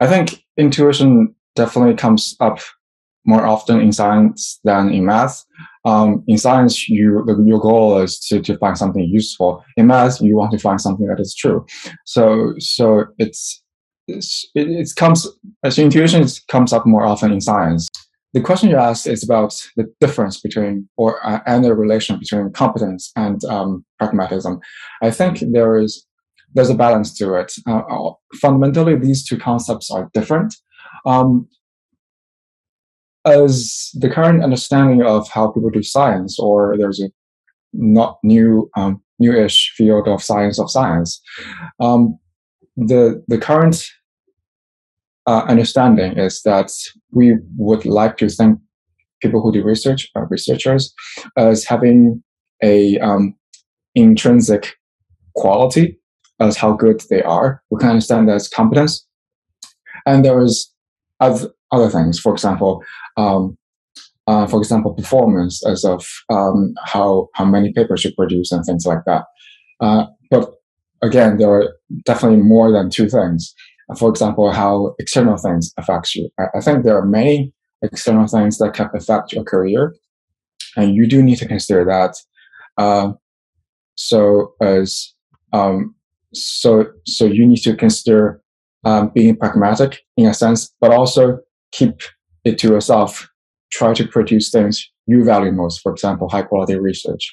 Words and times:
I 0.00 0.06
think 0.06 0.44
intuition 0.56 1.34
definitely 1.54 1.94
comes 1.94 2.36
up 2.40 2.58
more 3.26 3.46
often 3.46 3.80
in 3.80 3.92
science 3.92 4.60
than 4.64 4.90
in 4.90 5.06
math. 5.06 5.44
Um, 5.84 6.24
in 6.26 6.38
science, 6.38 6.88
you 6.88 7.24
your 7.44 7.60
goal 7.60 7.98
is 7.98 8.18
to, 8.28 8.40
to 8.42 8.58
find 8.58 8.76
something 8.76 9.04
useful. 9.04 9.64
In 9.76 9.86
math, 9.86 10.20
you 10.20 10.36
want 10.36 10.52
to 10.52 10.58
find 10.58 10.80
something 10.80 11.06
that 11.06 11.20
is 11.20 11.34
true. 11.34 11.64
So 12.04 12.54
so 12.58 13.06
it's, 13.18 13.62
it's 14.08 14.46
it, 14.54 14.68
it 14.68 14.90
comes 14.96 15.26
as 15.62 15.78
intuition 15.78 16.26
comes 16.48 16.72
up 16.72 16.86
more 16.86 17.04
often 17.04 17.32
in 17.32 17.40
science. 17.40 17.88
The 18.34 18.40
question 18.40 18.68
you 18.68 18.76
asked 18.76 19.06
is 19.06 19.22
about 19.22 19.54
the 19.76 19.86
difference 20.00 20.40
between 20.40 20.88
or 20.96 21.24
uh, 21.24 21.40
and 21.46 21.64
the 21.64 21.74
relation 21.74 22.18
between 22.18 22.50
competence 22.52 23.12
and 23.14 23.44
um, 23.44 23.84
pragmatism. 23.98 24.60
I 25.02 25.10
think 25.10 25.38
there 25.52 25.78
is 25.78 26.04
there's 26.54 26.70
a 26.70 26.74
balance 26.74 27.12
to 27.18 27.34
it. 27.34 27.52
Uh, 27.66 27.82
uh 27.90 28.12
fundamentally, 28.40 28.96
these 28.96 29.24
two 29.24 29.38
concepts 29.38 29.90
are 29.90 30.10
different. 30.14 30.54
Um, 31.04 31.48
as 33.26 33.90
the 33.94 34.10
current 34.10 34.42
understanding 34.42 35.02
of 35.02 35.28
how 35.30 35.48
people 35.48 35.70
do 35.70 35.82
science, 35.82 36.38
or 36.38 36.76
there's 36.78 37.00
a 37.00 37.10
not 37.72 38.18
new, 38.22 38.70
um, 38.76 39.02
newish 39.18 39.72
field 39.76 40.06
of 40.08 40.22
science 40.22 40.58
of 40.58 40.70
science. 40.70 41.20
Um, 41.80 42.18
the 42.76 43.22
the 43.28 43.38
current 43.38 43.86
uh, 45.26 45.44
understanding 45.48 46.18
is 46.18 46.42
that 46.42 46.70
we 47.12 47.36
would 47.56 47.86
like 47.86 48.16
to 48.18 48.28
think 48.28 48.58
people 49.22 49.40
who 49.40 49.52
do 49.52 49.64
research, 49.64 50.10
uh, 50.16 50.26
researchers, 50.28 50.92
as 51.36 51.64
having 51.64 52.22
a 52.62 52.98
um, 52.98 53.34
intrinsic 53.94 54.74
quality 55.34 55.98
as 56.40 56.56
how 56.56 56.72
good 56.72 57.02
they 57.10 57.22
are. 57.22 57.62
We 57.70 57.78
can 57.78 57.90
understand 57.90 58.28
that 58.28 58.36
as 58.36 58.48
competence, 58.48 59.06
and 60.06 60.24
there 60.24 60.40
is 60.40 60.72
other 61.20 61.50
other 61.70 61.90
things. 61.90 62.18
For 62.18 62.32
example, 62.32 62.82
um, 63.16 63.56
uh, 64.26 64.46
for 64.46 64.58
example, 64.58 64.94
performance 64.94 65.64
as 65.66 65.84
of 65.84 66.06
um, 66.30 66.74
how 66.84 67.28
how 67.34 67.44
many 67.44 67.72
papers 67.72 68.04
you 68.04 68.12
produce 68.14 68.52
and 68.52 68.64
things 68.64 68.86
like 68.86 69.04
that. 69.06 69.24
Uh, 69.80 70.06
but 70.30 70.54
again, 71.02 71.36
there 71.38 71.50
are 71.50 71.76
definitely 72.04 72.40
more 72.40 72.72
than 72.72 72.90
two 72.90 73.08
things. 73.08 73.54
For 73.98 74.08
example, 74.08 74.50
how 74.50 74.94
external 74.98 75.36
things 75.36 75.72
affects 75.76 76.14
you. 76.14 76.30
I, 76.38 76.44
I 76.56 76.60
think 76.60 76.84
there 76.84 76.96
are 76.96 77.04
many 77.04 77.52
external 77.82 78.26
things 78.26 78.56
that 78.58 78.72
can 78.72 78.88
affect 78.94 79.32
your 79.32 79.44
career, 79.44 79.94
and 80.76 80.94
you 80.94 81.06
do 81.06 81.22
need 81.22 81.36
to 81.36 81.48
consider 81.48 81.84
that. 81.84 82.16
Uh, 82.78 83.12
so 83.96 84.54
as 84.60 85.14
um, 85.52 85.93
so 86.34 86.86
so 87.06 87.24
you 87.24 87.46
need 87.46 87.62
to 87.62 87.76
consider 87.76 88.40
um, 88.84 89.10
being 89.14 89.36
pragmatic 89.36 90.00
in 90.16 90.26
a 90.26 90.34
sense, 90.34 90.74
but 90.80 90.92
also 90.92 91.38
keep 91.72 92.00
it 92.44 92.58
to 92.58 92.68
yourself. 92.68 93.28
Try 93.72 93.94
to 93.94 94.06
produce 94.06 94.50
things 94.50 94.88
you 95.06 95.24
value 95.24 95.52
most. 95.52 95.80
For 95.80 95.92
example, 95.92 96.28
high 96.28 96.42
quality 96.42 96.78
research. 96.78 97.30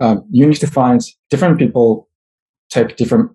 Um, 0.00 0.26
you 0.30 0.46
need 0.46 0.56
to 0.56 0.66
find 0.66 1.00
different 1.30 1.58
people 1.58 2.08
take 2.70 2.96
different 2.96 3.30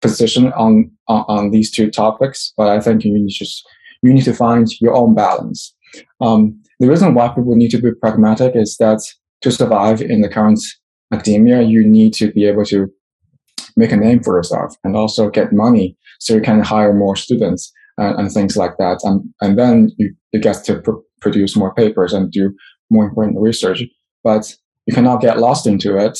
position 0.00 0.52
on, 0.52 0.90
on, 1.08 1.24
on 1.28 1.50
these 1.50 1.70
two 1.70 1.90
topics, 1.90 2.52
but 2.56 2.68
I 2.68 2.80
think 2.80 3.04
you 3.04 3.12
need 3.12 3.28
to 3.28 3.34
just 3.44 3.66
you 4.02 4.12
need 4.12 4.24
to 4.24 4.34
find 4.34 4.68
your 4.80 4.94
own 4.94 5.14
balance. 5.14 5.74
Um, 6.20 6.60
the 6.80 6.88
reason 6.88 7.14
why 7.14 7.28
people 7.28 7.54
need 7.54 7.70
to 7.70 7.80
be 7.80 7.92
pragmatic 7.92 8.56
is 8.56 8.76
that 8.78 9.00
to 9.42 9.50
survive 9.50 10.02
in 10.02 10.20
the 10.22 10.28
current 10.28 10.60
academia, 11.12 11.62
you 11.62 11.86
need 11.86 12.12
to 12.14 12.32
be 12.32 12.46
able 12.46 12.64
to 12.66 12.90
make 13.76 13.92
a 13.92 13.96
name 13.96 14.22
for 14.22 14.36
yourself 14.36 14.74
and 14.84 14.96
also 14.96 15.30
get 15.30 15.52
money 15.52 15.96
so 16.20 16.34
you 16.34 16.40
can 16.40 16.60
hire 16.60 16.92
more 16.92 17.16
students 17.16 17.72
and, 17.98 18.18
and 18.18 18.32
things 18.32 18.56
like 18.56 18.76
that. 18.78 19.00
And, 19.02 19.22
and 19.40 19.58
then 19.58 19.90
you, 19.98 20.14
you 20.32 20.40
get 20.40 20.64
to 20.64 20.80
pr- 20.80 21.02
produce 21.20 21.56
more 21.56 21.74
papers 21.74 22.12
and 22.12 22.30
do 22.30 22.54
more 22.90 23.04
important 23.04 23.40
research. 23.40 23.82
But 24.24 24.54
you 24.86 24.94
cannot 24.94 25.20
get 25.20 25.38
lost 25.38 25.66
into 25.66 25.96
it 25.96 26.18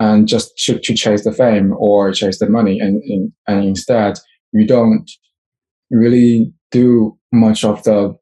and 0.00 0.26
just 0.26 0.56
to, 0.64 0.78
to 0.78 0.94
chase 0.94 1.24
the 1.24 1.32
fame 1.32 1.74
or 1.78 2.12
chase 2.12 2.38
the 2.38 2.48
money. 2.48 2.78
And, 2.80 3.02
and, 3.04 3.32
and 3.46 3.64
instead, 3.64 4.18
you 4.52 4.66
don't 4.66 5.10
really 5.90 6.52
do 6.70 7.18
much 7.32 7.64
of 7.64 7.82
the 7.84 8.16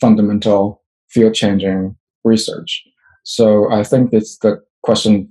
fundamental 0.00 0.82
field 1.08 1.34
changing 1.34 1.96
research. 2.24 2.82
So 3.24 3.70
I 3.72 3.82
think 3.82 4.12
it's 4.12 4.38
the 4.38 4.60
question 4.82 5.28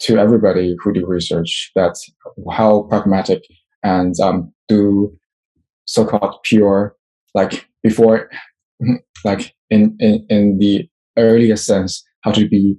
to 0.00 0.18
everybody 0.18 0.74
who 0.82 0.92
do 0.92 1.06
research 1.06 1.70
that 1.74 1.94
how 2.50 2.82
pragmatic 2.82 3.42
and 3.82 4.18
um, 4.20 4.52
do 4.68 5.14
so-called 5.86 6.36
pure 6.44 6.96
like 7.34 7.66
before 7.82 8.30
like 9.24 9.54
in, 9.70 9.96
in 10.00 10.26
in 10.28 10.58
the 10.58 10.88
earliest 11.18 11.66
sense 11.66 12.02
how 12.22 12.32
to 12.32 12.48
be 12.48 12.76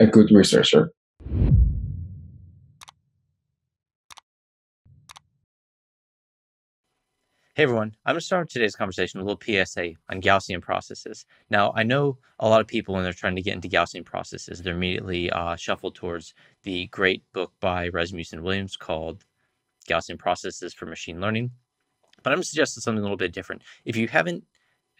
a 0.00 0.06
good 0.06 0.30
researcher 0.30 0.90
Hey 7.58 7.64
everyone, 7.64 7.96
I'm 8.06 8.12
going 8.12 8.20
to 8.20 8.24
start 8.24 8.48
today's 8.48 8.76
conversation 8.76 9.18
with 9.18 9.26
a 9.26 9.30
little 9.32 9.64
PSA 9.66 9.94
on 10.08 10.22
Gaussian 10.22 10.62
processes. 10.62 11.26
Now, 11.50 11.72
I 11.74 11.82
know 11.82 12.18
a 12.38 12.48
lot 12.48 12.60
of 12.60 12.68
people, 12.68 12.94
when 12.94 13.02
they're 13.02 13.12
trying 13.12 13.34
to 13.34 13.42
get 13.42 13.56
into 13.56 13.68
Gaussian 13.68 14.04
processes, 14.04 14.62
they're 14.62 14.76
immediately 14.76 15.28
uh, 15.32 15.56
shuffled 15.56 15.96
towards 15.96 16.34
the 16.62 16.86
great 16.92 17.24
book 17.32 17.52
by 17.58 17.88
Rasmussen 17.88 18.44
Williams 18.44 18.76
called 18.76 19.24
Gaussian 19.90 20.20
Processes 20.20 20.72
for 20.72 20.86
Machine 20.86 21.20
Learning. 21.20 21.50
But 22.22 22.30
I'm 22.30 22.36
going 22.36 22.44
to 22.44 22.48
suggest 22.48 22.80
something 22.80 23.00
a 23.00 23.02
little 23.02 23.16
bit 23.16 23.32
different. 23.32 23.62
If 23.84 23.96
you 23.96 24.06
haven't 24.06 24.44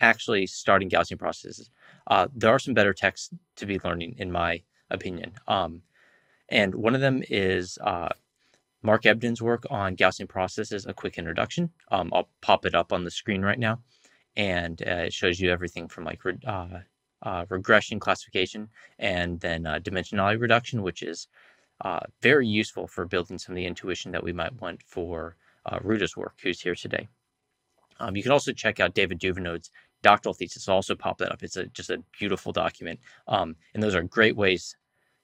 actually 0.00 0.48
started 0.48 0.90
Gaussian 0.90 1.16
processes, 1.20 1.70
uh, 2.08 2.26
there 2.34 2.50
are 2.50 2.58
some 2.58 2.74
better 2.74 2.92
texts 2.92 3.32
to 3.54 3.66
be 3.66 3.78
learning, 3.84 4.16
in 4.18 4.32
my 4.32 4.62
opinion. 4.90 5.30
Um, 5.46 5.82
and 6.48 6.74
one 6.74 6.96
of 6.96 7.02
them 7.02 7.22
is 7.30 7.78
uh, 7.82 8.08
Mark 8.82 9.02
Ebden's 9.04 9.42
work 9.42 9.66
on 9.70 9.96
Gaussian 9.96 10.28
processes, 10.28 10.86
a 10.86 10.94
quick 10.94 11.18
introduction. 11.18 11.70
Um, 11.90 12.10
I'll 12.12 12.28
pop 12.40 12.64
it 12.64 12.74
up 12.74 12.92
on 12.92 13.04
the 13.04 13.10
screen 13.10 13.42
right 13.42 13.58
now. 13.58 13.80
And 14.36 14.80
uh, 14.86 15.06
it 15.06 15.12
shows 15.12 15.40
you 15.40 15.50
everything 15.50 15.88
from 15.88 16.04
like 16.04 16.24
re- 16.24 16.38
uh, 16.46 16.80
uh, 17.22 17.44
regression 17.48 17.98
classification 17.98 18.68
and 18.98 19.40
then 19.40 19.66
uh, 19.66 19.80
dimensionality 19.80 20.40
reduction, 20.40 20.82
which 20.82 21.02
is 21.02 21.26
uh, 21.84 22.00
very 22.22 22.46
useful 22.46 22.86
for 22.86 23.04
building 23.04 23.38
some 23.38 23.52
of 23.52 23.56
the 23.56 23.66
intuition 23.66 24.12
that 24.12 24.22
we 24.22 24.32
might 24.32 24.60
want 24.60 24.82
for 24.84 25.36
uh, 25.66 25.78
Ruda's 25.80 26.16
work, 26.16 26.34
who's 26.42 26.60
here 26.60 26.76
today. 26.76 27.08
Um, 28.00 28.16
you 28.16 28.22
can 28.22 28.32
also 28.32 28.52
check 28.52 28.78
out 28.78 28.94
David 28.94 29.18
Duvenaud's 29.18 29.70
doctoral 30.02 30.34
thesis. 30.34 30.68
I'll 30.68 30.76
also 30.76 30.94
pop 30.94 31.18
that 31.18 31.32
up. 31.32 31.42
It's 31.42 31.56
a, 31.56 31.66
just 31.66 31.90
a 31.90 32.02
beautiful 32.16 32.52
document. 32.52 33.00
Um, 33.26 33.56
and 33.74 33.82
those 33.82 33.96
are 33.96 34.02
great 34.02 34.36
ways 34.36 34.76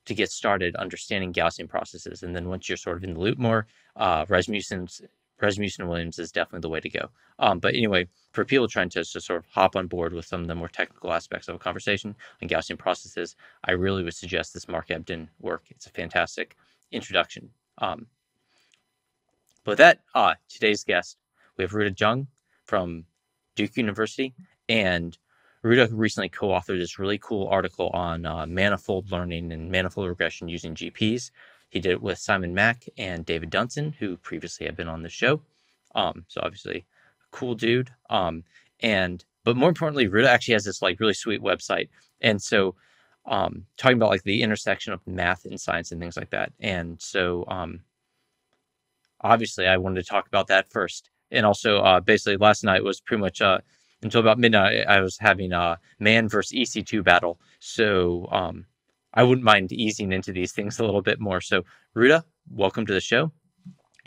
to 0.07 0.15
get 0.15 0.31
started 0.31 0.77
understanding 0.77 1.33
Gaussian 1.33 1.69
processes. 1.69 2.23
And 2.23 2.35
then 2.35 2.49
once 2.49 2.69
you're 2.69 2.77
sort 2.77 2.97
of 2.97 3.05
in 3.05 3.15
the 3.15 3.21
loop 3.21 3.39
more, 3.39 3.67
uh, 3.97 4.25
Rasmussen's 4.29 5.03
Rasmussen 5.41 5.89
Williams 5.89 6.19
is 6.19 6.31
definitely 6.31 6.61
the 6.61 6.69
way 6.69 6.81
to 6.81 6.89
go. 6.89 7.11
Um, 7.39 7.59
but 7.59 7.75
anyway, 7.75 8.07
for 8.33 8.45
people 8.45 8.69
trying 8.69 8.89
to, 8.91 9.05
to 9.05 9.21
sort 9.21 9.39
of 9.39 9.47
hop 9.51 9.77
on 9.77 9.89
board 9.89 10.13
with 10.13 10.25
some 10.25 10.41
of 10.41 10.47
the 10.47 10.55
more 10.55 10.69
technical 10.69 11.13
aspects 11.13 11.49
of 11.49 11.57
a 11.57 11.59
conversation 11.59 12.15
on 12.41 12.49
Gaussian 12.49 12.79
processes, 12.79 13.37
I 13.65 13.73
really 13.73 14.05
would 14.05 14.15
suggest 14.15 14.55
this 14.55 14.69
Mark 14.69 14.89
Ebden 14.89 15.29
work. 15.41 15.65
It's 15.71 15.87
a 15.87 15.91
fantastic 15.91 16.57
introduction. 16.93 17.51
Um, 17.79 18.07
but 19.65 19.73
with 19.73 19.79
that, 19.79 20.01
uh, 20.15 20.35
today's 20.49 20.85
guest, 20.85 21.19
we 21.57 21.65
have 21.65 21.73
Ruda 21.73 21.95
Zhang 21.95 22.27
from 22.65 23.05
Duke 23.57 23.77
University, 23.77 24.35
and 24.69 25.17
Ruda 25.65 25.89
recently 25.93 26.29
co-authored 26.29 26.79
this 26.79 26.99
really 26.99 27.19
cool 27.19 27.49
article 27.49 27.89
on 27.95 28.27
uh, 28.27 28.45
manifold 28.47 29.11
learning 29.11 29.51
and 29.51 29.71
manifold 29.71 30.09
regression 30.09 30.47
using 30.49 30.75
GPs. 30.75 31.31
He 31.71 31.81
did 31.81 31.93
it 31.93 32.03
with 32.03 32.19
Simon 32.19 32.53
Mak 32.53 32.85
and 32.99 33.25
David 33.25 33.51
Dunson, 33.51 33.95
who 33.95 34.19
previously 34.19 34.67
have 34.67 34.77
been 34.77 34.89
on 34.89 35.03
the 35.03 35.09
show. 35.09 35.41
Um, 35.95 36.27
so 36.29 36.43
obviously, 36.45 36.79
a 36.79 37.37
cool 37.37 37.55
dude. 37.55 37.91
Um, 38.11 38.45
and 38.81 39.25
but 39.43 39.57
more 39.57 39.71
importantly, 39.71 40.07
Ruda 40.07 40.27
actually 40.27 40.55
has 40.55 40.65
this 40.65 40.83
like 40.83 41.01
really 41.01 41.15
sweet 41.15 41.43
website. 41.43 41.89
And 42.21 42.41
so, 42.41 42.75
um, 43.25 43.65
talking 43.79 43.97
about 43.97 44.11
like 44.11 44.23
the 44.23 44.43
intersection 44.43 44.93
of 44.93 45.07
math 45.07 45.47
and 45.47 45.59
science 45.59 45.93
and 45.93 46.01
things 46.01 46.17
like 46.17 46.31
that. 46.31 46.53
And 46.61 47.01
so, 47.01 47.45
um, 47.49 47.81
obviously, 49.23 49.67
I 49.67 49.79
wanted 49.79 50.03
to 50.05 50.09
talk 50.09 50.27
about 50.27 50.49
that 50.49 50.71
first. 50.71 51.11
And 51.31 51.47
also, 51.47 51.79
uh, 51.79 52.01
basically, 52.01 52.37
last 52.37 52.65
night 52.65 52.85
was 52.85 53.01
pretty 53.01 53.23
much 53.23 53.41
uh, 53.41 53.59
until 54.03 54.21
about 54.21 54.39
midnight, 54.39 54.87
I 54.87 55.01
was 55.01 55.17
having 55.19 55.53
a 55.53 55.79
man 55.99 56.29
versus 56.29 56.53
EC2 56.53 57.03
battle. 57.03 57.41
So 57.61 58.29
um, 58.31 58.67
I 59.15 59.23
wouldn't 59.23 59.45
mind 59.45 59.73
easing 59.73 60.13
into 60.13 60.33
these 60.33 60.53
things 60.53 60.79
a 60.79 60.85
little 60.85 61.03
bit 61.03 61.21
more. 61.21 61.41
So, 61.41 61.65
Ruda, 61.97 62.25
welcome 62.51 62.85
to 62.87 62.93
the 62.93 63.01
show. 63.01 63.33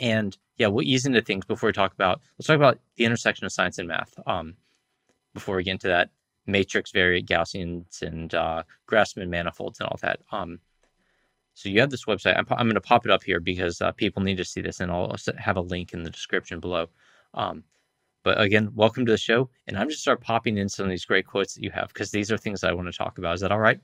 And 0.00 0.36
yeah, 0.56 0.68
we'll 0.68 0.86
ease 0.86 1.06
into 1.06 1.22
things 1.22 1.44
before 1.44 1.68
we 1.68 1.72
talk 1.72 1.92
about, 1.92 2.20
let's 2.38 2.46
talk 2.46 2.56
about 2.56 2.78
the 2.96 3.04
intersection 3.04 3.46
of 3.46 3.52
science 3.52 3.78
and 3.78 3.88
math. 3.88 4.14
Um, 4.26 4.54
before 5.34 5.56
we 5.56 5.64
get 5.64 5.72
into 5.72 5.88
that, 5.88 6.10
matrix 6.46 6.90
variate 6.90 7.26
Gaussians 7.26 8.02
and 8.02 8.34
uh, 8.34 8.62
Grassmann 8.90 9.28
manifolds 9.28 9.80
and 9.80 9.88
all 9.88 9.98
that. 10.02 10.20
Um, 10.32 10.60
so 11.54 11.68
you 11.68 11.80
have 11.80 11.90
this 11.90 12.04
website. 12.04 12.36
I'm, 12.36 12.46
I'm 12.50 12.66
going 12.66 12.74
to 12.74 12.80
pop 12.80 13.04
it 13.04 13.10
up 13.10 13.22
here 13.22 13.40
because 13.40 13.80
uh, 13.80 13.92
people 13.92 14.22
need 14.22 14.36
to 14.36 14.44
see 14.44 14.60
this, 14.60 14.80
and 14.80 14.90
I'll 14.90 15.16
have 15.38 15.56
a 15.56 15.60
link 15.60 15.92
in 15.92 16.02
the 16.02 16.10
description 16.10 16.60
below. 16.60 16.86
Um, 17.34 17.64
But 18.24 18.40
again, 18.40 18.70
welcome 18.74 19.06
to 19.06 19.12
the 19.12 19.18
show. 19.18 19.48
And 19.66 19.76
I'm 19.78 19.88
just 19.88 20.02
start 20.02 20.20
popping 20.20 20.58
in 20.58 20.68
some 20.68 20.84
of 20.84 20.90
these 20.90 21.04
great 21.04 21.26
quotes 21.26 21.54
that 21.54 21.62
you 21.62 21.70
have 21.70 21.88
because 21.88 22.10
these 22.10 22.30
are 22.32 22.38
things 22.38 22.64
I 22.64 22.72
want 22.72 22.88
to 22.90 22.96
talk 22.96 23.18
about. 23.18 23.34
Is 23.34 23.40
that 23.40 23.52
all 23.52 23.58
right? 23.58 23.80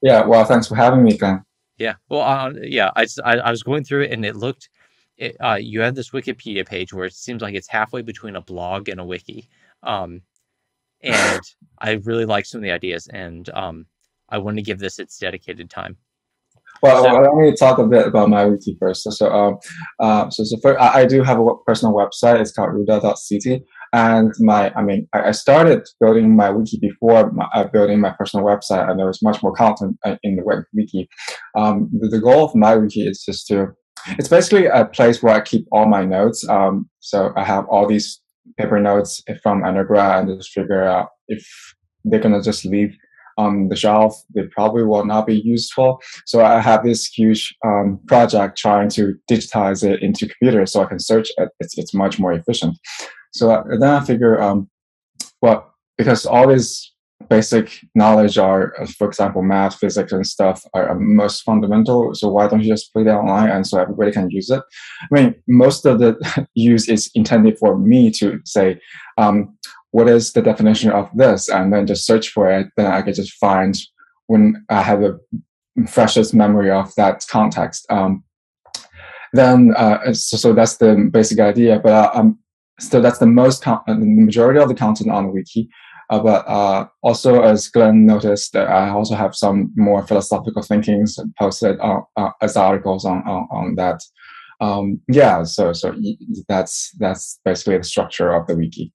Yeah. 0.00 0.24
Well, 0.24 0.44
thanks 0.44 0.66
for 0.66 0.74
having 0.74 1.02
me, 1.02 1.16
Glenn. 1.16 1.44
Yeah. 1.78 1.94
Well, 2.08 2.22
uh, 2.22 2.52
yeah. 2.62 2.90
I, 2.96 3.06
I, 3.24 3.36
I 3.38 3.50
was 3.50 3.62
going 3.62 3.84
through 3.84 4.02
it 4.02 4.12
and 4.12 4.24
it 4.24 4.36
looked. 4.36 4.68
It, 5.18 5.36
uh, 5.40 5.58
you 5.60 5.80
have 5.82 5.94
this 5.94 6.10
Wikipedia 6.10 6.66
page 6.66 6.92
where 6.92 7.04
it 7.04 7.14
seems 7.14 7.42
like 7.42 7.54
it's 7.54 7.68
halfway 7.68 8.02
between 8.02 8.36
a 8.36 8.40
blog 8.40 8.88
and 8.88 8.98
a 8.98 9.04
wiki. 9.04 9.48
Um, 9.82 10.22
and 11.02 11.40
I 11.78 11.92
really 12.04 12.24
like 12.24 12.46
some 12.46 12.60
of 12.60 12.62
the 12.62 12.70
ideas, 12.70 13.08
and 13.08 13.48
um, 13.50 13.86
I 14.28 14.38
want 14.38 14.56
to 14.56 14.62
give 14.62 14.78
this 14.78 14.98
its 14.98 15.18
dedicated 15.18 15.70
time. 15.70 15.96
Well, 16.82 17.04
so, 17.04 17.12
let 17.12 17.34
me 17.34 17.54
talk 17.54 17.78
a 17.78 17.86
bit 17.86 18.08
about 18.08 18.28
my 18.28 18.44
wiki 18.44 18.76
first. 18.80 19.04
So, 19.04 19.10
so, 19.10 19.30
um, 19.30 19.58
uh, 20.00 20.30
so, 20.30 20.42
so 20.42 20.56
first, 20.60 20.80
I, 20.80 21.02
I, 21.02 21.06
do 21.06 21.22
have 21.22 21.38
a 21.38 21.54
personal 21.64 21.94
website. 21.94 22.40
It's 22.40 22.50
called 22.50 22.72
ruda.city. 22.72 23.64
And 23.92 24.32
my, 24.40 24.72
I 24.74 24.82
mean, 24.82 25.06
I, 25.12 25.28
I 25.28 25.30
started 25.30 25.86
building 26.00 26.34
my 26.34 26.50
wiki 26.50 26.78
before 26.80 27.30
my, 27.30 27.46
uh, 27.54 27.64
building 27.64 28.00
my 28.00 28.10
personal 28.18 28.44
website, 28.44 28.90
and 28.90 28.98
there 28.98 29.06
was 29.06 29.22
much 29.22 29.42
more 29.44 29.52
content 29.52 29.96
uh, 30.04 30.16
in 30.24 30.34
the 30.34 30.64
wiki. 30.72 31.08
Um, 31.56 31.88
the, 31.92 32.08
the, 32.08 32.20
goal 32.20 32.44
of 32.44 32.54
my 32.56 32.74
wiki 32.74 33.06
is 33.06 33.22
just 33.22 33.46
to, 33.48 33.68
it's 34.18 34.28
basically 34.28 34.66
a 34.66 34.84
place 34.86 35.22
where 35.22 35.34
I 35.34 35.40
keep 35.40 35.66
all 35.70 35.86
my 35.86 36.04
notes. 36.04 36.48
Um, 36.48 36.90
so 36.98 37.32
I 37.36 37.44
have 37.44 37.64
all 37.66 37.86
these 37.86 38.20
paper 38.58 38.80
notes 38.80 39.22
from 39.42 39.62
undergrad 39.62 40.24
and 40.24 40.38
just 40.38 40.50
figure 40.50 40.82
out 40.82 41.10
if 41.28 41.46
they're 42.04 42.20
gonna 42.20 42.42
just 42.42 42.64
leave 42.64 42.96
on 43.38 43.68
the 43.68 43.76
shelf, 43.76 44.22
they 44.34 44.42
probably 44.44 44.84
will 44.84 45.04
not 45.04 45.26
be 45.26 45.40
useful. 45.40 46.00
So 46.26 46.44
I 46.44 46.60
have 46.60 46.84
this 46.84 47.06
huge 47.06 47.54
um, 47.64 48.00
project 48.06 48.58
trying 48.58 48.88
to 48.90 49.14
digitize 49.30 49.84
it 49.88 50.02
into 50.02 50.28
computers 50.28 50.72
so 50.72 50.82
I 50.82 50.86
can 50.86 50.98
search 50.98 51.28
it. 51.36 51.48
It's, 51.60 51.78
it's 51.78 51.94
much 51.94 52.18
more 52.18 52.32
efficient. 52.32 52.78
So 53.32 53.64
then 53.70 53.88
I 53.88 54.04
figure, 54.04 54.40
um, 54.40 54.68
well, 55.40 55.74
because 55.96 56.26
all 56.26 56.48
these 56.48 56.92
basic 57.28 57.80
knowledge 57.94 58.36
are, 58.38 58.74
uh, 58.80 58.86
for 58.86 59.06
example, 59.06 59.42
math, 59.42 59.76
physics, 59.78 60.12
and 60.12 60.26
stuff 60.26 60.64
are 60.74 60.94
most 60.98 61.42
fundamental. 61.42 62.14
So 62.14 62.28
why 62.28 62.48
don't 62.48 62.62
you 62.62 62.68
just 62.68 62.92
put 62.92 63.06
it 63.06 63.10
online 63.10 63.50
and 63.50 63.66
so 63.66 63.78
everybody 63.78 64.12
can 64.12 64.30
use 64.30 64.50
it? 64.50 64.62
I 65.02 65.08
mean, 65.10 65.34
most 65.48 65.86
of 65.86 65.98
the 65.98 66.16
use 66.54 66.88
is 66.88 67.10
intended 67.14 67.58
for 67.58 67.78
me 67.78 68.10
to 68.12 68.40
say, 68.44 68.80
um, 69.18 69.56
what 69.92 70.08
is 70.08 70.32
the 70.32 70.42
definition 70.42 70.90
of 70.90 71.08
this, 71.14 71.48
and 71.48 71.72
then 71.72 71.86
just 71.86 72.06
search 72.06 72.30
for 72.30 72.50
it. 72.50 72.68
Then 72.76 72.86
I 72.86 73.02
can 73.02 73.14
just 73.14 73.34
find 73.34 73.78
when 74.26 74.64
I 74.68 74.82
have 74.82 75.02
a 75.02 75.18
freshest 75.86 76.34
memory 76.34 76.70
of 76.70 76.94
that 76.96 77.24
context. 77.30 77.86
Um, 77.90 78.24
then 79.32 79.74
uh, 79.76 80.12
so, 80.12 80.36
so, 80.36 80.52
that's 80.52 80.76
the 80.76 81.08
basic 81.10 81.38
idea. 81.40 81.78
But 81.78 81.92
uh, 81.92 82.10
um, 82.14 82.38
so 82.80 83.00
that's 83.00 83.18
the 83.18 83.26
most 83.26 83.62
con- 83.62 83.82
the 83.86 83.94
majority 83.96 84.60
of 84.60 84.68
the 84.68 84.74
content 84.74 85.10
on 85.10 85.26
the 85.26 85.32
wiki. 85.32 85.68
Uh, 86.10 86.18
but 86.18 86.46
uh, 86.46 86.86
also, 87.02 87.42
as 87.42 87.68
Glenn 87.68 88.04
noticed, 88.04 88.54
I 88.56 88.90
also 88.90 89.14
have 89.14 89.34
some 89.34 89.72
more 89.76 90.06
philosophical 90.06 90.62
thinkings 90.62 91.18
posted 91.38 91.78
uh, 91.80 92.00
as 92.42 92.56
articles 92.56 93.04
on 93.04 93.22
on, 93.26 93.48
on 93.50 93.74
that. 93.76 94.02
Um, 94.60 95.00
yeah, 95.08 95.42
so 95.44 95.72
so 95.72 95.94
that's 96.48 96.92
that's 96.98 97.40
basically 97.44 97.78
the 97.78 97.84
structure 97.84 98.32
of 98.32 98.46
the 98.46 98.56
wiki. 98.56 98.92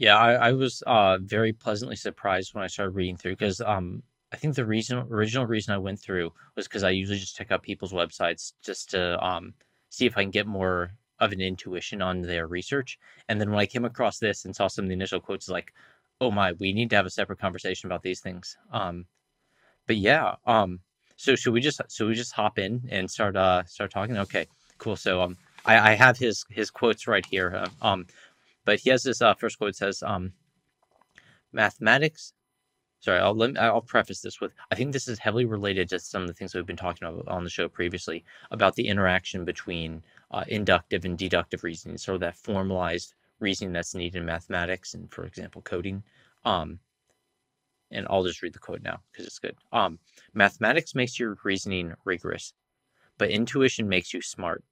Yeah, 0.00 0.16
I, 0.16 0.32
I 0.48 0.52
was 0.52 0.82
uh, 0.86 1.18
very 1.20 1.52
pleasantly 1.52 1.94
surprised 1.96 2.54
when 2.54 2.64
I 2.64 2.68
started 2.68 2.96
reading 2.96 3.16
through 3.18 3.34
because 3.36 3.60
um, 3.60 4.02
I 4.32 4.36
think 4.36 4.54
the 4.56 4.66
reason 4.66 4.98
original 4.98 5.46
reason 5.46 5.74
I 5.74 5.78
went 5.78 6.00
through 6.00 6.32
was 6.56 6.66
because 6.66 6.84
I 6.84 6.90
usually 6.90 7.18
just 7.20 7.36
check 7.36 7.52
out 7.52 7.62
people's 7.62 7.92
websites 7.92 8.54
just 8.64 8.90
to 8.92 9.22
um, 9.24 9.54
see 9.90 10.06
if 10.06 10.16
I 10.18 10.22
can 10.22 10.32
get 10.32 10.46
more 10.48 10.92
of 11.20 11.32
an 11.32 11.40
intuition 11.42 12.02
on 12.02 12.22
their 12.22 12.48
research. 12.48 12.98
And 13.28 13.40
then 13.40 13.50
when 13.50 13.60
I 13.60 13.66
came 13.66 13.84
across 13.84 14.18
this 14.18 14.46
and 14.46 14.56
saw 14.56 14.68
some 14.68 14.86
of 14.86 14.88
the 14.88 14.94
initial 14.94 15.20
quotes, 15.20 15.50
like, 15.50 15.74
"Oh 16.20 16.32
my, 16.32 16.52
we 16.52 16.72
need 16.72 16.90
to 16.90 16.96
have 16.96 17.06
a 17.06 17.10
separate 17.10 17.38
conversation 17.40 17.86
about 17.86 18.02
these 18.02 18.20
things." 18.20 18.56
Um, 18.72 19.06
but 19.86 19.96
yeah, 19.96 20.36
um, 20.46 20.80
so 21.16 21.34
should 21.36 21.52
we 21.52 21.60
just 21.60 21.80
so 21.88 22.06
we 22.06 22.14
just 22.14 22.32
hop 22.32 22.58
in 22.58 22.82
and 22.90 23.10
start 23.10 23.36
uh 23.36 23.64
start 23.64 23.90
talking? 23.90 24.16
Okay, 24.18 24.46
cool. 24.78 24.96
So 24.96 25.20
um, 25.22 25.36
I, 25.64 25.92
I 25.92 25.94
have 25.94 26.18
his 26.18 26.44
his 26.50 26.70
quotes 26.70 27.06
right 27.06 27.26
here. 27.26 27.54
Uh, 27.82 27.86
um, 27.86 28.06
but 28.70 28.78
he 28.78 28.90
has 28.90 29.02
this 29.02 29.20
uh, 29.20 29.34
first 29.34 29.58
quote 29.58 29.74
says, 29.74 30.00
um, 30.00 30.32
"Mathematics." 31.52 32.34
Sorry, 33.00 33.18
I'll 33.18 33.34
let, 33.34 33.58
I'll 33.58 33.80
preface 33.80 34.20
this 34.20 34.40
with 34.40 34.54
I 34.70 34.76
think 34.76 34.92
this 34.92 35.08
is 35.08 35.18
heavily 35.18 35.44
related 35.44 35.88
to 35.88 35.98
some 35.98 36.22
of 36.22 36.28
the 36.28 36.34
things 36.34 36.54
we've 36.54 36.64
been 36.64 36.76
talking 36.76 37.08
about 37.08 37.26
on 37.26 37.42
the 37.42 37.50
show 37.50 37.68
previously 37.68 38.24
about 38.52 38.76
the 38.76 38.86
interaction 38.86 39.44
between 39.44 40.04
uh, 40.30 40.44
inductive 40.46 41.04
and 41.04 41.18
deductive 41.18 41.64
reasoning, 41.64 41.98
sort 41.98 42.14
of 42.14 42.20
that 42.20 42.36
formalized 42.36 43.14
reasoning 43.40 43.72
that's 43.72 43.96
needed 43.96 44.18
in 44.20 44.24
mathematics 44.24 44.94
and, 44.94 45.10
for 45.10 45.24
example, 45.24 45.62
coding. 45.62 46.04
Um, 46.44 46.78
and 47.90 48.06
I'll 48.08 48.22
just 48.22 48.40
read 48.40 48.52
the 48.52 48.60
quote 48.60 48.82
now 48.82 49.00
because 49.10 49.26
it's 49.26 49.40
good. 49.40 49.56
Um, 49.72 49.98
mathematics 50.32 50.94
makes 50.94 51.18
your 51.18 51.36
reasoning 51.42 51.94
rigorous, 52.04 52.54
but 53.18 53.30
intuition 53.30 53.88
makes 53.88 54.14
you 54.14 54.22
smart. 54.22 54.62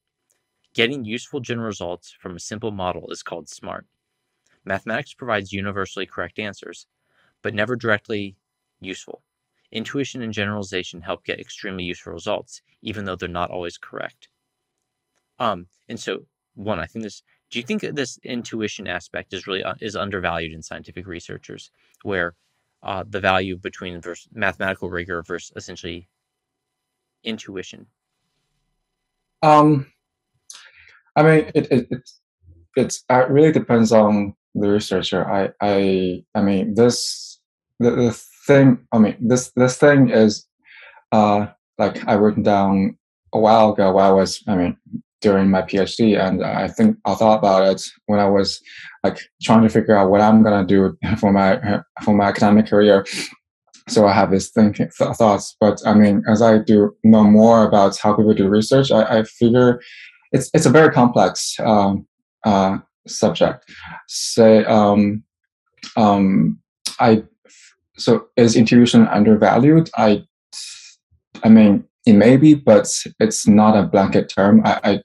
Getting 0.75 1.05
useful 1.05 1.41
general 1.41 1.67
results 1.67 2.15
from 2.19 2.37
a 2.37 2.41
simple 2.41 2.70
model 2.70 3.11
is 3.11 3.23
called 3.23 3.49
smart. 3.49 3.87
Mathematics 4.65 5.15
provides 5.15 5.53
universally 5.53 6.06
correct 6.06 6.38
answers, 6.38 6.87
but 7.43 7.55
never 7.55 7.75
directly 7.75 8.37
useful. 8.81 9.23
Intuition 9.73 10.23
and 10.23 10.32
generalization 10.32 11.03
help 11.03 11.25
get 11.25 11.41
extremely 11.41 11.85
useful 11.85 12.12
results, 12.12 12.62
even 12.82 13.05
though 13.05 13.17
they're 13.17 13.29
not 13.29 13.50
always 13.50 13.79
correct. 13.79 14.29
Um, 15.38 15.67
and 15.88 15.99
so, 15.99 16.26
one, 16.55 16.79
I 16.79 16.87
think 16.87 17.03
this. 17.03 17.23
Do 17.50 17.59
you 17.59 17.65
think 17.65 17.81
this 17.81 18.19
intuition 18.25 18.87
aspect 18.87 19.32
is 19.32 19.47
really 19.47 19.65
uh, 19.65 19.75
is 19.81 19.97
undervalued 19.97 20.53
in 20.53 20.62
scientific 20.62 21.06
researchers, 21.06 21.70
where 22.03 22.35
uh, 22.82 23.05
the 23.09 23.20
value 23.20 23.56
between 23.56 24.03
mathematical 24.32 24.91
rigor 24.91 25.23
versus 25.23 25.53
essentially 25.56 26.09
intuition? 27.25 27.87
Um, 29.43 29.87
I 31.19 31.23
mean, 31.25 31.50
it, 31.53 31.67
it, 31.73 31.88
it's 31.91 32.20
it's 32.76 33.05
it 33.11 33.29
really 33.29 33.50
depends 33.50 33.91
on 33.91 34.35
the 34.55 34.69
researcher. 34.69 35.29
I 35.29 35.50
I 35.61 36.23
I 36.37 36.43
mean 36.43 36.75
this 36.75 37.41
the, 37.81 37.91
the 37.91 38.12
thing. 38.47 38.87
I 38.93 38.99
mean 38.99 39.17
this 39.20 39.50
this 39.56 39.76
thing 39.79 40.11
is 40.11 40.47
uh 41.11 41.49
like 41.76 42.06
I 42.06 42.15
wrote 42.15 42.41
down 42.44 42.97
a 43.32 43.41
while 43.41 43.73
ago 43.73 43.91
while 43.91 44.11
I 44.12 44.15
was 44.15 44.44
I 44.47 44.55
mean 44.55 44.76
during 45.20 45.50
my 45.50 45.62
PhD, 45.62 46.17
and 46.17 46.44
I 46.44 46.69
think 46.69 46.97
I 47.05 47.15
thought 47.15 47.41
about 47.41 47.67
it 47.67 47.82
when 48.06 48.20
I 48.20 48.29
was 48.29 48.62
like 49.03 49.19
trying 49.43 49.63
to 49.63 49.69
figure 49.69 49.96
out 49.96 50.10
what 50.10 50.20
I'm 50.20 50.44
gonna 50.44 50.65
do 50.65 50.96
for 51.19 51.32
my 51.32 51.81
for 52.05 52.15
my 52.15 52.27
academic 52.27 52.67
career. 52.67 53.05
So 53.89 54.06
I 54.06 54.13
have 54.13 54.31
this 54.31 54.51
thinking 54.51 54.91
th- 54.96 55.17
thoughts, 55.17 55.56
but 55.58 55.81
I 55.84 55.94
mean, 55.94 56.22
as 56.29 56.43
I 56.43 56.58
do 56.58 56.94
know 57.03 57.25
more 57.25 57.67
about 57.67 57.96
how 57.96 58.15
people 58.15 58.34
do 58.34 58.46
research, 58.46 58.93
I, 58.93 59.20
I 59.20 59.22
figure 59.25 59.81
it's 60.32 60.51
it's 60.55 60.67
a 60.67 60.70
very 60.70 60.91
complex 60.93 61.56
um, 61.61 62.06
uh, 62.44 62.79
subject. 63.06 63.70
Say, 64.08 64.65
um, 64.65 65.23
um, 65.97 66.58
I 67.01 67.25
so 67.97 68.29
is 68.37 68.56
intuition 68.56 69.06
undervalued? 69.08 69.91
I 69.97 70.25
I 71.44 71.49
mean, 71.49 71.85
it 72.06 72.15
may 72.15 72.37
be, 72.37 72.55
but 72.55 72.89
it's 73.20 73.47
not 73.47 73.77
a 73.77 73.87
blanket 73.87 74.32
term. 74.35 74.63
I, 74.65 74.81
I 74.85 75.03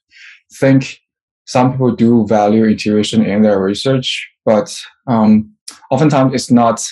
think 0.60 1.00
some 1.46 1.72
people 1.72 1.96
do 1.96 2.26
value 2.28 2.66
intuition 2.66 3.26
in 3.26 3.42
their 3.42 3.60
research, 3.62 4.30
but 4.46 4.80
um, 5.08 5.54
oftentimes 5.92 6.34
it's 6.34 6.52
not. 6.52 6.88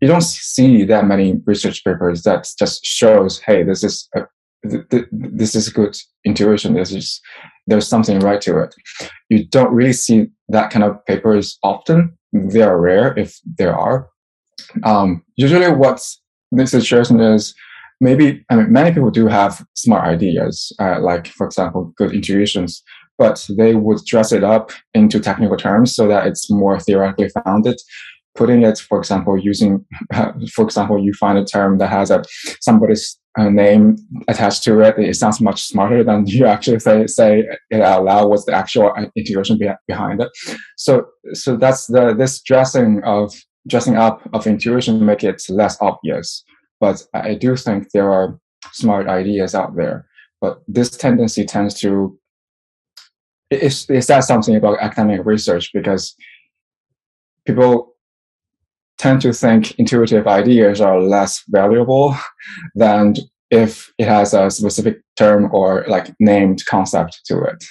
You 0.00 0.08
don't 0.08 0.22
see 0.22 0.84
that 0.84 1.04
many 1.04 1.42
research 1.44 1.84
papers 1.84 2.22
that 2.22 2.48
just 2.58 2.82
shows, 2.82 3.38
hey, 3.38 3.62
this 3.62 3.84
is 3.84 4.08
a 4.16 4.22
th- 4.68 4.88
th- 4.90 5.06
this 5.12 5.54
is 5.54 5.68
a 5.68 5.72
good 5.72 5.96
intuition. 6.24 6.74
This 6.74 6.92
is 6.92 7.20
there's 7.66 7.88
something 7.88 8.18
right 8.20 8.40
to 8.42 8.58
it. 8.58 8.74
You 9.28 9.46
don't 9.46 9.72
really 9.72 9.92
see 9.92 10.28
that 10.48 10.70
kind 10.70 10.84
of 10.84 11.04
papers 11.06 11.58
often. 11.62 12.16
They 12.32 12.62
are 12.62 12.80
rare 12.80 13.16
if 13.18 13.38
there 13.58 13.76
are. 13.76 14.08
Um, 14.84 15.24
usually, 15.36 15.70
what 15.70 16.00
the 16.52 16.66
situation 16.66 17.20
is 17.20 17.54
maybe 18.00 18.44
I 18.50 18.56
mean 18.56 18.72
many 18.72 18.92
people 18.92 19.10
do 19.10 19.26
have 19.26 19.64
smart 19.74 20.08
ideas, 20.08 20.72
uh, 20.78 21.00
like 21.00 21.28
for 21.28 21.46
example, 21.46 21.92
good 21.96 22.14
intuitions, 22.14 22.82
but 23.18 23.46
they 23.56 23.74
would 23.74 24.04
dress 24.06 24.32
it 24.32 24.44
up 24.44 24.72
into 24.94 25.20
technical 25.20 25.56
terms 25.56 25.94
so 25.94 26.08
that 26.08 26.26
it's 26.26 26.50
more 26.50 26.78
theoretically 26.80 27.30
founded 27.44 27.76
putting 28.34 28.62
it, 28.62 28.78
for 28.78 28.98
example, 28.98 29.38
using, 29.38 29.84
for 30.54 30.64
example, 30.64 30.98
you 30.98 31.12
find 31.12 31.38
a 31.38 31.44
term 31.44 31.78
that 31.78 31.90
has 31.90 32.10
a 32.10 32.22
somebody's 32.60 33.18
uh, 33.38 33.48
name 33.48 33.96
attached 34.28 34.64
to 34.64 34.80
it, 34.80 34.98
it 34.98 35.14
sounds 35.16 35.40
much 35.40 35.62
smarter 35.62 36.02
than 36.02 36.26
you 36.26 36.46
actually 36.46 36.80
say 36.80 37.06
say 37.06 37.44
it 37.70 37.80
out 37.80 38.04
loud. 38.04 38.28
What's 38.28 38.44
the 38.44 38.54
actual 38.54 38.92
uh, 38.96 39.06
intuition 39.16 39.58
be- 39.58 39.70
behind 39.86 40.20
it? 40.20 40.28
So, 40.76 41.06
so 41.32 41.56
that's 41.56 41.86
the 41.86 42.14
this 42.14 42.40
dressing 42.40 43.02
of 43.04 43.32
dressing 43.68 43.96
up 43.96 44.28
of 44.32 44.46
intuition 44.46 45.04
make 45.04 45.22
it 45.22 45.42
less 45.48 45.80
obvious. 45.80 46.44
But 46.80 47.02
I 47.14 47.34
do 47.34 47.56
think 47.56 47.90
there 47.90 48.12
are 48.12 48.38
smart 48.72 49.06
ideas 49.06 49.54
out 49.54 49.76
there. 49.76 50.06
But 50.40 50.62
this 50.66 50.90
tendency 50.90 51.44
tends 51.44 51.74
to 51.80 52.18
it, 53.50 53.84
it 53.88 54.02
says 54.02 54.26
something 54.26 54.56
about 54.56 54.80
academic 54.80 55.24
research 55.24 55.70
because 55.72 56.14
people 57.46 57.89
tend 59.00 59.22
to 59.22 59.32
think 59.32 59.74
intuitive 59.78 60.26
ideas 60.26 60.78
are 60.80 61.00
less 61.00 61.42
valuable 61.48 62.14
than 62.74 63.14
if 63.50 63.90
it 63.96 64.06
has 64.06 64.34
a 64.34 64.50
specific 64.50 65.00
term 65.16 65.48
or 65.52 65.86
like 65.88 66.14
named 66.20 66.64
concept 66.66 67.22
to 67.24 67.40
it. 67.40 67.64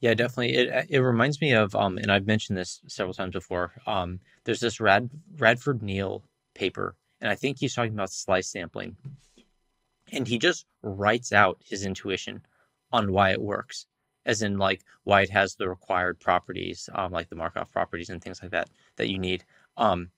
Yeah, 0.00 0.14
definitely. 0.14 0.54
It 0.54 0.86
it 0.88 1.00
reminds 1.00 1.40
me 1.40 1.52
of 1.52 1.74
um, 1.74 1.98
and 1.98 2.12
I've 2.12 2.26
mentioned 2.26 2.56
this 2.56 2.80
several 2.86 3.12
times 3.12 3.32
before. 3.32 3.72
Um, 3.86 4.20
there's 4.44 4.60
this 4.60 4.80
Rad 4.80 5.10
Radford 5.36 5.82
Neal 5.82 6.22
paper, 6.54 6.94
and 7.20 7.28
I 7.28 7.34
think 7.34 7.58
he's 7.58 7.74
talking 7.74 7.92
about 7.92 8.12
slice 8.12 8.48
sampling, 8.52 8.96
and 10.12 10.28
he 10.28 10.38
just 10.38 10.64
writes 10.82 11.32
out 11.32 11.58
his 11.62 11.84
intuition 11.84 12.40
on 12.92 13.12
why 13.12 13.32
it 13.32 13.42
works, 13.42 13.86
as 14.24 14.42
in 14.42 14.58
like 14.58 14.84
why 15.04 15.22
it 15.22 15.30
has 15.30 15.56
the 15.56 15.68
required 15.68 16.18
properties, 16.20 16.88
um, 16.94 17.12
like 17.12 17.28
the 17.28 17.36
Markov 17.36 17.70
properties 17.70 18.10
and 18.10 18.22
things 18.22 18.40
like 18.40 18.52
that 18.52 18.70
that 19.00 19.10
you 19.10 19.18
need. 19.18 19.44
Um, 19.78 20.10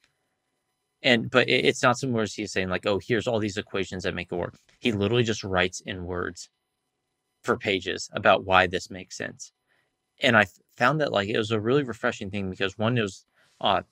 and 1.02 1.30
but 1.30 1.48
it, 1.48 1.66
it's 1.66 1.82
not 1.82 1.98
somewhere 1.98 2.26
he's 2.26 2.52
saying 2.52 2.70
like, 2.70 2.86
oh, 2.86 3.00
here's 3.06 3.28
all 3.28 3.40
these 3.40 3.58
equations 3.58 4.04
that 4.04 4.14
make 4.14 4.32
it 4.32 4.36
work. 4.36 4.56
He 4.80 4.92
literally 4.92 5.24
just 5.24 5.44
writes 5.44 5.80
in 5.86 6.06
words 6.06 6.50
for 7.42 7.58
pages 7.58 8.10
about 8.14 8.44
why 8.46 8.68
this 8.68 8.90
makes 8.90 9.16
sense 9.18 9.52
and 10.22 10.36
I 10.36 10.46
found 10.76 11.00
that 11.00 11.12
like 11.12 11.28
it 11.28 11.38
was 11.38 11.50
a 11.50 11.60
really 11.60 11.82
refreshing 11.82 12.30
thing 12.30 12.50
because 12.50 12.78
one 12.78 12.98
it 12.98 13.02
was 13.02 13.26
uh 13.60 13.82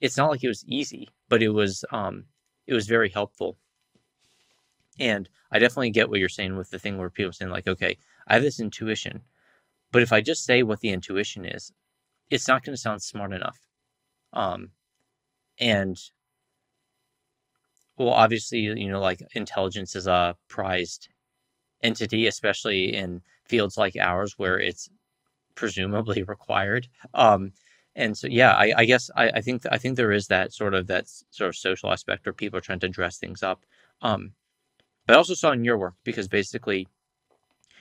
it's 0.00 0.16
not 0.16 0.30
like 0.30 0.44
it 0.44 0.48
was 0.48 0.64
easy, 0.66 1.08
but 1.28 1.42
it 1.42 1.50
was 1.50 1.84
um 1.92 2.26
it 2.66 2.74
was 2.74 2.86
very 2.86 3.10
helpful. 3.10 3.58
And 4.98 5.28
I 5.52 5.58
definitely 5.58 5.90
get 5.90 6.10
what 6.10 6.20
you're 6.20 6.28
saying 6.28 6.56
with 6.56 6.70
the 6.70 6.78
thing 6.78 6.98
where 6.98 7.10
people 7.10 7.30
are 7.30 7.32
saying 7.32 7.50
like, 7.50 7.68
okay, 7.68 7.98
I 8.28 8.34
have 8.34 8.42
this 8.42 8.60
intuition, 8.60 9.22
but 9.92 10.02
if 10.02 10.12
I 10.12 10.20
just 10.20 10.44
say 10.44 10.62
what 10.62 10.80
the 10.80 10.90
intuition 10.90 11.44
is, 11.46 11.72
it's 12.30 12.48
not 12.48 12.64
going 12.64 12.74
to 12.76 12.80
sound 12.80 13.02
smart 13.02 13.32
enough. 13.32 13.58
Um, 14.34 14.70
and 15.58 15.96
well, 17.96 18.10
obviously, 18.10 18.58
you 18.58 18.88
know, 18.88 19.00
like 19.00 19.22
intelligence 19.34 19.94
is 19.94 20.06
a 20.06 20.36
prized 20.48 21.08
entity, 21.82 22.26
especially 22.26 22.94
in 22.94 23.22
fields 23.46 23.78
like 23.78 23.96
ours 23.96 24.34
where 24.36 24.58
it's 24.58 24.88
presumably 25.54 26.22
required. 26.28 26.88
Um, 27.14 27.52
and 27.94 28.18
so, 28.18 28.26
yeah, 28.26 28.52
I, 28.52 28.72
I 28.78 28.84
guess 28.84 29.10
I, 29.14 29.30
I 29.30 29.40
think 29.40 29.62
I 29.70 29.78
think 29.78 29.96
there 29.96 30.10
is 30.10 30.26
that 30.26 30.52
sort 30.52 30.74
of 30.74 30.88
that 30.88 31.06
sort 31.30 31.48
of 31.48 31.56
social 31.56 31.92
aspect 31.92 32.26
where 32.26 32.32
people 32.32 32.58
are 32.58 32.62
trying 32.62 32.80
to 32.80 32.88
dress 32.88 33.18
things 33.18 33.42
up. 33.42 33.64
Um, 34.02 34.32
but 35.06 35.14
I 35.14 35.16
also 35.18 35.34
saw 35.34 35.52
in 35.52 35.64
your 35.64 35.78
work 35.78 35.94
because 36.02 36.26
basically, 36.26 36.88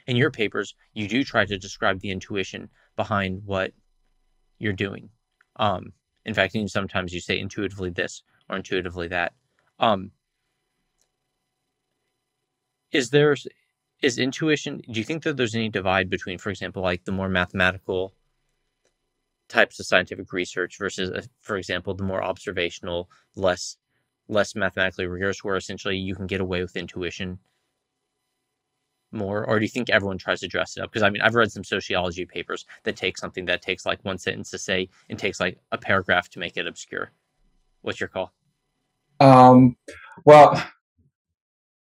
in 0.05 0.15
your 0.15 0.29
papers, 0.29 0.75
you 0.93 1.07
do 1.07 1.24
try 1.24 1.45
to 1.45 1.57
describe 1.57 2.00
the 2.00 2.12
intuition 2.12 2.69
behind 2.95 3.41
what 3.45 3.72
you're 4.60 4.74
doing. 4.74 5.10
Um, 5.55 5.93
in 6.25 6.34
fact, 6.34 6.56
sometimes 6.68 7.13
you 7.13 7.20
say 7.20 7.39
intuitively 7.39 7.89
this 7.89 8.24
or 8.50 8.58
intuitively 8.58 9.08
that. 9.10 9.34
Um, 9.80 10.12
is 12.94 13.10
there 13.10 13.36
is 14.01 14.18
intuition 14.18 14.82
do 14.92 15.00
you 15.00 15.03
think 15.03 15.24
that 15.24 15.36
there's 15.36 15.56
any 15.56 15.70
divide 15.70 16.10
between 16.10 16.38
for 16.38 16.50
example 16.50 16.82
like 16.82 17.03
the 17.03 17.12
more 17.12 17.27
mathematical 17.27 18.13
types 19.50 19.80
of 19.80 19.86
scientific 19.86 20.32
research 20.32 20.77
versus 20.77 21.10
uh, 21.10 21.22
for 21.42 21.58
example 21.58 21.94
the 21.94 22.03
more 22.03 22.24
observational 22.24 23.10
less 23.36 23.77
less 24.27 24.56
mathematically 24.56 25.08
rigorous 25.08 25.44
where 25.44 25.58
essentially 25.58 25.98
you 25.98 26.15
can 26.15 26.27
get 26.27 26.39
away 26.39 26.62
with 26.62 26.77
intuition 26.77 27.39
more 29.13 29.46
or 29.46 29.60
do 29.60 29.65
you 29.65 29.70
think 29.70 29.89
everyone 29.89 30.17
tries 30.17 30.39
to 30.39 30.48
dress 30.48 30.77
it 30.77 30.82
up 30.82 30.91
because 30.91 31.03
i 31.03 31.10
mean 31.10 31.22
i've 31.22 31.36
read 31.36 31.51
some 31.51 31.63
sociology 31.63 32.25
papers 32.25 32.65
that 32.84 32.96
take 32.96 33.17
something 33.17 33.46
that 33.46 33.62
takes 33.62 33.86
like 33.86 34.03
one 34.03 34.17
sentence 34.17 34.50
to 34.50 34.58
say 34.58 34.89
and 35.10 35.20
takes 35.20 35.39
like 35.39 35.58
a 35.72 35.77
paragraph 35.77 36.29
to 36.29 36.39
make 36.39 36.58
it 36.58 36.67
obscure 36.67 37.12
what's 37.82 38.00
your 38.00 38.10
call 38.10 38.34
um 39.20 39.75
well 40.25 40.62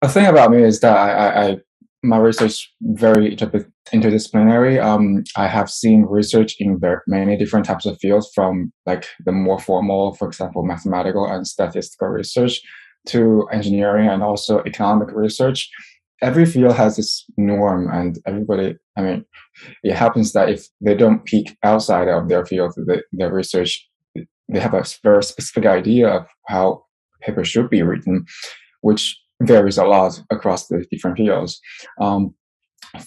the 0.02 0.08
thing 0.08 0.26
about 0.26 0.50
me 0.50 0.62
is 0.62 0.80
that 0.80 0.96
I, 0.96 1.50
I, 1.50 1.56
my 2.02 2.16
research 2.16 2.50
is 2.50 2.68
very 2.80 3.36
interdisciplinary. 3.36 4.82
Um, 4.82 5.24
I 5.36 5.46
have 5.46 5.70
seen 5.70 6.06
research 6.08 6.56
in 6.58 6.78
very 6.80 7.00
many 7.06 7.36
different 7.36 7.66
types 7.66 7.84
of 7.84 7.98
fields, 7.98 8.30
from 8.34 8.72
like 8.86 9.06
the 9.24 9.32
more 9.32 9.58
formal, 9.58 10.14
for 10.14 10.26
example, 10.26 10.64
mathematical 10.64 11.26
and 11.26 11.46
statistical 11.46 12.08
research, 12.08 12.60
to 13.08 13.46
engineering 13.52 14.08
and 14.08 14.22
also 14.22 14.62
economic 14.64 15.10
research. 15.12 15.70
Every 16.22 16.44
field 16.46 16.74
has 16.76 16.98
its 16.98 17.24
norm, 17.36 17.88
and 17.90 18.18
everybody. 18.26 18.76
I 18.96 19.02
mean, 19.02 19.24
it 19.82 19.94
happens 19.94 20.32
that 20.32 20.50
if 20.50 20.66
they 20.80 20.94
don't 20.94 21.24
peek 21.24 21.56
outside 21.62 22.08
of 22.08 22.28
their 22.28 22.44
field, 22.44 22.74
the, 22.76 23.02
their 23.12 23.32
research, 23.32 23.88
they 24.14 24.60
have 24.60 24.74
a 24.74 24.84
very 25.02 25.22
specific 25.22 25.66
idea 25.66 26.08
of 26.08 26.26
how 26.46 26.84
paper 27.22 27.44
should 27.44 27.70
be 27.70 27.82
written, 27.82 28.26
which 28.82 29.18
varies 29.42 29.78
a 29.78 29.84
lot 29.84 30.22
across 30.30 30.66
the 30.68 30.84
different 30.90 31.16
fields. 31.16 31.60
Um, 32.00 32.34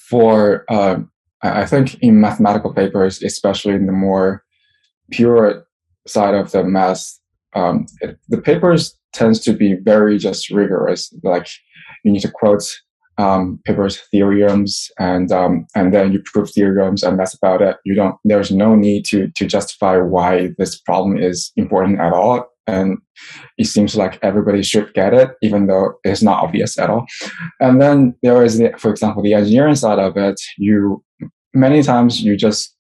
for 0.10 0.66
uh, 0.70 0.98
I 1.44 1.66
think 1.66 1.96
in 2.02 2.22
mathematical 2.22 2.74
papers, 2.74 3.22
especially 3.22 3.74
in 3.74 3.86
the 3.86 3.92
more 3.92 4.44
pure 5.12 5.66
side 6.08 6.34
of 6.34 6.52
the 6.52 6.64
math, 6.64 7.20
um, 7.54 7.86
it, 8.02 8.18
the 8.30 8.42
papers 8.42 8.98
tends 9.14 9.40
to 9.42 9.54
be 9.54 9.76
very 9.76 10.18
just 10.18 10.50
rigorous. 10.50 11.14
Like 11.24 11.48
you 12.04 12.12
need 12.12 12.22
to 12.22 12.32
quote 12.32 12.64
um, 13.18 13.60
papers 13.66 14.02
theorems 14.12 14.90
and 15.00 15.32
um, 15.32 15.68
and 15.76 15.94
then 15.94 16.12
you 16.12 16.22
prove 16.26 16.52
theorems 16.52 17.04
and 17.04 17.20
that's 17.20 17.34
about 17.34 17.62
it. 17.62 17.78
You 17.86 17.96
don't. 17.96 18.16
There's 18.24 18.52
no 18.52 18.76
need 18.76 19.06
to 19.06 19.30
to 19.36 19.46
justify 19.46 19.98
why 19.98 20.50
this 20.58 20.80
problem 20.80 21.18
is 21.18 21.52
important 21.56 22.00
at 22.00 22.14
all 22.14 22.48
and 22.68 22.98
it 23.58 23.66
seems 23.66 23.96
like 23.96 24.20
everybody 24.22 24.64
should 24.64 24.94
get 24.94 25.14
it, 25.14 25.32
even 25.42 25.68
though 25.68 25.96
it's 26.04 26.22
not 26.22 26.44
obvious 26.44 26.78
at 26.80 26.90
all. 26.90 27.06
And 27.60 27.82
then 27.82 28.16
there 28.24 28.44
is, 28.44 28.58
the, 28.58 28.74
for 28.78 28.90
example, 28.90 29.22
the 29.22 29.34
engineering 29.34 29.76
side 29.76 30.00
of 30.00 30.16
it. 30.18 30.40
You 30.58 31.04
many 31.54 31.84
times 31.84 32.22
you 32.22 32.36
just 32.36 32.76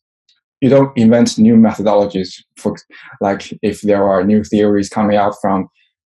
you 0.62 0.70
don't 0.70 0.98
invent 0.98 1.38
new 1.38 1.56
methodologies. 1.56 2.34
For 2.58 2.76
like 3.20 3.54
if 3.62 3.82
there 3.82 4.08
are 4.08 4.24
new 4.24 4.44
theories 4.44 4.90
coming 4.90 5.18
out 5.18 5.36
from 5.42 5.68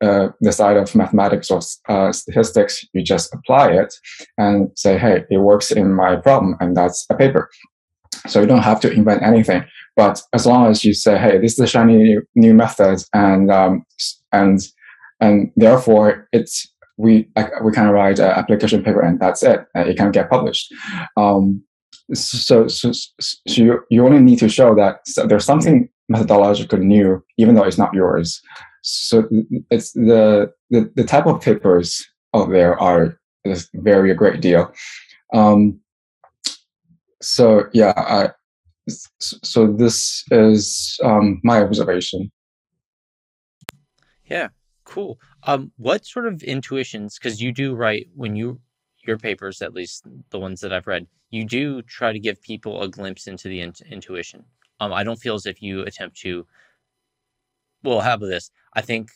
uh, 0.05 0.31
the 0.41 0.51
side 0.51 0.77
of 0.77 0.95
mathematics 0.95 1.51
or 1.51 1.61
uh, 1.89 2.11
statistics, 2.11 2.85
you 2.93 3.01
just 3.03 3.33
apply 3.33 3.71
it 3.71 3.93
and 4.37 4.69
say, 4.75 4.97
"Hey, 4.97 5.25
it 5.29 5.37
works 5.37 5.71
in 5.71 5.93
my 5.93 6.15
problem," 6.15 6.55
and 6.59 6.75
that's 6.75 7.05
a 7.09 7.15
paper. 7.15 7.49
So 8.27 8.41
you 8.41 8.47
don't 8.47 8.63
have 8.63 8.79
to 8.81 8.91
invent 8.91 9.21
anything. 9.21 9.65
But 9.95 10.21
as 10.33 10.45
long 10.45 10.67
as 10.67 10.83
you 10.83 10.93
say, 10.93 11.17
hey, 11.17 11.37
this 11.37 11.53
is 11.53 11.59
a 11.59 11.67
shiny 11.67 11.97
new, 11.97 12.21
new 12.35 12.53
method, 12.53 13.03
and 13.13 13.51
um, 13.51 13.85
and 14.31 14.59
and 15.21 15.51
therefore 15.55 16.27
it's 16.31 16.67
we 16.97 17.27
we 17.63 17.71
can 17.71 17.89
write 17.89 18.19
an 18.19 18.29
application 18.29 18.83
paper 18.83 19.01
and 19.01 19.19
that's 19.19 19.43
it. 19.43 19.65
it 19.75 19.97
can 19.97 20.11
get 20.11 20.29
published. 20.29 20.73
Um, 21.17 21.63
so, 22.13 22.67
so, 22.67 22.91
so 22.91 23.37
you, 23.45 23.79
you 23.89 24.05
only 24.05 24.19
need 24.19 24.39
to 24.39 24.49
show 24.49 24.75
that 24.75 24.99
there's 25.27 25.45
something 25.45 25.89
methodological 26.07 26.77
new, 26.77 27.23
even 27.37 27.55
though 27.55 27.63
it's 27.63 27.77
not 27.77 27.93
yours. 27.93 28.41
So 28.87 29.27
it's 29.71 29.93
the 29.93 30.53
the, 30.69 30.91
the 30.95 31.03
type 31.03 31.25
of 31.25 31.41
papers 31.41 32.07
out 32.35 32.51
there 32.51 32.79
are 32.79 33.19
vary 33.73 34.11
a 34.11 34.15
great 34.15 34.41
deal. 34.41 34.71
Um, 35.33 35.79
so 37.19 37.63
yeah, 37.73 37.93
I, 37.97 38.29
so 38.87 39.65
this 39.65 40.23
is 40.29 40.99
um, 41.03 41.41
my 41.43 41.61
observation. 41.61 42.31
Yeah, 44.25 44.49
cool. 44.83 45.19
Um, 45.43 45.71
what 45.77 46.05
sort 46.05 46.27
of 46.27 46.43
intuitions? 46.43 47.17
Because 47.17 47.41
you 47.41 47.51
do 47.51 47.73
write 47.73 48.07
when 48.13 48.35
you 48.35 48.59
your 49.07 49.17
papers, 49.17 49.63
at 49.63 49.73
least 49.73 50.05
the 50.29 50.39
ones 50.39 50.61
that 50.61 50.73
I've 50.73 50.87
read, 50.87 51.07
you 51.31 51.43
do 51.43 51.81
try 51.81 52.11
to 52.11 52.19
give 52.19 52.39
people 52.41 52.83
a 52.83 52.87
glimpse 52.87 53.25
into 53.25 53.47
the 53.47 53.61
in- 53.61 53.73
intuition. 53.89 54.43
Um, 54.79 54.93
I 54.93 55.03
don't 55.03 55.19
feel 55.19 55.33
as 55.33 55.47
if 55.47 55.59
you 55.59 55.81
attempt 55.81 56.17
to. 56.17 56.45
Well, 57.85 58.01
how 58.01 58.15
about 58.15 58.27
this? 58.27 58.51
I 58.73 58.81
think 58.81 59.11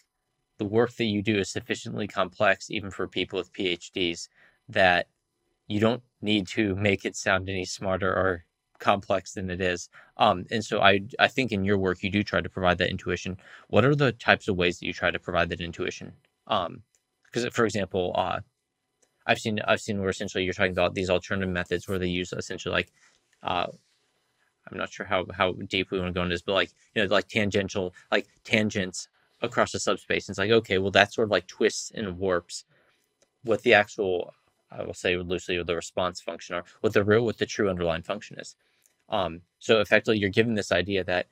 the 0.59 0.65
work 0.65 0.93
that 0.97 1.05
you 1.05 1.21
do 1.23 1.37
is 1.39 1.49
sufficiently 1.49 2.07
complex, 2.07 2.69
even 2.71 2.91
for 2.91 3.07
people 3.07 3.39
with 3.39 3.53
PhDs, 3.53 4.29
that 4.69 5.07
you 5.67 5.79
don't 5.79 6.03
need 6.21 6.47
to 6.49 6.75
make 6.75 7.05
it 7.05 7.15
sound 7.17 7.49
any 7.49 7.65
smarter 7.65 8.11
or 8.11 8.45
complex 8.79 9.33
than 9.33 9.49
it 9.51 9.61
is. 9.61 9.89
Um, 10.17 10.45
and 10.51 10.63
so 10.65 10.81
I 10.81 11.01
I 11.19 11.27
think 11.29 11.51
in 11.53 11.65
your 11.65 11.79
work 11.79 12.03
you 12.03 12.11
do 12.11 12.23
try 12.23 12.41
to 12.41 12.49
provide 12.49 12.79
that 12.79 12.91
intuition. 12.91 13.37
What 13.69 13.85
are 13.85 13.95
the 13.95 14.13
types 14.13 14.47
of 14.49 14.57
ways 14.57 14.79
that 14.79 14.87
you 14.87 14.93
try 14.93 15.11
to 15.11 15.19
provide 15.19 15.49
that 15.51 15.61
intuition? 15.61 16.13
Um, 16.47 16.83
because 17.25 17.47
for 17.55 17.65
example, 17.65 18.13
uh, 18.17 18.41
I've 19.25 19.39
seen 19.39 19.59
I've 19.67 19.81
seen 19.81 19.99
where 19.99 20.09
essentially 20.09 20.43
you're 20.45 20.53
talking 20.53 20.71
about 20.73 20.95
these 20.95 21.09
alternative 21.09 21.53
methods 21.53 21.87
where 21.87 21.99
they 21.99 22.07
use 22.07 22.33
essentially 22.33 22.73
like 22.73 22.91
uh, 23.43 23.67
I'm 24.71 24.77
not 24.77 24.91
sure 24.91 25.05
how 25.05 25.25
how 25.33 25.53
deep 25.53 25.91
we 25.91 25.99
want 25.99 26.13
to 26.13 26.17
go 26.17 26.23
into 26.23 26.33
this, 26.33 26.41
but 26.41 26.53
like 26.53 26.71
you 26.95 27.03
know 27.03 27.13
like 27.13 27.27
tangential 27.27 27.93
like 28.11 28.27
tangents 28.43 29.07
across 29.41 29.71
the 29.71 29.79
subspace. 29.79 30.27
And 30.27 30.33
it's 30.33 30.39
like 30.39 30.51
okay, 30.51 30.77
well 30.77 30.91
that 30.91 31.13
sort 31.13 31.27
of 31.27 31.31
like 31.31 31.47
twists 31.47 31.91
and 31.93 32.17
warps 32.17 32.65
what 33.43 33.61
the 33.63 33.73
actual 33.73 34.33
I 34.71 34.83
will 34.83 34.93
say 34.93 35.17
loosely 35.17 35.61
the 35.63 35.75
response 35.75 36.21
function 36.21 36.55
or 36.55 36.63
what 36.81 36.93
the 36.93 37.03
real 37.03 37.25
what 37.25 37.37
the 37.37 37.45
true 37.45 37.69
underlying 37.69 38.03
function 38.03 38.39
is. 38.39 38.55
Um, 39.09 39.41
so 39.59 39.81
effectively, 39.81 40.19
you're 40.19 40.29
given 40.29 40.53
this 40.53 40.71
idea 40.71 41.03
that, 41.05 41.27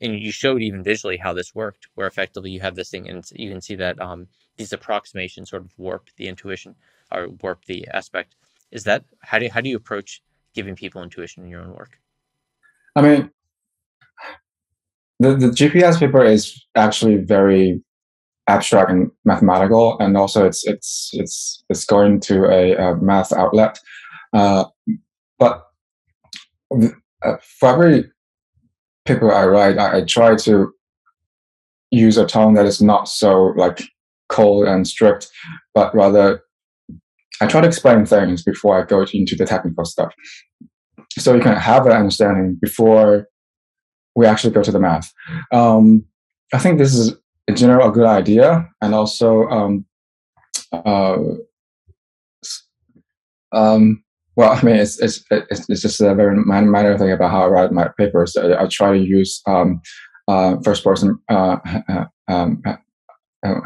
and 0.00 0.18
you 0.18 0.30
showed 0.30 0.62
even 0.62 0.82
visually 0.84 1.16
how 1.16 1.32
this 1.32 1.54
worked, 1.54 1.88
where 1.94 2.06
effectively 2.06 2.50
you 2.50 2.60
have 2.60 2.76
this 2.76 2.90
thing, 2.90 3.08
and 3.08 3.28
you 3.34 3.50
can 3.50 3.60
see 3.60 3.74
that 3.76 4.00
um, 4.00 4.28
these 4.56 4.72
approximations 4.72 5.50
sort 5.50 5.62
of 5.62 5.72
warp 5.76 6.10
the 6.16 6.28
intuition 6.28 6.76
or 7.10 7.28
warp 7.42 7.64
the 7.64 7.88
aspect. 7.88 8.36
Is 8.70 8.84
that 8.84 9.04
how 9.22 9.38
do 9.38 9.48
how 9.50 9.60
do 9.60 9.68
you 9.68 9.76
approach 9.76 10.22
giving 10.54 10.76
people 10.76 11.02
intuition 11.02 11.44
in 11.44 11.50
your 11.50 11.62
own 11.62 11.74
work? 11.74 11.98
I 12.98 13.00
mean, 13.00 13.30
the 15.20 15.36
the 15.36 15.46
GPS 15.50 16.00
paper 16.00 16.24
is 16.24 16.66
actually 16.74 17.14
very 17.14 17.80
abstract 18.48 18.90
and 18.90 19.12
mathematical, 19.24 19.96
and 20.00 20.16
also 20.16 20.44
it's 20.44 20.66
it's 20.66 21.10
it's 21.12 21.62
it's 21.68 21.84
going 21.84 22.18
to 22.22 22.46
a, 22.46 22.74
a 22.74 22.96
math 22.96 23.32
outlet. 23.32 23.78
Uh, 24.32 24.64
but 25.38 25.62
uh, 27.24 27.36
for 27.60 27.68
every 27.68 28.10
paper 29.04 29.32
I 29.32 29.46
write, 29.46 29.78
I, 29.78 29.98
I, 29.98 30.04
try 30.04 30.34
to 30.34 30.72
use 31.90 32.18
a 32.18 32.26
tone 32.26 32.54
that 32.54 32.66
is 32.66 32.82
not 32.82 33.08
so 33.08 33.54
like 33.56 33.80
cold 34.28 34.66
and 34.66 34.86
strict, 34.88 35.28
but 35.72 35.94
rather 35.94 36.42
I 37.40 37.46
try 37.46 37.60
to 37.60 37.66
explain 37.66 38.04
things 38.06 38.42
before 38.42 38.80
I 38.80 38.84
go 38.84 39.06
into 39.12 39.36
the 39.36 39.46
technical 39.46 39.84
stuff, 39.84 40.12
so 41.18 41.34
you 41.34 41.42
can 41.42 41.56
have 41.56 41.86
an 41.86 41.92
understanding 41.92 42.58
before 42.60 43.26
we 44.14 44.26
actually 44.26 44.52
go 44.52 44.62
to 44.62 44.72
the 44.72 44.80
math. 44.80 45.12
Um, 45.52 46.04
I 46.52 46.58
think 46.58 46.78
this 46.78 46.94
is 46.94 47.14
in 47.46 47.56
general 47.56 47.88
a 47.88 47.92
good 47.92 48.06
idea, 48.06 48.68
and 48.80 48.94
also 48.94 49.46
um, 49.48 49.86
uh, 50.72 51.18
um, 53.52 54.02
well, 54.36 54.52
I 54.58 54.62
mean, 54.62 54.76
it's 54.76 55.00
it's 55.00 55.24
it's, 55.30 55.82
just 55.82 56.00
a 56.00 56.14
very 56.14 56.36
minor 56.36 56.96
thing 56.98 57.12
about 57.12 57.30
how 57.30 57.42
I 57.42 57.48
write 57.48 57.72
my 57.72 57.88
papers. 57.98 58.36
I, 58.36 58.64
I 58.64 58.66
try 58.68 58.92
to 58.92 59.04
use 59.04 59.42
um, 59.46 59.80
uh, 60.28 60.56
first 60.64 60.84
person 60.84 61.18
uh, 61.28 61.56
um, 62.28 62.62
uh, 63.44 63.60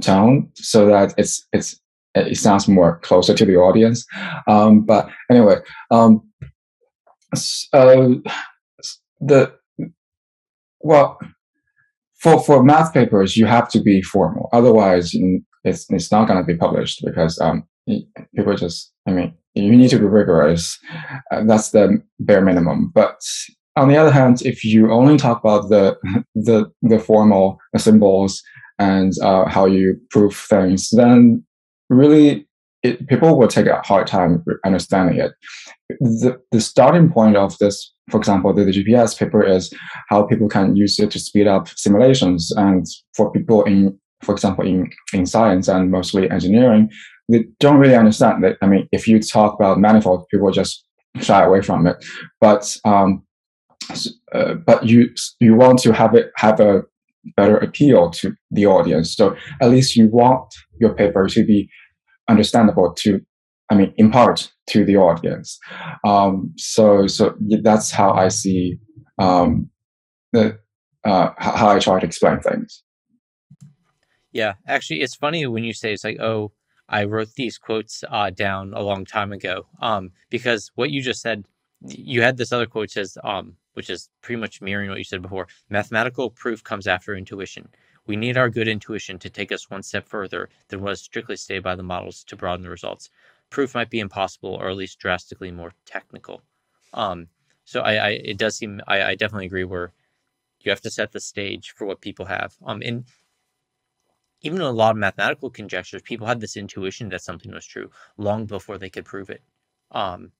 tone 0.00 0.50
so 0.54 0.86
that 0.86 1.14
it's 1.18 1.46
it's 1.52 1.80
it 2.14 2.36
sounds 2.36 2.66
more 2.66 2.98
closer 3.00 3.34
to 3.34 3.44
the 3.44 3.56
audience. 3.56 4.04
Um, 4.46 4.80
but 4.80 5.08
anyway, 5.30 5.56
um, 5.90 6.27
uh, 7.72 8.08
the 9.20 9.52
well 10.80 11.18
for 12.20 12.42
for 12.42 12.62
math 12.62 12.92
papers 12.92 13.36
you 13.36 13.46
have 13.46 13.68
to 13.70 13.80
be 13.80 14.02
formal. 14.02 14.48
Otherwise 14.52 15.14
it's 15.64 15.86
it's 15.90 16.10
not 16.10 16.26
going 16.28 16.40
to 16.40 16.46
be 16.46 16.56
published 16.56 17.02
because 17.04 17.38
um 17.40 17.64
people 18.36 18.54
just 18.54 18.92
i 19.06 19.10
mean 19.10 19.34
you 19.54 19.74
need 19.76 19.90
to 19.90 19.98
be 19.98 20.04
rigorous. 20.04 20.78
Uh, 21.32 21.42
that's 21.44 21.70
the 21.70 22.00
bare 22.20 22.44
minimum. 22.44 22.92
But 22.94 23.20
on 23.76 23.88
the 23.88 23.96
other 23.96 24.10
hand 24.12 24.42
if 24.42 24.64
you 24.64 24.92
only 24.92 25.16
talk 25.16 25.40
about 25.40 25.68
the 25.68 25.96
the 26.34 26.70
the 26.82 26.98
formal 26.98 27.58
symbols 27.76 28.42
and 28.78 29.12
uh, 29.22 29.44
how 29.48 29.66
you 29.66 29.96
prove 30.10 30.36
things 30.36 30.90
then 30.90 31.44
really 31.90 32.48
it, 32.82 33.08
people 33.08 33.36
will 33.36 33.48
take 33.48 33.66
a 33.66 33.82
hard 33.84 34.06
time 34.06 34.44
understanding 34.64 35.18
it. 35.18 35.32
The, 36.00 36.40
the 36.52 36.60
starting 36.60 37.10
point 37.10 37.36
of 37.36 37.56
this, 37.58 37.94
for 38.10 38.18
example, 38.18 38.52
the, 38.52 38.64
the 38.64 38.72
GPS 38.72 39.18
paper 39.18 39.42
is 39.42 39.72
how 40.08 40.22
people 40.24 40.48
can 40.48 40.76
use 40.76 40.98
it 40.98 41.10
to 41.12 41.18
speed 41.18 41.46
up 41.46 41.68
simulations. 41.68 42.52
And 42.56 42.86
for 43.16 43.32
people 43.32 43.64
in, 43.64 43.98
for 44.22 44.32
example, 44.32 44.66
in, 44.66 44.90
in 45.12 45.24
science 45.26 45.68
and 45.68 45.90
mostly 45.90 46.30
engineering, 46.30 46.90
they 47.28 47.44
don't 47.60 47.78
really 47.78 47.96
understand 47.96 48.44
that. 48.44 48.56
I 48.62 48.66
mean, 48.66 48.88
if 48.92 49.08
you 49.08 49.20
talk 49.20 49.54
about 49.54 49.78
manifold, 49.78 50.26
people 50.30 50.50
just 50.50 50.84
shy 51.20 51.42
away 51.42 51.62
from 51.62 51.86
it. 51.86 52.04
But 52.40 52.76
um, 52.84 53.24
uh, 54.32 54.54
but 54.54 54.86
you 54.86 55.10
you 55.40 55.54
want 55.54 55.78
to 55.80 55.92
have 55.92 56.14
it 56.14 56.30
have 56.36 56.60
a 56.60 56.82
better 57.36 57.56
appeal 57.58 58.10
to 58.10 58.34
the 58.50 58.66
audience. 58.66 59.14
So 59.14 59.36
at 59.60 59.70
least 59.70 59.96
you 59.96 60.08
want 60.08 60.54
your 60.80 60.94
paper 60.94 61.28
to 61.28 61.44
be 61.44 61.68
understandable 62.28 62.94
to 62.98 63.20
I 63.70 63.74
mean, 63.74 63.92
in 63.96 64.10
part 64.10 64.50
to 64.70 64.84
the 64.84 64.96
audience. 64.96 65.58
Um, 66.04 66.52
so, 66.56 67.06
so 67.06 67.34
that's 67.38 67.90
how 67.90 68.12
I 68.12 68.28
see 68.28 68.78
um, 69.18 69.68
the 70.32 70.58
uh, 71.04 71.30
how 71.38 71.68
I 71.68 71.78
try 71.78 72.00
to 72.00 72.06
explain 72.06 72.40
things. 72.40 72.82
Yeah, 74.32 74.54
actually, 74.66 75.00
it's 75.00 75.14
funny 75.14 75.46
when 75.46 75.64
you 75.64 75.72
say 75.72 75.92
it's 75.92 76.04
like, 76.04 76.20
oh, 76.20 76.52
I 76.88 77.04
wrote 77.04 77.34
these 77.34 77.58
quotes 77.58 78.04
uh, 78.08 78.30
down 78.30 78.72
a 78.74 78.82
long 78.82 79.04
time 79.04 79.32
ago, 79.32 79.66
um, 79.80 80.10
because 80.30 80.70
what 80.74 80.90
you 80.90 81.02
just 81.02 81.20
said, 81.20 81.44
you 81.86 82.22
had 82.22 82.36
this 82.36 82.52
other 82.52 82.66
quote 82.66 82.90
says, 82.90 83.16
um, 83.24 83.56
which 83.74 83.90
is 83.90 84.08
pretty 84.22 84.40
much 84.40 84.60
mirroring 84.60 84.90
what 84.90 84.98
you 84.98 85.04
said 85.04 85.22
before. 85.22 85.48
Mathematical 85.70 86.30
proof 86.30 86.64
comes 86.64 86.86
after 86.86 87.14
intuition. 87.14 87.68
We 88.06 88.16
need 88.16 88.38
our 88.38 88.48
good 88.48 88.68
intuition 88.68 89.18
to 89.18 89.30
take 89.30 89.52
us 89.52 89.70
one 89.70 89.82
step 89.82 90.08
further 90.08 90.48
than 90.68 90.80
what 90.80 90.92
is 90.92 91.02
strictly 91.02 91.36
stated 91.36 91.62
by 91.62 91.74
the 91.74 91.82
models 91.82 92.24
to 92.24 92.36
broaden 92.36 92.62
the 92.62 92.70
results. 92.70 93.10
Proof 93.50 93.74
might 93.74 93.90
be 93.90 94.00
impossible 94.00 94.54
or 94.54 94.68
at 94.68 94.76
least 94.76 94.98
drastically 94.98 95.50
more 95.50 95.72
technical. 95.86 96.42
Um, 96.92 97.28
so 97.64 97.80
I, 97.80 97.94
I, 97.94 98.08
it 98.10 98.38
does 98.38 98.56
seem 98.56 98.80
I, 98.86 99.02
I 99.02 99.14
definitely 99.14 99.46
agree 99.46 99.64
where 99.64 99.92
you 100.60 100.70
have 100.70 100.80
to 100.82 100.90
set 100.90 101.12
the 101.12 101.20
stage 101.20 101.74
for 101.76 101.86
what 101.86 102.00
people 102.00 102.26
have. 102.26 102.54
Um, 102.64 102.82
and 102.84 103.04
even 104.42 104.60
in 104.60 104.66
a 104.66 104.70
lot 104.70 104.92
of 104.92 104.96
mathematical 104.96 105.50
conjectures, 105.50 106.02
people 106.02 106.26
had 106.26 106.40
this 106.40 106.56
intuition 106.56 107.08
that 107.08 107.22
something 107.22 107.52
was 107.52 107.66
true 107.66 107.90
long 108.16 108.46
before 108.46 108.78
they 108.78 108.90
could 108.90 109.04
prove 109.04 109.30
it. 109.30 109.42
Um, 109.90 110.32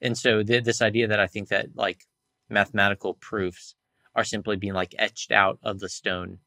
and 0.00 0.16
so 0.16 0.42
th- 0.42 0.64
this 0.64 0.82
idea 0.82 1.08
that 1.08 1.20
I 1.20 1.26
think 1.26 1.48
that 1.48 1.74
like 1.74 2.04
mathematical 2.48 3.14
proofs 3.14 3.74
are 4.14 4.24
simply 4.24 4.56
being 4.56 4.74
like 4.74 4.94
etched 4.98 5.32
out 5.32 5.58
of 5.62 5.80
the 5.80 5.88
stone, 5.88 6.38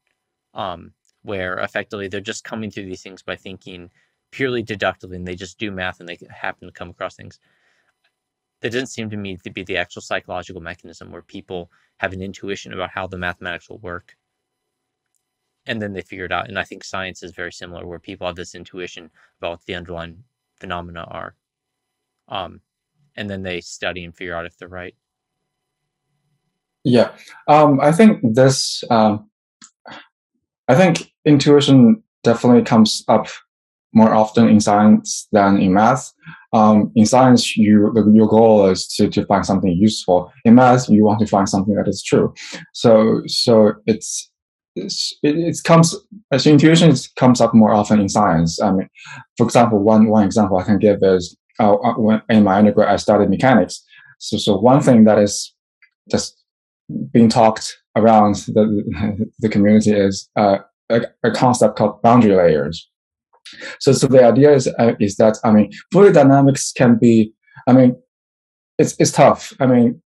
um, 0.54 0.92
where 1.22 1.58
effectively 1.58 2.08
they're 2.08 2.20
just 2.20 2.44
coming 2.44 2.70
through 2.70 2.86
these 2.86 3.02
things 3.02 3.22
by 3.22 3.36
thinking 3.36 3.90
purely 4.30 4.62
deductively, 4.62 5.16
and 5.16 5.26
they 5.26 5.34
just 5.34 5.58
do 5.58 5.70
math 5.70 6.00
and 6.00 6.08
they 6.08 6.18
happen 6.30 6.68
to 6.68 6.72
come 6.72 6.90
across 6.90 7.16
things. 7.16 7.38
That 8.60 8.72
doesn't 8.72 8.88
seem 8.88 9.08
to 9.10 9.16
me 9.16 9.36
to 9.36 9.50
be 9.50 9.62
the 9.62 9.76
actual 9.76 10.02
psychological 10.02 10.60
mechanism 10.60 11.12
where 11.12 11.22
people 11.22 11.70
have 11.98 12.12
an 12.12 12.22
intuition 12.22 12.72
about 12.72 12.90
how 12.90 13.06
the 13.06 13.18
mathematics 13.18 13.68
will 13.68 13.78
work, 13.78 14.16
and 15.66 15.80
then 15.80 15.92
they 15.92 16.02
figure 16.02 16.24
it 16.24 16.32
out. 16.32 16.48
And 16.48 16.58
I 16.58 16.64
think 16.64 16.84
science 16.84 17.22
is 17.22 17.32
very 17.32 17.52
similar, 17.52 17.86
where 17.86 18.00
people 18.00 18.26
have 18.26 18.36
this 18.36 18.54
intuition 18.54 19.10
about 19.38 19.50
what 19.50 19.64
the 19.66 19.74
underlying 19.74 20.24
phenomena 20.56 21.06
are, 21.08 21.36
um, 22.28 22.60
and 23.16 23.30
then 23.30 23.42
they 23.42 23.60
study 23.60 24.04
and 24.04 24.14
figure 24.14 24.34
out 24.34 24.46
if 24.46 24.58
they're 24.58 24.68
right. 24.68 24.94
Yeah, 26.84 27.12
um, 27.46 27.80
I 27.80 27.92
think 27.92 28.20
this. 28.34 28.82
Um, 28.90 29.30
I 30.70 30.74
think 30.74 31.12
intuition 31.24 32.02
definitely 32.22 32.62
comes 32.62 33.02
up 33.08 33.28
more 33.92 34.14
often 34.14 34.48
in 34.48 34.60
science 34.60 35.28
than 35.32 35.58
in 35.58 35.72
math. 35.72 36.12
Um, 36.52 36.92
in 36.94 37.06
science, 37.06 37.56
you 37.56 37.92
your 38.12 38.28
goal 38.28 38.66
is 38.66 38.86
to, 38.96 39.08
to 39.10 39.26
find 39.26 39.44
something 39.44 39.72
useful. 39.72 40.32
In 40.44 40.54
math, 40.54 40.88
you 40.88 41.04
want 41.04 41.20
to 41.20 41.26
find 41.26 41.48
something 41.48 41.74
that 41.74 41.88
is 41.88 42.02
true. 42.02 42.32
So 42.74 43.22
so 43.26 43.74
it's, 43.86 44.30
it, 44.76 44.92
it 45.22 45.58
comes 45.64 45.94
as 46.32 46.46
intuition 46.46 46.94
comes 47.16 47.40
up 47.40 47.54
more 47.54 47.72
often 47.72 48.00
in 48.00 48.08
science. 48.08 48.60
I 48.60 48.72
mean, 48.72 48.88
for 49.36 49.44
example, 49.44 49.78
one 49.78 50.08
one 50.08 50.24
example 50.24 50.58
I 50.58 50.64
can 50.64 50.78
give 50.78 50.98
is 51.02 51.36
uh, 51.60 51.74
uh 51.74 51.94
when 51.94 52.22
in 52.28 52.44
my 52.44 52.56
undergrad 52.56 52.88
I 52.88 52.96
studied 52.96 53.30
mechanics. 53.30 53.84
So 54.18 54.36
so 54.38 54.58
one 54.58 54.80
thing 54.80 55.04
that 55.04 55.18
is 55.18 55.54
just 56.10 56.38
being 57.12 57.28
talked 57.28 57.76
around 57.96 58.36
the, 58.46 59.26
the 59.40 59.48
community 59.48 59.92
is 59.92 60.28
uh, 60.36 60.58
a, 60.90 61.02
a, 61.22 61.30
concept 61.30 61.76
called 61.76 62.00
boundary 62.02 62.34
layers. 62.34 62.88
So, 63.80 63.92
so 63.92 64.06
the 64.06 64.24
idea 64.24 64.52
is 64.52 64.68
uh, 64.78 64.92
is 65.00 65.16
that 65.16 65.38
I 65.44 65.52
mean, 65.52 65.70
fluid 65.92 66.14
dynamics 66.14 66.72
can 66.72 66.98
be. 66.98 67.32
I 67.66 67.72
mean, 67.72 67.96
it's 68.78 68.94
it's 68.98 69.12
tough. 69.12 69.52
I 69.60 69.66
mean, 69.66 70.02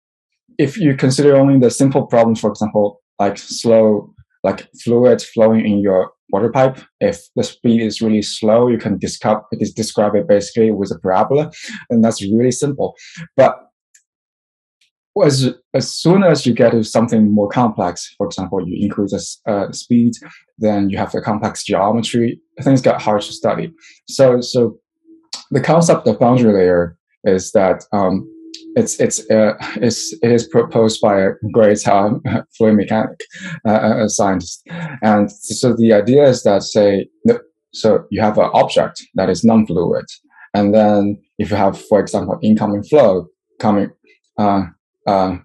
if 0.57 0.77
you 0.77 0.95
consider 0.95 1.35
only 1.35 1.59
the 1.59 1.71
simple 1.71 2.07
problems, 2.07 2.39
for 2.39 2.49
example, 2.49 3.01
like 3.19 3.37
slow, 3.37 4.13
like 4.43 4.67
fluid 4.83 5.21
flowing 5.21 5.65
in 5.65 5.79
your 5.79 6.11
water 6.29 6.49
pipe, 6.49 6.77
if 6.99 7.19
the 7.35 7.43
speed 7.43 7.81
is 7.81 8.01
really 8.01 8.21
slow, 8.21 8.67
you 8.67 8.77
can 8.77 8.97
describe 8.97 9.41
describe 9.75 10.15
it 10.15 10.27
basically 10.27 10.71
with 10.71 10.91
a 10.91 10.99
parabola, 10.99 11.51
and 11.89 12.03
that's 12.03 12.21
really 12.21 12.51
simple. 12.51 12.95
But 13.35 13.70
as 15.23 15.53
as 15.73 15.91
soon 15.91 16.23
as 16.23 16.45
you 16.45 16.53
get 16.53 16.71
to 16.71 16.83
something 16.83 17.33
more 17.33 17.49
complex, 17.49 18.13
for 18.17 18.25
example, 18.27 18.65
you 18.67 18.83
increase 18.83 19.11
the 19.11 19.51
uh, 19.51 19.71
speed, 19.71 20.13
then 20.57 20.89
you 20.89 20.97
have 20.97 21.11
the 21.11 21.21
complex 21.21 21.63
geometry. 21.63 22.39
Things 22.61 22.81
get 22.81 23.01
hard 23.01 23.21
to 23.21 23.33
study. 23.33 23.73
So 24.07 24.41
so 24.41 24.77
the 25.51 25.61
concept 25.61 26.07
of 26.07 26.19
boundary 26.19 26.53
layer 26.53 26.97
is 27.25 27.51
that 27.51 27.83
um, 27.91 28.25
it's 28.75 28.99
it's 28.99 29.29
uh, 29.29 29.53
it's 29.75 30.13
it 30.21 30.31
is 30.31 30.47
proposed 30.47 31.01
by 31.01 31.21
a 31.21 31.31
great 31.51 31.85
uh, 31.87 32.11
fluid 32.57 32.75
mechanic 32.77 33.19
uh, 33.65 34.07
scientist, 34.07 34.65
and 35.01 35.31
so 35.31 35.75
the 35.75 35.93
idea 35.93 36.23
is 36.23 36.43
that 36.43 36.63
say 36.63 37.07
so 37.73 38.05
you 38.09 38.21
have 38.21 38.37
an 38.37 38.49
object 38.53 39.01
that 39.15 39.29
is 39.29 39.43
non-fluid, 39.43 40.05
And 40.53 40.73
then 40.73 41.21
if 41.37 41.49
you 41.49 41.55
have, 41.55 41.81
for 41.85 41.99
example, 41.99 42.37
incoming 42.41 42.83
flow 42.83 43.27
coming 43.59 43.91
uh, 44.37 44.63
uh, 45.07 45.37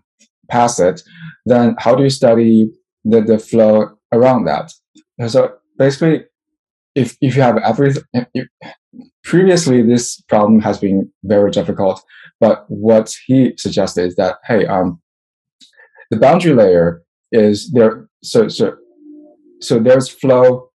past 0.51 0.81
it, 0.81 1.03
then 1.45 1.75
how 1.79 1.95
do 1.95 2.03
you 2.03 2.11
study 2.11 2.71
the, 3.05 3.21
the 3.21 3.39
flow 3.39 3.91
around 4.13 4.45
that? 4.45 4.73
So 5.29 5.55
basically, 5.79 6.25
if, 6.95 7.17
if 7.21 7.37
you 7.37 7.43
have 7.43 7.59
everything, 7.59 8.05
previously 9.25 9.83
this 9.83 10.21
problem 10.23 10.61
has 10.61 10.79
been 10.79 11.11
very 11.25 11.51
difficult, 11.51 12.03
but 12.41 12.65
what 12.69 13.15
he 13.27 13.53
suggested 13.57 14.07
is 14.07 14.17
that, 14.17 14.37
hey, 14.45 14.67
um, 14.67 15.01
the 16.11 16.17
boundary 16.17 16.55
layer 16.55 17.03
is 17.33 17.71
there. 17.73 18.09
So, 18.23 18.49
so, 18.49 18.77
so 19.61 19.79
there's 19.79 20.09
flow 20.09 20.71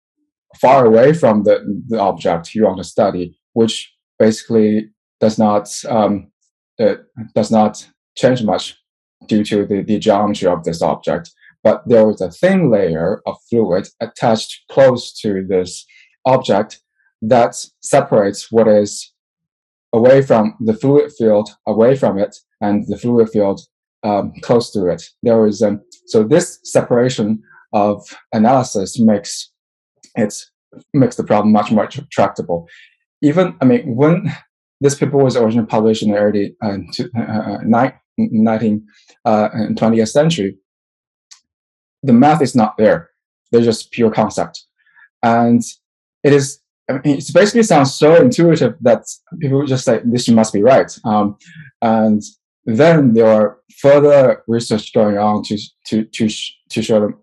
far 0.60 0.86
away 0.86 1.12
from 1.12 1.44
the, 1.44 1.82
the 1.88 2.00
object 2.00 2.54
you 2.54 2.64
want 2.64 2.78
to 2.78 2.84
study, 2.84 3.38
which 3.52 3.92
basically 4.18 4.90
does 5.20 5.38
not 5.38 5.68
um, 5.88 6.30
does 7.34 7.50
not 7.50 7.86
change 8.18 8.42
much 8.42 8.76
due 9.26 9.44
to 9.44 9.66
the, 9.66 9.82
the 9.82 9.98
geometry 9.98 10.48
of 10.48 10.64
this 10.64 10.82
object. 10.82 11.30
But 11.62 11.82
there 11.86 12.06
was 12.06 12.20
a 12.20 12.30
thin 12.30 12.70
layer 12.70 13.20
of 13.26 13.36
fluid 13.48 13.88
attached 14.00 14.64
close 14.70 15.12
to 15.20 15.44
this 15.48 15.86
object 16.24 16.80
that 17.22 17.54
separates 17.80 18.52
what 18.52 18.68
is 18.68 19.12
away 19.92 20.22
from 20.22 20.54
the 20.60 20.74
fluid 20.74 21.12
field, 21.18 21.50
away 21.66 21.96
from 21.96 22.18
it, 22.18 22.36
and 22.60 22.86
the 22.86 22.98
fluid 22.98 23.30
field 23.30 23.60
um, 24.02 24.32
close 24.42 24.70
to 24.72 24.86
it. 24.86 25.02
There 25.22 25.46
is 25.46 25.62
um, 25.62 25.80
so 26.06 26.22
this 26.22 26.60
separation 26.64 27.42
of 27.72 28.16
analysis 28.32 29.00
makes 29.00 29.50
it 30.14 30.34
makes 30.94 31.16
the 31.16 31.24
problem 31.24 31.52
much 31.52 31.72
more 31.72 31.88
tractable. 32.10 32.68
Even 33.22 33.56
I 33.60 33.64
mean 33.64 33.96
when 33.96 34.32
this 34.80 34.94
paper 34.94 35.16
was 35.16 35.36
originally 35.36 35.66
published 35.66 36.02
in 36.02 36.12
the 36.12 36.18
early 36.18 36.54
uh, 36.62 36.78
to, 36.92 37.10
uh, 37.18 37.58
uh, 38.18 38.26
19, 38.30 38.86
uh, 39.24 39.48
20th 39.50 40.08
century, 40.08 40.56
the 42.02 42.12
math 42.12 42.42
is 42.42 42.54
not 42.54 42.76
there. 42.78 43.10
They're 43.50 43.62
just 43.62 43.90
pure 43.92 44.10
concept. 44.10 44.64
And 45.22 45.62
it 46.22 46.32
is, 46.32 46.60
I 46.88 46.94
mean, 46.94 47.18
it 47.18 47.30
basically 47.34 47.62
sounds 47.62 47.94
so 47.94 48.14
intuitive 48.16 48.74
that 48.82 49.04
people 49.40 49.66
just 49.66 49.84
say, 49.84 50.00
this 50.04 50.28
must 50.28 50.52
be 50.52 50.62
right. 50.62 50.90
Um, 51.04 51.36
and 51.82 52.22
then 52.64 53.14
there 53.14 53.26
are 53.26 53.58
further 53.78 54.42
research 54.46 54.92
going 54.92 55.18
on 55.18 55.42
to, 55.44 55.58
to, 55.86 56.04
to, 56.04 56.28
to 56.70 56.82
show 56.82 57.00
them, 57.00 57.22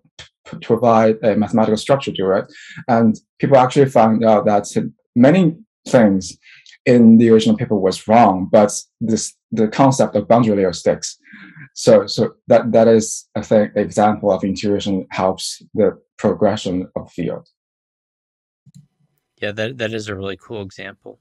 provide 0.62 1.16
a 1.22 1.36
mathematical 1.36 1.76
structure 1.76 2.12
to 2.12 2.32
it. 2.32 2.52
And 2.88 3.16
people 3.38 3.56
actually 3.56 3.90
found 3.90 4.24
out 4.24 4.44
that 4.46 4.66
many 5.14 5.56
things 5.88 6.36
in 6.86 7.18
the 7.18 7.28
original 7.30 7.56
paper 7.56 7.76
was 7.76 8.06
wrong, 8.08 8.48
but 8.50 8.72
this 9.00 9.34
the 9.50 9.68
concept 9.68 10.14
of 10.14 10.28
boundary 10.28 10.56
layer 10.56 10.72
sticks. 10.72 11.18
So 11.74 12.06
so 12.06 12.34
that 12.46 12.72
that 12.72 12.88
is 12.88 13.28
I 13.34 13.42
think 13.42 13.72
example 13.74 14.30
of 14.30 14.44
intuition 14.44 15.06
helps 15.10 15.62
the 15.74 15.98
progression 16.16 16.88
of 16.96 17.10
field. 17.10 17.48
Yeah, 19.42 19.52
that 19.52 19.78
that 19.78 19.92
is 19.92 20.08
a 20.08 20.14
really 20.14 20.38
cool 20.40 20.62
example. 20.62 21.18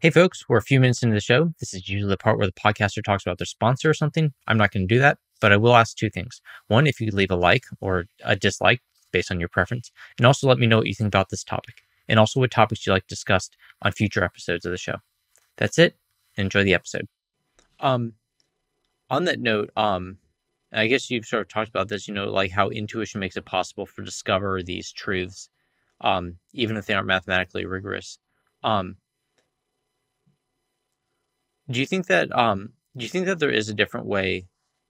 Hey 0.00 0.10
folks, 0.10 0.44
we're 0.48 0.58
a 0.58 0.62
few 0.62 0.78
minutes 0.78 1.02
into 1.02 1.14
the 1.14 1.20
show. 1.20 1.54
This 1.58 1.72
is 1.72 1.88
usually 1.88 2.10
the 2.10 2.18
part 2.18 2.36
where 2.36 2.46
the 2.46 2.52
podcaster 2.52 3.02
talks 3.02 3.24
about 3.24 3.38
their 3.38 3.46
sponsor 3.46 3.88
or 3.88 3.94
something. 3.94 4.32
I'm 4.46 4.58
not 4.58 4.70
going 4.70 4.86
to 4.86 4.94
do 4.94 5.00
that, 5.00 5.16
but 5.40 5.52
I 5.52 5.56
will 5.56 5.74
ask 5.74 5.96
two 5.96 6.10
things. 6.10 6.42
One, 6.68 6.86
if 6.86 7.00
you 7.00 7.10
leave 7.10 7.30
a 7.30 7.36
like 7.36 7.64
or 7.80 8.04
a 8.22 8.36
dislike 8.36 8.82
based 9.10 9.30
on 9.30 9.40
your 9.40 9.48
preference, 9.48 9.90
and 10.18 10.26
also 10.26 10.46
let 10.46 10.58
me 10.58 10.66
know 10.66 10.76
what 10.76 10.86
you 10.86 10.94
think 10.94 11.08
about 11.08 11.30
this 11.30 11.42
topic 11.42 11.85
and 12.08 12.18
also 12.18 12.40
what 12.40 12.50
topics 12.50 12.86
you 12.86 12.92
like 12.92 13.06
discussed 13.06 13.56
on 13.82 13.92
future 13.92 14.24
episodes 14.24 14.64
of 14.64 14.70
the 14.70 14.78
show. 14.78 14.96
That's 15.56 15.78
it. 15.78 15.96
Enjoy 16.36 16.64
the 16.64 16.74
episode. 16.74 17.06
Um, 17.80 18.14
on 19.10 19.24
that 19.24 19.40
note, 19.40 19.70
um, 19.76 20.18
I 20.72 20.86
guess 20.86 21.10
you've 21.10 21.26
sort 21.26 21.42
of 21.42 21.48
talked 21.48 21.68
about 21.68 21.88
this, 21.88 22.08
you 22.08 22.14
know, 22.14 22.26
like 22.26 22.50
how 22.50 22.68
intuition 22.68 23.20
makes 23.20 23.36
it 23.36 23.44
possible 23.44 23.86
for 23.86 24.02
discover 24.02 24.62
these 24.62 24.92
truths, 24.92 25.48
um, 26.00 26.36
even 26.52 26.76
if 26.76 26.86
they 26.86 26.94
aren't 26.94 27.06
mathematically 27.06 27.64
rigorous. 27.64 28.18
Um, 28.62 28.96
do 31.70 31.80
you 31.80 31.86
think 31.86 32.06
that 32.06 32.36
um, 32.36 32.72
do 32.96 33.04
you 33.04 33.08
think 33.08 33.26
that 33.26 33.38
there 33.38 33.50
is 33.50 33.68
a 33.68 33.74
different 33.74 34.06
way 34.06 34.46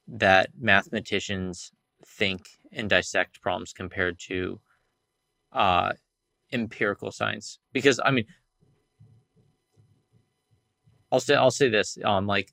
that 0.08 0.50
mathematicians 0.58 1.72
think 2.06 2.48
and 2.72 2.88
dissect 2.88 3.40
problems 3.40 3.72
compared 3.72 4.18
to 4.18 4.60
uh, 5.52 5.92
empirical 6.52 7.10
science 7.10 7.58
because 7.72 8.00
I 8.04 8.10
mean 8.10 8.26
I'll 11.10 11.20
say 11.20 11.34
I'll 11.34 11.50
say 11.50 11.68
this 11.68 11.98
um 12.04 12.26
like 12.26 12.52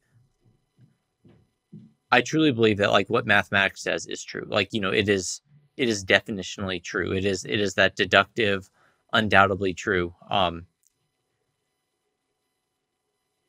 I 2.12 2.22
truly 2.22 2.52
believe 2.52 2.78
that 2.78 2.92
like 2.92 3.10
what 3.10 3.26
mathematics 3.26 3.82
says 3.82 4.06
is 4.06 4.24
true. 4.24 4.46
Like 4.48 4.70
you 4.72 4.80
know 4.80 4.92
it 4.92 5.10
is 5.10 5.42
it 5.78 5.90
is 5.90 6.06
definitionally 6.06 6.84
true. 6.84 7.12
It 7.12 7.26
is 7.26 7.44
it 7.46 7.60
is 7.60 7.74
that 7.76 7.96
deductive 7.96 8.70
undoubtedly 9.14 9.74
true 9.74 10.14
um 10.30 10.66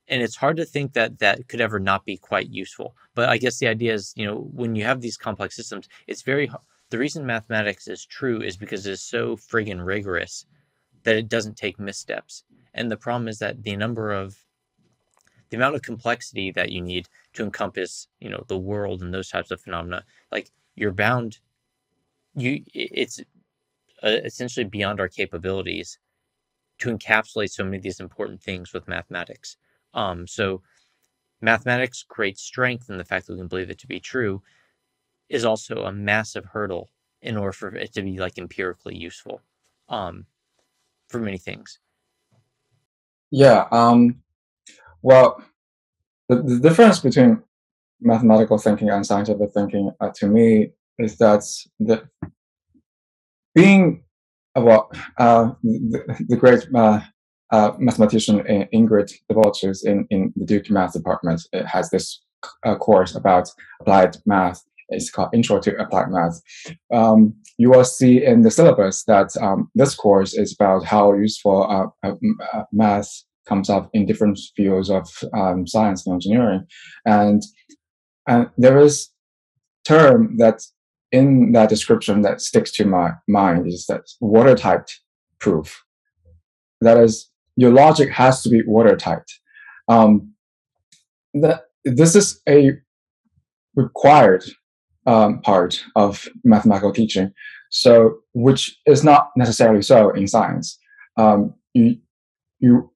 and 0.09 0.21
it's 0.23 0.37
hard 0.37 0.59
to 0.59 0.65
think 0.67 0.93
that 0.93 1.19
that 1.21 1.49
could 1.49 1.61
ever 1.63 1.81
not 1.81 2.05
be 2.05 2.17
quite 2.19 2.49
useful. 2.51 2.97
But 3.15 3.29
i 3.29 3.39
guess 3.39 3.59
the 3.59 3.69
idea 3.69 3.95
is 3.95 4.13
you 4.17 4.27
know 4.27 4.49
when 4.53 4.75
you 4.77 4.85
have 4.85 5.01
these 5.01 5.17
complex 5.17 5.57
systems 5.57 5.89
it's 6.07 6.23
very 6.23 6.51
the 6.95 6.99
reason 7.01 7.27
mathematics 7.27 7.89
is 7.89 8.07
true 8.07 8.41
is 8.41 8.57
because 8.57 8.87
it's 8.87 9.03
so 9.03 9.35
friggin' 9.35 9.85
rigorous 9.85 10.47
that 11.03 11.17
it 11.17 11.29
doesn't 11.29 11.57
take 11.57 11.81
missteps. 11.81 12.45
And 12.73 12.89
the 12.89 12.97
problem 12.97 13.27
is 13.27 13.41
that 13.41 13.65
the 13.65 13.77
number 13.77 14.13
of 14.13 14.37
the 15.51 15.57
amount 15.57 15.75
of 15.75 15.83
complexity 15.83 16.53
that 16.53 16.71
you 16.71 16.81
need 16.81 17.09
to 17.33 17.43
encompass, 17.43 18.07
you 18.21 18.31
know, 18.31 18.45
the 18.47 18.57
world 18.57 19.03
and 19.03 19.13
those 19.13 19.29
types 19.29 19.51
of 19.51 19.61
phenomena, 19.61 20.05
like 20.31 20.53
you're 20.77 20.93
bound, 20.93 21.41
you 22.37 22.63
it's 22.73 23.19
uh, 24.05 24.21
essentially 24.25 24.63
beyond 24.63 25.01
our 25.01 25.09
capabilities 25.09 25.99
to 26.79 26.97
encapsulate 26.97 27.51
so 27.51 27.65
many 27.65 27.79
of 27.79 27.83
these 27.83 27.99
important 27.99 28.41
things 28.41 28.73
with 28.73 28.87
mathematics. 28.87 29.57
Um, 29.95 30.29
so 30.29 30.63
mathematics' 31.41 32.05
creates 32.07 32.41
strength 32.41 32.89
in 32.89 32.99
the 32.99 33.05
fact 33.05 33.27
that 33.27 33.33
we 33.33 33.41
can 33.41 33.49
believe 33.49 33.71
it 33.71 33.81
to 33.81 33.89
be 33.89 33.99
true 33.99 34.45
is 35.29 35.45
also 35.45 35.85
a 35.85 35.93
massive 35.93 36.45
hurdle 36.47 36.91
in 37.23 37.37
order 37.37 37.53
for 37.53 37.75
it 37.75 37.93
to 37.95 38.03
be 38.03 38.19
like 38.19 38.39
empirically 38.39 38.97
useful 38.97 39.41
um, 39.89 40.27
for 41.09 41.19
many 41.19 41.39
things. 41.39 41.79
Yeah. 43.31 43.67
Um, 43.71 44.23
well, 45.03 45.43
the, 46.29 46.37
the 46.37 46.61
difference 46.61 47.01
between 47.01 47.43
mathematical 48.01 48.59
thinking 48.59 48.91
and 48.91 49.07
scientific 49.07 49.53
thinking, 49.53 49.91
uh, 50.01 50.11
to 50.17 50.27
me, 50.27 50.73
is 50.99 51.17
that 51.19 51.43
the 51.81 52.09
being 53.55 54.05
uh, 54.57 54.61
well, 54.61 54.91
uh, 55.19 55.51
the, 55.63 56.25
the 56.29 56.37
great 56.37 56.67
uh, 56.75 57.01
uh, 57.51 57.73
mathematician 57.79 58.41
Ingrid 58.73 59.13
Daubechies 59.31 59.85
in, 59.85 60.07
in 60.11 60.33
the 60.37 60.45
Duke 60.45 60.71
Math 60.71 60.93
Department 60.93 61.43
has 61.67 61.91
this 61.91 62.23
uh, 62.65 62.77
course 62.77 63.15
about 63.15 63.51
applied 63.81 64.17
math 64.27 64.65
it's 64.89 65.11
called 65.11 65.31
Intro 65.35 65.61
to 65.61 65.77
Applied 65.77 66.11
Math. 66.11 66.41
Um, 66.93 67.35
you 67.59 67.71
will 67.71 67.85
see 67.85 68.25
in 68.25 68.43
the 68.43 68.51
syllabus 68.51 69.05
that 69.05 69.37
um, 69.41 69.71
this 69.75 69.95
course 69.95 70.35
is 70.35 70.53
about 70.53 70.85
how 70.85 71.13
useful 71.15 71.65
uh, 72.03 72.09
uh, 72.09 72.15
uh, 72.53 72.65
math 72.73 73.11
comes 73.47 73.69
up 73.69 73.91
in 73.93 74.07
different 74.07 74.39
fields 74.57 74.91
of 74.91 75.09
um, 75.37 75.67
science 75.67 76.07
and 76.07 76.15
engineering. 76.15 76.67
And, 77.05 77.43
and 78.27 78.49
there 78.57 78.79
is 78.79 79.11
term 79.85 80.37
that 80.39 80.63
in 81.13 81.53
that 81.53 81.69
description 81.69 82.23
that 82.23 82.41
sticks 82.41 82.73
to 82.73 82.85
my 82.85 83.13
mind 83.29 83.67
is 83.67 83.87
that 83.87 84.03
watertight 84.21 84.91
proof. 85.39 85.85
That 86.81 86.97
is, 86.97 87.31
your 87.57 87.71
logic 87.71 88.11
has 88.11 88.43
to 88.43 88.49
be 88.49 88.63
watertight. 88.67 89.31
Um, 89.89 90.33
that 91.35 91.65
this 91.85 92.17
is 92.17 92.41
a 92.49 92.73
required 93.77 94.45
um, 95.07 95.41
part 95.43 95.83
of 95.97 96.29
mathematical 96.45 96.93
teaching. 96.93 97.33
So, 97.71 98.19
which 98.35 98.79
is 98.87 99.03
not 99.03 99.31
necessarily 99.37 99.83
so 99.83 100.11
in 100.11 100.29
science. 100.29 100.79
Um, 101.17 101.55
you, 101.73 101.97
you, 102.61 102.91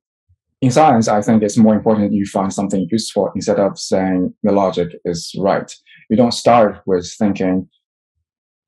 in 0.61 0.71
science, 0.71 1.09
I 1.09 1.21
think 1.23 1.43
it's 1.43 1.57
more 1.57 1.75
important 1.75 2.13
you 2.13 2.27
find 2.27 2.53
something 2.53 2.89
useful 2.91 3.31
instead 3.35 3.59
of 3.59 3.79
saying 3.79 4.35
the 4.43 4.53
logic 4.53 4.89
is 5.05 5.35
right. 5.39 5.73
You 6.11 6.17
don't 6.17 6.33
start 6.33 6.81
with 6.87 7.13
thinking, 7.19 7.69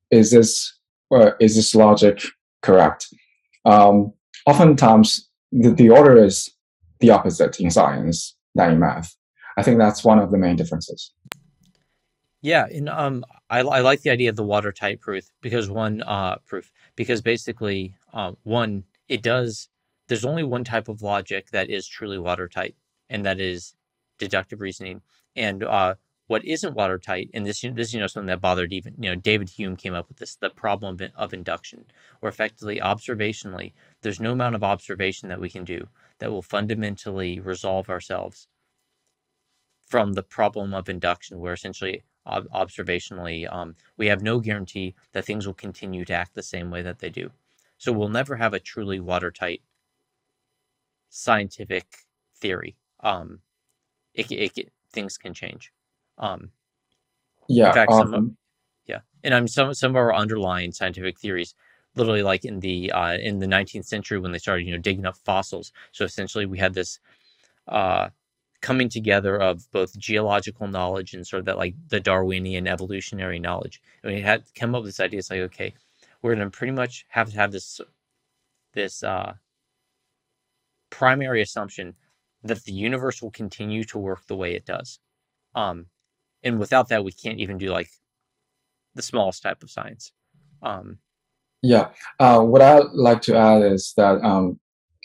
is 0.09 0.31
this, 0.31 0.77
uh, 1.13 1.31
is 1.39 1.55
this 1.55 1.75
logic 1.75 2.23
correct? 2.61 3.07
Um, 3.65 4.13
oftentimes, 4.45 5.29
the, 5.51 5.71
the 5.71 5.89
order 5.89 6.23
is 6.23 6.49
the 6.99 7.09
opposite 7.09 7.59
in 7.59 7.71
science 7.71 8.35
than 8.55 8.71
in 8.73 8.79
math. 8.79 9.15
I 9.57 9.63
think 9.63 9.77
that's 9.77 10.03
one 10.03 10.19
of 10.19 10.31
the 10.31 10.37
main 10.37 10.55
differences. 10.55 11.13
Yeah, 12.41 12.65
and 12.71 12.89
um, 12.89 13.23
I, 13.49 13.59
I 13.59 13.81
like 13.81 14.01
the 14.01 14.09
idea 14.09 14.29
of 14.29 14.35
the 14.35 14.43
watertight 14.43 14.99
proof 15.01 15.25
because 15.41 15.69
one 15.69 16.01
uh 16.03 16.37
proof 16.47 16.71
because 16.95 17.21
basically 17.21 17.93
uh, 18.13 18.33
one 18.43 18.83
it 19.07 19.21
does 19.21 19.69
there's 20.07 20.25
only 20.25 20.43
one 20.43 20.63
type 20.63 20.87
of 20.89 21.01
logic 21.01 21.51
that 21.51 21.69
is 21.69 21.87
truly 21.87 22.17
watertight, 22.17 22.75
and 23.09 23.25
that 23.25 23.39
is 23.39 23.75
deductive 24.19 24.59
reasoning. 24.61 25.01
And 25.35 25.63
uh, 25.63 25.95
what 26.27 26.43
isn't 26.45 26.73
watertight, 26.75 27.29
and 27.33 27.45
this 27.45 27.61
this 27.61 27.93
you 27.93 27.99
know 27.99 28.07
something 28.07 28.27
that 28.27 28.41
bothered 28.41 28.73
even 28.73 28.95
you 28.99 29.09
know 29.11 29.15
David 29.15 29.49
Hume 29.49 29.75
came 29.75 29.93
up 29.93 30.07
with 30.09 30.17
this 30.17 30.35
the 30.35 30.49
problem 30.49 30.97
of 31.15 31.33
induction, 31.33 31.85
or 32.21 32.29
effectively 32.29 32.79
observationally, 32.79 33.73
there's 34.01 34.19
no 34.19 34.31
amount 34.33 34.55
of 34.55 34.63
observation 34.63 35.29
that 35.29 35.39
we 35.39 35.49
can 35.49 35.63
do 35.63 35.87
that 36.19 36.31
will 36.31 36.41
fundamentally 36.41 37.39
resolve 37.39 37.89
ourselves 37.89 38.47
from 39.85 40.13
the 40.13 40.23
problem 40.23 40.73
of 40.73 40.89
induction, 40.89 41.39
where 41.39 41.53
essentially 41.53 42.01
ob- 42.25 42.49
observationally 42.49 43.51
um, 43.51 43.75
we 43.97 44.07
have 44.07 44.21
no 44.21 44.39
guarantee 44.39 44.95
that 45.13 45.25
things 45.25 45.45
will 45.45 45.53
continue 45.53 46.05
to 46.05 46.13
act 46.13 46.33
the 46.33 46.43
same 46.43 46.69
way 46.71 46.81
that 46.81 46.99
they 46.99 47.09
do. 47.09 47.31
So 47.77 47.91
we'll 47.91 48.09
never 48.09 48.35
have 48.35 48.53
a 48.53 48.59
truly 48.59 48.99
watertight 48.99 49.61
scientific 51.09 51.85
theory. 52.37 52.75
Um, 53.01 53.39
it, 54.13 54.31
it, 54.31 54.57
it 54.57 54.71
things 54.91 55.17
can 55.17 55.33
change. 55.33 55.71
Um, 56.17 56.51
yeah. 57.47 57.71
Fact, 57.71 57.91
um, 57.91 58.37
yeah, 58.85 58.99
and 59.23 59.33
I'm 59.33 59.47
some 59.47 59.73
some 59.73 59.91
of 59.91 59.95
our 59.95 60.13
underlying 60.13 60.71
scientific 60.71 61.19
theories, 61.19 61.55
literally 61.95 62.23
like 62.23 62.45
in 62.45 62.59
the 62.59 62.91
uh, 62.91 63.17
in 63.17 63.39
the 63.39 63.47
19th 63.47 63.85
century 63.85 64.19
when 64.19 64.31
they 64.31 64.37
started, 64.37 64.65
you 64.65 64.71
know, 64.73 64.77
digging 64.81 65.05
up 65.05 65.17
fossils. 65.25 65.71
So 65.91 66.05
essentially, 66.05 66.45
we 66.45 66.57
had 66.57 66.73
this 66.73 66.99
uh, 67.67 68.09
coming 68.61 68.89
together 68.89 69.41
of 69.41 69.69
both 69.71 69.97
geological 69.97 70.67
knowledge 70.67 71.13
and 71.13 71.25
sort 71.25 71.39
of 71.39 71.45
that 71.45 71.57
like 71.57 71.75
the 71.89 71.99
Darwinian 71.99 72.67
evolutionary 72.67 73.39
knowledge. 73.39 73.81
And 74.03 74.13
we 74.13 74.21
had 74.21 74.43
come 74.55 74.75
up 74.75 74.83
with 74.83 74.89
this 74.89 74.99
idea. 74.99 75.19
It's 75.19 75.31
like, 75.31 75.39
okay, 75.41 75.73
we're 76.21 76.35
going 76.35 76.49
to 76.49 76.55
pretty 76.55 76.73
much 76.73 77.05
have 77.09 77.29
to 77.31 77.35
have 77.35 77.51
this 77.51 77.81
this 78.73 79.03
uh, 79.03 79.33
primary 80.89 81.41
assumption 81.41 81.95
that 82.43 82.63
the 82.63 82.71
universe 82.71 83.21
will 83.21 83.31
continue 83.31 83.83
to 83.85 83.97
work 83.97 84.25
the 84.27 84.35
way 84.35 84.53
it 84.53 84.65
does. 84.65 84.99
Um, 85.55 85.87
and 86.43 86.59
without 86.59 86.89
that, 86.89 87.03
we 87.03 87.11
can't 87.11 87.39
even 87.39 87.57
do 87.57 87.67
like 87.67 87.89
the 88.95 89.01
smallest 89.01 89.43
type 89.43 89.63
of 89.63 89.71
science. 89.71 90.11
Um, 90.61 90.99
yeah, 91.61 91.89
uh, 92.19 92.41
what 92.41 92.61
I 92.61 92.79
like 92.93 93.21
to 93.23 93.35
add 93.35 93.61
is 93.61 93.93
that 93.97 94.23
um, 94.23 94.59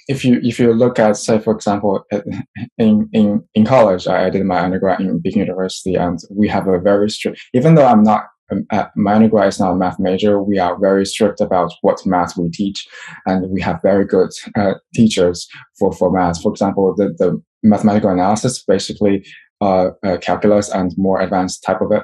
if 0.09 0.25
you 0.25 0.41
if 0.43 0.59
you 0.59 0.73
look 0.73 0.99
at 0.99 1.17
say 1.17 1.39
for 1.39 1.55
example 1.55 2.05
in 2.79 3.09
in 3.13 3.45
in 3.55 3.65
college, 3.65 4.07
I 4.07 4.31
did 4.31 4.45
my 4.45 4.61
undergrad 4.61 5.01
in 5.01 5.21
big 5.21 5.37
university, 5.37 5.95
and 5.95 6.19
we 6.31 6.49
have 6.49 6.69
a 6.69 6.79
very 6.79 7.11
strict. 7.11 7.41
Even 7.55 7.75
though 7.75 7.87
I'm 7.87 8.03
not 8.03 8.27
um, 8.53 8.65
uh, 8.71 8.87
my 8.95 9.15
undergrad 9.15 9.49
is 9.49 9.59
not 9.59 9.73
a 9.73 9.77
math 9.77 9.99
major, 9.99 10.43
we 10.43 10.59
are 10.59 10.79
very 10.79 11.05
strict 11.05 11.41
about 11.41 11.73
what 11.83 12.05
math 12.07 12.37
we 12.37 12.49
teach, 12.51 12.87
and 13.27 13.51
we 13.51 13.61
have 13.61 13.83
very 13.83 14.05
good 14.05 14.31
uh, 14.57 14.75
teachers 14.95 15.49
for 15.79 15.93
for 15.93 16.11
math. 16.11 16.41
For 16.41 16.53
example, 16.53 16.95
the 16.97 17.09
the 17.19 17.43
mathematical 17.63 18.11
analysis 18.11 18.63
basically 18.63 19.25
uh, 19.61 19.91
uh, 20.05 20.19
calculus 20.19 20.71
and 20.71 20.93
more 20.97 21.21
advanced 21.21 21.63
type 21.65 21.81
of 21.81 21.91
it 21.91 22.03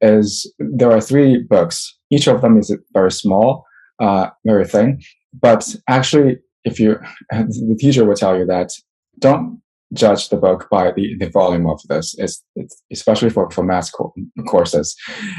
is 0.00 0.52
there 0.58 0.90
are 0.90 1.00
three 1.00 1.42
books. 1.42 1.96
Each 2.10 2.26
of 2.26 2.40
them 2.40 2.58
is 2.58 2.76
very 2.92 3.12
small, 3.12 3.64
uh, 4.00 4.30
very 4.44 4.66
thin. 4.66 5.00
But 5.32 5.74
actually, 5.88 6.38
if 6.64 6.80
you 6.80 6.98
the 7.30 7.76
teacher 7.78 8.04
will 8.04 8.16
tell 8.16 8.36
you 8.36 8.46
that 8.46 8.70
don't 9.18 9.60
judge 9.92 10.28
the 10.28 10.36
book 10.36 10.68
by 10.70 10.90
the, 10.92 11.16
the 11.18 11.30
volume 11.30 11.68
of 11.68 11.80
this. 11.88 12.14
It's, 12.18 12.42
it's 12.56 12.82
especially 12.92 13.30
for, 13.30 13.50
for 13.50 13.62
math 13.62 13.92
co- 13.92 14.12
courses. 14.46 14.96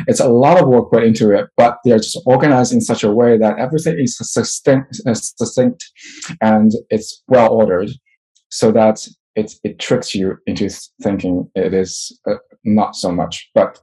It's 0.07 0.19
a 0.19 0.29
lot 0.29 0.61
of 0.61 0.67
work 0.69 0.91
put 0.91 1.03
into 1.03 1.31
it, 1.31 1.47
but 1.57 1.77
they're 1.83 1.97
just 1.97 2.21
organized 2.25 2.73
in 2.73 2.81
such 2.81 3.03
a 3.03 3.11
way 3.11 3.37
that 3.37 3.59
everything 3.59 3.99
is 3.99 4.17
succinct, 4.17 4.95
succinct 5.13 5.85
and 6.41 6.71
it's 6.89 7.21
well 7.27 7.51
ordered 7.51 7.89
so 8.49 8.71
that 8.71 9.05
it, 9.35 9.53
it 9.63 9.79
tricks 9.79 10.15
you 10.15 10.37
into 10.45 10.69
thinking 11.01 11.49
it 11.55 11.73
is 11.73 12.17
uh, 12.29 12.35
not 12.63 12.95
so 12.95 13.11
much. 13.11 13.49
But 13.53 13.79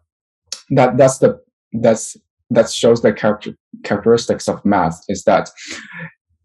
that 0.70 0.96
that's 0.96 1.18
the 1.18 1.38
that's 1.72 2.16
that 2.50 2.70
shows 2.70 3.02
the 3.02 3.12
character, 3.12 3.54
characteristics 3.84 4.48
of 4.48 4.64
math 4.64 5.02
is 5.08 5.24
that 5.24 5.50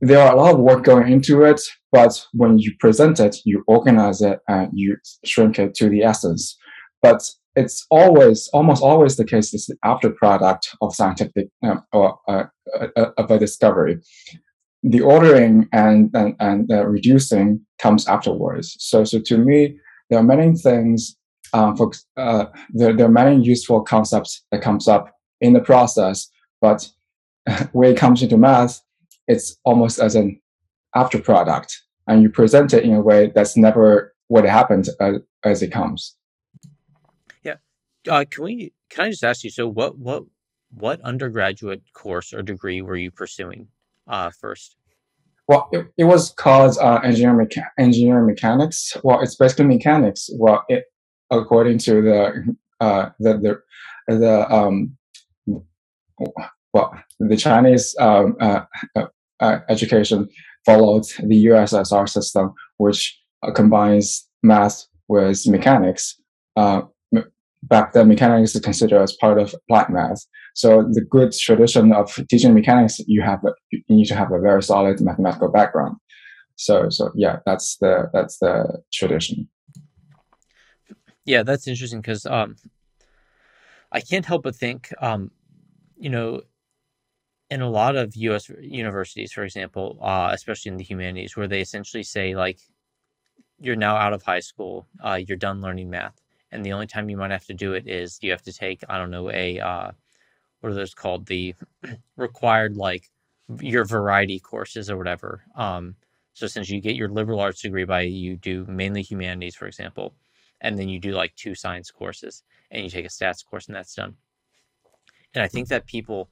there 0.01 0.19
are 0.19 0.33
a 0.33 0.37
lot 0.37 0.53
of 0.53 0.59
work 0.59 0.83
going 0.83 1.11
into 1.11 1.43
it, 1.43 1.61
but 1.91 2.25
when 2.33 2.59
you 2.59 2.73
present 2.79 3.19
it, 3.19 3.37
you 3.45 3.63
organize 3.67 4.21
it 4.21 4.39
and 4.47 4.69
you 4.73 4.97
shrink 5.25 5.59
it 5.59 5.73
to 5.75 5.89
the 5.89 6.03
essence. 6.03 6.57
But 7.01 7.23
it's 7.55 7.85
always, 7.89 8.49
almost 8.53 8.83
always 8.83 9.15
the 9.15 9.25
case, 9.25 9.53
is 9.53 9.65
the 9.65 9.75
after 9.83 10.11
product 10.11 10.69
of 10.81 10.93
scientific 10.93 11.47
um, 11.63 11.83
or 11.91 12.19
uh, 12.27 12.43
uh, 12.95 13.11
of 13.17 13.31
a 13.31 13.39
discovery 13.39 13.99
the 14.83 15.01
ordering 15.01 15.67
and 15.73 16.09
and, 16.13 16.35
and 16.39 16.71
uh, 16.71 16.85
reducing 16.85 17.59
comes 17.79 18.07
afterwards. 18.07 18.75
So 18.79 19.03
so 19.03 19.19
to 19.19 19.37
me, 19.37 19.77
there 20.09 20.19
are 20.19 20.23
many 20.23 20.53
things. 20.55 21.15
Um, 21.53 21.77
for 21.77 21.91
uh, 22.17 22.47
there, 22.73 22.93
there 22.93 23.05
are 23.05 23.09
many 23.09 23.41
useful 23.41 23.81
concepts 23.81 24.43
that 24.51 24.61
comes 24.61 24.87
up 24.87 25.13
in 25.39 25.53
the 25.53 25.61
process, 25.61 26.29
but 26.59 26.89
when 27.71 27.91
it 27.91 27.97
comes 27.97 28.21
into 28.21 28.37
math, 28.37 28.81
it's 29.27 29.57
almost 29.63 29.99
as 29.99 30.15
an 30.15 30.39
after 30.95 31.19
product, 31.19 31.81
and 32.07 32.21
you 32.21 32.29
present 32.29 32.73
it 32.73 32.83
in 32.83 32.93
a 32.93 33.01
way 33.01 33.31
that's 33.33 33.57
never 33.57 34.13
what 34.27 34.45
happened 34.45 34.89
uh, 34.99 35.13
as 35.43 35.61
it 35.61 35.71
comes. 35.71 36.15
Yeah, 37.43 37.55
uh, 38.09 38.25
can 38.29 38.43
we? 38.43 38.73
Can 38.89 39.05
I 39.05 39.09
just 39.09 39.23
ask 39.23 39.43
you? 39.43 39.49
So, 39.49 39.67
what 39.67 39.97
what 39.97 40.23
what 40.71 41.01
undergraduate 41.01 41.81
course 41.93 42.33
or 42.33 42.41
degree 42.41 42.81
were 42.81 42.97
you 42.97 43.11
pursuing? 43.11 43.67
uh, 44.07 44.31
first? 44.31 44.75
Well, 45.47 45.69
it, 45.71 45.87
it 45.97 46.03
was 46.03 46.31
called 46.31 46.77
uh, 46.81 46.99
engineering, 47.03 47.47
mecha- 47.47 47.69
engineering 47.77 48.25
mechanics. 48.25 48.93
Well, 49.03 49.21
it's 49.21 49.35
basically 49.35 49.65
mechanics. 49.65 50.29
Well, 50.33 50.65
it, 50.67 50.85
according 51.31 51.77
to 51.79 52.01
the 52.01 52.55
uh, 52.79 53.09
the 53.19 53.61
the, 54.07 54.15
the 54.15 54.53
um, 54.53 54.97
well, 56.73 56.93
the 57.19 57.37
Chinese 57.37 57.95
um, 57.99 58.35
uh, 58.39 58.65
uh, 59.39 59.59
education 59.69 60.27
followed 60.65 61.05
the 61.19 61.45
USSR 61.45 62.07
system, 62.09 62.53
which 62.77 63.17
uh, 63.43 63.51
combines 63.51 64.27
math 64.43 64.85
with 65.07 65.47
mechanics. 65.47 66.19
Uh, 66.55 66.81
back 67.63 67.93
then 67.93 68.07
mechanics 68.07 68.55
is 68.55 68.61
considered 68.61 69.01
as 69.01 69.13
part 69.13 69.39
of 69.39 69.53
applied 69.53 69.89
math. 69.89 70.25
So 70.55 70.83
the 70.91 71.01
good 71.01 71.31
tradition 71.33 71.91
of 71.93 72.13
teaching 72.29 72.53
mechanics, 72.53 72.99
you 73.07 73.21
have 73.21 73.39
you 73.71 73.81
need 73.89 74.05
to 74.05 74.15
have 74.15 74.31
a 74.31 74.39
very 74.39 74.63
solid 74.63 74.99
mathematical 75.01 75.49
background. 75.49 75.97
So 76.55 76.89
so 76.89 77.11
yeah, 77.15 77.39
that's 77.45 77.77
the 77.77 78.09
that's 78.13 78.39
the 78.39 78.81
tradition. 78.91 79.47
Yeah, 81.25 81.43
that's 81.43 81.67
interesting 81.67 82.01
because 82.01 82.25
um, 82.25 82.55
I 83.91 83.99
can't 83.99 84.25
help 84.25 84.43
but 84.43 84.55
think, 84.55 84.93
um, 85.01 85.31
you 85.97 86.09
know, 86.09 86.41
in 87.49 87.61
a 87.61 87.69
lot 87.69 87.95
of 87.95 88.15
U.S. 88.15 88.49
universities, 88.59 89.31
for 89.31 89.43
example, 89.43 89.97
uh, 90.01 90.29
especially 90.33 90.71
in 90.71 90.77
the 90.77 90.83
humanities, 90.83 91.37
where 91.37 91.47
they 91.47 91.61
essentially 91.61 92.03
say 92.03 92.35
like, 92.35 92.59
you're 93.59 93.75
now 93.75 93.95
out 93.95 94.13
of 94.13 94.21
high 94.21 94.39
school, 94.39 94.85
uh, 95.03 95.15
you're 95.15 95.37
done 95.37 95.61
learning 95.61 95.89
math 95.89 96.21
and 96.51 96.65
the 96.65 96.73
only 96.73 96.87
time 96.87 97.09
you 97.09 97.17
might 97.17 97.31
have 97.31 97.45
to 97.45 97.53
do 97.53 97.73
it 97.73 97.87
is 97.87 98.19
you 98.21 98.31
have 98.31 98.41
to 98.43 98.53
take 98.53 98.83
I 98.89 98.97
don't 98.97 99.11
know 99.11 99.29
a 99.31 99.59
uh, 99.59 99.91
what 100.59 100.71
are 100.71 100.75
those 100.75 100.93
called 100.93 101.25
the 101.25 101.55
required 102.17 102.75
like 102.77 103.09
your 103.61 103.85
variety 103.85 104.39
courses 104.39 104.89
or 104.89 104.97
whatever. 104.97 105.43
Um, 105.55 105.95
so 106.33 106.47
since 106.47 106.69
you 106.69 106.81
get 106.81 106.95
your 106.95 107.09
liberal 107.09 107.39
arts 107.39 107.61
degree 107.61 107.85
by 107.85 108.01
you 108.01 108.35
do 108.35 108.65
mainly 108.67 109.01
humanities, 109.01 109.55
for 109.55 109.67
example, 109.67 110.13
and 110.61 110.77
then 110.77 110.89
you 110.89 110.99
do 110.99 111.11
like 111.11 111.35
two 111.35 111.55
science 111.55 111.91
courses 111.91 112.43
and 112.71 112.83
you 112.83 112.89
take 112.89 113.05
a 113.05 113.09
stats 113.09 113.45
course 113.45 113.67
and 113.67 113.75
that's 113.75 113.95
done. 113.95 114.15
And 115.33 115.43
I 115.43 115.47
think 115.47 115.67
that 115.69 115.85
people 115.85 116.29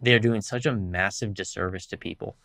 they're 0.00 0.18
doing 0.18 0.40
such 0.40 0.66
a 0.66 0.74
massive 0.74 1.34
disservice 1.34 1.86
to 1.86 1.96
people 1.96 2.36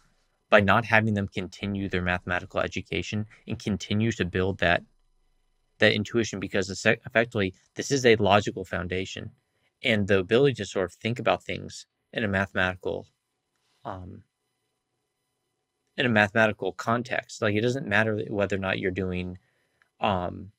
by 0.50 0.60
not 0.60 0.86
having 0.86 1.14
them 1.14 1.28
continue 1.28 1.90
their 1.90 2.02
mathematical 2.02 2.60
education 2.60 3.26
and 3.48 3.60
continue 3.60 4.12
to 4.12 4.26
build 4.26 4.60
that 4.60 4.84
that 5.80 5.94
intuition 5.94 6.40
because 6.40 6.70
effectively 6.70 7.54
this 7.76 7.92
is 7.92 8.06
a 8.06 8.16
logical 8.18 8.64
foundation. 8.64 9.32
And 9.84 10.08
the 10.08 10.20
ability 10.20 10.54
to 10.56 10.66
sort 10.66 10.86
of 10.86 10.94
think 10.94 11.20
about 11.20 11.44
things 11.44 11.86
in 12.14 12.24
a 12.24 12.28
mathematical 12.28 13.08
um, 13.84 14.24
in 15.98 16.06
a 16.06 16.10
mathematical 16.10 16.72
context. 16.72 17.42
Like 17.42 17.56
it 17.56 17.62
doesn't 17.62 17.88
matter 17.88 18.24
whether 18.30 18.56
or 18.56 18.60
not 18.60 18.80
you're 18.80 18.92
doing 18.92 19.38
um, 20.00 20.52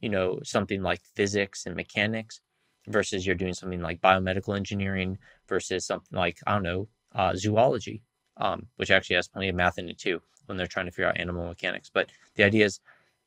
you 0.00 0.08
know 0.08 0.40
something 0.44 0.82
like 0.82 1.00
physics 1.14 1.66
and 1.66 1.74
mechanics 1.74 2.40
versus 2.88 3.26
you're 3.26 3.34
doing 3.34 3.54
something 3.54 3.80
like 3.80 4.00
biomedical 4.00 4.56
engineering 4.56 5.18
versus 5.48 5.86
something 5.86 6.18
like 6.18 6.38
i 6.46 6.52
don't 6.52 6.62
know 6.62 6.88
uh, 7.14 7.34
zoology 7.34 8.02
um, 8.36 8.66
which 8.76 8.90
actually 8.90 9.16
has 9.16 9.28
plenty 9.28 9.48
of 9.48 9.54
math 9.54 9.78
in 9.78 9.88
it 9.88 9.98
too 9.98 10.20
when 10.46 10.56
they're 10.56 10.66
trying 10.66 10.86
to 10.86 10.92
figure 10.92 11.08
out 11.08 11.18
animal 11.20 11.46
mechanics 11.46 11.90
but 11.92 12.08
the 12.36 12.44
idea 12.44 12.64
is 12.64 12.80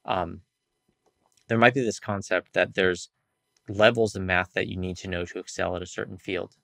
um, 0.06 0.42
there 1.48 1.58
might 1.58 1.74
be 1.74 1.82
this 1.84 2.00
concept 2.00 2.54
that 2.54 2.74
there's 2.74 3.10
levels 3.70 4.16
of 4.16 4.22
math 4.22 4.54
that 4.54 4.68
you 4.68 4.78
need 4.78 4.98
to 4.98 5.08
know 5.08 5.26
to 5.26 5.40
excel 5.40 5.76
at 5.76 5.82
a 5.82 5.86
certain 5.88 6.18
field. 6.18 6.56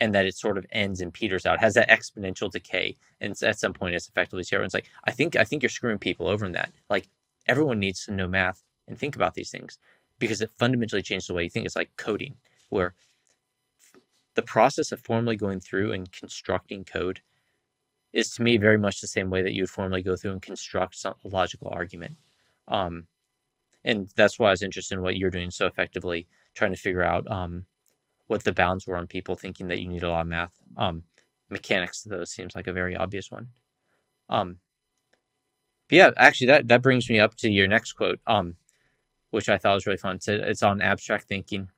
and 0.00 0.14
that 0.14 0.26
it 0.26 0.36
sort 0.36 0.56
of 0.58 0.64
ends 0.70 1.00
and 1.00 1.12
peters 1.12 1.44
out, 1.44 1.58
has 1.60 1.74
that 1.74 1.88
exponential 1.88 2.50
decay, 2.50 2.96
and 3.20 3.34
at 3.42 3.58
some 3.58 3.72
point 3.72 3.96
it's 3.96 4.08
effectively 4.08 4.44
zero. 4.44 4.64
It's 4.64 4.74
like 4.74 4.88
I 5.04 5.10
think 5.10 5.34
I 5.36 5.44
think 5.44 5.62
you're 5.62 5.70
screwing 5.70 5.98
people 5.98 6.28
over 6.28 6.46
in 6.46 6.52
that. 6.52 6.72
Like 6.88 7.08
everyone 7.48 7.80
needs 7.80 8.04
to 8.04 8.12
know 8.12 8.28
math 8.28 8.62
and 8.86 8.96
think 8.96 9.16
about 9.16 9.34
these 9.34 9.50
things 9.50 9.78
because 10.18 10.40
it 10.40 10.50
fundamentally 10.58 11.02
changed 11.02 11.28
the 11.28 11.34
way 11.34 11.44
you 11.44 11.50
think. 11.50 11.66
It's 11.66 11.76
like 11.76 11.90
coding, 11.96 12.36
where 12.68 12.94
the 14.34 14.42
process 14.42 14.92
of 14.92 15.00
formally 15.00 15.36
going 15.36 15.60
through 15.60 15.92
and 15.92 16.10
constructing 16.12 16.84
code 16.84 17.20
is 18.12 18.30
to 18.30 18.42
me 18.42 18.56
very 18.56 18.78
much 18.78 19.00
the 19.00 19.06
same 19.06 19.30
way 19.30 19.42
that 19.42 19.52
you 19.52 19.62
would 19.62 19.70
formally 19.70 20.02
go 20.02 20.16
through 20.16 20.32
and 20.32 20.42
construct 20.42 20.96
some 20.96 21.14
logical 21.24 21.68
argument. 21.72 22.16
Um, 22.68 23.06
and 23.84 24.08
that's 24.16 24.38
why 24.38 24.48
I 24.48 24.50
was 24.50 24.62
interested 24.62 24.94
in 24.94 25.02
what 25.02 25.16
you're 25.16 25.30
doing 25.30 25.50
so 25.50 25.66
effectively, 25.66 26.26
trying 26.54 26.72
to 26.72 26.80
figure 26.80 27.02
out 27.02 27.30
um, 27.30 27.66
what 28.26 28.44
the 28.44 28.52
bounds 28.52 28.86
were 28.86 28.96
on 28.96 29.06
people 29.06 29.34
thinking 29.36 29.68
that 29.68 29.80
you 29.80 29.88
need 29.88 30.02
a 30.02 30.10
lot 30.10 30.22
of 30.22 30.26
math. 30.26 30.52
Um, 30.76 31.02
mechanics 31.50 32.02
though, 32.02 32.24
seems 32.24 32.54
like 32.54 32.66
a 32.66 32.72
very 32.72 32.96
obvious 32.96 33.30
one. 33.30 33.48
Um, 34.28 34.58
yeah, 35.90 36.10
actually, 36.16 36.48
that 36.48 36.68
that 36.68 36.82
brings 36.82 37.08
me 37.08 37.18
up 37.18 37.34
to 37.36 37.50
your 37.50 37.66
next 37.66 37.92
quote, 37.94 38.20
um, 38.26 38.56
which 39.30 39.48
I 39.48 39.58
thought 39.58 39.74
was 39.74 39.86
really 39.86 39.98
fun. 39.98 40.16
It's, 40.16 40.28
it's 40.28 40.62
on 40.62 40.80
abstract 40.80 41.28
thinking. 41.28 41.68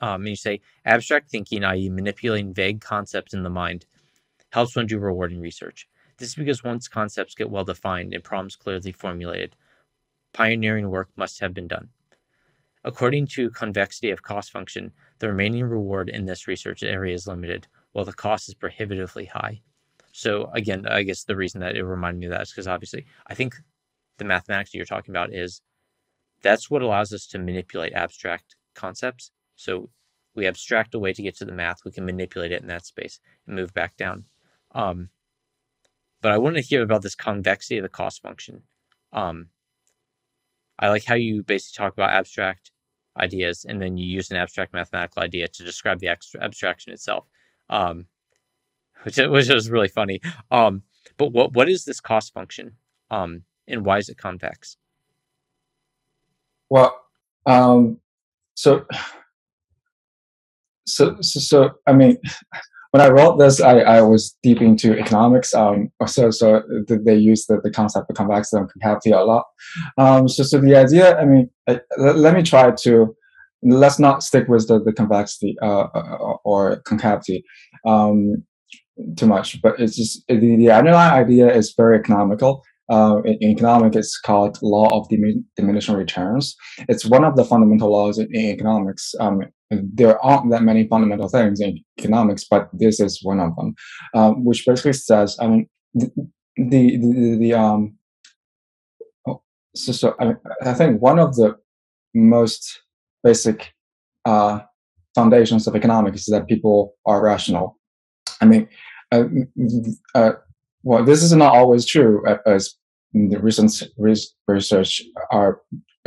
Um, 0.00 0.22
and 0.22 0.28
you 0.28 0.36
say 0.36 0.60
abstract 0.84 1.30
thinking, 1.30 1.64
i.e., 1.64 1.88
manipulating 1.88 2.52
vague 2.52 2.80
concepts 2.80 3.34
in 3.34 3.42
the 3.42 3.50
mind, 3.50 3.86
helps 4.50 4.76
one 4.76 4.86
do 4.86 4.98
rewarding 4.98 5.40
research. 5.40 5.88
This 6.18 6.30
is 6.30 6.34
because 6.34 6.62
once 6.62 6.88
concepts 6.88 7.34
get 7.34 7.50
well 7.50 7.64
defined 7.64 8.14
and 8.14 8.22
problems 8.22 8.56
clearly 8.56 8.92
formulated, 8.92 9.56
pioneering 10.32 10.90
work 10.90 11.10
must 11.16 11.40
have 11.40 11.54
been 11.54 11.68
done. 11.68 11.88
According 12.84 13.28
to 13.28 13.50
convexity 13.50 14.10
of 14.10 14.22
cost 14.22 14.50
function, 14.50 14.92
the 15.18 15.28
remaining 15.28 15.64
reward 15.64 16.10
in 16.10 16.26
this 16.26 16.46
research 16.46 16.82
area 16.82 17.14
is 17.14 17.26
limited, 17.26 17.66
while 17.92 18.04
the 18.04 18.12
cost 18.12 18.48
is 18.48 18.54
prohibitively 18.54 19.24
high. 19.24 19.62
So 20.12 20.50
again, 20.52 20.86
I 20.86 21.02
guess 21.02 21.24
the 21.24 21.34
reason 21.34 21.60
that 21.62 21.76
it 21.76 21.82
reminded 21.82 22.20
me 22.20 22.26
of 22.26 22.32
that 22.32 22.42
is 22.42 22.50
because 22.50 22.68
obviously 22.68 23.06
I 23.26 23.34
think 23.34 23.56
the 24.18 24.24
mathematics 24.24 24.70
that 24.70 24.76
you're 24.76 24.84
talking 24.84 25.12
about 25.12 25.32
is 25.32 25.62
that's 26.44 26.70
what 26.70 26.82
allows 26.82 27.12
us 27.12 27.26
to 27.28 27.38
manipulate 27.38 27.94
abstract 27.94 28.54
concepts. 28.74 29.32
So 29.56 29.90
we 30.36 30.46
abstract 30.46 30.94
a 30.94 30.98
way 30.98 31.12
to 31.12 31.22
get 31.22 31.36
to 31.38 31.44
the 31.44 31.52
math, 31.52 31.84
we 31.84 31.90
can 31.90 32.04
manipulate 32.04 32.52
it 32.52 32.60
in 32.60 32.68
that 32.68 32.86
space 32.86 33.18
and 33.46 33.56
move 33.56 33.72
back 33.72 33.96
down. 33.96 34.24
Um, 34.72 35.08
but 36.20 36.32
I 36.32 36.38
want 36.38 36.56
to 36.56 36.62
hear 36.62 36.82
about 36.82 37.02
this 37.02 37.14
convexity 37.14 37.78
of 37.78 37.82
the 37.82 37.88
cost 37.88 38.22
function. 38.22 38.62
Um, 39.12 39.48
I 40.78 40.88
like 40.88 41.04
how 41.04 41.14
you 41.14 41.42
basically 41.42 41.82
talk 41.82 41.92
about 41.94 42.10
abstract 42.10 42.72
ideas 43.16 43.64
and 43.66 43.80
then 43.80 43.96
you 43.96 44.06
use 44.06 44.30
an 44.30 44.36
abstract 44.36 44.74
mathematical 44.74 45.22
idea 45.22 45.48
to 45.48 45.64
describe 45.64 46.00
the 46.00 46.08
abstraction 46.40 46.92
itself, 46.92 47.26
um, 47.70 48.06
which, 49.04 49.16
which 49.16 49.48
was 49.48 49.70
really 49.70 49.88
funny. 49.88 50.20
Um, 50.50 50.82
but 51.16 51.32
what 51.32 51.52
what 51.52 51.68
is 51.68 51.84
this 51.84 52.00
cost 52.00 52.32
function 52.32 52.72
um, 53.10 53.42
and 53.68 53.84
why 53.84 53.98
is 53.98 54.08
it 54.08 54.18
convex? 54.18 54.76
Well, 56.74 56.92
um, 57.46 58.00
so, 58.56 58.84
so, 60.88 61.16
so, 61.20 61.38
so, 61.38 61.70
I 61.86 61.92
mean, 61.92 62.18
when 62.90 63.00
I 63.00 63.10
wrote 63.10 63.38
this, 63.38 63.60
I, 63.60 63.78
I 63.78 64.00
was 64.02 64.36
deep 64.42 64.60
into 64.60 64.98
economics. 64.98 65.54
Um, 65.54 65.92
so 66.06 66.32
so 66.32 66.62
they 66.88 67.14
use 67.14 67.46
the, 67.46 67.60
the 67.62 67.70
concept 67.70 68.10
of 68.10 68.16
convexity 68.16 68.58
and 68.58 68.72
concavity 68.72 69.12
a 69.12 69.20
lot. 69.20 69.44
Um, 69.98 70.28
so 70.28 70.42
so 70.42 70.60
the 70.60 70.74
idea, 70.74 71.16
I 71.16 71.24
mean, 71.24 71.48
I, 71.68 71.80
let 71.96 72.34
me 72.34 72.42
try 72.42 72.72
to 72.72 73.16
let's 73.62 74.00
not 74.00 74.24
stick 74.24 74.48
with 74.48 74.66
the, 74.66 74.82
the 74.82 74.92
convexity 74.92 75.56
uh, 75.62 75.86
uh 75.94 76.36
or 76.44 76.82
concavity 76.86 77.44
um, 77.86 78.42
too 79.16 79.26
much, 79.26 79.62
but 79.62 79.78
it's 79.78 79.96
just 79.96 80.26
the, 80.26 80.56
the 80.56 80.72
underlying 80.72 81.12
idea 81.12 81.54
is 81.54 81.72
very 81.76 82.00
economical. 82.00 82.64
Uh, 82.90 83.22
in, 83.24 83.42
economics, 83.42 83.96
it's 83.96 84.20
called 84.20 84.58
law 84.62 84.88
of 84.88 85.08
diminishing 85.08 85.94
returns. 85.94 86.54
It's 86.88 87.06
one 87.06 87.24
of 87.24 87.34
the 87.34 87.44
fundamental 87.44 87.90
laws 87.90 88.18
in, 88.18 88.28
in 88.34 88.50
economics. 88.50 89.14
Um, 89.20 89.40
there 89.70 90.22
aren't 90.22 90.50
that 90.50 90.62
many 90.62 90.86
fundamental 90.86 91.28
things 91.28 91.60
in 91.60 91.82
economics, 91.98 92.44
but 92.44 92.68
this 92.72 93.00
is 93.00 93.20
one 93.22 93.40
of 93.40 93.56
them, 93.56 93.74
um, 94.14 94.44
which 94.44 94.64
basically 94.66 94.92
says, 94.92 95.36
I 95.40 95.46
mean, 95.46 95.68
the 95.94 96.10
the 96.56 96.98
the, 96.98 97.36
the 97.38 97.54
um, 97.54 97.96
oh, 99.26 99.42
so 99.74 99.92
so 99.92 100.14
I, 100.20 100.34
I 100.62 100.74
think 100.74 101.00
one 101.00 101.18
of 101.18 101.34
the 101.36 101.56
most 102.14 102.82
basic 103.22 103.72
uh, 104.24 104.60
foundations 105.14 105.66
of 105.66 105.74
economics 105.74 106.20
is 106.20 106.26
that 106.26 106.48
people 106.48 106.94
are 107.06 107.22
rational. 107.22 107.78
I 108.40 108.46
mean, 108.46 108.68
uh, 109.12 109.24
uh, 110.14 110.32
well, 110.84 111.04
this 111.04 111.22
is 111.22 111.32
not 111.32 111.54
always 111.54 111.86
true, 111.86 112.22
as 112.46 112.74
the 113.12 113.38
recent 113.38 113.82
research 113.96 115.02
are 115.32 115.60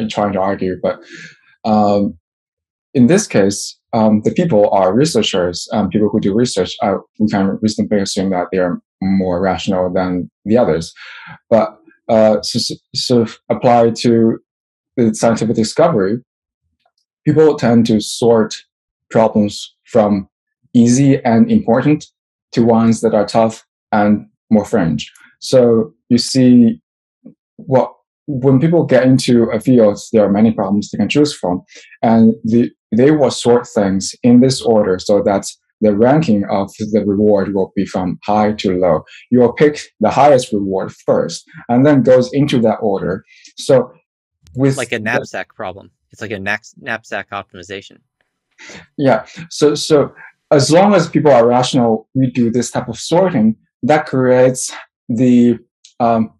trying 0.09 0.33
to 0.33 0.39
argue, 0.39 0.75
but 0.81 0.99
um, 1.65 2.17
in 2.93 3.07
this 3.07 3.27
case, 3.27 3.77
um, 3.93 4.21
the 4.23 4.31
people 4.31 4.69
are 4.71 4.93
researchers, 4.93 5.67
um, 5.73 5.89
people 5.89 6.09
who 6.09 6.19
do 6.19 6.33
research. 6.33 6.75
Uh, 6.81 6.97
we 7.19 7.27
can 7.27 7.57
reasonably 7.61 7.99
assume 7.99 8.29
that 8.29 8.47
they're 8.51 8.79
more 9.01 9.41
rational 9.41 9.91
than 9.91 10.29
the 10.45 10.57
others. 10.57 10.93
But 11.49 11.77
uh, 12.09 12.41
so, 12.41 12.75
so 12.95 13.25
apply 13.49 13.91
to 13.97 14.39
the 14.95 15.13
scientific 15.13 15.55
discovery, 15.55 16.17
people 17.25 17.55
tend 17.55 17.87
to 17.87 17.99
sort 17.99 18.55
problems 19.09 19.75
from 19.85 20.27
easy 20.73 21.23
and 21.23 21.51
important 21.51 22.05
to 22.51 22.63
ones 22.63 23.01
that 23.01 23.13
are 23.13 23.25
tough 23.25 23.65
and 23.91 24.27
more 24.49 24.65
fringe. 24.65 25.12
So 25.39 25.93
you 26.10 26.17
see 26.17 26.81
what 27.57 27.93
when 28.27 28.60
people 28.60 28.83
get 28.83 29.03
into 29.03 29.43
a 29.51 29.60
field, 29.60 29.99
there 30.12 30.25
are 30.25 30.31
many 30.31 30.51
problems 30.51 30.91
they 30.91 30.97
can 30.97 31.07
choose 31.07 31.33
from, 31.33 31.62
and 32.01 32.33
the, 32.43 32.69
they 32.91 33.12
will 33.12 33.31
sort 33.31 33.67
things 33.67 34.13
in 34.21 34.41
this 34.41 34.62
order 34.62 34.99
so 34.99 35.23
that 35.23 35.45
the 35.79 35.95
ranking 35.95 36.43
of 36.45 36.71
the 36.77 37.03
reward 37.05 37.53
will 37.53 37.71
be 37.75 37.86
from 37.86 38.19
high 38.23 38.51
to 38.53 38.77
low. 38.77 39.03
You 39.29 39.39
will 39.39 39.53
pick 39.53 39.79
the 39.99 40.10
highest 40.10 40.51
reward 40.51 40.91
first, 40.91 41.49
and 41.69 41.86
then 41.86 42.03
goes 42.03 42.31
into 42.33 42.60
that 42.62 42.77
order. 42.81 43.23
So, 43.57 43.93
with 44.55 44.75
like 44.75 44.91
a 44.91 44.99
knapsack 44.99 45.49
the, 45.49 45.53
problem, 45.53 45.91
it's 46.12 46.21
like 46.21 46.31
a 46.31 46.39
knapsack 46.39 47.29
optimization. 47.29 47.99
Yeah. 48.97 49.25
So, 49.49 49.75
so 49.75 50.13
as 50.51 50.71
long 50.71 50.95
as 50.95 51.10
people 51.10 51.31
are 51.31 51.47
rational, 51.47 52.10
we 52.15 52.31
do 52.31 52.51
this 52.51 52.71
type 52.71 52.88
of 52.88 52.97
sorting. 52.97 53.55
That 53.83 54.05
creates 54.05 54.73
the 55.09 55.59
um, 55.99 56.33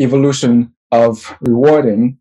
evolution 0.00 0.74
of 0.90 1.34
rewarding 1.40 2.18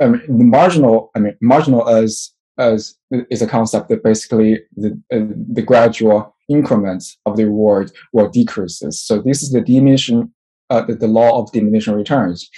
I 0.00 0.08
mean, 0.08 0.22
the 0.26 0.44
marginal 0.44 1.10
I 1.14 1.20
mean 1.20 1.36
marginal 1.40 1.88
as 1.88 2.32
as 2.58 2.96
is 3.10 3.42
a 3.42 3.46
concept 3.46 3.88
that 3.88 4.02
basically 4.02 4.60
the 4.76 5.00
uh, 5.12 5.32
the 5.52 5.62
gradual 5.62 6.34
increments 6.48 7.18
of 7.26 7.36
the 7.36 7.44
reward 7.44 7.92
will 8.12 8.28
decreases. 8.28 9.00
So 9.00 9.20
this 9.20 9.42
is 9.42 9.50
the 9.50 9.60
diminution, 9.60 10.32
uh, 10.70 10.82
the, 10.82 10.94
the, 10.94 11.08
law 11.08 11.40
of 11.40 11.50
diminishing 11.50 11.94
returns. 11.94 12.48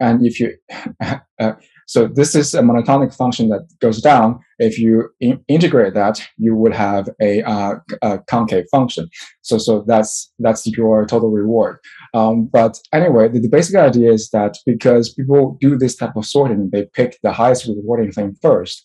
And 0.00 0.24
if 0.26 0.38
you 0.38 0.54
uh, 1.40 1.52
so 1.88 2.06
this 2.06 2.34
is 2.34 2.52
a 2.52 2.60
monotonic 2.60 3.14
function 3.14 3.48
that 3.48 3.66
goes 3.80 4.02
down. 4.02 4.40
If 4.58 4.78
you 4.78 5.08
in 5.20 5.42
integrate 5.48 5.94
that, 5.94 6.20
you 6.36 6.54
would 6.54 6.74
have 6.74 7.08
a, 7.18 7.42
uh, 7.42 7.76
a, 8.02 8.18
concave 8.18 8.66
function. 8.70 9.08
So, 9.40 9.56
so 9.56 9.84
that's 9.86 10.30
that's 10.38 10.66
your 10.66 11.06
total 11.06 11.30
reward. 11.30 11.78
Um, 12.12 12.44
but 12.44 12.78
anyway, 12.92 13.28
the, 13.28 13.40
the, 13.40 13.48
basic 13.48 13.74
idea 13.76 14.12
is 14.12 14.28
that 14.30 14.58
because 14.66 15.14
people 15.14 15.56
do 15.62 15.78
this 15.78 15.96
type 15.96 16.14
of 16.14 16.26
sorting, 16.26 16.68
they 16.70 16.84
pick 16.92 17.18
the 17.22 17.32
highest 17.32 17.66
rewarding 17.66 18.12
thing 18.12 18.36
first. 18.42 18.84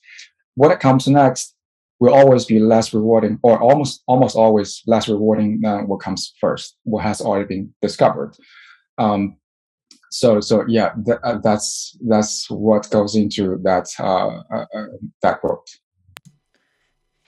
What 0.55 0.79
comes 0.79 1.05
next 1.05 1.53
will 1.99 2.13
always 2.13 2.45
be 2.45 2.59
less 2.59 2.93
rewarding, 2.93 3.37
or 3.43 3.59
almost 3.61 4.01
almost 4.07 4.37
always 4.37 4.81
less 4.87 5.09
rewarding 5.09 5.59
than 5.59 5.89
what 5.89 5.99
comes 5.99 6.33
first, 6.39 6.77
what 6.83 7.03
has 7.03 7.19
already 7.19 7.47
been 7.47 7.73
discovered. 7.81 8.37
Um, 8.97 9.35
so 10.13 10.39
so 10.39 10.63
yeah 10.67 10.93
th- 11.05 11.17
uh, 11.23 11.39
that's 11.39 11.97
that's 12.07 12.47
what 12.49 12.87
goes 12.91 13.15
into 13.15 13.57
that 13.63 13.87
uh, 13.99 14.43
uh, 14.53 14.65
uh, 14.75 14.85
that 15.23 15.41
quote. 15.41 15.67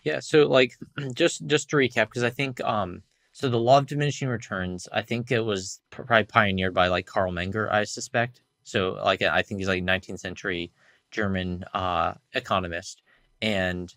Yeah 0.04 0.20
so 0.20 0.48
like 0.48 0.74
just 1.16 1.48
just 1.48 1.68
to 1.70 1.78
recap 1.78 2.06
because 2.10 2.24
i 2.24 2.30
think 2.30 2.62
um 2.62 3.02
so 3.32 3.50
the 3.50 3.58
law 3.60 3.80
of 3.80 3.88
diminishing 3.88 4.28
returns 4.28 4.88
i 4.94 5.02
think 5.02 5.32
it 5.32 5.40
was 5.40 5.82
probably 5.90 6.26
pioneered 6.26 6.76
by 6.76 6.88
like 6.88 7.08
carl 7.08 7.32
menger 7.32 7.72
i 7.72 7.84
suspect. 7.84 8.42
So 8.64 9.00
like 9.04 9.24
i 9.24 9.42
think 9.42 9.60
he's 9.60 9.68
like 9.68 9.84
19th 9.84 10.20
century 10.20 10.72
german 11.10 11.66
uh 11.74 12.14
economist. 12.34 13.02
And 13.42 13.92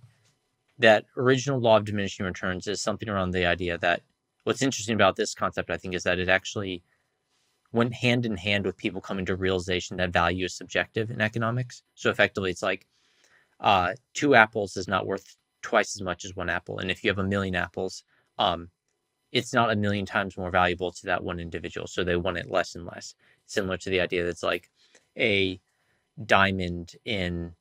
that 0.78 1.05
original 1.16 1.61
law 1.61 1.76
of 1.76 1.84
diminishing 1.84 2.24
returns 2.24 2.66
is 2.66 2.80
something 2.80 3.09
around 3.11 3.32
the 3.32 3.45
idea 3.45 3.76
that 3.78 4.01
what's 4.45 4.62
interesting 4.62 4.95
about 4.95 5.16
this 5.16 5.34
concept 5.34 5.70
i 5.70 5.76
think 5.76 5.95
is 5.95 6.05
that 6.05 6.18
it 6.18 6.30
actually 6.30 6.82
went 7.73 7.95
hand 7.95 8.25
in 8.25 8.37
hand 8.37 8.64
with 8.64 8.77
people 8.77 9.01
coming 9.01 9.27
to 9.27 9.37
realization 9.37 9.97
that 9.99 10.11
value 10.11 10.47
is 10.47 10.55
subjective 10.55 11.11
in 11.11 11.21
economics. 11.21 11.83
So 11.95 12.11
effectively, 12.11 12.51
it's 12.51 12.62
like 12.62 12.87
uh, 13.61 13.93
two 14.14 14.35
apples 14.35 14.77
is 14.77 14.89
not 14.89 15.07
worth 15.07 15.37
twice 15.62 15.97
as 15.97 16.03
much 16.03 16.25
as 16.25 16.35
one 16.35 16.49
apple. 16.49 16.79
And 16.79 16.91
if 16.91 17.05
you 17.05 17.11
have 17.11 17.19
a 17.19 17.25
million 17.25 17.55
apples, 17.55 18.05
um, 18.39 18.71
it's 19.33 19.53
not 19.53 19.71
a 19.71 19.77
million 19.77 20.07
times 20.07 20.39
more 20.39 20.51
valuable 20.51 20.93
to 20.93 21.07
that 21.07 21.23
one 21.23 21.39
individual. 21.41 21.87
So 21.87 22.03
they 22.03 22.16
want 22.16 22.39
it 22.39 22.51
less 22.51 22.75
and 22.75 22.87
less. 22.87 23.14
Similar 23.47 23.77
to 23.79 23.91
the 23.91 24.01
idea 24.01 24.25
that's 24.25 24.43
like 24.43 24.71
a 25.19 25.61
diamond 26.25 26.95
in 27.05 27.55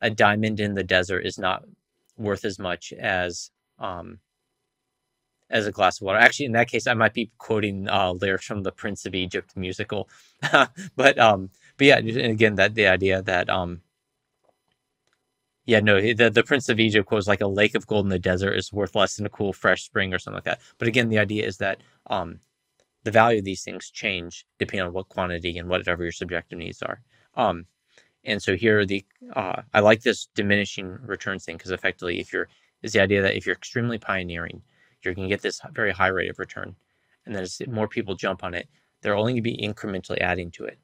a 0.00 0.10
diamond 0.10 0.58
in 0.58 0.74
the 0.74 0.82
desert 0.82 1.20
is 1.20 1.38
not 1.38 1.64
worth 2.16 2.44
as 2.44 2.58
much 2.58 2.92
as 2.92 3.50
um, 3.78 4.18
as 5.52 5.66
a 5.66 5.72
glass 5.72 6.00
of 6.00 6.06
water. 6.06 6.18
Actually, 6.18 6.46
in 6.46 6.52
that 6.52 6.68
case, 6.68 6.86
I 6.86 6.94
might 6.94 7.14
be 7.14 7.30
quoting 7.38 7.88
uh, 7.88 8.12
lyrics 8.12 8.46
from 8.46 8.62
the 8.62 8.72
Prince 8.72 9.06
of 9.06 9.14
Egypt 9.14 9.56
musical, 9.56 10.08
but 10.96 11.18
um, 11.18 11.50
but 11.76 11.86
yeah, 11.86 11.98
again, 11.98 12.56
that 12.56 12.74
the 12.74 12.88
idea 12.88 13.22
that 13.22 13.48
um, 13.48 13.82
yeah, 15.66 15.80
no, 15.80 16.00
the 16.00 16.30
the 16.30 16.42
Prince 16.42 16.68
of 16.68 16.80
Egypt 16.80 17.12
was 17.12 17.28
like 17.28 17.40
a 17.40 17.46
lake 17.46 17.74
of 17.74 17.86
gold 17.86 18.06
in 18.06 18.10
the 18.10 18.18
desert 18.18 18.54
is 18.54 18.72
worth 18.72 18.96
less 18.96 19.16
than 19.16 19.26
a 19.26 19.30
cool 19.30 19.52
fresh 19.52 19.84
spring 19.84 20.12
or 20.12 20.18
something 20.18 20.36
like 20.36 20.44
that. 20.44 20.60
But 20.78 20.88
again, 20.88 21.08
the 21.08 21.18
idea 21.18 21.46
is 21.46 21.58
that 21.58 21.82
um, 22.08 22.40
the 23.04 23.10
value 23.10 23.38
of 23.38 23.44
these 23.44 23.62
things 23.62 23.90
change 23.90 24.46
depending 24.58 24.86
on 24.86 24.92
what 24.92 25.08
quantity 25.08 25.58
and 25.58 25.68
whatever 25.68 26.02
your 26.02 26.12
subjective 26.12 26.58
needs 26.58 26.82
are. 26.82 27.00
Um, 27.36 27.66
and 28.24 28.42
so 28.42 28.56
here 28.56 28.80
are 28.80 28.86
the 28.86 29.04
uh, 29.34 29.62
I 29.74 29.80
like 29.80 30.02
this 30.02 30.28
diminishing 30.34 30.98
returns 31.04 31.44
thing 31.44 31.56
because 31.56 31.72
effectively, 31.72 32.20
if 32.20 32.32
you're 32.32 32.48
is 32.82 32.92
the 32.92 33.00
idea 33.00 33.22
that 33.22 33.36
if 33.36 33.46
you're 33.46 33.54
extremely 33.54 33.98
pioneering, 33.98 34.62
you're 35.04 35.14
going 35.14 35.28
to 35.28 35.32
get 35.34 35.42
this 35.42 35.60
very 35.72 35.92
high 35.92 36.08
rate 36.08 36.30
of 36.30 36.38
return, 36.38 36.74
and 37.26 37.34
then 37.34 37.42
as 37.42 37.60
more 37.68 37.88
people 37.88 38.14
jump 38.14 38.44
on 38.44 38.54
it, 38.54 38.68
they're 39.00 39.16
only 39.16 39.32
going 39.32 39.42
to 39.42 39.50
be 39.50 39.56
incrementally 39.58 40.20
adding 40.20 40.50
to 40.52 40.64
it. 40.64 40.78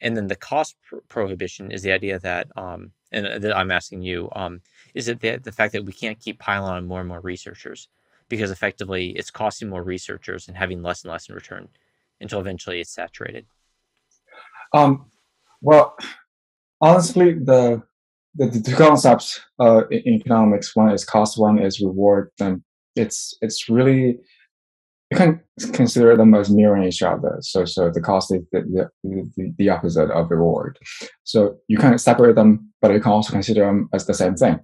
And 0.00 0.16
then 0.16 0.26
the 0.26 0.36
cost 0.36 0.76
prohibition 1.08 1.70
is 1.70 1.82
the 1.82 1.92
idea 1.92 2.18
that, 2.20 2.48
um, 2.56 2.92
and 3.12 3.26
uh, 3.26 3.38
that 3.38 3.56
I'm 3.56 3.70
asking 3.70 4.02
you, 4.02 4.28
um, 4.36 4.60
is 4.94 5.08
it 5.08 5.20
the, 5.20 5.38
the 5.38 5.52
fact 5.52 5.72
that 5.72 5.84
we 5.84 5.92
can't 5.92 6.20
keep 6.20 6.38
piling 6.38 6.70
on 6.70 6.86
more 6.86 7.00
and 7.00 7.08
more 7.08 7.20
researchers 7.20 7.88
because 8.28 8.50
effectively 8.50 9.10
it's 9.10 9.30
costing 9.30 9.68
more 9.68 9.82
researchers 9.82 10.48
and 10.48 10.56
having 10.56 10.82
less 10.82 11.02
and 11.02 11.12
less 11.12 11.28
in 11.28 11.34
return 11.34 11.68
until 12.20 12.40
eventually 12.40 12.80
it's 12.80 12.90
saturated. 12.90 13.46
Um, 14.72 15.06
well, 15.60 15.96
honestly, 16.80 17.34
the 17.34 17.82
the, 18.34 18.46
the 18.48 18.60
two 18.60 18.76
concepts 18.76 19.40
uh, 19.58 19.86
in 19.88 20.14
economics, 20.14 20.76
one 20.76 20.90
is 20.90 21.06
cost, 21.06 21.38
one 21.38 21.58
is 21.58 21.80
reward. 21.80 22.30
Then 22.38 22.62
it's 22.96 23.36
it's 23.40 23.68
really 23.68 24.18
you 25.10 25.16
can 25.16 25.40
consider 25.72 26.16
them 26.16 26.34
as 26.34 26.50
mirroring 26.50 26.84
each 26.84 27.02
other. 27.02 27.38
So 27.40 27.64
so 27.64 27.90
the 27.90 28.00
cost 28.00 28.34
is 28.34 28.42
the, 28.52 28.90
the, 29.04 29.54
the 29.56 29.68
opposite 29.68 30.10
of 30.10 30.30
reward. 30.30 30.78
So 31.22 31.58
you 31.68 31.78
can 31.78 31.96
separate 31.98 32.34
them, 32.34 32.72
but 32.82 32.92
you 32.92 33.00
can 33.00 33.12
also 33.12 33.32
consider 33.32 33.66
them 33.66 33.88
as 33.92 34.06
the 34.06 34.14
same 34.14 34.34
thing. 34.34 34.58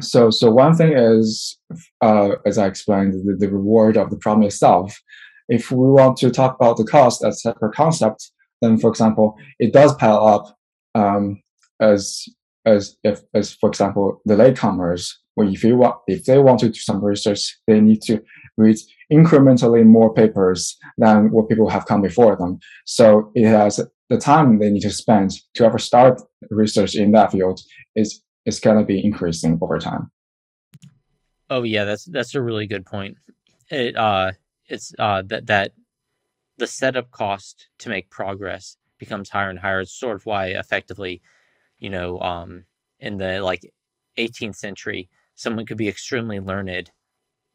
So 0.00 0.30
so 0.30 0.50
one 0.50 0.76
thing 0.76 0.92
is, 0.96 1.58
uh, 2.00 2.36
as 2.46 2.58
I 2.58 2.66
explained, 2.66 3.14
the, 3.14 3.36
the 3.36 3.52
reward 3.52 3.96
of 3.96 4.10
the 4.10 4.18
problem 4.18 4.46
itself. 4.46 4.96
If 5.48 5.72
we 5.72 5.88
want 5.90 6.16
to 6.18 6.30
talk 6.30 6.54
about 6.54 6.76
the 6.76 6.84
cost 6.84 7.24
as 7.24 7.42
separate 7.42 7.74
concept, 7.74 8.30
then 8.62 8.78
for 8.78 8.88
example, 8.88 9.36
it 9.58 9.72
does 9.72 9.92
pile 9.96 10.24
up 10.24 10.56
um, 10.94 11.42
as 11.80 12.24
as 12.66 12.96
if 13.02 13.20
as 13.34 13.54
for 13.54 13.68
example 13.68 14.20
the 14.26 14.34
latecomers 14.34 15.12
if 15.42 15.64
you 15.64 15.76
want 15.76 15.96
if 16.06 16.24
they 16.24 16.38
want 16.38 16.60
to 16.60 16.68
do 16.68 16.74
some 16.74 17.04
research 17.04 17.58
they 17.66 17.80
need 17.80 18.02
to 18.02 18.22
read 18.56 18.76
incrementally 19.12 19.84
more 19.84 20.12
papers 20.12 20.76
than 20.98 21.30
what 21.30 21.48
people 21.48 21.68
have 21.68 21.86
come 21.86 22.02
before 22.02 22.36
them. 22.36 22.58
So 22.84 23.32
it 23.34 23.46
has 23.46 23.80
the 24.08 24.18
time 24.18 24.58
they 24.58 24.70
need 24.70 24.82
to 24.82 24.90
spend 24.90 25.32
to 25.54 25.64
ever 25.64 25.78
start 25.78 26.20
research 26.50 26.94
in 26.94 27.12
that 27.12 27.32
field 27.32 27.60
is 27.96 28.22
is 28.46 28.60
going 28.60 28.78
to 28.78 28.84
be 28.84 29.04
increasing 29.04 29.58
over 29.60 29.78
time. 29.78 30.10
Oh 31.48 31.62
yeah 31.62 31.84
that's 31.84 32.04
that's 32.04 32.34
a 32.34 32.42
really 32.42 32.66
good 32.66 32.86
point. 32.86 33.16
It 33.70 33.96
uh 33.96 34.32
it's 34.66 34.94
uh 34.98 35.22
that 35.26 35.46
that 35.46 35.72
the 36.58 36.66
setup 36.66 37.10
cost 37.10 37.68
to 37.78 37.88
make 37.88 38.10
progress 38.10 38.76
becomes 38.98 39.30
higher 39.30 39.50
and 39.50 39.58
higher. 39.58 39.80
It's 39.80 39.92
sort 39.92 40.16
of 40.16 40.26
why 40.26 40.48
effectively, 40.48 41.22
you 41.78 41.90
know, 41.90 42.20
um, 42.20 42.64
in 43.00 43.16
the 43.16 43.40
like 43.40 43.72
18th 44.18 44.56
century, 44.56 45.08
someone 45.40 45.64
could 45.64 45.78
be 45.78 45.88
extremely 45.88 46.38
learned 46.38 46.90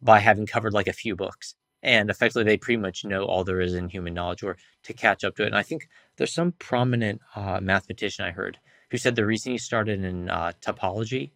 by 0.01 0.19
having 0.19 0.47
covered 0.47 0.73
like 0.73 0.87
a 0.87 0.93
few 0.93 1.15
books. 1.15 1.55
And 1.83 2.09
effectively, 2.09 2.43
they 2.43 2.57
pretty 2.57 2.81
much 2.81 3.05
know 3.05 3.25
all 3.25 3.43
there 3.43 3.61
is 3.61 3.75
in 3.75 3.89
human 3.89 4.15
knowledge 4.15 4.41
or 4.41 4.57
to 4.83 4.93
catch 4.93 5.23
up 5.23 5.35
to 5.35 5.43
it. 5.43 5.47
And 5.47 5.57
I 5.57 5.61
think 5.61 5.87
there's 6.17 6.33
some 6.33 6.53
prominent 6.53 7.21
uh, 7.35 7.59
mathematician 7.61 8.25
I 8.25 8.31
heard 8.31 8.57
who 8.89 8.97
said 8.97 9.15
the 9.15 9.25
reason 9.25 9.51
he 9.51 9.59
started 9.59 10.03
in 10.03 10.29
uh, 10.29 10.53
topology 10.61 11.31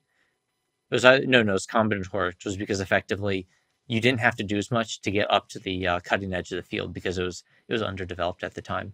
was 0.90 1.06
uh, 1.06 1.20
no, 1.26 1.44
no, 1.44 1.54
it's 1.54 1.68
combinatorics 1.68 2.46
was 2.46 2.58
because 2.58 2.80
effectively 2.80 3.48
you 3.86 4.02
didn't 4.02 4.22
have 4.22 4.36
to 4.38 4.44
do 4.44 4.58
as 4.58 4.72
much 4.72 5.02
to 5.02 5.12
get 5.12 5.32
up 5.32 5.50
to 5.50 5.60
the 5.60 5.88
uh, 5.88 6.00
cutting 6.00 6.34
edge 6.34 6.52
of 6.52 6.56
the 6.56 6.68
field 6.68 6.94
because 6.94 7.20
it 7.20 7.24
was 7.24 7.44
it 7.68 7.74
was 7.74 7.84
underdeveloped 7.84 8.44
at 8.44 8.56
the 8.56 8.62
time. 8.62 8.94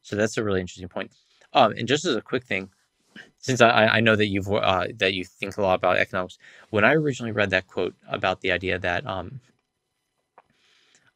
So 0.00 0.16
that's 0.16 0.38
a 0.38 0.44
really 0.44 0.60
interesting 0.60 0.88
point. 0.88 1.12
Um, 1.52 1.72
and 1.72 1.86
just 1.86 2.06
as 2.06 2.16
a 2.16 2.22
quick 2.22 2.44
thing, 2.44 2.70
since 3.38 3.60
I, 3.60 3.86
I 3.86 4.00
know 4.00 4.16
that 4.16 4.26
you've 4.26 4.48
uh, 4.48 4.88
that 4.96 5.14
you 5.14 5.24
think 5.24 5.56
a 5.56 5.62
lot 5.62 5.74
about 5.74 5.96
economics, 5.96 6.38
when 6.70 6.84
I 6.84 6.94
originally 6.94 7.32
read 7.32 7.50
that 7.50 7.66
quote 7.66 7.94
about 8.08 8.40
the 8.40 8.52
idea 8.52 8.78
that 8.78 9.06
um, 9.06 9.40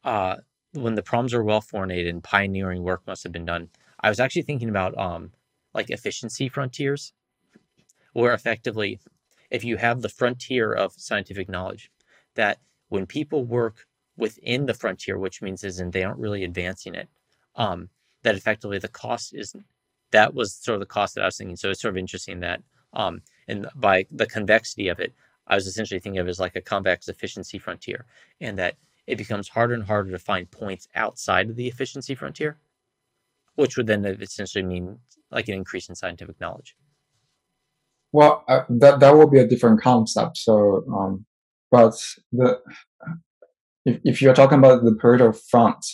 uh, 0.03 0.37
when 0.73 0.95
the 0.95 1.03
problems 1.03 1.33
are 1.33 1.43
well 1.43 1.61
formulated 1.61 2.13
and 2.13 2.23
pioneering 2.23 2.83
work 2.83 3.01
must 3.05 3.23
have 3.23 3.31
been 3.31 3.45
done, 3.45 3.69
I 3.99 4.09
was 4.09 4.19
actually 4.19 4.43
thinking 4.43 4.69
about 4.69 4.97
um, 4.97 5.31
like 5.73 5.89
efficiency 5.89 6.49
frontiers, 6.49 7.13
where 8.13 8.33
effectively, 8.33 8.99
if 9.49 9.63
you 9.63 9.77
have 9.77 10.01
the 10.01 10.09
frontier 10.09 10.73
of 10.73 10.93
scientific 10.93 11.49
knowledge, 11.49 11.91
that 12.35 12.59
when 12.89 13.05
people 13.05 13.43
work 13.43 13.85
within 14.17 14.65
the 14.65 14.73
frontier, 14.73 15.17
which 15.17 15.41
means 15.41 15.63
is 15.63 15.79
and 15.79 15.93
they 15.93 16.03
aren't 16.03 16.19
really 16.19 16.43
advancing 16.43 16.95
it, 16.95 17.09
um, 17.55 17.89
that 18.23 18.35
effectively 18.35 18.79
the 18.79 18.87
cost 18.87 19.33
is 19.33 19.55
that 20.13 20.33
was 20.33 20.55
sort 20.55 20.75
of 20.75 20.79
the 20.79 20.85
cost 20.85 21.15
that 21.15 21.21
I 21.21 21.25
was 21.25 21.37
thinking. 21.37 21.57
So 21.57 21.69
it's 21.69 21.81
sort 21.81 21.93
of 21.93 21.97
interesting 21.97 22.39
that 22.39 22.63
um, 22.93 23.21
and 23.47 23.67
by 23.75 24.05
the 24.11 24.25
convexity 24.25 24.87
of 24.87 24.99
it, 24.99 25.13
I 25.47 25.55
was 25.55 25.67
essentially 25.67 25.99
thinking 25.99 26.19
of 26.19 26.27
it 26.27 26.29
as 26.29 26.39
like 26.39 26.55
a 26.55 26.61
convex 26.61 27.09
efficiency 27.09 27.59
frontier, 27.59 28.05
and 28.39 28.57
that 28.57 28.75
it 29.07 29.17
becomes 29.17 29.49
harder 29.49 29.73
and 29.73 29.83
harder 29.83 30.11
to 30.11 30.19
find 30.19 30.49
points 30.49 30.87
outside 30.95 31.49
of 31.49 31.55
the 31.57 31.67
efficiency 31.67 32.15
frontier, 32.15 32.57
which 33.55 33.75
would 33.75 33.87
then 33.87 34.05
essentially 34.05 34.63
mean 34.63 34.99
like 35.31 35.49
an 35.49 35.55
increase 35.55 35.89
in 35.89 35.95
scientific 35.95 36.39
knowledge. 36.39 36.75
Well, 38.13 38.43
uh, 38.47 38.61
that 38.69 38.99
that 38.99 39.15
will 39.15 39.27
be 39.27 39.39
a 39.39 39.47
different 39.47 39.81
concept. 39.81 40.37
So, 40.37 40.85
um, 40.93 41.25
but 41.71 41.95
the 42.31 42.61
if, 43.85 43.99
if 44.03 44.21
you're 44.21 44.35
talking 44.35 44.59
about 44.59 44.83
the 44.83 44.91
Pareto 44.91 45.35
front, 45.49 45.85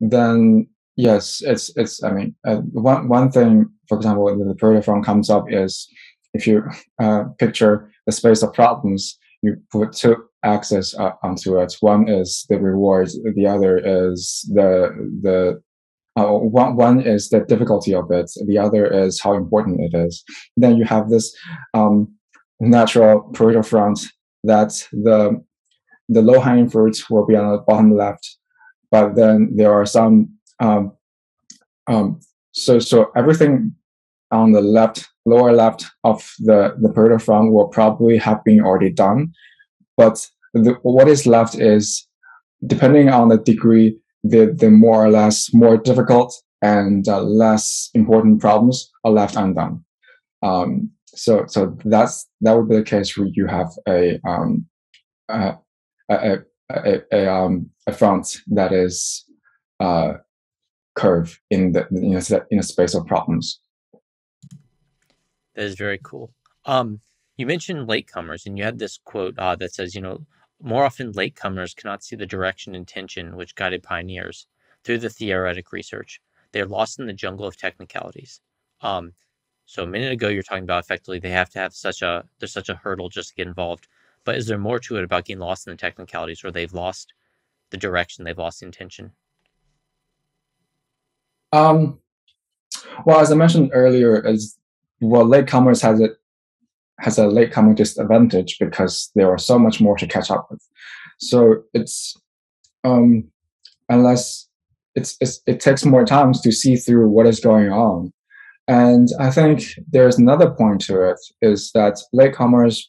then 0.00 0.68
Yes, 0.96 1.42
it's 1.44 1.70
it's. 1.76 2.02
I 2.02 2.10
mean, 2.10 2.34
uh, 2.46 2.56
one 2.72 3.08
one 3.08 3.30
thing, 3.30 3.66
for 3.88 3.96
example, 3.98 4.24
when 4.24 4.38
the 4.38 4.54
Pareto 4.54 5.04
comes 5.04 5.28
up 5.28 5.44
is 5.48 5.86
if 6.32 6.46
you 6.46 6.62
uh, 6.98 7.24
picture 7.38 7.90
the 8.06 8.12
space 8.12 8.42
of 8.42 8.54
problems, 8.54 9.18
you 9.42 9.56
put 9.70 9.92
two 9.92 10.16
axes 10.42 10.94
uh, 10.94 11.12
onto 11.22 11.58
it. 11.58 11.76
One 11.80 12.08
is 12.08 12.46
the 12.48 12.58
reward, 12.58 13.10
the 13.34 13.46
other 13.46 13.76
is 13.78 14.48
the 14.54 14.90
the 15.22 15.60
uh, 16.18 16.32
one 16.32 16.76
one 16.76 17.02
is 17.02 17.28
the 17.28 17.40
difficulty 17.40 17.94
of 17.94 18.10
it, 18.10 18.30
the 18.46 18.58
other 18.58 18.86
is 18.86 19.20
how 19.20 19.34
important 19.34 19.80
it 19.80 19.94
is. 19.94 20.24
Then 20.56 20.76
you 20.78 20.84
have 20.86 21.10
this 21.10 21.36
um, 21.74 22.08
natural 22.58 23.30
Pareto 23.34 23.64
front 23.64 24.00
that 24.44 24.72
the 24.92 25.44
the 26.08 26.22
low 26.22 26.40
hanging 26.40 26.70
fruits 26.70 27.10
will 27.10 27.26
be 27.26 27.36
on 27.36 27.52
the 27.52 27.58
bottom 27.58 27.94
left, 27.94 28.38
but 28.90 29.14
then 29.14 29.52
there 29.56 29.74
are 29.74 29.84
some 29.84 30.35
um, 30.60 30.92
um, 31.86 32.20
so 32.52 32.78
so 32.78 33.10
everything 33.16 33.74
on 34.30 34.52
the 34.52 34.60
left 34.60 35.08
lower 35.24 35.52
left 35.52 35.86
of 36.04 36.32
the 36.38 36.74
the 36.80 36.88
Pareto 36.88 37.20
front 37.20 37.52
will 37.52 37.68
probably 37.68 38.16
have 38.18 38.42
been 38.44 38.60
already 38.60 38.90
done, 38.90 39.32
but 39.96 40.26
the, 40.54 40.74
what 40.82 41.08
is 41.08 41.26
left 41.26 41.54
is 41.56 42.06
depending 42.66 43.08
on 43.08 43.28
the 43.28 43.38
degree, 43.38 43.98
the 44.22 44.54
the 44.58 44.70
more 44.70 45.04
or 45.04 45.10
less 45.10 45.52
more 45.52 45.76
difficult 45.76 46.34
and 46.62 47.06
uh, 47.08 47.20
less 47.20 47.90
important 47.94 48.40
problems 48.40 48.90
are 49.04 49.12
left 49.12 49.36
undone. 49.36 49.84
Um, 50.42 50.90
so 51.06 51.44
so 51.46 51.76
that's 51.84 52.26
that 52.40 52.56
would 52.56 52.68
be 52.68 52.76
the 52.76 52.82
case 52.82 53.16
where 53.16 53.28
you 53.32 53.46
have 53.46 53.70
a 53.88 54.18
um, 54.26 54.66
a, 55.28 55.54
a, 56.10 56.38
a, 56.70 57.02
a, 57.12 57.32
um, 57.32 57.70
a 57.86 57.92
front 57.92 58.38
that 58.48 58.72
is 58.72 59.24
uh, 59.80 60.14
curve 60.96 61.38
in 61.50 61.72
the 61.72 61.86
in 61.90 62.16
a, 62.16 62.46
in 62.50 62.58
a 62.58 62.62
space 62.62 62.94
of 62.94 63.06
problems. 63.06 63.60
That 65.54 65.64
is 65.64 65.76
very 65.76 66.00
cool. 66.02 66.32
Um, 66.64 67.00
you 67.36 67.46
mentioned 67.46 67.88
latecomers, 67.88 68.46
and 68.46 68.58
you 68.58 68.64
had 68.64 68.78
this 68.78 68.98
quote 69.04 69.38
uh, 69.38 69.56
that 69.56 69.74
says, 69.74 69.94
you 69.94 70.00
know, 70.00 70.26
more 70.60 70.84
often 70.84 71.12
latecomers 71.12 71.76
cannot 71.76 72.02
see 72.02 72.16
the 72.16 72.26
direction 72.26 72.74
and 72.74 72.88
tension 72.88 73.36
which 73.36 73.54
guided 73.54 73.82
pioneers 73.82 74.46
through 74.82 74.98
the 74.98 75.10
theoretic 75.10 75.72
research. 75.72 76.20
They 76.52 76.60
are 76.60 76.66
lost 76.66 76.98
in 76.98 77.06
the 77.06 77.12
jungle 77.12 77.46
of 77.46 77.56
technicalities. 77.56 78.40
Um, 78.80 79.12
So 79.66 79.82
a 79.82 79.86
minute 79.86 80.12
ago, 80.12 80.28
you're 80.28 80.44
talking 80.48 80.62
about 80.62 80.84
effectively 80.84 81.18
they 81.18 81.30
have 81.30 81.50
to 81.50 81.58
have 81.58 81.74
such 81.74 82.00
a 82.02 82.24
there's 82.38 82.52
such 82.52 82.68
a 82.68 82.80
hurdle 82.82 83.08
just 83.08 83.30
to 83.30 83.34
get 83.34 83.48
involved. 83.48 83.88
But 84.24 84.36
is 84.36 84.46
there 84.46 84.58
more 84.58 84.80
to 84.80 84.96
it 84.96 85.04
about 85.04 85.24
getting 85.24 85.40
lost 85.40 85.66
in 85.66 85.72
the 85.72 85.76
technicalities, 85.76 86.44
or 86.44 86.50
they've 86.50 86.72
lost 86.72 87.12
the 87.70 87.76
direction, 87.76 88.24
they've 88.24 88.44
lost 88.46 88.60
the 88.60 88.66
intention? 88.66 89.12
Um, 91.56 91.98
well, 93.06 93.20
as 93.20 93.32
I 93.32 93.34
mentioned 93.34 93.70
earlier, 93.72 94.24
as 94.26 94.56
well, 95.00 95.24
latecomers 95.24 95.80
has 95.82 96.00
it 96.00 96.12
has 97.00 97.18
a 97.18 97.26
latecomer 97.26 97.74
disadvantage 97.74 98.58
because 98.58 99.10
there 99.14 99.30
are 99.30 99.38
so 99.38 99.58
much 99.58 99.80
more 99.80 99.96
to 99.96 100.06
catch 100.06 100.30
up 100.30 100.48
with. 100.50 100.62
So 101.18 101.62
it's 101.72 102.14
um, 102.84 103.28
unless 103.88 104.48
it's, 104.94 105.16
it's 105.20 105.40
it 105.46 105.60
takes 105.60 105.84
more 105.84 106.04
time 106.04 106.32
to 106.32 106.52
see 106.52 106.76
through 106.76 107.08
what 107.08 107.26
is 107.26 107.40
going 107.40 107.70
on. 107.70 108.12
And 108.68 109.08
I 109.20 109.30
think 109.30 109.62
there's 109.90 110.18
another 110.18 110.50
point 110.50 110.80
to 110.82 111.10
it 111.10 111.20
is 111.40 111.70
that 111.72 111.98
latecomers 112.14 112.82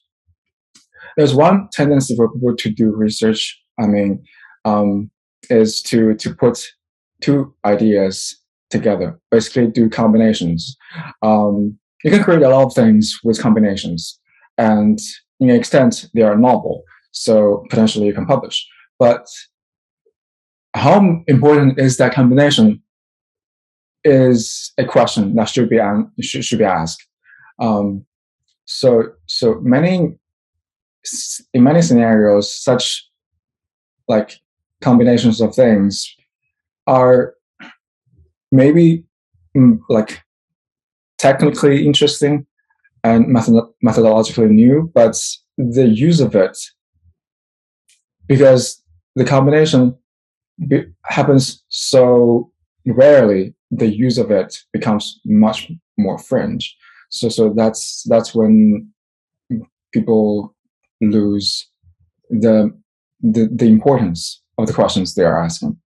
there's 1.15 1.33
one 1.33 1.69
tendency 1.71 2.15
for 2.15 2.31
people 2.33 2.55
to 2.55 2.69
do 2.69 2.95
research. 2.95 3.59
I 3.79 3.87
mean, 3.87 4.23
um, 4.65 5.09
is 5.49 5.81
to 5.83 6.15
to 6.15 6.35
put 6.35 6.65
two 7.21 7.53
ideas 7.65 8.37
together, 8.69 9.19
basically 9.31 9.67
do 9.67 9.89
combinations. 9.89 10.75
Um, 11.21 11.77
you 12.03 12.11
can 12.11 12.23
create 12.23 12.41
a 12.41 12.49
lot 12.49 12.65
of 12.65 12.73
things 12.73 13.17
with 13.23 13.41
combinations, 13.41 14.19
and 14.57 14.99
in 15.39 15.49
extent, 15.49 16.05
they 16.13 16.21
are 16.21 16.37
novel. 16.37 16.83
So 17.11 17.65
potentially 17.69 18.05
you 18.05 18.13
can 18.13 18.25
publish. 18.25 18.67
But 18.99 19.25
how 20.75 21.23
important 21.27 21.79
is 21.79 21.97
that 21.97 22.13
combination 22.13 22.81
is 24.03 24.71
a 24.77 24.85
question 24.85 25.35
that 25.35 25.49
should 25.49 25.69
be 25.69 25.79
should, 26.21 26.45
should 26.45 26.59
be 26.59 26.65
asked. 26.65 27.05
Um, 27.59 28.05
so 28.65 29.13
so 29.25 29.59
many 29.61 30.15
in 31.53 31.63
many 31.63 31.81
scenarios, 31.81 32.53
such 32.63 33.07
like 34.07 34.39
combinations 34.81 35.41
of 35.41 35.55
things 35.55 36.13
are 36.85 37.33
maybe 38.51 39.03
mm, 39.55 39.79
like 39.89 40.21
technically 41.17 41.85
interesting 41.85 42.45
and 43.03 43.27
method- 43.27 43.69
methodologically 43.85 44.49
new, 44.49 44.91
but 44.93 45.17
the 45.57 45.87
use 45.87 46.19
of 46.19 46.35
it, 46.35 46.57
because 48.27 48.83
the 49.15 49.25
combination 49.25 49.95
be- 50.67 50.85
happens 51.05 51.63
so 51.69 52.51
rarely, 52.85 53.55
the 53.71 53.87
use 53.87 54.17
of 54.17 54.31
it 54.31 54.57
becomes 54.73 55.19
much 55.25 55.71
more 55.97 56.17
fringe. 56.17 56.75
So, 57.09 57.29
so 57.29 57.53
that's 57.55 58.03
that's 58.09 58.35
when 58.35 58.91
people 59.93 60.55
lose 61.01 61.69
the 62.29 62.71
the, 63.21 63.49
the 63.51 63.65
importance 63.65 64.41
of 64.57 64.67
the 64.67 64.73
questions 64.73 65.15
they 65.15 65.23
are 65.23 65.43
asking. 65.43 65.77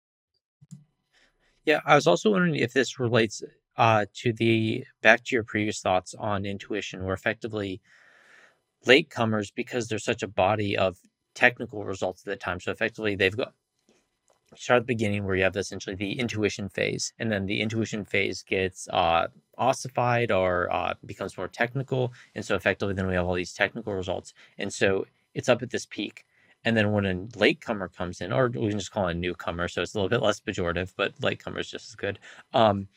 Yeah, 1.66 1.82
I 1.86 1.96
was 1.96 2.08
also 2.08 2.32
wondering 2.32 2.56
if 2.56 2.74
this 2.74 3.00
relates 3.00 3.44
uh, 3.78 4.06
to 4.16 4.34
the 4.34 4.84
back 5.02 5.24
to 5.26 5.36
your 5.36 5.44
previous 5.44 5.80
thoughts 5.80 6.14
on 6.18 6.46
intuition, 6.46 7.04
where 7.04 7.14
effectively 7.14 7.82
latecomers, 8.86 9.52
because 9.54 9.88
there's 9.88 10.04
such 10.04 10.24
a 10.24 10.28
body 10.28 10.78
of 10.78 10.98
technical 11.36 11.86
results 11.86 12.22
at 12.22 12.32
the 12.32 12.36
time, 12.36 12.60
so 12.60 12.72
effectively 12.72 13.16
they've 13.16 13.38
got 13.38 13.54
start 14.56 14.78
at 14.78 14.84
the 14.84 14.94
beginning 14.94 15.26
where 15.26 15.36
you 15.36 15.44
have 15.44 15.56
essentially 15.56 15.96
the 15.96 16.20
intuition 16.20 16.68
phase, 16.68 17.14
and 17.20 17.32
then 17.32 17.46
the 17.46 17.62
intuition 17.62 18.04
phase 18.04 18.44
gets 18.44 18.88
uh, 18.90 19.28
ossified 19.58 20.32
or 20.32 20.72
uh, 20.74 20.94
becomes 21.06 21.38
more 21.38 21.48
technical, 21.48 22.12
and 22.36 22.44
so 22.44 22.56
effectively 22.56 22.94
then 22.94 23.08
we 23.08 23.14
have 23.14 23.26
all 23.26 23.36
these 23.36 23.54
technical 23.54 23.94
results, 23.94 24.34
and 24.58 24.74
so 24.74 25.06
it's 25.34 25.48
up 25.48 25.62
at 25.62 25.70
this 25.70 25.86
peak. 25.86 26.26
And 26.64 26.78
then 26.78 26.92
when 26.92 27.06
a 27.06 27.28
latecomer 27.36 27.88
comes 27.88 28.22
in, 28.22 28.32
or 28.32 28.50
we 28.50 28.70
can 28.70 28.80
just 28.80 28.92
call 28.92 29.08
it 29.08 29.12
a 29.12 29.14
newcomer, 29.16 29.68
so 29.68 29.82
it's 29.82 29.96
a 29.96 29.98
little 29.98 30.10
bit 30.10 30.22
less 30.22 30.40
pejorative, 30.40 30.94
but 30.96 31.14
latecomer 31.22 31.60
is 31.60 31.72
just 31.72 31.90
as 31.90 31.96
good. 31.96 32.20
Um, 32.54 32.88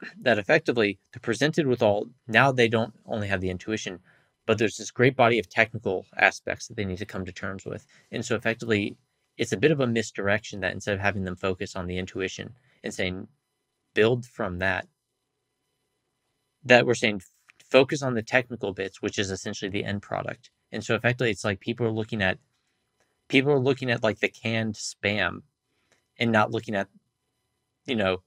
that 0.22 0.38
effectively 0.38 0.98
they're 1.12 1.20
presented 1.20 1.66
with 1.66 1.82
all 1.82 2.06
now 2.26 2.52
they 2.52 2.68
don't 2.68 2.94
only 3.06 3.28
have 3.28 3.40
the 3.40 3.50
intuition, 3.50 4.00
but 4.46 4.58
there's 4.58 4.76
this 4.76 4.90
great 4.90 5.16
body 5.16 5.38
of 5.38 5.48
technical 5.48 6.06
aspects 6.16 6.68
that 6.68 6.76
they 6.76 6.84
need 6.84 6.98
to 6.98 7.06
come 7.06 7.24
to 7.24 7.32
terms 7.32 7.64
with. 7.64 7.86
And 8.10 8.24
so 8.24 8.36
effectively 8.36 8.96
it's 9.38 9.52
a 9.52 9.56
bit 9.56 9.70
of 9.70 9.80
a 9.80 9.86
misdirection 9.86 10.60
that 10.60 10.72
instead 10.72 10.94
of 10.94 11.00
having 11.00 11.24
them 11.24 11.36
focus 11.36 11.76
on 11.76 11.86
the 11.86 11.96
intuition 11.96 12.54
and 12.82 12.92
saying 12.92 13.28
build 13.94 14.26
from 14.26 14.58
that 14.58 14.86
that 16.64 16.84
we're 16.84 16.94
saying 16.94 17.22
focus 17.64 18.02
on 18.02 18.14
the 18.14 18.22
technical 18.22 18.72
bits 18.72 19.00
which 19.00 19.18
is 19.18 19.30
essentially 19.30 19.70
the 19.70 19.84
end 19.84 20.02
product 20.02 20.50
and 20.72 20.84
so 20.84 20.94
effectively 20.94 21.30
it's 21.30 21.44
like 21.44 21.60
people 21.60 21.86
are 21.86 21.92
looking 21.92 22.22
at 22.22 22.38
people 23.28 23.52
are 23.52 23.58
looking 23.58 23.90
at 23.90 24.02
like 24.02 24.18
the 24.20 24.28
canned 24.28 24.74
spam 24.74 25.42
and 26.18 26.32
not 26.32 26.50
looking 26.50 26.74
at 26.74 26.88
you 27.86 27.96
know 27.96 28.22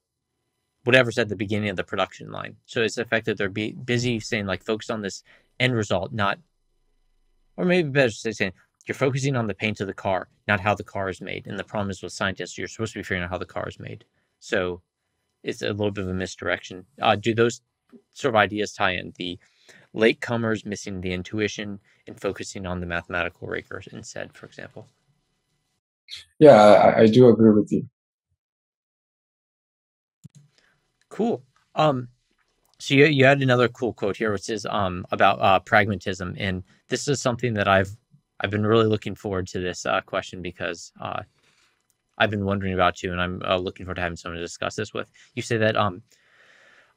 whatever's 0.84 1.18
at 1.18 1.30
the 1.30 1.36
beginning 1.36 1.70
of 1.70 1.76
the 1.76 1.84
production 1.84 2.32
line 2.32 2.56
so 2.66 2.82
it's 2.82 2.98
effective 2.98 3.38
they're 3.38 3.50
be 3.50 3.74
busy 3.74 4.20
saying 4.20 4.46
like 4.46 4.64
focus 4.64 4.90
on 4.90 5.02
this 5.02 5.24
end 5.60 5.76
result 5.76 6.12
not 6.12 6.40
or 7.58 7.66
maybe 7.66 7.90
better 7.90 8.10
say 8.10 8.32
saying 8.32 8.54
you're 8.88 8.96
focusing 8.96 9.36
on 9.36 9.48
the 9.48 9.54
paint 9.54 9.80
of 9.80 9.88
the 9.88 9.94
car, 9.94 10.28
not 10.48 10.60
how 10.60 10.74
the 10.74 10.84
car 10.84 11.10
is 11.10 11.22
made. 11.22 11.48
And 11.48 11.58
the 11.58 11.64
problem 11.64 11.90
is 11.90 12.02
with 12.02 12.14
scientists, 12.14 12.58
you're 12.58 12.68
supposed 12.68 12.94
to 12.94 13.00
be 13.00 13.04
figuring 13.04 13.24
out 13.24 13.30
how 13.30 13.38
the 13.38 13.46
car 13.46 13.68
is 13.68 13.80
made. 13.80 14.06
So 14.40 14.82
it's 15.44 15.62
a 15.62 15.70
little 15.70 15.92
bit 15.92 16.04
of 16.04 16.10
a 16.10 16.14
misdirection. 16.14 16.86
Uh, 17.02 17.16
do 17.16 17.34
those 17.34 17.62
sort 18.14 18.34
of 18.34 18.40
ideas 18.40 18.74
tie 18.74 18.92
in? 18.96 19.14
The 19.18 19.38
latecomers 19.96 20.66
missing 20.66 21.02
the 21.02 21.14
intuition 21.14 21.80
and 22.08 22.20
focusing 22.20 22.66
on 22.66 22.80
the 22.80 22.86
mathematical 22.86 23.48
rigor 23.48 23.82
instead, 23.92 24.34
for 24.34 24.46
example? 24.46 24.88
Yeah, 26.40 26.62
I, 26.62 27.02
I 27.02 27.06
do 27.08 27.30
agree 27.30 27.52
with 27.52 27.72
you. 27.72 27.88
Cool. 31.10 31.44
Um, 31.76 32.08
so 32.80 32.96
you, 32.96 33.06
you 33.06 33.26
had 33.26 33.42
another 33.42 33.68
cool 33.68 33.94
quote 33.94 34.18
here, 34.18 34.32
which 34.32 34.50
is 34.50 34.66
um, 34.66 35.06
about 35.12 35.40
uh, 35.40 35.60
pragmatism, 35.60 36.36
and 36.40 36.64
this 36.90 37.08
is 37.08 37.22
something 37.22 37.54
that 37.54 37.68
I've 37.68 37.96
I've 38.40 38.50
been 38.50 38.66
really 38.66 38.88
looking 38.88 39.14
forward 39.14 39.48
to 39.50 39.60
this 39.60 39.86
uh, 39.86 40.02
question 40.02 40.42
because 40.42 40.92
uh, 41.00 41.22
I've 42.18 42.32
been 42.32 42.46
wondering 42.46 42.74
about 42.74 43.04
you, 43.04 43.12
and 43.12 43.22
I'm 43.22 43.42
uh, 43.46 43.58
looking 43.58 43.86
forward 43.86 43.96
to 43.96 44.02
having 44.02 44.18
someone 44.18 44.38
to 44.38 44.44
discuss 44.44 44.76
this 44.76 44.94
with. 44.94 45.12
You 45.36 45.44
say 45.44 45.58
that 45.58 45.78
um, 45.78 46.02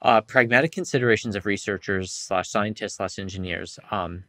uh, 0.03 0.21
pragmatic 0.21 0.73
considerations 0.73 1.37
of 1.37 1.47
researchers 1.47 2.13
slash 2.13 2.49
scientists 2.49 2.97
slash 2.97 3.19
engineers 3.19 3.79
um, 3.91 4.25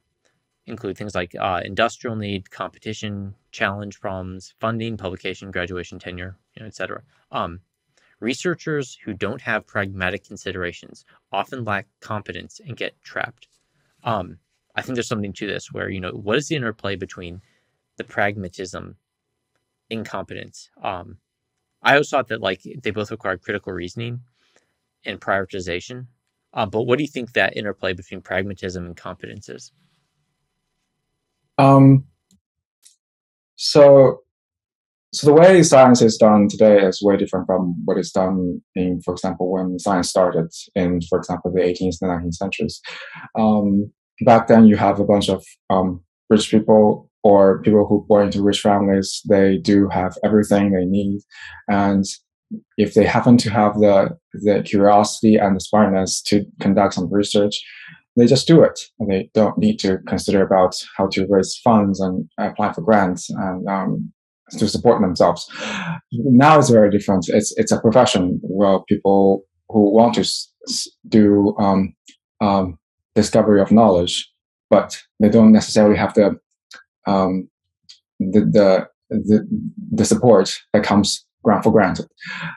include 0.66 0.97
things 0.97 1.16
like 1.16 1.36
uh, 1.39 1.61
industrial 1.63 2.16
need, 2.16 2.49
competition, 2.49 3.36
challenge 3.51 3.99
problems, 3.99 4.53
funding, 4.59 4.97
publication, 4.97 5.51
graduation, 5.51 5.99
tenure, 5.99 6.38
you 6.55 6.61
know, 6.61 6.68
etc. 6.68 7.01
Um, 7.32 7.61
researchers 8.20 8.97
who 9.03 9.13
don't 9.13 9.41
have 9.41 9.68
pragmatic 9.68 10.26
considerations 10.26 11.05
often 11.32 11.63
lack 11.63 11.88
competence 11.99 12.59
and 12.66 12.78
get 12.78 12.95
trapped. 13.03 13.47
Um, 14.03 14.39
I 14.76 14.82
think 14.82 14.95
there's 14.95 15.07
something 15.07 15.34
to 15.34 15.47
this 15.47 15.72
where, 15.72 15.89
you 15.89 15.99
know, 15.99 16.11
what 16.11 16.38
is 16.38 16.47
the 16.47 16.55
interplay 16.55 16.95
between 16.95 17.41
the 17.97 18.03
pragmatism, 18.03 18.97
incompetence? 19.89 20.70
Um, 20.82 21.18
I 21.82 21.93
always 21.93 22.09
thought 22.09 22.30
that 22.30 22.41
like 22.41 22.61
they 22.82 22.91
both 22.91 23.11
require 23.11 23.38
critical 23.38 23.72
reasoning 23.72 24.22
and 25.06 25.20
prioritization. 25.20 26.08
Uh, 26.53 26.66
but 26.66 26.84
what 26.84 26.97
do 26.97 27.03
you 27.03 27.10
think 27.10 27.34
that 27.34 27.58
interplay 27.58 27.93
between 27.93 28.22
pragmatism 28.22 28.86
and 28.86 28.95
competence 28.95 29.49
is? 29.49 29.72
Um, 31.58 32.06
so, 33.56 34.22
so 35.14 35.28
the 35.28 35.34
way 35.34 35.64
science 35.64 36.01
is 36.01 36.18
done 36.18 36.47
today 36.47 36.82
is 36.82 37.01
way 37.01 37.18
different 37.18 37.45
from 37.45 37.76
what 37.86 37.97
is 37.97 38.12
done 38.12 38.62
in, 38.76 39.01
for 39.01 39.14
example, 39.14 39.51
when 39.51 39.78
science 39.80 40.10
started 40.10 40.51
in, 40.76 41.01
for 41.10 41.18
example, 41.18 41.51
the 41.51 41.62
18th 41.62 42.01
and 42.01 42.12
19th 42.12 42.36
centuries. 42.36 42.82
Um, 43.38 43.91
back 44.22 44.47
then 44.47 44.66
you 44.66 44.78
have 44.78 44.99
a 44.99 45.06
bunch 45.06 45.30
of 45.30 45.43
um, 45.70 46.01
rich 46.30 46.49
people 46.49 47.10
or 47.24 47.62
people 47.64 47.86
who 47.88 48.06
born 48.08 48.28
into 48.28 48.43
rich 48.43 48.62
families. 48.62 49.22
They 49.28 49.58
do 49.58 49.89
have 49.89 50.18
everything 50.24 50.72
they 50.72 50.86
need, 50.86 51.22
and 51.68 52.06
if 52.78 52.93
they 52.93 53.06
happen 53.06 53.38
to 53.38 53.50
have 53.50 53.76
the 53.76 54.18
the 54.34 54.64
curiosity 54.64 55.36
and 55.36 55.56
the 55.56 55.60
smartness 55.60 56.22
to 56.24 56.46
conduct 56.60 56.93
some 56.93 57.12
research, 57.12 57.64
they 58.16 58.26
just 58.26 58.48
do 58.48 58.64
it. 58.64 58.80
They 59.08 59.30
don't 59.34 59.58
need 59.58 59.80
to 59.80 60.00
consider 60.08 60.43
about 60.43 60.76
how 60.98 61.08
to 61.08 61.26
raise 61.30 61.60
funds 61.64 62.00
and 62.00 62.30
apply 62.38 62.74
for 62.74 62.82
grants 62.82 63.30
and 63.30 63.68
um, 63.68 64.14
to 64.52 64.68
support 64.68 65.02
themselves. 65.02 65.50
Now 66.12 66.60
it's 66.60 66.70
very 66.70 66.89
different. 66.89 67.26
It's 67.30 67.54
it's 67.58 67.72
a 67.72 67.82
profession 67.82 68.39
where 68.41 68.80
people 68.88 69.43
who 69.70 69.93
want 69.93 70.16
to 70.16 70.26
do 71.08 71.56
um, 71.60 71.96
um, 72.41 72.78
discovery 73.16 73.62
of 73.62 73.72
knowledge, 73.72 74.30
but 74.70 74.98
they 75.20 75.30
don't 75.30 75.52
necessarily 75.52 75.98
have 75.98 76.14
the 76.14 76.38
um, 77.08 77.50
the, 78.20 78.41
the, 78.41 78.88
the 79.10 79.48
the 79.91 80.06
support 80.06 80.56
that 80.74 80.84
comes 80.84 81.24
grant 81.46 81.64
for 81.64 81.72
granted. 81.72 82.08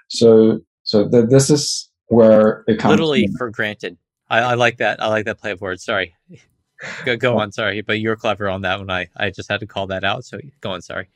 So 0.08 0.60
so 0.82 1.06
this 1.06 1.50
is 1.50 1.90
where 2.06 2.64
it 2.66 2.78
comes 2.78 2.92
literally 2.92 3.28
for 3.36 3.50
granted. 3.50 3.96
I, 4.30 4.40
I 4.40 4.54
like 4.54 4.78
that. 4.78 5.00
I 5.00 5.08
like 5.08 5.26
that 5.26 5.38
play 5.38 5.52
of 5.52 5.60
words. 5.60 5.84
Sorry. 5.84 6.14
Go, 7.04 7.16
go 7.16 7.36
on. 7.36 7.50
Sorry, 7.50 7.80
but 7.80 7.98
you're 7.98 8.14
clever 8.14 8.48
on 8.48 8.62
that 8.62 8.78
one. 8.78 8.88
I, 8.88 9.08
I 9.16 9.30
just 9.30 9.50
had 9.50 9.58
to 9.58 9.66
call 9.66 9.88
that 9.88 10.04
out. 10.04 10.24
So 10.24 10.38
go 10.60 10.70
on. 10.70 10.80
Sorry. 10.80 11.08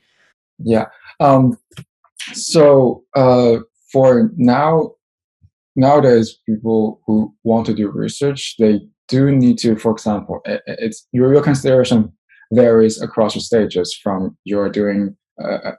Yeah. 0.59 0.87
Um, 1.21 1.57
so 2.33 3.05
uh, 3.15 3.59
for 3.93 4.33
now, 4.37 4.95
nowadays, 5.77 6.37
people 6.47 7.01
who 7.07 7.33
want 7.45 7.67
to 7.67 7.75
do 7.75 7.93
research, 7.93 8.57
they 8.59 8.81
do 9.07 9.31
need 9.31 9.57
to, 9.59 9.77
for 9.77 9.93
example, 9.93 10.41
it's 10.45 11.07
your, 11.13 11.33
your 11.33 11.45
consideration 11.45 12.13
varies 12.53 13.01
across 13.01 13.35
the 13.35 13.41
stages 13.41 13.97
from 14.03 14.37
you're 14.43 14.69
doing 14.69 15.17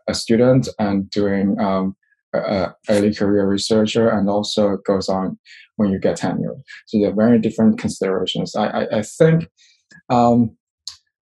a, 0.08 0.14
student 0.14 0.68
and 0.80 1.10
doing 1.10 1.60
um, 1.60 1.96
a, 2.34 2.74
early 2.90 3.14
career 3.14 3.48
researcher 3.48 4.10
and 4.10 4.30
also 4.30 4.78
goes 4.86 5.10
on 5.10 5.38
when 5.78 5.90
you 5.90 6.00
get 6.00 6.18
tenure. 6.18 6.56
So 6.88 7.00
there 7.00 7.10
are 7.10 7.16
very 7.16 7.40
different 7.40 7.80
considerations. 7.80 8.56
I, 8.56 8.68
I, 8.68 8.98
I 9.00 9.02
think 9.02 9.48
um, 10.10 10.56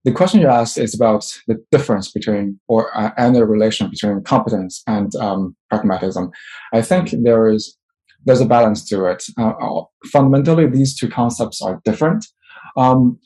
the 0.04 0.12
question 0.12 0.42
you 0.42 0.48
asked 0.48 0.78
is 0.78 0.96
about 0.96 1.26
the 1.48 1.64
difference 1.72 2.12
between 2.12 2.60
or 2.68 2.96
uh, 2.98 3.12
and 3.18 3.36
the 3.36 3.46
relation 3.46 3.90
between 3.90 4.24
competence 4.24 4.82
and 4.88 5.16
um, 5.16 5.56
pragmatism. 5.70 6.32
I 6.74 6.82
think 6.82 7.14
there 7.24 7.50
is 7.50 7.78
there's 8.26 8.42
a 8.42 8.46
balance 8.46 8.88
to 8.90 9.06
it. 9.06 9.24
Uh, 9.38 9.50
uh 9.50 9.84
fundamentally, 10.12 10.68
these 10.68 10.98
two 10.98 11.10
concepts 11.10 11.62
are 11.62 11.82
different. 11.86 12.26
Um, 12.78 13.20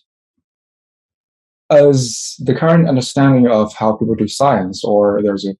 as 1.69 2.35
the 2.39 2.55
current 2.55 2.87
understanding 2.87 3.47
of 3.47 3.73
how 3.73 3.95
people 3.95 4.15
do 4.15 4.27
science, 4.27 4.83
or 4.83 5.21
there's 5.23 5.45
a 5.45 5.55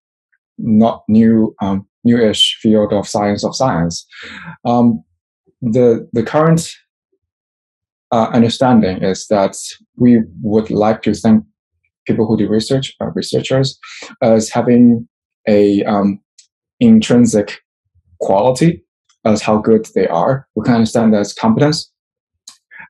not 0.58 1.04
new 1.08 1.56
um, 1.62 1.88
newish 2.04 2.58
field 2.62 2.94
of 2.94 3.08
science 3.08 3.44
of 3.44 3.56
science. 3.56 4.06
Um, 4.64 5.04
the 5.62 6.08
the 6.14 6.24
current 6.24 6.70
uh, 8.12 8.30
understanding 8.34 9.04
is 9.04 9.28
that 9.28 9.56
we 9.98 10.22
would 10.42 10.70
like 10.70 11.02
to 11.04 11.14
think 11.14 11.44
people 12.06 12.28
who 12.28 12.38
do 12.38 12.48
research, 12.48 12.94
uh, 13.02 13.08
researchers, 13.16 13.80
as 14.22 14.50
having 14.50 15.08
a 15.48 15.84
um, 15.84 16.20
intrinsic 16.80 17.60
quality 18.22 18.84
as 19.26 19.42
how 19.42 19.58
good 19.58 19.88
they 19.96 20.08
are. 20.08 20.48
We 20.56 20.64
can 20.64 20.76
understand 20.76 21.14
that 21.14 21.22
as 21.22 21.34
competence, 21.34 21.92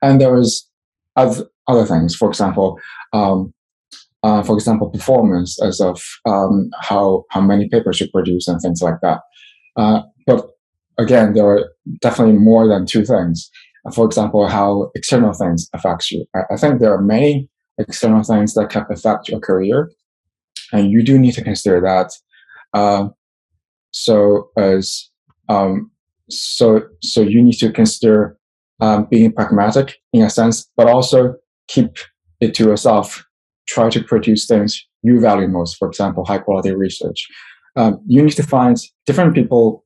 and 0.02 0.20
there 0.20 0.36
is 0.36 0.68
other 1.16 1.46
other 1.66 1.86
things. 1.86 2.14
For 2.14 2.28
example, 2.28 2.78
um, 3.16 3.52
uh, 4.22 4.42
for 4.42 4.54
example, 4.56 4.90
performance 4.90 5.62
as 5.62 5.80
of 5.80 6.02
um, 6.26 6.70
how 6.80 7.24
how 7.30 7.40
many 7.40 7.68
papers 7.68 8.00
you 8.00 8.08
produce 8.10 8.48
and 8.48 8.60
things 8.60 8.82
like 8.82 9.00
that. 9.02 9.20
Uh, 9.76 10.02
but 10.26 10.40
again, 10.98 11.34
there 11.34 11.46
are 11.46 11.72
definitely 12.00 12.38
more 12.50 12.66
than 12.66 12.86
two 12.86 13.04
things. 13.04 13.50
For 13.94 14.04
example, 14.04 14.48
how 14.48 14.90
external 14.96 15.32
things 15.32 15.68
affects 15.72 16.10
you. 16.10 16.24
I, 16.34 16.40
I 16.54 16.56
think 16.56 16.80
there 16.80 16.92
are 16.92 17.02
many 17.02 17.48
external 17.78 18.24
things 18.24 18.54
that 18.54 18.70
can 18.70 18.84
affect 18.90 19.28
your 19.28 19.40
career, 19.40 19.90
and 20.72 20.90
you 20.90 21.04
do 21.04 21.18
need 21.18 21.34
to 21.34 21.44
consider 21.44 21.80
that. 21.82 22.10
Uh, 22.72 23.08
so 23.92 24.50
as 24.58 25.08
um, 25.48 25.90
so 26.28 26.82
so 27.02 27.20
you 27.20 27.42
need 27.42 27.58
to 27.58 27.70
consider 27.70 28.36
um, 28.80 29.06
being 29.10 29.32
pragmatic 29.32 29.96
in 30.12 30.22
a 30.22 30.30
sense, 30.30 30.68
but 30.76 30.88
also 30.88 31.36
keep 31.68 31.90
it 32.40 32.54
to 32.54 32.64
yourself 32.64 33.24
try 33.66 33.90
to 33.90 34.02
produce 34.02 34.46
things 34.46 34.86
you 35.02 35.20
value 35.20 35.48
most, 35.48 35.76
for 35.76 35.88
example, 35.88 36.24
high 36.24 36.38
quality 36.38 36.74
research. 36.74 37.28
Um, 37.76 38.00
you 38.06 38.22
need 38.22 38.32
to 38.36 38.42
find 38.42 38.76
different 39.04 39.34
people 39.34 39.84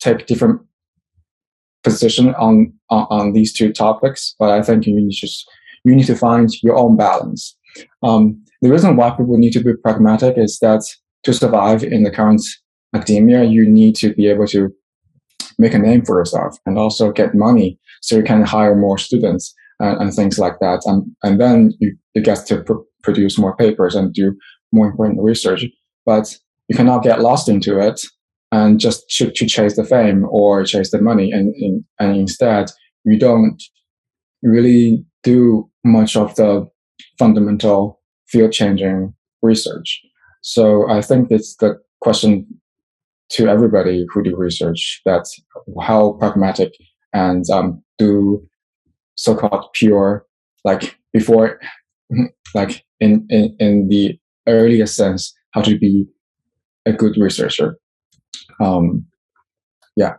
take 0.00 0.26
different 0.26 0.60
position 1.84 2.34
on, 2.34 2.72
on, 2.88 3.06
on 3.10 3.32
these 3.32 3.52
two 3.52 3.72
topics, 3.72 4.34
but 4.38 4.50
I 4.50 4.62
think 4.62 4.86
you 4.86 4.94
need 4.94 5.12
to 5.12 5.28
you 5.84 5.94
need 5.94 6.06
to 6.06 6.16
find 6.16 6.50
your 6.62 6.76
own 6.76 6.96
balance. 6.96 7.56
Um, 8.02 8.44
the 8.60 8.70
reason 8.70 8.96
why 8.96 9.10
people 9.10 9.38
need 9.38 9.54
to 9.54 9.64
be 9.64 9.74
pragmatic 9.74 10.36
is 10.36 10.58
that 10.58 10.82
to 11.24 11.32
survive 11.32 11.82
in 11.82 12.02
the 12.02 12.10
current 12.10 12.42
academia, 12.94 13.44
you 13.44 13.66
need 13.66 13.96
to 13.96 14.12
be 14.12 14.26
able 14.26 14.46
to 14.48 14.70
make 15.58 15.72
a 15.72 15.78
name 15.78 16.04
for 16.04 16.18
yourself 16.18 16.58
and 16.66 16.78
also 16.78 17.12
get 17.12 17.34
money 17.34 17.78
so 18.02 18.16
you 18.16 18.22
can 18.22 18.42
hire 18.42 18.74
more 18.74 18.98
students 18.98 19.54
and, 19.80 20.00
and 20.00 20.14
things 20.14 20.38
like 20.38 20.58
that. 20.60 20.82
And, 20.84 21.04
and 21.22 21.40
then 21.40 21.72
you, 21.80 21.96
you 22.14 22.22
get 22.22 22.46
to 22.46 22.62
pr- 22.62 22.84
produce 23.02 23.38
more 23.38 23.56
papers 23.56 23.94
and 23.94 24.12
do 24.12 24.36
more 24.72 24.86
important 24.86 25.20
research. 25.22 25.64
But 26.06 26.36
you 26.68 26.76
cannot 26.76 27.02
get 27.02 27.20
lost 27.20 27.48
into 27.48 27.78
it 27.78 28.00
and 28.52 28.78
just 28.78 29.08
to, 29.16 29.30
to 29.30 29.46
chase 29.46 29.76
the 29.76 29.84
fame 29.84 30.26
or 30.30 30.64
chase 30.64 30.90
the 30.90 31.00
money. 31.00 31.32
And, 31.32 31.54
and, 31.56 31.84
and 31.98 32.16
instead, 32.16 32.70
you 33.04 33.18
don't 33.18 33.60
really 34.42 35.04
do 35.22 35.68
much 35.84 36.16
of 36.16 36.34
the 36.36 36.68
fundamental 37.18 38.00
field 38.28 38.52
changing 38.52 39.14
research. 39.42 40.00
So 40.42 40.88
I 40.88 41.02
think 41.02 41.30
it's 41.30 41.56
the 41.56 41.78
question 42.00 42.46
to 43.30 43.48
everybody 43.48 44.06
who 44.12 44.22
do 44.22 44.36
research 44.36 45.00
that 45.04 45.26
how 45.80 46.12
pragmatic 46.12 46.72
and 47.12 47.44
um, 47.50 47.82
do 47.98 48.46
so-called 49.20 49.66
pure 49.74 50.26
like 50.64 50.98
before 51.12 51.60
like 52.54 52.84
in, 53.00 53.26
in 53.28 53.54
in 53.58 53.88
the 53.88 54.18
earlier 54.46 54.86
sense 54.86 55.34
how 55.52 55.60
to 55.60 55.78
be 55.78 56.06
a 56.86 56.92
good 56.92 57.16
researcher. 57.18 57.78
Um 58.60 59.06
yeah. 59.96 60.14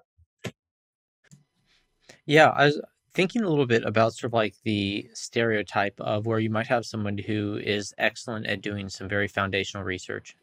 Yeah 2.26 2.50
i 2.50 2.66
was 2.66 2.80
thinking 3.14 3.42
a 3.42 3.50
little 3.50 3.66
bit 3.66 3.84
about 3.84 4.14
sort 4.14 4.30
of 4.30 4.34
like 4.34 4.56
the 4.64 5.10
stereotype 5.14 6.00
of 6.00 6.26
where 6.26 6.40
you 6.40 6.50
might 6.50 6.68
have 6.68 6.86
someone 6.86 7.18
who 7.18 7.60
is 7.62 7.94
excellent 7.98 8.46
at 8.48 8.62
doing 8.62 8.88
some 8.88 9.10
very 9.10 9.28
foundational 9.28 9.84
research 9.84 10.36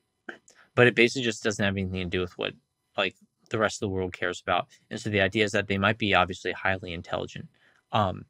but 0.74 0.86
it 0.86 0.94
basically 0.94 1.22
just 1.22 1.42
doesn't 1.42 1.64
have 1.64 1.76
anything 1.76 2.10
to 2.10 2.16
do 2.16 2.20
with 2.20 2.36
what 2.36 2.52
like 2.96 3.14
the 3.50 3.58
rest 3.58 3.76
of 3.76 3.80
the 3.80 3.94
world 3.94 4.12
cares 4.12 4.40
about. 4.40 4.68
And 4.90 5.00
so 5.00 5.10
the 5.10 5.20
idea 5.20 5.44
is 5.44 5.52
that 5.52 5.66
they 5.68 5.78
might 5.78 5.98
be 5.98 6.14
obviously 6.14 6.52
highly 6.52 6.92
intelligent. 6.92 7.48
Um 7.92 8.24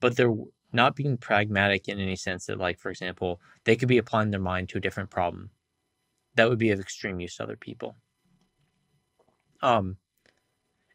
but 0.00 0.16
they're 0.16 0.34
not 0.72 0.96
being 0.96 1.16
pragmatic 1.16 1.88
in 1.88 2.00
any 2.00 2.16
sense 2.16 2.46
that, 2.46 2.58
like, 2.58 2.78
for 2.78 2.90
example, 2.90 3.40
they 3.64 3.76
could 3.76 3.88
be 3.88 3.98
applying 3.98 4.30
their 4.30 4.40
mind 4.40 4.68
to 4.68 4.78
a 4.78 4.80
different 4.80 5.10
problem 5.10 5.50
that 6.36 6.48
would 6.48 6.58
be 6.58 6.70
of 6.70 6.80
extreme 6.80 7.20
use 7.20 7.36
to 7.36 7.44
other 7.44 7.56
people. 7.56 7.96
Um, 9.62 9.96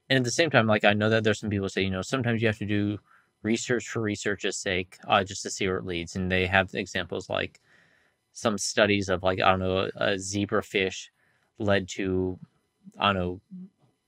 and 0.09 0.17
at 0.17 0.23
the 0.23 0.31
same 0.31 0.49
time, 0.49 0.67
like, 0.67 0.83
I 0.83 0.93
know 0.93 1.09
that 1.09 1.23
there's 1.23 1.39
some 1.39 1.49
people 1.49 1.69
say, 1.69 1.83
you 1.83 1.91
know, 1.91 2.01
sometimes 2.01 2.41
you 2.41 2.47
have 2.47 2.57
to 2.57 2.65
do 2.65 2.99
research 3.41 3.87
for 3.87 4.01
research's 4.01 4.57
sake, 4.57 4.97
uh, 5.07 5.23
just 5.23 5.43
to 5.43 5.49
see 5.49 5.67
where 5.67 5.77
it 5.77 5.85
leads. 5.85 6.15
And 6.15 6.31
they 6.31 6.45
have 6.45 6.73
examples 6.73 7.29
like 7.29 7.61
some 8.33 8.57
studies 8.57 9.09
of, 9.09 9.23
like, 9.23 9.39
I 9.39 9.51
don't 9.51 9.59
know, 9.59 9.89
a 9.95 10.19
zebra 10.19 10.63
fish 10.63 11.11
led 11.57 11.87
to, 11.89 12.37
I 12.99 13.13
don't 13.13 13.15
know, 13.15 13.41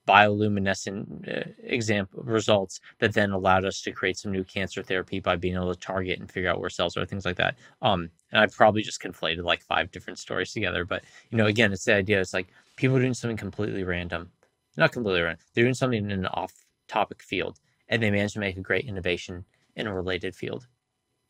bioluminescent 0.07 1.27
uh, 1.27 1.49
example 1.63 2.23
results 2.23 2.79
that 2.99 3.13
then 3.13 3.31
allowed 3.31 3.65
us 3.65 3.81
to 3.81 3.91
create 3.91 4.17
some 4.17 4.31
new 4.31 4.43
cancer 4.43 4.81
therapy 4.81 5.19
by 5.19 5.35
being 5.35 5.55
able 5.55 5.73
to 5.73 5.79
target 5.79 6.19
and 6.19 6.31
figure 6.31 6.49
out 6.49 6.59
where 6.59 6.69
cells 6.69 6.97
are 6.97 7.05
things 7.05 7.25
like 7.25 7.37
that. 7.37 7.55
Um 7.81 8.09
and 8.31 8.41
i 8.41 8.47
probably 8.47 8.81
just 8.81 9.01
conflated 9.01 9.43
like 9.43 9.61
five 9.61 9.91
different 9.91 10.17
stories 10.17 10.53
together 10.53 10.85
but 10.85 11.03
you 11.29 11.37
know 11.37 11.45
again 11.47 11.71
it's 11.71 11.85
the 11.85 11.93
idea 11.93 12.19
it's 12.19 12.33
like 12.33 12.47
people 12.77 12.97
doing 12.97 13.13
something 13.13 13.37
completely 13.37 13.83
random. 13.83 14.31
Not 14.77 14.91
completely 14.91 15.21
random 15.21 15.39
they're 15.53 15.65
doing 15.65 15.73
something 15.73 16.03
in 16.03 16.11
an 16.11 16.25
off 16.27 16.53
topic 16.87 17.21
field 17.21 17.59
and 17.89 18.01
they 18.01 18.09
manage 18.11 18.33
to 18.33 18.39
make 18.39 18.57
a 18.57 18.61
great 18.61 18.85
innovation 18.85 19.45
in 19.75 19.87
a 19.87 19.93
related 19.93 20.35
field. 20.35 20.67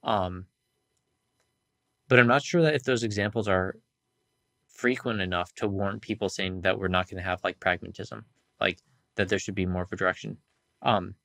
Um 0.04 0.46
but 2.08 2.20
i'm 2.20 2.28
not 2.28 2.44
sure 2.44 2.62
that 2.62 2.76
if 2.76 2.84
those 2.84 3.04
examples 3.04 3.48
are 3.48 3.78
frequent 4.70 5.22
enough 5.22 5.54
to 5.56 5.68
warrant 5.68 6.02
people 6.02 6.30
saying 6.30 6.62
that 6.62 6.78
we're 6.80 6.88
not 6.88 7.08
going 7.08 7.18
to 7.18 7.24
have 7.24 7.44
like 7.44 7.60
pragmatism 7.60 8.26
like 8.62 8.80
that 9.16 9.28
there 9.28 9.40
should 9.40 9.56
be 9.56 9.66
more 9.66 9.84
of 9.84 9.92
a 9.92 9.96
direction. 9.96 10.38
Um, 10.82 11.16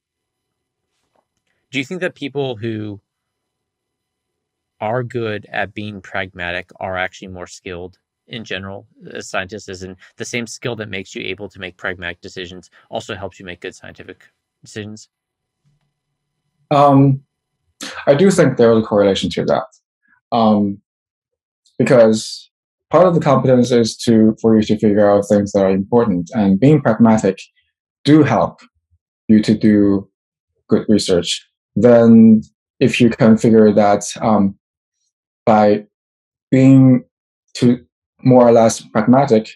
do 1.71 1.79
you 1.79 1.85
think 1.85 2.01
that 2.01 2.15
people 2.15 2.57
who 2.57 3.01
are 4.81 5.03
good 5.03 5.47
at 5.51 5.75
being 5.75 6.01
pragmatic 6.01 6.71
are 6.81 6.97
actually 6.97 7.29
more 7.29 7.47
skilled 7.47 7.99
in 8.27 8.45
general 8.45 8.87
as 9.13 9.29
scientists? 9.29 9.69
Is 9.69 9.83
in 9.83 9.97
the 10.17 10.25
same 10.25 10.47
skill 10.47 10.77
that 10.77 10.89
makes 10.89 11.15
you 11.15 11.23
able 11.23 11.49
to 11.49 11.61
make 11.61 11.77
pragmatic 11.77 12.21
decisions 12.21 12.71
also 12.91 13.15
helps 13.15 13.39
you 13.39 13.47
make 13.47 13.61
good 13.61 13.75
scientific 13.75 14.25
decisions? 14.63 15.09
Um, 16.71 17.23
i 18.07 18.15
do 18.15 18.31
think 18.31 18.57
there 18.57 18.73
is 18.73 18.83
a 18.83 18.87
correlation 18.87 19.31
to 19.31 19.45
that. 19.45 19.67
Um, 20.33 20.81
because 21.79 22.51
part 22.91 23.07
of 23.07 23.15
the 23.15 23.21
competence 23.21 23.71
is 23.71 23.97
to 23.97 24.37
for 24.41 24.57
you 24.57 24.63
to 24.63 24.79
figure 24.79 25.09
out 25.09 25.27
things 25.29 25.53
that 25.53 25.65
are 25.65 25.71
important 25.71 26.31
and 26.35 26.61
being 26.61 26.81
pragmatic 26.81 27.39
do 28.05 28.23
help 28.23 28.61
you 29.29 29.43
to 29.43 29.55
do 29.57 30.09
good 30.69 30.85
research. 30.89 31.45
Then 31.75 32.43
if 32.81 33.01
you 33.01 33.11
can 33.11 33.37
figure 33.37 33.73
that 33.73 34.05
um, 34.21 34.59
by 35.45 35.87
being 36.51 37.05
to 37.55 37.85
more 38.23 38.47
or 38.47 38.53
less 38.53 38.81
pragmatic 38.81 39.51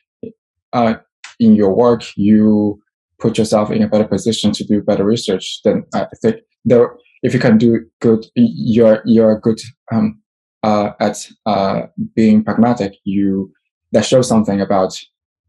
uh, 0.72 0.94
in 1.38 1.54
your 1.54 1.74
work 1.74 2.04
you 2.16 2.80
put 3.20 3.38
yourself 3.38 3.70
in 3.70 3.82
a 3.82 3.88
better 3.88 4.06
position 4.08 4.50
to 4.52 4.64
do 4.64 4.82
better 4.82 5.04
research, 5.04 5.60
then 5.64 5.84
I 5.94 6.06
think 6.22 6.36
there, 6.64 6.96
if 7.22 7.34
you 7.34 7.40
can 7.40 7.58
do 7.58 7.86
good, 8.00 8.26
you're 8.34 9.02
you're 9.04 9.38
good 9.38 9.60
um, 9.92 10.19
uh, 10.62 10.92
at 11.00 11.28
uh, 11.46 11.82
being 12.14 12.44
pragmatic. 12.44 12.94
You 13.04 13.52
that 13.92 14.04
shows 14.04 14.28
something 14.28 14.61
about 14.61 14.98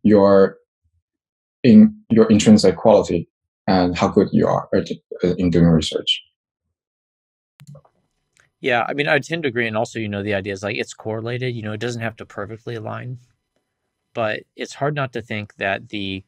your 0.03 0.57
in 1.63 2.01
your 2.09 2.29
intrinsic 2.29 2.75
quality 2.75 3.29
and 3.67 3.97
how 3.97 4.07
good 4.07 4.29
you 4.31 4.47
are 4.47 4.69
in 5.37 5.49
doing 5.49 5.65
research. 5.65 6.21
Yeah, 8.59 8.85
I 8.87 8.93
mean, 8.93 9.07
I 9.07 9.17
tend 9.19 9.43
to 9.43 9.49
agree, 9.49 9.67
and 9.67 9.75
also, 9.75 9.97
you 9.97 10.07
know, 10.07 10.21
the 10.21 10.35
idea 10.35 10.53
is 10.53 10.61
like 10.61 10.77
it's 10.77 10.93
correlated. 10.93 11.55
You 11.55 11.63
know, 11.63 11.73
it 11.73 11.79
doesn't 11.79 12.01
have 12.01 12.15
to 12.17 12.25
perfectly 12.25 12.75
align, 12.75 13.17
but 14.13 14.43
it's 14.55 14.75
hard 14.75 14.93
not 14.93 15.13
to 15.13 15.21
think 15.21 15.55
that 15.55 15.89
the 15.89 16.23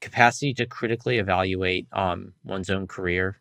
capacity 0.00 0.54
to 0.54 0.66
critically 0.66 1.18
evaluate 1.18 1.86
um, 1.92 2.32
one's 2.44 2.70
own 2.70 2.86
career 2.86 3.40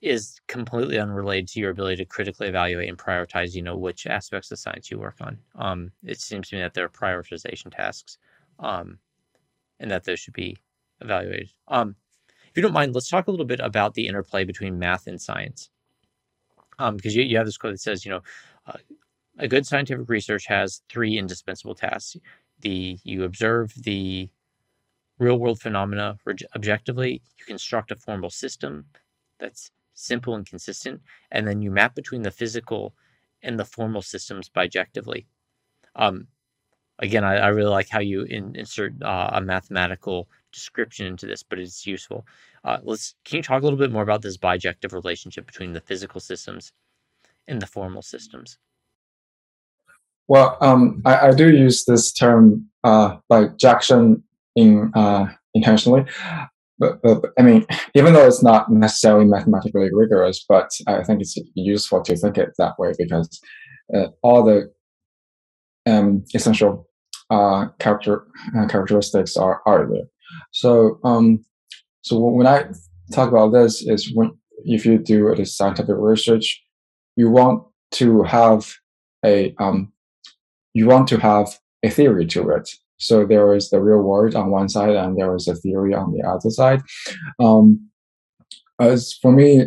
is 0.00 0.40
completely 0.46 0.98
unrelated 0.98 1.48
to 1.48 1.60
your 1.60 1.70
ability 1.70 1.96
to 1.96 2.04
critically 2.04 2.46
evaluate 2.46 2.88
and 2.88 2.98
prioritize 2.98 3.54
you 3.54 3.62
know 3.62 3.76
which 3.76 4.06
aspects 4.06 4.50
of 4.50 4.58
science 4.58 4.90
you 4.90 4.98
work 4.98 5.16
on. 5.20 5.38
Um, 5.56 5.90
it 6.04 6.20
seems 6.20 6.48
to 6.48 6.56
me 6.56 6.62
that 6.62 6.74
there 6.74 6.84
are 6.84 6.88
prioritization 6.88 7.74
tasks 7.74 8.18
um, 8.60 8.98
and 9.80 9.90
that 9.90 10.04
those 10.04 10.20
should 10.20 10.34
be 10.34 10.56
evaluated. 11.00 11.50
Um, 11.66 11.96
if 12.48 12.56
you 12.56 12.62
don't 12.62 12.72
mind 12.72 12.94
let's 12.94 13.08
talk 13.08 13.26
a 13.26 13.30
little 13.30 13.46
bit 13.46 13.60
about 13.60 13.94
the 13.94 14.06
interplay 14.06 14.44
between 14.44 14.78
math 14.78 15.06
and 15.06 15.20
science. 15.20 15.70
Because 16.78 17.14
um, 17.16 17.20
you, 17.20 17.22
you 17.22 17.36
have 17.36 17.46
this 17.46 17.58
quote 17.58 17.72
that 17.72 17.80
says 17.80 18.04
you 18.04 18.12
know 18.12 18.22
uh, 18.66 18.78
a 19.38 19.48
good 19.48 19.66
scientific 19.66 20.08
research 20.08 20.46
has 20.46 20.82
three 20.88 21.18
indispensable 21.18 21.74
tasks. 21.74 22.16
The 22.60 22.98
you 23.02 23.24
observe 23.24 23.72
the 23.76 24.28
real 25.18 25.38
world 25.38 25.60
phenomena 25.60 26.18
objectively. 26.54 27.20
You 27.38 27.44
construct 27.46 27.90
a 27.90 27.96
formal 27.96 28.30
system 28.30 28.86
that's 29.40 29.70
simple 29.98 30.34
and 30.34 30.46
consistent, 30.46 31.00
and 31.30 31.46
then 31.46 31.60
you 31.60 31.70
map 31.70 31.94
between 31.94 32.22
the 32.22 32.30
physical 32.30 32.94
and 33.42 33.58
the 33.58 33.64
formal 33.64 34.02
systems 34.02 34.48
bijectively. 34.48 35.26
Um, 35.96 36.28
again, 36.98 37.24
I, 37.24 37.36
I, 37.36 37.48
really 37.48 37.70
like 37.70 37.88
how 37.88 38.00
you 38.00 38.22
in, 38.22 38.54
insert 38.56 39.02
uh, 39.02 39.30
a 39.32 39.40
mathematical 39.40 40.28
description 40.52 41.06
into 41.06 41.26
this, 41.26 41.42
but 41.42 41.58
it's 41.58 41.86
useful. 41.86 42.26
Uh, 42.64 42.78
let's 42.82 43.14
can 43.24 43.36
you 43.36 43.42
talk 43.42 43.62
a 43.62 43.64
little 43.64 43.78
bit 43.78 43.92
more 43.92 44.02
about 44.02 44.22
this 44.22 44.36
bijective 44.36 44.92
relationship 44.92 45.46
between 45.46 45.72
the 45.72 45.80
physical 45.80 46.20
systems 46.20 46.72
and 47.46 47.60
the 47.60 47.66
formal 47.66 48.02
systems? 48.02 48.58
Well, 50.28 50.58
um, 50.60 51.00
I, 51.04 51.28
I, 51.28 51.30
do 51.32 51.50
use 51.50 51.84
this 51.84 52.12
term 52.12 52.68
uh, 52.84 53.16
bijection 53.30 54.22
in 54.54 54.92
uh, 54.94 55.28
intentionally. 55.54 56.04
But, 56.78 57.02
but, 57.02 57.32
I 57.38 57.42
mean, 57.42 57.66
even 57.94 58.12
though 58.12 58.26
it's 58.26 58.42
not 58.42 58.70
necessarily 58.70 59.24
mathematically 59.24 59.90
rigorous, 59.92 60.44
but 60.48 60.70
I 60.86 61.02
think 61.02 61.20
it's 61.20 61.36
useful 61.54 62.02
to 62.02 62.16
think 62.16 62.38
it 62.38 62.50
that 62.58 62.78
way 62.78 62.92
because 62.96 63.40
uh, 63.92 64.08
all 64.22 64.44
the 64.44 64.72
um, 65.86 66.24
essential 66.34 66.88
uh, 67.30 67.66
character 67.78 68.26
uh, 68.56 68.66
characteristics 68.66 69.36
are 69.36 69.60
are 69.66 69.86
there. 69.90 70.04
So 70.52 71.00
um, 71.04 71.44
so 72.02 72.18
when 72.18 72.46
I 72.46 72.66
talk 73.12 73.28
about 73.28 73.52
this, 73.52 73.82
is 73.82 74.12
when 74.14 74.32
if 74.64 74.86
you 74.86 74.98
do 74.98 75.32
a 75.32 75.44
scientific 75.46 75.96
research, 75.98 76.62
you 77.16 77.30
want 77.30 77.64
to 77.92 78.22
have 78.22 78.72
a 79.24 79.54
um, 79.58 79.92
you 80.74 80.86
want 80.86 81.08
to 81.08 81.18
have 81.18 81.58
a 81.82 81.90
theory 81.90 82.26
to 82.26 82.50
it. 82.50 82.68
So 82.98 83.24
there 83.24 83.54
is 83.54 83.70
the 83.70 83.80
real 83.80 84.02
world 84.02 84.34
on 84.34 84.50
one 84.50 84.68
side, 84.68 84.96
and 84.96 85.16
there 85.16 85.34
is 85.34 85.48
a 85.48 85.54
theory 85.54 85.94
on 85.94 86.12
the 86.12 86.26
other 86.26 86.50
side. 86.50 86.82
Um, 87.38 87.88
as 88.80 89.14
for 89.22 89.32
me, 89.32 89.66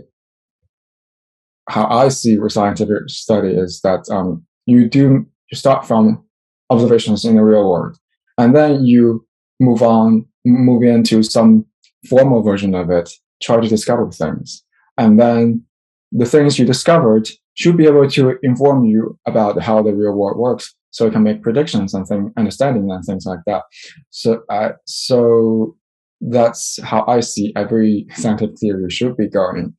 how 1.70 1.88
I 1.88 2.10
see 2.10 2.38
scientific 2.50 3.04
study 3.08 3.54
is 3.54 3.82
that 3.82 4.10
um, 4.10 4.46
you 4.66 4.88
do 4.90 5.26
you 5.52 5.58
start 5.58 5.86
from 5.86 6.24
observations 6.70 7.26
in 7.26 7.36
the 7.36 7.44
real 7.44 7.70
world, 7.70 7.98
and 8.38 8.56
then 8.56 8.86
you 8.86 9.26
move 9.60 9.82
on, 9.82 10.26
move 10.46 10.84
into 10.84 11.24
some 11.24 11.66
formal 12.10 12.42
version 12.42 12.74
of 12.76 12.90
it, 12.90 13.10
try 13.42 13.60
to 13.60 13.68
discover 13.68 14.10
things, 14.12 14.64
and 14.98 15.20
then 15.20 15.64
the 16.12 16.26
things 16.26 16.60
you 16.60 16.66
discovered 16.66 17.30
should 17.54 17.78
be 17.78 17.86
able 17.86 18.10
to 18.10 18.38
inform 18.44 18.84
you 18.86 19.18
about 19.26 19.62
how 19.62 19.82
the 19.82 19.94
real 19.94 20.14
world 20.14 20.38
works 20.38 20.76
so 20.92 21.08
it 21.08 21.14
can 21.14 21.24
make 21.24 21.42
predictions 21.42 21.94
and 21.94 22.06
thing, 22.06 22.32
understanding 22.38 22.92
and 22.92 23.04
things 23.04 23.26
like 23.26 23.40
that. 23.48 23.64
So, 24.10 24.44
uh, 24.50 24.74
so 24.86 25.76
that's 26.22 26.80
how 26.84 27.04
I 27.08 27.22
see 27.22 27.52
every 27.56 28.06
scientific 28.14 28.60
theory 28.60 28.90
should 28.90 29.18
be 29.18 29.28
going. 29.28 29.74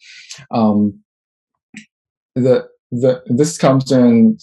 Um, 0.50 1.00
the 2.34 2.66
the 2.90 3.22
this 3.26 3.58
comes 3.58 3.92
in 3.92 4.38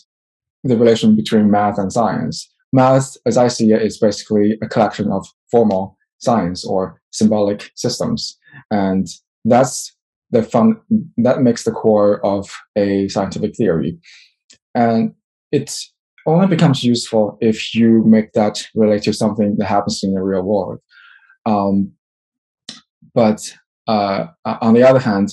the 0.63 0.77
relation 0.77 1.15
between 1.15 1.51
math 1.51 1.77
and 1.77 1.91
science. 1.91 2.49
Math, 2.71 3.17
as 3.25 3.37
I 3.37 3.47
see 3.47 3.71
it, 3.71 3.81
is 3.81 3.97
basically 3.97 4.57
a 4.61 4.67
collection 4.67 5.11
of 5.11 5.27
formal 5.51 5.97
science 6.19 6.65
or 6.65 7.01
symbolic 7.11 7.71
systems, 7.75 8.37
and 8.71 9.07
that's 9.43 9.95
the 10.31 10.43
fun 10.43 10.79
that 11.17 11.41
makes 11.41 11.63
the 11.63 11.71
core 11.71 12.23
of 12.23 12.49
a 12.75 13.07
scientific 13.07 13.55
theory. 13.55 13.97
And 14.75 15.13
it's 15.51 15.91
only 16.29 16.47
becomes 16.47 16.83
useful 16.83 17.37
if 17.41 17.75
you 17.75 18.03
make 18.05 18.33
that 18.33 18.61
relate 18.75 19.03
to 19.03 19.13
something 19.13 19.55
that 19.57 19.65
happens 19.65 20.03
in 20.03 20.13
the 20.13 20.21
real 20.21 20.43
world. 20.43 20.79
Um, 21.45 21.93
but 23.13 23.39
uh, 23.87 24.27
on 24.45 24.73
the 24.73 24.83
other 24.83 24.99
hand, 24.99 25.29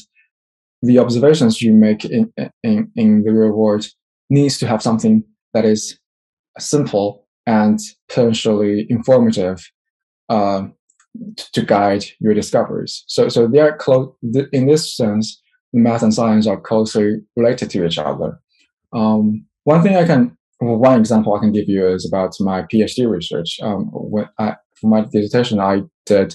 the 0.83 0.99
observations 0.99 1.63
you 1.63 1.73
make 1.73 2.05
in, 2.05 2.33
in, 2.63 2.91
in 2.97 3.25
the 3.25 3.33
real 3.33 3.53
world 3.53 3.87
needs 4.31 4.59
to 4.59 4.67
have 4.67 4.83
something 4.83 5.25
that 5.55 5.65
is 5.65 5.99
simple 6.59 7.27
and 7.47 7.79
potentially 8.09 8.87
informative 8.91 9.71
uh, 10.29 10.67
to 11.53 11.63
guide 11.63 12.05
your 12.21 12.35
discoveries. 12.35 13.05
So, 13.07 13.29
so 13.29 13.47
they 13.47 13.61
are 13.61 13.77
close. 13.77 14.13
In 14.53 14.67
this 14.67 14.97
sense, 14.97 15.41
math 15.73 16.03
and 16.03 16.13
science 16.13 16.47
are 16.47 16.61
closely 16.61 17.21
related 17.37 17.71
to 17.71 17.87
each 17.87 17.99
other. 17.99 18.41
Um, 18.93 19.47
one 19.65 19.83
thing 19.83 19.97
I 19.97 20.07
can 20.07 20.37
well, 20.61 20.77
one 20.77 20.99
example 20.99 21.35
I 21.35 21.41
can 21.41 21.53
give 21.53 21.69
you 21.69 21.87
is 21.87 22.07
about 22.07 22.35
my 22.41 22.63
PhD 22.63 23.09
research. 23.09 23.59
Um, 23.63 23.91
when 23.93 24.29
I, 24.39 24.57
for 24.81 24.89
my 24.89 25.03
dissertation, 25.03 25.61
I 25.61 25.83
did 26.07 26.35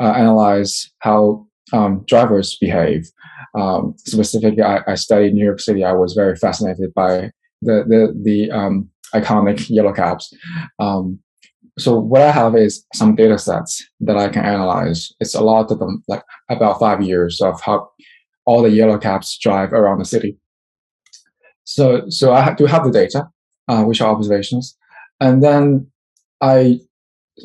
uh, 0.00 0.12
analyze 0.12 0.90
how 1.00 1.46
um, 1.72 2.04
drivers 2.06 2.56
behave. 2.60 3.10
Um, 3.58 3.94
specifically, 3.98 4.62
I, 4.62 4.80
I, 4.86 4.94
studied 4.94 5.34
New 5.34 5.44
York 5.44 5.60
City. 5.60 5.82
I 5.82 5.92
was 5.92 6.12
very 6.12 6.36
fascinated 6.36 6.94
by 6.94 7.30
the 7.62 7.84
the, 7.88 8.14
the 8.22 8.50
um, 8.50 8.88
iconic 9.14 9.68
yellow 9.68 9.92
cabs. 9.92 10.32
Um, 10.78 11.18
so 11.78 11.98
what 11.98 12.22
I 12.22 12.30
have 12.30 12.56
is 12.56 12.86
some 12.94 13.14
data 13.14 13.38
sets 13.38 13.84
that 14.00 14.16
I 14.16 14.28
can 14.28 14.44
analyze. 14.44 15.12
It's 15.20 15.34
a 15.34 15.42
lot 15.42 15.70
of 15.70 15.78
them, 15.78 16.02
like 16.08 16.22
about 16.48 16.78
five 16.78 17.02
years 17.02 17.40
of 17.40 17.60
how 17.60 17.90
all 18.46 18.62
the 18.62 18.70
yellow 18.70 18.98
cabs 18.98 19.36
drive 19.38 19.72
around 19.72 19.98
the 19.98 20.04
city. 20.04 20.38
So, 21.64 22.08
so 22.08 22.32
I 22.32 22.54
do 22.54 22.64
have 22.66 22.84
the 22.84 22.90
data, 22.90 23.28
uh, 23.68 23.84
which 23.84 24.00
are 24.00 24.14
observations. 24.14 24.76
And 25.20 25.42
then 25.42 25.88
I, 26.40 26.80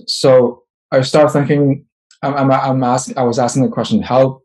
so 0.07 0.63
I 0.91 1.01
start 1.01 1.31
thinking, 1.31 1.85
I'm, 2.21 2.35
I'm, 2.35 2.51
I'm 2.51 2.83
asking, 2.83 3.17
I 3.17 3.23
was 3.23 3.39
asking 3.39 3.63
the 3.63 3.69
question, 3.69 4.01
how 4.01 4.41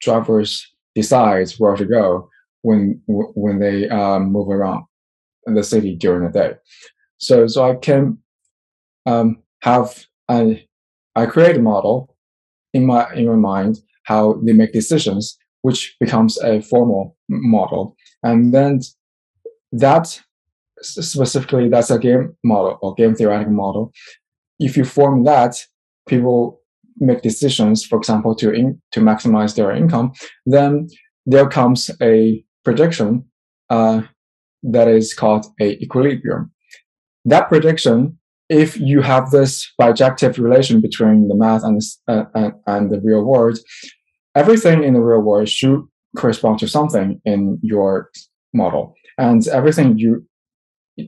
drivers 0.00 0.66
decide 0.94 1.50
where 1.58 1.76
to 1.76 1.84
go 1.84 2.28
when, 2.62 3.00
when 3.06 3.58
they 3.58 3.88
um, 3.88 4.32
move 4.32 4.48
around 4.48 4.84
the 5.46 5.62
city 5.62 5.96
during 5.96 6.24
the 6.24 6.38
day. 6.38 6.54
So, 7.18 7.46
so 7.46 7.70
I 7.70 7.74
can 7.74 8.18
um, 9.06 9.42
have, 9.62 10.04
I, 10.28 10.66
I 11.16 11.26
create 11.26 11.56
a 11.56 11.60
model 11.60 12.16
in 12.72 12.86
my, 12.86 13.12
in 13.14 13.26
my 13.26 13.34
mind, 13.34 13.78
how 14.04 14.40
they 14.44 14.52
make 14.52 14.72
decisions, 14.72 15.36
which 15.62 15.96
becomes 16.00 16.38
a 16.42 16.62
formal 16.62 17.16
model. 17.28 17.96
And 18.22 18.54
then 18.54 18.80
that 19.72 20.20
specifically 20.82 21.68
that's 21.68 21.90
a 21.90 21.98
game 21.98 22.36
model 22.44 22.78
or 22.82 22.94
game 22.94 23.14
theoretic 23.14 23.48
model. 23.48 23.92
If 24.58 24.76
you 24.76 24.84
form 24.84 25.24
that, 25.24 25.56
people 26.08 26.60
make 26.98 27.22
decisions, 27.22 27.84
for 27.84 27.98
example, 27.98 28.34
to 28.36 28.50
in, 28.52 28.80
to 28.92 29.00
maximize 29.00 29.56
their 29.56 29.72
income, 29.72 30.12
then 30.46 30.88
there 31.26 31.48
comes 31.48 31.90
a 32.02 32.44
prediction 32.64 33.24
uh, 33.70 34.02
that 34.62 34.88
is 34.88 35.14
called 35.14 35.46
a 35.60 35.72
equilibrium. 35.78 36.52
That 37.24 37.48
prediction, 37.48 38.18
if 38.48 38.78
you 38.78 39.00
have 39.00 39.30
this 39.30 39.70
bijective 39.80 40.38
relation 40.38 40.80
between 40.80 41.28
the 41.28 41.36
math 41.36 41.62
and, 41.62 41.80
uh, 42.08 42.24
and, 42.34 42.52
and 42.66 42.90
the 42.90 43.00
real 43.00 43.24
world, 43.24 43.58
everything 44.34 44.84
in 44.84 44.94
the 44.94 45.00
real 45.00 45.20
world 45.20 45.48
should 45.48 45.82
correspond 46.16 46.58
to 46.58 46.68
something 46.68 47.20
in 47.24 47.58
your 47.62 48.10
model. 48.52 48.94
And 49.18 49.46
everything 49.48 49.98
you 49.98 50.26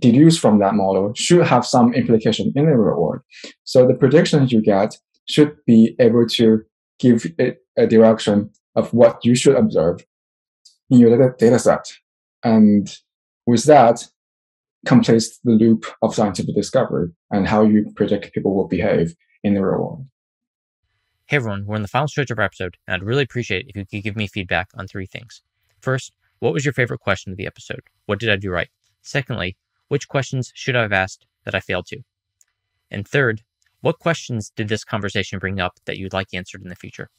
deduce 0.01 0.39
from 0.39 0.59
that 0.59 0.75
model 0.75 1.13
should 1.15 1.47
have 1.47 1.67
some 1.67 1.95
implication 1.95 2.53
in 2.55 2.67
the 2.67 2.77
real 2.77 3.01
world. 3.01 3.21
So 3.65 3.87
the 3.87 3.95
predictions 3.95 4.53
you 4.53 4.63
get 4.63 4.97
should 5.29 5.57
be 5.67 5.97
able 5.99 6.27
to 6.27 6.63
give 6.99 7.27
it 7.39 7.59
a 7.77 7.87
direction 7.87 8.51
of 8.75 8.93
what 8.93 9.25
you 9.25 9.35
should 9.35 9.57
observe 9.57 10.05
in 10.91 10.99
your 10.99 11.35
data 11.39 11.59
set. 11.59 11.93
And 12.43 12.95
with 13.47 13.65
that, 13.65 14.07
completes 14.87 15.39
the 15.45 15.53
loop 15.53 15.87
of 16.03 16.15
scientific 16.15 16.55
discovery 16.55 17.11
and 17.31 17.47
how 17.47 17.63
you 17.63 17.93
predict 17.95 18.33
people 18.35 18.55
will 18.55 18.69
behave 18.69 19.15
in 19.45 19.55
the 19.55 19.63
real 19.63 19.79
world. 19.79 20.07
Hey 21.27 21.37
everyone, 21.37 21.65
we're 21.67 21.77
in 21.77 21.83
the 21.83 21.89
final 21.89 22.09
stretch 22.09 22.31
of 22.31 22.39
our 22.39 22.45
episode, 22.45 22.77
and 22.87 22.95
I'd 22.95 23.07
really 23.07 23.23
appreciate 23.23 23.67
if 23.69 23.77
you 23.77 23.87
could 23.87 24.05
give 24.05 24.17
me 24.17 24.27
feedback 24.27 24.69
on 24.75 24.87
three 24.87 25.07
things. 25.07 25.41
First, 25.81 26.13
what 26.41 26.53
was 26.53 26.65
your 26.65 26.75
favorite 26.75 27.01
question 27.01 27.33
of 27.33 27.39
the 27.39 27.47
episode? 27.47 27.83
What 28.07 28.19
did 28.19 28.29
I 28.29 28.37
do 28.37 28.51
right? 28.51 28.69
Secondly, 29.03 29.57
which 29.93 30.09
questions 30.09 30.51
should 30.55 30.75
I 30.75 30.81
have 30.81 30.93
asked 30.95 31.27
that 31.45 31.55
I 31.55 31.61
failed 31.61 31.85
to? 31.89 31.99
And 32.91 33.07
third, 33.07 33.43
what 33.83 33.99
questions 33.99 34.51
did 34.57 34.69
this 34.69 34.85
conversation 34.85 35.39
bring 35.39 35.61
up 35.61 35.79
that 35.85 35.99
you'd 35.99 36.15
like 36.15 36.29
answered 36.33 36.63
in 36.63 36.71
the 36.71 36.75
future? 36.75 37.11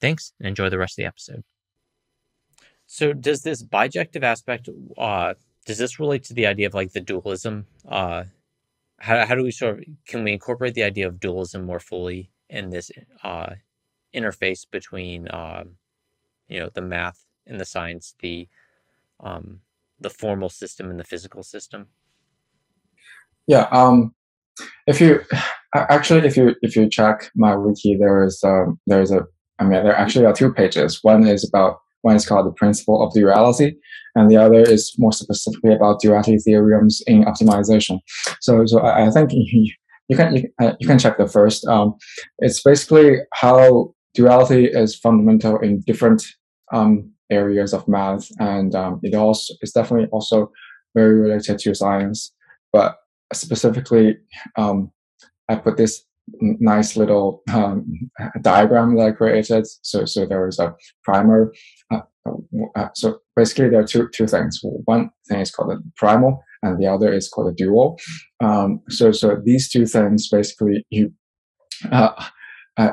Thanks, 0.00 0.32
and 0.40 0.48
enjoy 0.48 0.68
the 0.68 0.76
rest 0.76 0.94
of 0.94 1.04
the 1.04 1.06
episode. 1.06 1.44
So, 2.88 3.12
does 3.12 3.42
this 3.42 3.62
bijective 3.62 4.24
aspect, 4.24 4.68
uh, 4.98 5.34
does 5.66 5.78
this 5.78 6.00
relate 6.00 6.24
to 6.24 6.34
the 6.34 6.48
idea 6.48 6.66
of 6.66 6.74
like 6.74 6.90
the 6.90 7.00
dualism? 7.00 7.66
Uh, 7.88 8.24
how, 8.98 9.24
how 9.24 9.36
do 9.36 9.44
we 9.44 9.52
sort 9.52 9.78
of, 9.78 9.84
can 10.08 10.24
we 10.24 10.32
incorporate 10.32 10.74
the 10.74 10.82
idea 10.82 11.06
of 11.06 11.20
dualism 11.20 11.64
more 11.64 11.78
fully 11.78 12.32
in 12.50 12.70
this 12.70 12.90
uh, 13.22 13.54
interface 14.12 14.66
between, 14.68 15.28
uh, 15.28 15.62
you 16.48 16.58
know, 16.58 16.70
the 16.74 16.82
math 16.82 17.24
and 17.46 17.60
the 17.60 17.64
science, 17.64 18.16
the, 18.18 18.48
um, 19.20 19.60
the 20.00 20.10
formal 20.10 20.48
system 20.48 20.90
and 20.90 20.98
the 20.98 21.04
physical 21.04 21.44
system? 21.44 21.86
Yeah. 23.46 23.68
Um, 23.70 24.14
if 24.86 25.00
you 25.00 25.20
actually, 25.74 26.26
if 26.26 26.36
you 26.36 26.54
if 26.62 26.76
you 26.76 26.88
check 26.88 27.30
my 27.34 27.56
wiki, 27.56 27.96
there 27.96 28.24
is 28.24 28.40
um, 28.44 28.80
there 28.86 29.00
is 29.00 29.10
a 29.10 29.26
I 29.58 29.64
mean, 29.64 29.82
there 29.82 29.96
actually 29.96 30.26
are 30.26 30.32
two 30.32 30.52
pages. 30.52 30.98
One 31.02 31.26
is 31.26 31.46
about 31.48 31.78
one 32.02 32.16
is 32.16 32.26
called 32.26 32.46
the 32.46 32.52
principle 32.52 33.02
of 33.02 33.12
duality, 33.14 33.76
and 34.14 34.30
the 34.30 34.36
other 34.36 34.60
is 34.60 34.94
more 34.98 35.12
specifically 35.12 35.74
about 35.74 36.00
duality 36.00 36.38
theorems 36.38 37.02
in 37.06 37.24
optimization. 37.24 38.00
So, 38.40 38.64
so 38.66 38.80
I, 38.80 39.06
I 39.06 39.10
think 39.10 39.30
you, 39.32 39.72
you 40.08 40.16
can 40.16 40.36
you, 40.36 40.48
uh, 40.60 40.72
you, 40.78 40.86
can 40.86 40.98
check 40.98 41.18
the 41.18 41.26
first. 41.26 41.66
Um, 41.66 41.94
it's 42.38 42.62
basically 42.62 43.18
how 43.34 43.94
duality 44.14 44.66
is 44.66 44.96
fundamental 44.96 45.58
in 45.60 45.80
different 45.80 46.24
um, 46.72 47.10
areas 47.30 47.72
of 47.72 47.88
math, 47.88 48.28
and 48.38 48.74
um, 48.74 49.00
it 49.02 49.14
also 49.14 49.54
is 49.62 49.72
definitely 49.72 50.08
also 50.12 50.52
very 50.94 51.18
related 51.18 51.58
to 51.58 51.74
science. 51.74 52.32
But 52.72 52.96
specifically, 53.32 54.18
um, 54.56 54.90
I 55.48 55.56
put 55.56 55.76
this 55.76 56.04
nice 56.40 56.96
little 56.96 57.42
um, 57.52 58.10
diagram 58.40 58.96
that 58.96 59.06
I 59.06 59.12
created. 59.12 59.66
So, 59.82 60.04
so 60.04 60.26
there 60.26 60.48
is 60.48 60.58
a 60.58 60.74
primer. 61.04 61.52
Uh, 61.92 62.00
uh, 62.74 62.88
so 62.94 63.20
basically, 63.36 63.70
there 63.70 63.80
are 63.80 63.86
two 63.86 64.08
two 64.12 64.26
things. 64.26 64.60
One 64.62 65.10
thing 65.28 65.40
is 65.40 65.50
called 65.50 65.72
a 65.72 65.78
primal, 65.96 66.42
and 66.62 66.78
the 66.78 66.86
other 66.86 67.12
is 67.12 67.28
called 67.28 67.52
a 67.52 67.54
dual. 67.54 67.98
Um, 68.42 68.80
so, 68.88 69.12
so 69.12 69.40
these 69.44 69.68
two 69.68 69.86
things 69.86 70.28
basically 70.28 70.84
you. 70.90 71.12
Uh, 71.92 72.24
uh 72.78 72.92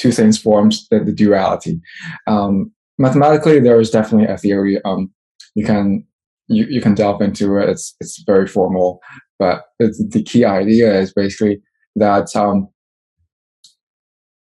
two 0.00 0.12
things 0.12 0.38
forms 0.38 0.88
the, 0.88 1.00
the 1.00 1.12
duality. 1.12 1.80
Um, 2.26 2.72
mathematically, 2.98 3.60
there 3.60 3.78
is 3.80 3.90
definitely 3.90 4.32
a 4.32 4.38
theory. 4.38 4.80
Um, 4.84 5.12
you 5.54 5.64
can 5.64 6.06
you, 6.50 6.66
you 6.68 6.80
can 6.80 6.94
delve 6.94 7.22
into 7.22 7.56
it. 7.56 7.68
It's 7.68 7.94
it's 8.00 8.22
very 8.26 8.46
formal, 8.46 9.00
but 9.38 9.64
the 9.78 10.22
key 10.22 10.44
idea 10.44 10.98
is 11.00 11.12
basically 11.12 11.62
that 11.96 12.34
um, 12.36 12.68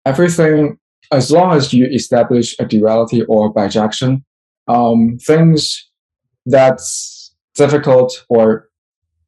everything, 0.05 0.77
as 1.11 1.31
long 1.31 1.55
as 1.55 1.73
you 1.73 1.85
establish 1.87 2.55
a 2.59 2.65
duality 2.65 3.23
or 3.23 3.53
bijection, 3.53 4.23
um, 4.67 5.17
things 5.25 5.89
that's 6.45 7.35
difficult 7.55 8.25
or 8.29 8.69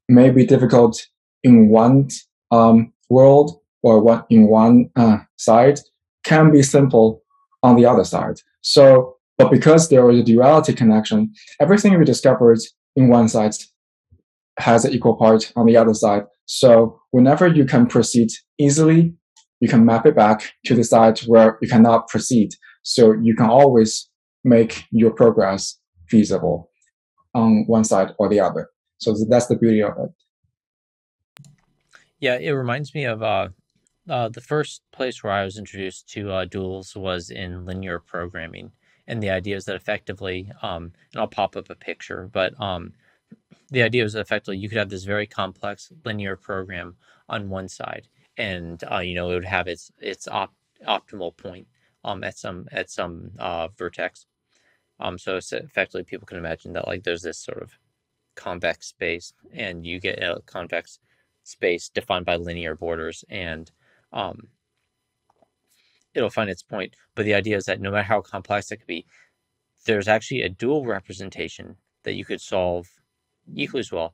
may 0.08 0.30
be 0.30 0.46
difficult 0.46 1.06
in 1.44 1.70
one 1.70 2.08
um, 2.52 2.94
world 3.10 3.60
or 3.84 4.02
one 4.02 4.24
in 4.30 4.48
one 4.48 4.90
uh, 4.96 5.18
side 5.38 5.80
can 6.24 6.52
be 6.52 6.62
simple 6.62 7.22
on 7.64 7.76
the 7.76 7.86
other 7.86 8.04
side. 8.04 8.38
So, 8.62 9.18
but 9.38 9.52
because 9.52 9.90
there 9.90 10.10
is 10.10 10.20
a 10.20 10.24
duality 10.24 10.74
connection, 10.74 11.34
everything 11.60 11.98
we 11.98 12.06
discovered 12.06 12.60
in 12.96 13.08
one 13.08 13.28
side 13.28 13.56
has 14.60 14.86
an 14.86 14.94
equal 14.94 15.16
part 15.16 15.52
on 15.56 15.66
the 15.66 15.78
other 15.78 15.94
side. 15.94 16.24
So 16.46 17.00
whenever 17.12 17.48
you 17.48 17.66
can 17.66 17.88
proceed 17.88 18.30
easily, 18.58 19.14
you 19.60 19.70
can 19.70 19.86
map 19.86 20.06
it 20.06 20.16
back 20.16 20.52
to 20.66 20.76
the 20.76 20.84
side 20.84 21.20
where 21.20 21.58
you 21.62 21.70
cannot 21.70 22.08
proceed. 22.08 22.52
So 22.84 23.14
you 23.14 23.36
can 23.36 23.48
always 23.48 24.10
make 24.44 24.86
your 24.92 25.12
progress 25.12 25.78
feasible 26.08 26.70
on 27.34 27.66
one 27.68 27.84
side 27.84 28.14
or 28.20 28.28
the 28.28 28.40
other. 28.40 28.70
So 28.98 29.16
that's 29.30 29.48
the 29.48 29.56
beauty 29.56 29.82
of 29.82 29.94
it. 29.98 30.12
Yeah, 32.20 32.36
it 32.36 32.52
reminds 32.52 32.94
me 32.94 33.06
of 33.06 33.24
uh, 33.24 33.50
uh, 34.10 34.30
the 34.30 34.42
first 34.42 34.84
place 34.92 35.24
where 35.24 35.34
I 35.34 35.44
was 35.44 35.58
introduced 35.58 36.10
to 36.10 36.32
uh, 36.32 36.46
duals 36.46 36.96
was 36.96 37.30
in 37.30 37.66
linear 37.66 38.00
programming. 38.00 38.72
And 39.08 39.22
the 39.22 39.30
idea 39.30 39.56
is 39.56 39.66
that 39.66 39.76
effectively, 39.76 40.52
um, 40.62 40.94
and 41.12 41.22
I'll 41.22 41.28
pop 41.28 41.56
up 41.56 41.70
a 41.70 41.76
picture, 41.76 42.30
but 42.32 42.60
um, 42.62 42.94
the 43.70 43.82
idea 43.84 44.04
was 44.04 44.16
effectively 44.16 44.58
you 44.58 44.70
could 44.70 44.78
have 44.78 44.90
this 44.90 45.04
very 45.04 45.26
complex 45.26 45.92
linear 46.06 46.36
program 46.36 46.96
on 47.30 47.50
one 47.50 47.68
side, 47.68 48.08
and 48.38 48.84
uh, 48.92 49.00
you 49.00 49.16
know 49.16 49.32
it 49.32 49.36
would 49.36 49.46
have 49.46 49.68
its 49.68 49.92
its 50.00 50.28
op- 50.28 50.54
optimal 50.88 51.36
point 51.36 51.68
um, 52.04 52.24
at 52.24 52.38
some 52.38 52.68
at 52.72 52.90
some 52.90 53.32
uh, 53.40 53.70
vertex. 53.78 54.26
Um, 55.00 55.18
so 55.18 55.38
effectively, 55.38 56.04
people 56.04 56.28
can 56.28 56.38
imagine 56.38 56.74
that 56.74 56.88
like 56.88 57.04
there's 57.04 57.24
this 57.24 57.40
sort 57.40 57.62
of 57.62 57.72
convex 58.36 58.88
space, 58.88 59.34
and 59.54 59.86
you 59.86 60.00
get 60.00 60.22
a 60.22 60.42
convex 60.46 61.00
space 61.44 61.90
defined 61.90 62.26
by 62.26 62.36
linear 62.36 62.76
borders, 62.76 63.24
and 63.30 63.72
um, 64.14 64.48
it'll 66.14 66.30
find 66.30 66.50
its 66.50 66.64
point. 66.64 66.96
But 67.16 67.26
the 67.26 67.34
idea 67.34 67.58
is 67.58 67.66
that 67.66 67.82
no 67.82 67.92
matter 67.92 68.04
how 68.04 68.22
complex 68.22 68.72
it 68.72 68.78
could 68.78 68.88
be, 68.88 69.06
there's 69.86 70.08
actually 70.08 70.42
a 70.42 70.50
dual 70.50 70.86
representation 70.86 71.78
that 72.04 72.14
you 72.14 72.26
could 72.26 72.42
solve 72.42 72.88
equally 73.56 73.82
as 73.82 73.92
well, 73.92 74.14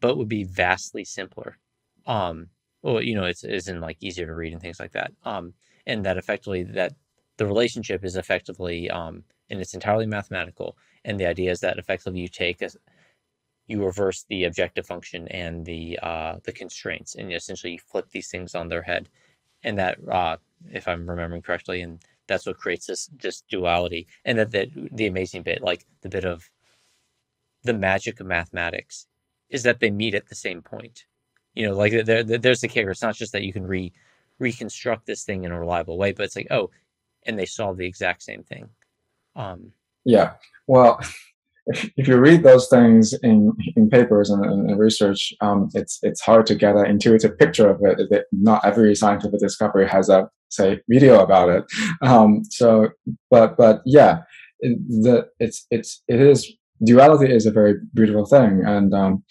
but 0.00 0.16
would 0.16 0.28
be 0.28 0.44
vastly 0.44 1.04
simpler. 1.04 1.58
Um, 2.06 2.48
well, 2.82 3.00
you 3.02 3.14
know, 3.14 3.24
it's 3.24 3.44
isn't 3.44 3.80
like 3.80 3.96
easier 4.00 4.26
to 4.26 4.34
read 4.34 4.52
and 4.52 4.60
things 4.60 4.80
like 4.80 4.92
that. 4.92 5.12
Um, 5.24 5.54
and 5.86 6.04
that 6.04 6.18
effectively 6.18 6.64
that 6.64 6.94
the 7.36 7.46
relationship 7.46 8.04
is 8.04 8.16
effectively 8.16 8.90
um, 8.90 9.24
and 9.50 9.60
it's 9.60 9.74
entirely 9.74 10.06
mathematical. 10.06 10.76
And 11.04 11.18
the 11.18 11.26
idea 11.26 11.50
is 11.50 11.60
that 11.60 11.78
effectively 11.78 12.20
you 12.20 12.28
take 12.28 12.62
a, 12.62 12.70
you 13.66 13.84
reverse 13.84 14.24
the 14.28 14.44
objective 14.44 14.86
function 14.86 15.28
and 15.28 15.64
the 15.64 15.98
uh, 16.02 16.36
the 16.44 16.52
constraints, 16.52 17.14
and 17.14 17.32
essentially 17.32 17.74
you 17.74 17.78
flip 17.78 18.10
these 18.10 18.28
things 18.28 18.54
on 18.54 18.68
their 18.68 18.82
head, 18.82 19.08
and 19.64 19.78
that, 19.78 19.98
uh, 20.08 20.36
if 20.70 20.86
I'm 20.86 21.08
remembering 21.08 21.42
correctly, 21.42 21.82
and 21.82 22.00
that's 22.26 22.46
what 22.46 22.58
creates 22.58 22.86
this 22.86 23.10
this 23.20 23.42
duality. 23.42 24.06
And 24.24 24.38
that 24.38 24.50
the 24.50 24.70
the 24.92 25.06
amazing 25.06 25.42
bit, 25.42 25.62
like 25.62 25.84
the 26.02 26.08
bit 26.08 26.24
of 26.24 26.48
the 27.64 27.74
magic 27.74 28.20
of 28.20 28.26
mathematics 28.26 29.06
is 29.48 29.62
that 29.64 29.80
they 29.80 29.90
meet 29.90 30.14
at 30.14 30.28
the 30.28 30.34
same 30.34 30.62
point. 30.62 31.04
You 31.54 31.68
know, 31.68 31.76
like 31.76 32.04
there, 32.04 32.22
there's 32.22 32.60
the 32.60 32.68
kicker. 32.68 32.90
It's 32.90 33.02
not 33.02 33.14
just 33.14 33.32
that 33.32 33.42
you 33.42 33.52
can 33.52 33.66
re 33.66 33.92
reconstruct 34.38 35.06
this 35.06 35.24
thing 35.24 35.44
in 35.44 35.52
a 35.52 35.58
reliable 35.58 35.96
way, 35.96 36.12
but 36.12 36.24
it's 36.24 36.36
like, 36.36 36.48
oh, 36.50 36.70
and 37.24 37.38
they 37.38 37.46
solve 37.46 37.76
the 37.76 37.86
exact 37.86 38.22
same 38.22 38.42
thing. 38.42 38.68
Um, 39.36 39.72
yeah. 40.04 40.34
Well, 40.66 41.00
if, 41.66 42.08
you 42.08 42.18
read 42.18 42.42
those 42.42 42.68
things 42.68 43.14
in, 43.22 43.52
in 43.76 43.88
papers 43.88 44.30
and, 44.30 44.44
and 44.44 44.78
research, 44.78 45.32
um, 45.40 45.70
it's 45.74 45.98
it's 46.02 46.20
hard 46.20 46.46
to 46.46 46.54
get 46.54 46.76
an 46.76 46.86
intuitive 46.86 47.38
picture 47.38 47.68
of 47.70 47.80
it. 47.82 48.10
That 48.10 48.26
not 48.32 48.64
every 48.64 48.94
scientific 48.94 49.40
discovery 49.40 49.88
has 49.88 50.08
a 50.08 50.28
say 50.50 50.80
video 50.88 51.20
about 51.20 51.48
it. 51.48 51.64
Um, 52.02 52.44
so, 52.44 52.90
but 53.30 53.56
but 53.56 53.82
yeah, 53.84 54.22
the 54.60 55.28
it's 55.40 55.66
it's 55.70 56.02
it 56.08 56.20
is 56.20 56.52
duality 56.84 57.32
is 57.32 57.46
a 57.46 57.50
very 57.50 57.74
beautiful 57.94 58.26
thing, 58.26 58.62
and 58.64 58.94
um, 58.94 59.24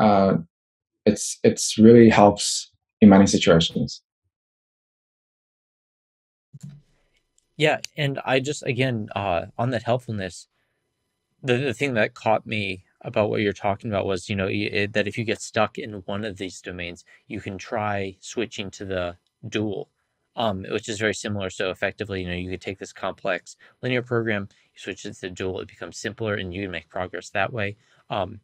uh, 0.00 0.38
it's 1.04 1.38
it's 1.42 1.78
really 1.78 2.08
helps 2.08 2.72
in 3.00 3.08
many 3.08 3.26
situations. 3.26 4.02
Yeah, 7.56 7.80
and 7.96 8.20
I 8.24 8.40
just 8.40 8.62
again 8.64 9.08
uh, 9.16 9.46
on 9.56 9.70
that 9.70 9.84
helpfulness, 9.84 10.48
the 11.46 11.56
the 11.56 11.74
thing 11.74 11.94
that 11.94 12.14
caught 12.14 12.46
me 12.46 12.84
about 13.02 13.30
what 13.30 13.40
you're 13.40 13.52
talking 13.52 13.90
about 13.90 14.06
was 14.06 14.28
you 14.28 14.36
know 14.36 14.48
it, 14.50 14.92
that 14.92 15.06
if 15.06 15.16
you 15.18 15.24
get 15.24 15.40
stuck 15.40 15.78
in 15.78 15.94
one 16.06 16.24
of 16.24 16.36
these 16.36 16.60
domains, 16.60 17.04
you 17.28 17.40
can 17.40 17.58
try 17.58 18.16
switching 18.20 18.70
to 18.72 18.84
the 18.84 19.16
dual 19.48 19.88
um, 20.36 20.64
which 20.70 20.88
is 20.88 20.98
very 20.98 21.14
similar. 21.14 21.50
So 21.50 21.70
effectively, 21.70 22.22
you 22.22 22.28
know, 22.28 22.34
you 22.34 22.50
could 22.50 22.60
take 22.60 22.78
this 22.78 22.92
complex 22.92 23.56
linear 23.82 24.02
program, 24.02 24.48
you 24.74 24.78
switch 24.78 25.04
it 25.04 25.14
to 25.14 25.20
the 25.22 25.30
dual, 25.30 25.60
it 25.60 25.68
becomes 25.68 25.96
simpler, 25.96 26.34
and 26.34 26.52
you 26.52 26.62
can 26.62 26.70
make 26.70 26.88
progress 26.88 27.30
that 27.30 27.52
way. 27.52 27.76
Um, 28.10 28.40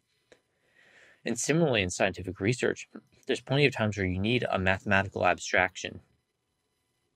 and 1.25 1.39
similarly, 1.39 1.83
in 1.83 1.91
scientific 1.91 2.41
research, 2.41 2.89
there's 3.27 3.41
plenty 3.41 3.67
of 3.67 3.75
times 3.75 3.97
where 3.97 4.07
you 4.07 4.19
need 4.19 4.45
a 4.51 4.59
mathematical 4.59 5.25
abstraction 5.27 6.01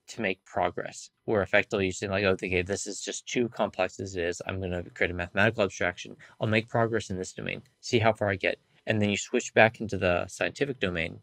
to 0.07 0.21
make 0.21 0.43
progress. 0.45 1.09
Where 1.25 1.41
effectively 1.41 1.91
saying 1.91 2.11
like, 2.11 2.23
okay, 2.23 2.61
this 2.61 2.87
is 2.87 3.01
just 3.01 3.27
too 3.27 3.49
complex 3.49 3.99
as 3.99 4.15
it 4.15 4.23
is. 4.23 4.41
I'm 4.45 4.59
going 4.59 4.71
to 4.71 4.89
create 4.91 5.11
a 5.11 5.13
mathematical 5.13 5.63
abstraction. 5.63 6.15
I'll 6.39 6.47
make 6.47 6.69
progress 6.69 7.09
in 7.09 7.17
this 7.17 7.33
domain, 7.33 7.63
see 7.81 7.99
how 7.99 8.13
far 8.13 8.29
I 8.29 8.35
get, 8.35 8.59
and 8.85 9.01
then 9.01 9.09
you 9.09 9.17
switch 9.17 9.53
back 9.53 9.81
into 9.81 9.97
the 9.97 10.27
scientific 10.27 10.79
domain, 10.79 11.19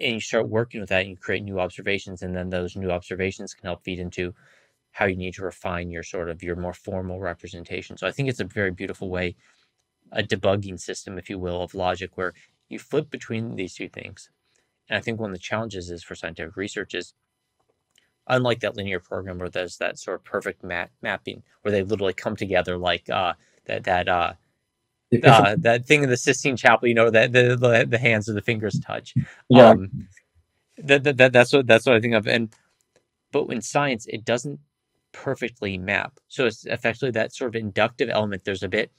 and 0.00 0.14
you 0.14 0.20
start 0.20 0.48
working 0.48 0.80
with 0.80 0.90
that, 0.90 1.00
and 1.00 1.10
you 1.10 1.16
create 1.16 1.42
new 1.42 1.58
observations, 1.58 2.22
and 2.22 2.36
then 2.36 2.50
those 2.50 2.76
new 2.76 2.90
observations 2.90 3.54
can 3.54 3.66
help 3.66 3.82
feed 3.82 3.98
into 3.98 4.34
how 4.92 5.06
you 5.06 5.16
need 5.16 5.34
to 5.34 5.42
refine 5.42 5.90
your 5.90 6.02
sort 6.02 6.28
of 6.28 6.42
your 6.42 6.56
more 6.56 6.72
formal 6.72 7.20
representation. 7.20 7.96
So 7.96 8.06
I 8.06 8.10
think 8.10 8.28
it's 8.28 8.40
a 8.40 8.44
very 8.44 8.70
beautiful 8.70 9.10
way, 9.10 9.36
a 10.12 10.22
debugging 10.22 10.78
system, 10.78 11.18
if 11.18 11.28
you 11.28 11.38
will, 11.38 11.62
of 11.62 11.74
logic 11.74 12.16
where 12.16 12.32
you 12.68 12.78
flip 12.78 13.10
between 13.10 13.56
these 13.56 13.74
two 13.74 13.88
things. 13.88 14.30
And 14.88 14.96
I 14.96 15.00
think 15.00 15.20
one 15.20 15.30
of 15.30 15.36
the 15.36 15.40
challenges 15.40 15.90
is 15.90 16.02
for 16.02 16.14
scientific 16.14 16.56
research 16.56 16.94
is 16.94 17.14
unlike 18.26 18.60
that 18.60 18.76
linear 18.76 19.00
program 19.00 19.38
where 19.38 19.48
there's 19.48 19.78
that 19.78 19.98
sort 19.98 20.16
of 20.16 20.24
perfect 20.24 20.62
map 20.62 20.90
mapping 21.02 21.42
where 21.62 21.72
they 21.72 21.82
literally 21.82 22.12
come 22.12 22.36
together 22.36 22.76
like 22.76 23.08
uh, 23.10 23.32
that 23.66 23.84
that 23.84 24.08
uh, 24.08 24.32
uh, 25.24 25.56
that 25.58 25.86
thing 25.86 26.02
in 26.02 26.10
the 26.10 26.16
Sistine 26.16 26.56
Chapel, 26.56 26.88
you 26.88 26.94
know, 26.94 27.10
that 27.10 27.32
the, 27.32 27.56
the, 27.56 27.86
the 27.88 27.98
hands 27.98 28.28
or 28.28 28.34
the 28.34 28.42
fingers 28.42 28.78
touch. 28.80 29.14
Yeah. 29.48 29.70
Um, 29.70 30.08
that, 30.78 31.02
that, 31.04 31.16
that 31.16 31.32
that's 31.32 31.52
what 31.52 31.66
that's 31.66 31.86
what 31.86 31.96
I 31.96 32.00
think 32.00 32.14
of. 32.14 32.28
And 32.28 32.54
but 33.32 33.46
in 33.46 33.60
science, 33.60 34.06
it 34.06 34.24
doesn't 34.24 34.60
perfectly 35.12 35.78
map. 35.78 36.20
So 36.28 36.46
it's 36.46 36.66
effectively 36.66 37.10
that 37.12 37.34
sort 37.34 37.48
of 37.48 37.60
inductive 37.60 38.08
element. 38.10 38.44
There's 38.44 38.62
a 38.62 38.68
bit, 38.68 38.92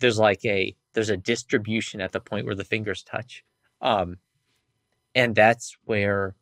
there's 0.00 0.18
like 0.18 0.44
a 0.44 0.74
there's 0.92 1.10
a 1.10 1.16
distribution 1.16 2.00
at 2.00 2.12
the 2.12 2.20
point 2.20 2.46
where 2.46 2.54
the 2.54 2.64
fingers 2.64 3.02
touch. 3.02 3.44
Um, 3.82 4.18
and 5.16 5.34
that's 5.34 5.76
where 5.86 6.36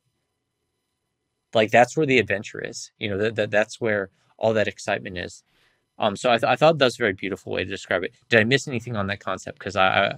like 1.55 1.71
that's 1.71 1.97
where 1.97 2.05
the 2.05 2.19
adventure 2.19 2.61
is 2.61 2.91
you 2.99 3.09
know 3.09 3.17
that, 3.17 3.37
that 3.37 3.51
that's 3.51 3.81
where 3.81 4.11
all 4.37 4.53
that 4.53 4.69
excitement 4.69 5.17
is. 5.17 5.45
Um 5.99 6.17
so 6.17 6.31
I, 6.31 6.37
th- 6.39 6.51
I 6.53 6.57
thought 6.57 6.77
that's 6.77 6.97
a 6.97 7.05
very 7.05 7.13
beautiful 7.15 7.53
way 7.53 7.65
to 7.65 7.71
describe 7.71 8.03
it. 8.03 8.15
Did 8.29 8.41
i 8.41 8.45
miss 8.45 8.69
anything 8.69 8.97
on 8.97 9.07
that 9.07 9.21
concept? 9.21 9.59
Because 9.59 9.77
I, 9.77 9.87
I 9.87 10.13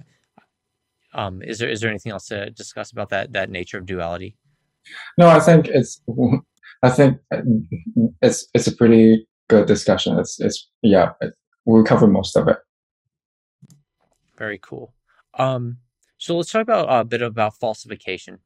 um 1.13 1.41
is 1.43 1.59
there 1.59 1.69
is 1.69 1.79
there 1.79 1.89
anything 1.89 2.11
else 2.11 2.27
to 2.27 2.49
discuss 2.49 2.91
about 2.91 3.09
that 3.09 3.31
that 3.33 3.49
nature 3.49 3.77
of 3.77 3.85
duality? 3.85 4.35
No 5.17 5.29
i 5.29 5.39
think 5.39 5.67
it's 5.67 6.01
i 6.83 6.89
think 6.89 7.19
it's 8.21 8.47
it's 8.53 8.67
a 8.67 8.75
pretty 8.75 9.27
good 9.49 9.67
discussion. 9.67 10.19
It's 10.19 10.39
it's 10.39 10.69
yeah 10.81 11.11
it, 11.21 11.33
we'll 11.65 11.83
cover 11.83 12.07
most 12.07 12.35
of 12.35 12.47
it. 12.47 12.57
Very 14.37 14.59
cool. 14.61 14.93
Um 15.35 15.77
so 16.17 16.35
let's 16.37 16.51
talk 16.51 16.61
about 16.63 16.89
uh, 16.89 17.01
a 17.01 17.05
bit 17.05 17.21
about 17.21 17.57
falsification 17.57 18.39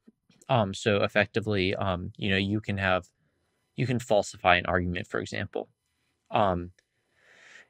um, 0.48 0.74
so 0.74 1.02
effectively, 1.02 1.74
um, 1.74 2.12
you 2.18 2.30
know, 2.30 2.36
you 2.36 2.60
can 2.60 2.78
have, 2.78 3.06
you 3.76 3.86
can 3.86 3.98
falsify 3.98 4.56
an 4.56 4.66
argument, 4.66 5.06
for 5.06 5.20
example. 5.20 5.68
Um, 6.30 6.72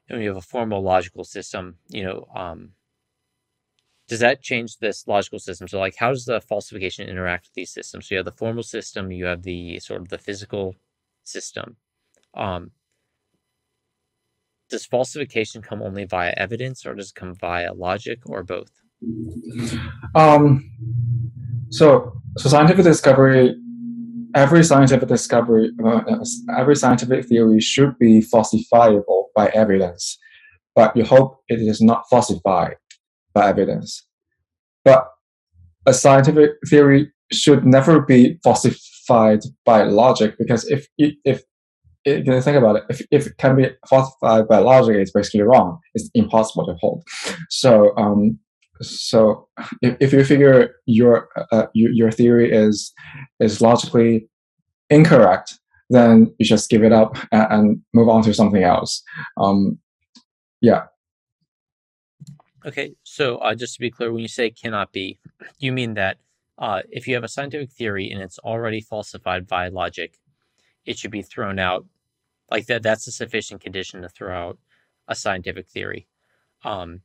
and 0.09 0.21
you 0.21 0.29
have 0.29 0.37
a 0.37 0.41
formal 0.41 0.81
logical 0.81 1.23
system, 1.23 1.77
you 1.89 2.03
know, 2.03 2.27
um, 2.35 2.71
does 4.09 4.19
that 4.19 4.41
change 4.41 4.77
this 4.77 5.07
logical 5.07 5.39
system? 5.39 5.67
So 5.67 5.79
like, 5.79 5.95
how 5.97 6.09
does 6.09 6.25
the 6.25 6.41
falsification 6.41 7.07
interact 7.07 7.45
with 7.45 7.53
these 7.53 7.71
systems? 7.71 8.07
So 8.07 8.15
you 8.15 8.17
have 8.19 8.25
the 8.25 8.31
formal 8.31 8.63
system, 8.63 9.11
you 9.11 9.25
have 9.25 9.43
the 9.43 9.79
sort 9.79 10.01
of 10.01 10.09
the 10.09 10.17
physical 10.17 10.75
system. 11.23 11.77
Um, 12.33 12.71
does 14.69 14.85
falsification 14.85 15.61
come 15.61 15.81
only 15.81 16.03
via 16.03 16.33
evidence 16.35 16.85
or 16.85 16.95
does 16.95 17.11
it 17.11 17.15
come 17.15 17.33
via 17.33 17.73
logic 17.73 18.19
or 18.25 18.43
both? 18.43 18.82
Um, 20.15 20.69
so, 21.69 22.13
so 22.37 22.49
scientific 22.49 22.83
discovery, 22.83 23.55
every 24.35 24.63
scientific 24.63 25.07
discovery, 25.07 25.71
uh, 25.83 26.01
every 26.57 26.75
scientific 26.75 27.25
theory 27.25 27.59
should 27.59 27.97
be 27.97 28.21
falsifiable 28.21 29.25
by 29.35 29.47
evidence, 29.49 30.17
but 30.75 30.95
you 30.95 31.03
hope 31.03 31.39
it 31.47 31.59
is 31.59 31.81
not 31.81 32.03
falsified 32.09 32.75
by 33.33 33.49
evidence. 33.49 34.05
But 34.85 35.07
a 35.85 35.93
scientific 35.93 36.51
theory 36.69 37.11
should 37.31 37.65
never 37.65 38.01
be 38.01 38.39
falsified 38.43 39.43
by 39.65 39.83
logic 39.83 40.35
because 40.37 40.65
if 40.69 40.87
if 40.97 41.43
if 42.05 42.27
you 42.27 42.41
think 42.41 42.57
about 42.57 42.75
it, 42.75 42.83
if, 42.89 43.01
if 43.11 43.27
it 43.27 43.37
can 43.37 43.55
be 43.55 43.69
falsified 43.89 44.47
by 44.47 44.57
logic, 44.57 44.97
it's 44.97 45.11
basically 45.11 45.41
wrong. 45.41 45.79
It's 45.93 46.09
impossible 46.13 46.65
to 46.65 46.75
hold. 46.81 47.03
So 47.49 47.95
um, 47.95 48.39
so 48.83 49.47
if, 49.81 49.97
if 49.99 50.13
you 50.13 50.23
figure 50.23 50.75
your 50.85 51.29
uh, 51.51 51.67
your 51.73 52.11
theory 52.11 52.51
is 52.51 52.93
is 53.39 53.61
logically 53.61 54.29
incorrect, 54.89 55.59
then 55.89 56.33
you 56.39 56.45
just 56.45 56.69
give 56.69 56.83
it 56.83 56.91
up 56.91 57.17
and, 57.31 57.47
and 57.51 57.81
move 57.93 58.09
on 58.09 58.23
to 58.23 58.33
something 58.33 58.63
else. 58.63 59.01
Um, 59.37 59.79
yeah. 60.61 60.83
Okay, 62.65 62.95
so 63.03 63.37
uh, 63.37 63.55
just 63.55 63.73
to 63.75 63.79
be 63.81 63.91
clear, 63.91 64.11
when 64.11 64.21
you 64.21 64.27
say 64.29 64.49
cannot 64.49 64.93
be, 64.93 65.19
you 65.59 65.73
mean 65.73 65.95
that 65.95 66.17
uh, 66.57 66.81
if 66.89 67.07
you 67.07 67.13
have 67.15 67.23
a 67.23 67.27
scientific 67.27 67.71
theory 67.71 68.09
and 68.09 68.21
it's 68.21 68.39
already 68.39 68.79
falsified 68.79 69.47
by 69.47 69.67
logic, 69.67 70.17
it 70.85 70.97
should 70.97 71.11
be 71.11 71.21
thrown 71.21 71.59
out. 71.59 71.85
Like 72.49 72.67
that, 72.67 72.83
that's 72.83 73.07
a 73.07 73.11
sufficient 73.11 73.61
condition 73.61 74.01
to 74.01 74.09
throw 74.09 74.33
out 74.33 74.57
a 75.07 75.15
scientific 75.15 75.67
theory. 75.67 76.07
Um, 76.63 77.01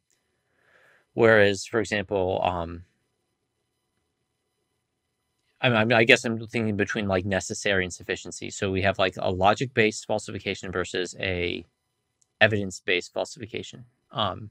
Whereas, 1.19 1.67
for 1.67 1.81
example, 1.81 2.41
um, 2.45 2.85
I, 5.61 5.69
mean, 5.69 5.93
I 5.93 6.05
guess 6.05 6.25
I'm 6.25 6.39
thinking 6.47 6.77
between 6.77 7.09
like 7.09 7.25
necessary 7.25 7.83
and 7.83 7.93
sufficiency. 7.93 8.51
So 8.51 8.71
we 8.71 8.83
have 8.83 9.01
like 9.01 9.17
a 9.19 9.29
logic-based 9.29 10.07
falsification 10.07 10.71
versus 10.71 11.17
a 11.19 11.65
evidence-based 12.41 13.13
falsification. 13.13 13.85
Um, 14.13 14.51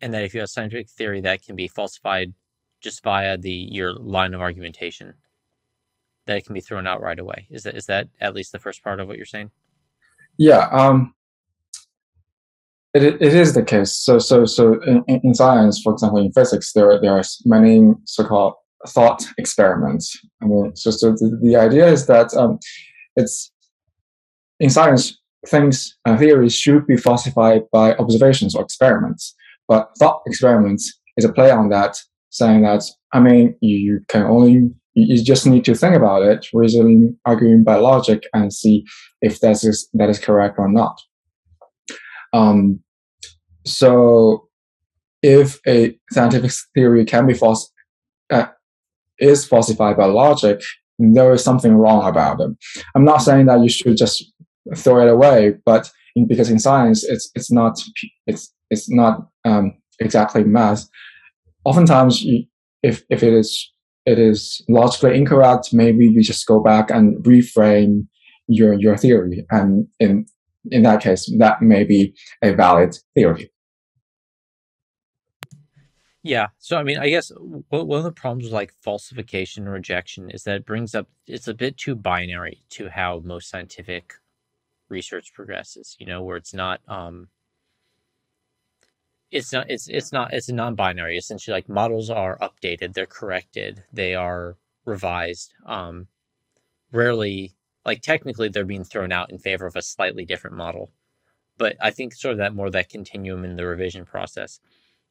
and 0.00 0.14
that 0.14 0.22
if 0.22 0.34
you 0.34 0.40
have 0.40 0.50
scientific 0.50 0.88
theory 0.88 1.20
that 1.22 1.42
can 1.42 1.56
be 1.56 1.66
falsified 1.66 2.32
just 2.80 3.02
via 3.02 3.36
the 3.36 3.50
your 3.50 3.94
line 3.94 4.34
of 4.34 4.40
argumentation, 4.40 5.14
that 6.26 6.36
it 6.36 6.44
can 6.44 6.54
be 6.54 6.60
thrown 6.60 6.86
out 6.86 7.02
right 7.02 7.18
away. 7.18 7.48
Is 7.50 7.64
that 7.64 7.74
is 7.74 7.86
that 7.86 8.06
at 8.20 8.34
least 8.34 8.52
the 8.52 8.60
first 8.60 8.84
part 8.84 9.00
of 9.00 9.08
what 9.08 9.16
you're 9.16 9.26
saying? 9.26 9.50
Yeah. 10.36 10.68
Um, 10.70 11.12
it, 12.94 13.02
it 13.02 13.34
is 13.34 13.54
the 13.54 13.62
case. 13.62 13.92
So 13.96 14.18
so 14.18 14.44
so 14.44 14.80
in, 14.82 15.04
in 15.06 15.34
science, 15.34 15.80
for 15.82 15.92
example, 15.92 16.18
in 16.18 16.32
physics, 16.32 16.72
there 16.72 17.00
there 17.00 17.12
are 17.12 17.22
many 17.44 17.92
so-called 18.04 18.54
thought 18.88 19.24
experiments. 19.38 20.18
I 20.42 20.46
mean, 20.46 20.76
so 20.76 20.90
so 20.90 21.12
the, 21.12 21.38
the 21.42 21.56
idea 21.56 21.86
is 21.86 22.06
that 22.06 22.34
um, 22.34 22.58
it's 23.16 23.50
in 24.60 24.70
science 24.70 25.18
things 25.46 25.96
uh, 26.04 26.16
theories 26.16 26.54
should 26.54 26.86
be 26.86 26.96
falsified 26.96 27.62
by 27.72 27.94
observations 27.94 28.54
or 28.54 28.62
experiments. 28.62 29.34
But 29.68 29.90
thought 29.98 30.22
experiments 30.26 31.00
is 31.16 31.24
a 31.24 31.32
play 31.32 31.50
on 31.50 31.70
that, 31.70 31.96
saying 32.30 32.62
that 32.62 32.84
I 33.12 33.20
mean 33.20 33.56
you 33.60 34.00
can 34.08 34.22
only 34.24 34.70
you 34.94 35.22
just 35.24 35.46
need 35.46 35.64
to 35.64 35.74
think 35.74 35.94
about 35.94 36.22
it, 36.22 36.46
reasoning, 36.52 37.16
arguing 37.24 37.64
by 37.64 37.76
logic, 37.76 38.24
and 38.34 38.52
see 38.52 38.84
if 39.22 39.40
that 39.40 39.64
is 39.64 39.88
that 39.94 40.10
is 40.10 40.18
correct 40.18 40.58
or 40.58 40.70
not. 40.70 41.00
Um, 42.34 42.81
so 43.64 44.48
if 45.22 45.60
a 45.66 45.96
scientific 46.10 46.52
theory 46.74 47.04
can 47.04 47.26
be 47.26 47.34
false, 47.34 47.70
uh, 48.30 48.46
is 49.18 49.46
falsified 49.46 49.96
by 49.96 50.06
logic, 50.06 50.60
there 50.98 51.32
is 51.32 51.44
something 51.44 51.74
wrong 51.74 52.06
about 52.06 52.40
it. 52.40 52.50
I'm 52.94 53.04
not 53.04 53.18
saying 53.18 53.46
that 53.46 53.60
you 53.60 53.68
should 53.68 53.96
just 53.96 54.24
throw 54.76 55.06
it 55.06 55.10
away, 55.10 55.54
but 55.64 55.90
in, 56.14 56.26
because 56.26 56.50
in 56.50 56.58
science, 56.58 57.04
it's 57.04 57.30
it's 57.34 57.50
not 57.50 57.80
it's 58.26 58.52
it's 58.70 58.90
not 58.90 59.28
um, 59.44 59.74
exactly 60.00 60.44
math. 60.44 60.88
Oftentimes, 61.64 62.22
you, 62.22 62.44
if 62.82 63.04
if 63.10 63.22
it 63.22 63.32
is 63.32 63.72
it 64.06 64.18
is 64.18 64.64
logically 64.68 65.16
incorrect, 65.16 65.72
maybe 65.72 66.06
you 66.06 66.22
just 66.22 66.46
go 66.46 66.60
back 66.60 66.90
and 66.90 67.22
reframe 67.24 68.06
your 68.48 68.74
your 68.74 68.96
theory, 68.96 69.46
and 69.50 69.86
in 70.00 70.26
in 70.70 70.82
that 70.82 71.02
case, 71.02 71.32
that 71.38 71.62
may 71.62 71.84
be 71.84 72.14
a 72.42 72.52
valid 72.52 72.96
theory. 73.14 73.51
Yeah. 76.22 76.48
So, 76.58 76.76
I 76.76 76.84
mean, 76.84 76.98
I 76.98 77.08
guess 77.08 77.32
one 77.36 77.98
of 77.98 78.04
the 78.04 78.12
problems 78.12 78.44
with 78.44 78.52
like 78.52 78.72
falsification 78.80 79.64
and 79.64 79.72
rejection 79.72 80.30
is 80.30 80.44
that 80.44 80.56
it 80.56 80.66
brings 80.66 80.94
up, 80.94 81.08
it's 81.26 81.48
a 81.48 81.54
bit 81.54 81.76
too 81.76 81.96
binary 81.96 82.62
to 82.70 82.88
how 82.90 83.20
most 83.24 83.50
scientific 83.50 84.14
research 84.88 85.32
progresses, 85.34 85.96
you 85.98 86.06
know, 86.06 86.22
where 86.22 86.36
it's 86.36 86.54
not, 86.54 86.80
um, 86.86 87.28
it's 89.32 89.52
not, 89.52 89.68
it's, 89.70 89.88
it's 89.88 90.12
not, 90.12 90.32
it's 90.32 90.48
a 90.48 90.54
non 90.54 90.76
binary. 90.76 91.16
Essentially, 91.16 91.54
like 91.54 91.68
models 91.68 92.10
are 92.10 92.38
updated, 92.38 92.92
they're 92.94 93.06
corrected, 93.06 93.82
they 93.92 94.14
are 94.14 94.56
revised. 94.84 95.54
Um, 95.66 96.06
rarely 96.92 97.54
like 97.84 98.00
technically 98.02 98.48
they're 98.48 98.64
being 98.64 98.84
thrown 98.84 99.10
out 99.12 99.30
in 99.30 99.38
favor 99.38 99.66
of 99.66 99.76
a 99.76 99.82
slightly 99.82 100.24
different 100.24 100.56
model. 100.56 100.90
But 101.58 101.76
I 101.80 101.90
think 101.90 102.14
sort 102.14 102.32
of 102.32 102.38
that 102.38 102.54
more 102.54 102.70
that 102.70 102.88
continuum 102.90 103.44
in 103.44 103.56
the 103.56 103.66
revision 103.66 104.04
process 104.04 104.60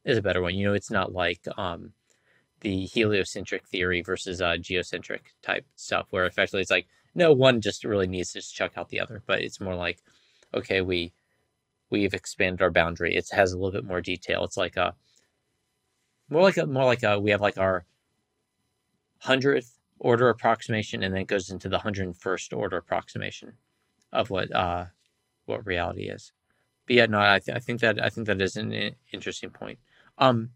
is 0.04 0.18
a 0.18 0.22
better 0.22 0.42
one. 0.42 0.54
You 0.54 0.68
know, 0.68 0.74
it's 0.74 0.90
not 0.90 1.12
like 1.12 1.40
um, 1.56 1.92
the 2.60 2.86
heliocentric 2.86 3.66
theory 3.66 4.02
versus 4.02 4.40
uh, 4.40 4.56
geocentric 4.56 5.34
type 5.42 5.66
stuff, 5.76 6.06
where 6.10 6.26
effectively 6.26 6.62
it's 6.62 6.70
like 6.70 6.86
no 7.14 7.32
one 7.32 7.60
just 7.60 7.84
really 7.84 8.06
needs 8.06 8.32
to 8.32 8.38
just 8.38 8.54
chuck 8.54 8.72
out 8.76 8.88
the 8.88 9.00
other, 9.00 9.22
but 9.26 9.42
it's 9.42 9.60
more 9.60 9.74
like 9.74 10.02
okay, 10.54 10.80
we 10.80 11.12
we've 11.90 12.14
expanded 12.14 12.62
our 12.62 12.70
boundary. 12.70 13.14
It 13.14 13.28
has 13.32 13.52
a 13.52 13.58
little 13.58 13.72
bit 13.72 13.84
more 13.84 14.00
detail. 14.00 14.44
It's 14.44 14.56
like 14.56 14.76
a 14.76 14.94
more 16.28 16.42
like 16.42 16.56
a 16.56 16.66
more 16.66 16.84
like 16.84 17.02
a 17.02 17.18
we 17.20 17.30
have 17.30 17.40
like 17.40 17.58
our 17.58 17.84
hundredth 19.18 19.78
order 19.98 20.28
approximation, 20.28 21.02
and 21.02 21.14
then 21.14 21.22
it 21.22 21.28
goes 21.28 21.50
into 21.50 21.68
the 21.68 21.78
hundred 21.78 22.16
first 22.16 22.52
order 22.52 22.76
approximation 22.76 23.52
of 24.12 24.30
what 24.30 24.52
uh 24.54 24.86
what 25.46 25.66
reality 25.66 26.08
is. 26.08 26.32
But 26.86 26.96
yeah, 26.96 27.06
no, 27.06 27.20
I, 27.20 27.38
th- 27.38 27.56
I 27.56 27.60
think 27.60 27.80
that 27.80 28.02
I 28.02 28.08
think 28.08 28.26
that 28.26 28.40
is 28.40 28.56
an 28.56 28.72
interesting 29.12 29.50
point. 29.50 29.78
Um, 30.18 30.50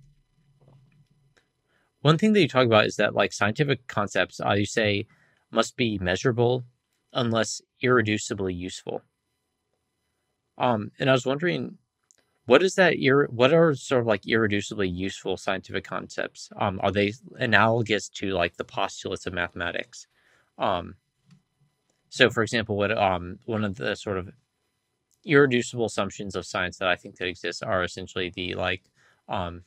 one 2.00 2.18
thing 2.18 2.32
that 2.32 2.40
you 2.40 2.48
talk 2.48 2.66
about 2.66 2.86
is 2.86 2.96
that 2.96 3.14
like 3.14 3.32
scientific 3.32 3.86
concepts, 3.86 4.40
you 4.54 4.66
say, 4.66 5.07
must 5.50 5.76
be 5.76 5.98
measurable 5.98 6.64
unless 7.12 7.61
irreducibly 7.82 8.57
useful. 8.57 9.02
Um, 10.59 10.92
and 10.98 11.11
I 11.11 11.12
was 11.12 11.26
wondering, 11.26 11.78
what 12.46 12.62
is 12.62 12.76
that? 12.76 12.94
Ir- 12.98 13.28
what 13.30 13.52
are 13.52 13.74
sort 13.74 14.02
of 14.02 14.07
like 14.07 14.22
irreducibly 14.22 14.92
useful 14.92 15.36
scientific 15.36 15.84
concepts? 15.84 16.48
Um, 16.57 16.80
are 16.82 16.92
they 16.92 17.12
analogous 17.38 18.09
to 18.11 18.30
like 18.30 18.57
the 18.57 18.64
postulates 18.64 19.26
of 19.26 19.32
mathematics? 19.32 20.07
Um, 20.57 20.94
so, 22.09 22.30
for 22.30 22.42
example, 22.42 22.76
what 22.76 22.96
um, 22.96 23.40
one 23.46 23.64
of 23.64 23.74
the 23.74 23.96
sort 23.96 24.16
of 24.16 24.30
irreducible 25.24 25.86
assumptions 25.86 26.36
of 26.36 26.46
science 26.46 26.78
that 26.78 26.88
I 26.88 26.94
think 26.94 27.16
that 27.16 27.26
exists 27.26 27.62
are 27.62 27.82
essentially 27.82 28.30
the 28.30 28.54
like 28.54 28.84
um, 29.29 29.62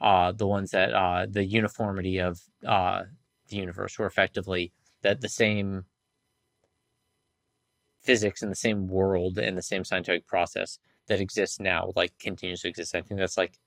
uh, 0.00 0.32
the 0.32 0.46
ones 0.46 0.70
that 0.72 0.92
uh, 0.92 1.26
the 1.28 1.44
uniformity 1.44 2.18
of 2.18 2.40
uh, 2.66 3.04
the 3.48 3.56
universe, 3.56 3.98
or 3.98 4.06
effectively 4.06 4.72
that 5.02 5.20
the 5.20 5.28
same 5.28 5.84
physics 8.02 8.42
and 8.42 8.50
the 8.50 8.56
same 8.56 8.86
world 8.86 9.38
and 9.38 9.56
the 9.56 9.62
same 9.62 9.84
scientific 9.84 10.26
process 10.26 10.78
that 11.06 11.20
exists 11.20 11.58
now 11.58 11.92
like 11.96 12.12
continues 12.18 12.60
to 12.60 12.68
exist. 12.68 12.94
I 12.94 13.00
think 13.00 13.18
that's 13.18 13.38
like 13.38 13.58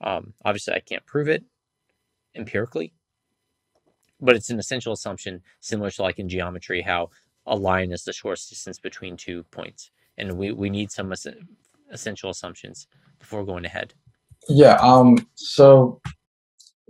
um, 0.00 0.34
obviously 0.44 0.74
I 0.74 0.80
can't 0.80 1.04
prove 1.06 1.28
it 1.28 1.44
empirically, 2.34 2.92
but 4.20 4.36
it's 4.36 4.50
an 4.50 4.58
essential 4.58 4.92
assumption 4.92 5.42
similar 5.60 5.90
to 5.90 6.02
like 6.02 6.18
in 6.18 6.28
geometry 6.28 6.82
how 6.82 7.10
a 7.46 7.56
line 7.56 7.92
is 7.92 8.04
the 8.04 8.12
shortest 8.12 8.50
distance 8.50 8.78
between 8.78 9.16
two 9.16 9.44
points, 9.44 9.90
and 10.18 10.36
we 10.36 10.52
we 10.52 10.68
need 10.68 10.90
some 10.90 11.08
essential 11.92 12.30
assumptions 12.30 12.86
before 13.18 13.44
going 13.44 13.64
ahead. 13.64 13.94
Yeah. 14.48 14.76
Um. 14.80 15.18
So. 15.34 16.00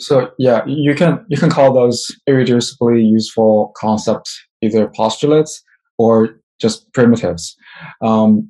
So 0.00 0.30
yeah, 0.38 0.64
you 0.64 0.94
can 0.94 1.26
you 1.28 1.36
can 1.36 1.50
call 1.50 1.72
those 1.72 2.06
irreducibly 2.28 3.04
useful 3.04 3.72
concepts 3.76 4.40
either 4.62 4.86
postulates 4.94 5.60
or 5.98 6.40
just 6.60 6.92
primitives. 6.92 7.56
Um, 8.00 8.48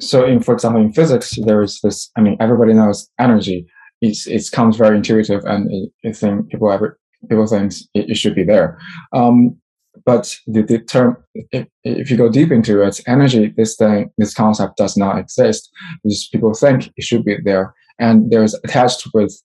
so 0.00 0.24
in 0.24 0.40
for 0.40 0.54
example 0.54 0.80
in 0.80 0.92
physics 0.92 1.36
there 1.44 1.62
is 1.62 1.80
this 1.82 2.10
i 2.16 2.20
mean 2.20 2.36
everybody 2.40 2.72
knows 2.72 3.08
energy 3.18 3.66
it's 4.00 4.26
it 4.26 4.50
comes 4.52 4.76
very 4.76 4.96
intuitive 4.96 5.44
and 5.44 5.90
i 6.04 6.12
think 6.12 6.48
people 6.48 6.70
ever 6.70 6.98
people 7.28 7.46
think 7.46 7.72
it, 7.94 8.10
it 8.10 8.16
should 8.16 8.34
be 8.34 8.44
there 8.44 8.78
um, 9.12 9.56
but 10.04 10.36
the, 10.46 10.62
the 10.62 10.78
term 10.78 11.16
if, 11.52 12.10
you 12.10 12.16
go 12.16 12.28
deep 12.28 12.50
into 12.50 12.82
it 12.82 13.00
energy 13.06 13.52
this 13.56 13.76
thing 13.76 14.10
this 14.18 14.34
concept 14.34 14.76
does 14.76 14.96
not 14.96 15.18
exist 15.18 15.70
just 16.06 16.32
people 16.32 16.54
think 16.54 16.92
it 16.96 17.04
should 17.04 17.24
be 17.24 17.36
there 17.44 17.74
and 17.98 18.30
there's 18.30 18.54
attached 18.64 19.06
with 19.12 19.42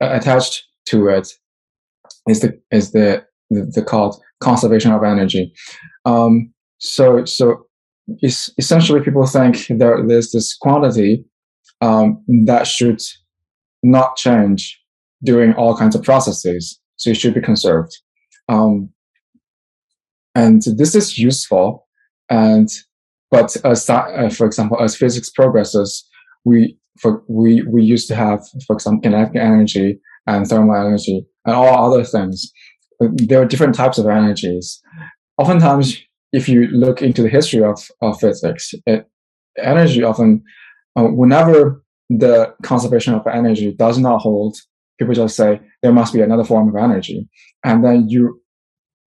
attached 0.00 0.64
to 0.86 1.08
it 1.08 1.28
is 2.28 2.40
the 2.40 2.60
is 2.70 2.92
the 2.92 3.24
the, 3.50 3.70
the 3.74 3.82
called 3.82 4.20
conservation 4.40 4.92
of 4.92 5.02
energy 5.02 5.52
um, 6.04 6.52
so 6.78 7.24
so 7.24 7.66
is 8.22 8.52
essentially 8.58 9.00
people 9.00 9.26
think 9.26 9.66
there, 9.68 10.06
there's 10.06 10.32
this 10.32 10.56
quantity 10.56 11.24
um, 11.80 12.22
that 12.44 12.66
should 12.66 13.00
not 13.82 14.16
change 14.16 14.80
during 15.22 15.54
all 15.54 15.76
kinds 15.76 15.94
of 15.94 16.02
processes. 16.02 16.78
So 16.96 17.10
it 17.10 17.16
should 17.16 17.34
be 17.34 17.40
conserved. 17.40 17.96
Um, 18.48 18.90
and 20.34 20.62
this 20.76 20.94
is 20.94 21.18
useful. 21.18 21.86
And 22.30 22.68
but 23.30 23.56
as 23.64 23.88
uh, 23.88 24.30
for 24.30 24.46
example, 24.46 24.80
as 24.80 24.96
physics 24.96 25.30
progresses, 25.30 26.08
we 26.44 26.78
for 27.00 27.22
we 27.28 27.62
we 27.62 27.82
used 27.82 28.08
to 28.08 28.14
have, 28.14 28.40
for 28.66 28.74
example, 28.74 29.02
kinetic 29.02 29.36
energy 29.36 30.00
and 30.26 30.46
thermal 30.46 30.76
energy 30.76 31.26
and 31.44 31.54
all 31.54 31.92
other 31.92 32.04
things. 32.04 32.50
There 33.00 33.42
are 33.42 33.46
different 33.46 33.74
types 33.74 33.98
of 33.98 34.06
energies. 34.06 34.80
Oftentimes, 35.36 36.00
if 36.32 36.48
you 36.48 36.68
look 36.68 37.02
into 37.02 37.22
the 37.22 37.28
history 37.28 37.62
of, 37.62 37.88
of 38.00 38.20
physics, 38.20 38.72
it, 38.86 39.08
energy 39.58 40.02
often, 40.02 40.42
uh, 40.96 41.04
whenever 41.04 41.82
the 42.08 42.54
conservation 42.62 43.14
of 43.14 43.26
energy 43.26 43.72
does 43.72 43.98
not 43.98 44.20
hold, 44.20 44.56
people 44.98 45.14
just 45.14 45.36
say 45.36 45.60
there 45.82 45.92
must 45.92 46.14
be 46.14 46.20
another 46.20 46.44
form 46.44 46.68
of 46.68 46.76
energy, 46.76 47.28
and 47.64 47.84
then 47.84 48.08
you, 48.08 48.40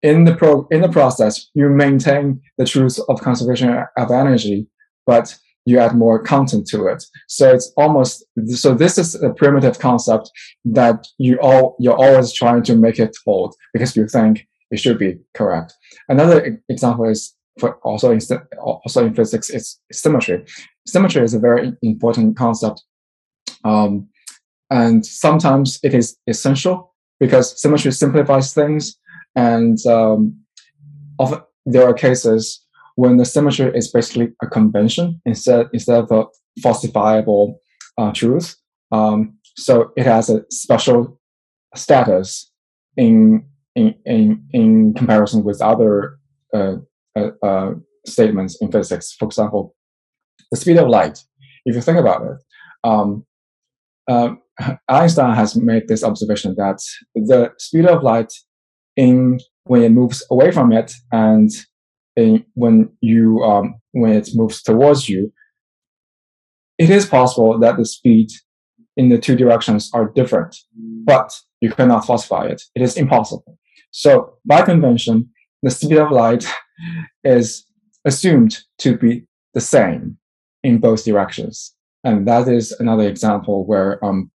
in 0.06 0.24
the 0.24 0.36
pro 0.36 0.68
in 0.70 0.82
the 0.82 0.90
process, 1.00 1.50
you 1.56 1.68
maintain 1.68 2.40
the 2.60 2.66
truth 2.66 3.00
of 3.10 3.22
conservation 3.22 3.70
of 3.98 4.12
energy, 4.12 4.68
but 5.08 5.36
you 5.66 5.80
add 5.80 5.96
more 5.96 6.22
content 6.22 6.68
to 6.68 6.86
it. 6.86 7.04
So 7.28 7.52
it's 7.52 7.74
almost 7.76 8.24
so. 8.48 8.76
This 8.76 9.00
is 9.00 9.16
a 9.16 9.32
primitive 9.34 9.80
concept 9.80 10.30
that 10.66 11.08
you 11.18 11.40
all 11.42 11.76
you're 11.80 12.02
always 12.06 12.32
trying 12.32 12.62
to 12.64 12.76
make 12.76 13.00
it 13.00 13.18
hold 13.26 13.56
because 13.74 13.96
you 13.96 14.08
think 14.08 14.48
it 14.70 14.80
should 14.80 15.00
be 15.00 15.18
correct. 15.34 15.74
Another 16.08 16.62
example 16.70 17.06
is 17.10 17.34
for 17.60 17.78
also 17.78 18.12
in, 18.12 18.20
also 18.62 19.08
in 19.08 19.16
physics 19.16 19.50
is 19.50 19.80
symmetry. 19.92 20.46
Symmetry 20.86 21.24
is 21.24 21.34
a 21.34 21.40
very 21.40 21.74
important 21.82 22.38
concept, 22.38 22.84
um, 23.64 24.08
and 24.70 25.04
sometimes 25.04 25.80
it 25.82 25.96
is 25.96 26.16
essential 26.28 26.94
because 27.20 27.60
symmetry 27.60 27.92
simplifies 27.92 28.54
things, 28.54 29.00
and 29.36 29.78
um, 29.86 30.40
often 31.20 31.42
there 31.66 31.88
are 31.88 31.94
cases 31.94 32.62
when 32.96 33.18
the 33.18 33.26
symmetry 33.26 33.72
is 33.76 33.92
basically 33.92 34.30
a 34.42 34.48
convention 34.48 35.22
instead 35.26 35.68
instead 35.74 36.04
of 36.04 36.12
a 36.12 36.26
falsifiable 36.62 37.56
uh, 37.98 38.12
truth. 38.12 38.56
Um, 38.92 39.38
so 39.58 39.92
it 39.96 40.06
has 40.06 40.30
a 40.30 40.44
special 40.50 41.20
status 41.76 42.52
in 42.98 43.46
in 43.76 43.96
in, 44.06 44.46
in 44.52 44.94
comparison 44.94 45.44
with 45.44 45.62
other 45.62 46.18
uh, 46.54 46.76
uh, 47.18 47.32
uh, 47.44 47.72
statements 48.06 48.58
in 48.62 48.72
physics. 48.72 49.14
For 49.18 49.26
example, 49.26 49.76
the 50.52 50.58
speed 50.58 50.78
of 50.78 50.88
light. 50.88 51.20
If 51.66 51.76
you 51.76 51.82
think 51.82 51.98
about 51.98 52.22
it, 52.22 52.38
um, 52.84 53.26
uh, 54.08 54.36
Einstein 54.88 55.36
has 55.36 55.56
made 55.56 55.88
this 55.88 56.04
observation 56.04 56.56
that 56.58 56.80
the 57.16 57.52
speed 57.58 57.86
of 57.88 58.04
light 58.04 58.32
in 58.96 59.40
when 59.66 59.82
it 59.84 59.92
moves 59.92 60.26
away 60.30 60.52
from 60.52 60.72
it 60.72 60.94
and 61.12 61.50
in, 62.16 62.46
when 62.54 62.90
you 63.02 63.44
um, 63.44 63.76
when 63.92 64.14
it 64.14 64.30
moves 64.34 64.62
towards 64.62 65.10
you, 65.10 65.32
it 66.78 66.90
is 66.90 67.06
possible 67.06 67.60
that 67.60 67.78
the 67.78 67.86
speed 67.86 68.30
in 68.98 69.10
the 69.10 69.18
two 69.18 69.36
directions 69.36 69.90
are 69.94 70.10
different, 70.16 70.56
but 71.04 71.34
you 71.62 71.72
cannot 71.72 72.06
falsify 72.06 72.46
it. 72.46 72.62
It 72.76 72.82
is 72.82 72.96
impossible. 72.96 73.58
So 73.92 74.38
by 74.46 74.62
convention, 74.62 75.30
the 75.64 75.72
speed 75.72 75.98
of 75.98 76.12
light 76.12 76.46
is 77.24 77.66
assumed 78.06 78.60
to 78.80 78.98
be 78.98 79.26
the 79.54 79.62
same 79.62 80.18
in 80.64 80.80
both 80.80 81.06
directions. 81.06 81.74
And 82.04 82.28
that 82.28 82.48
is 82.48 82.72
another 82.74 83.08
example 83.08 83.66
where 83.66 84.04
um, 84.06 84.32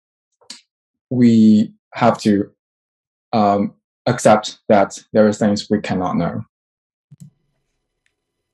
we 1.11 1.75
have 1.95 2.19
to 2.19 2.51
um, 3.33 3.75
accept 4.09 4.59
that 4.69 4.99
there 5.13 5.27
are 5.27 5.33
things 5.33 5.69
we 5.71 5.81
cannot 5.81 6.17
know. 6.17 6.45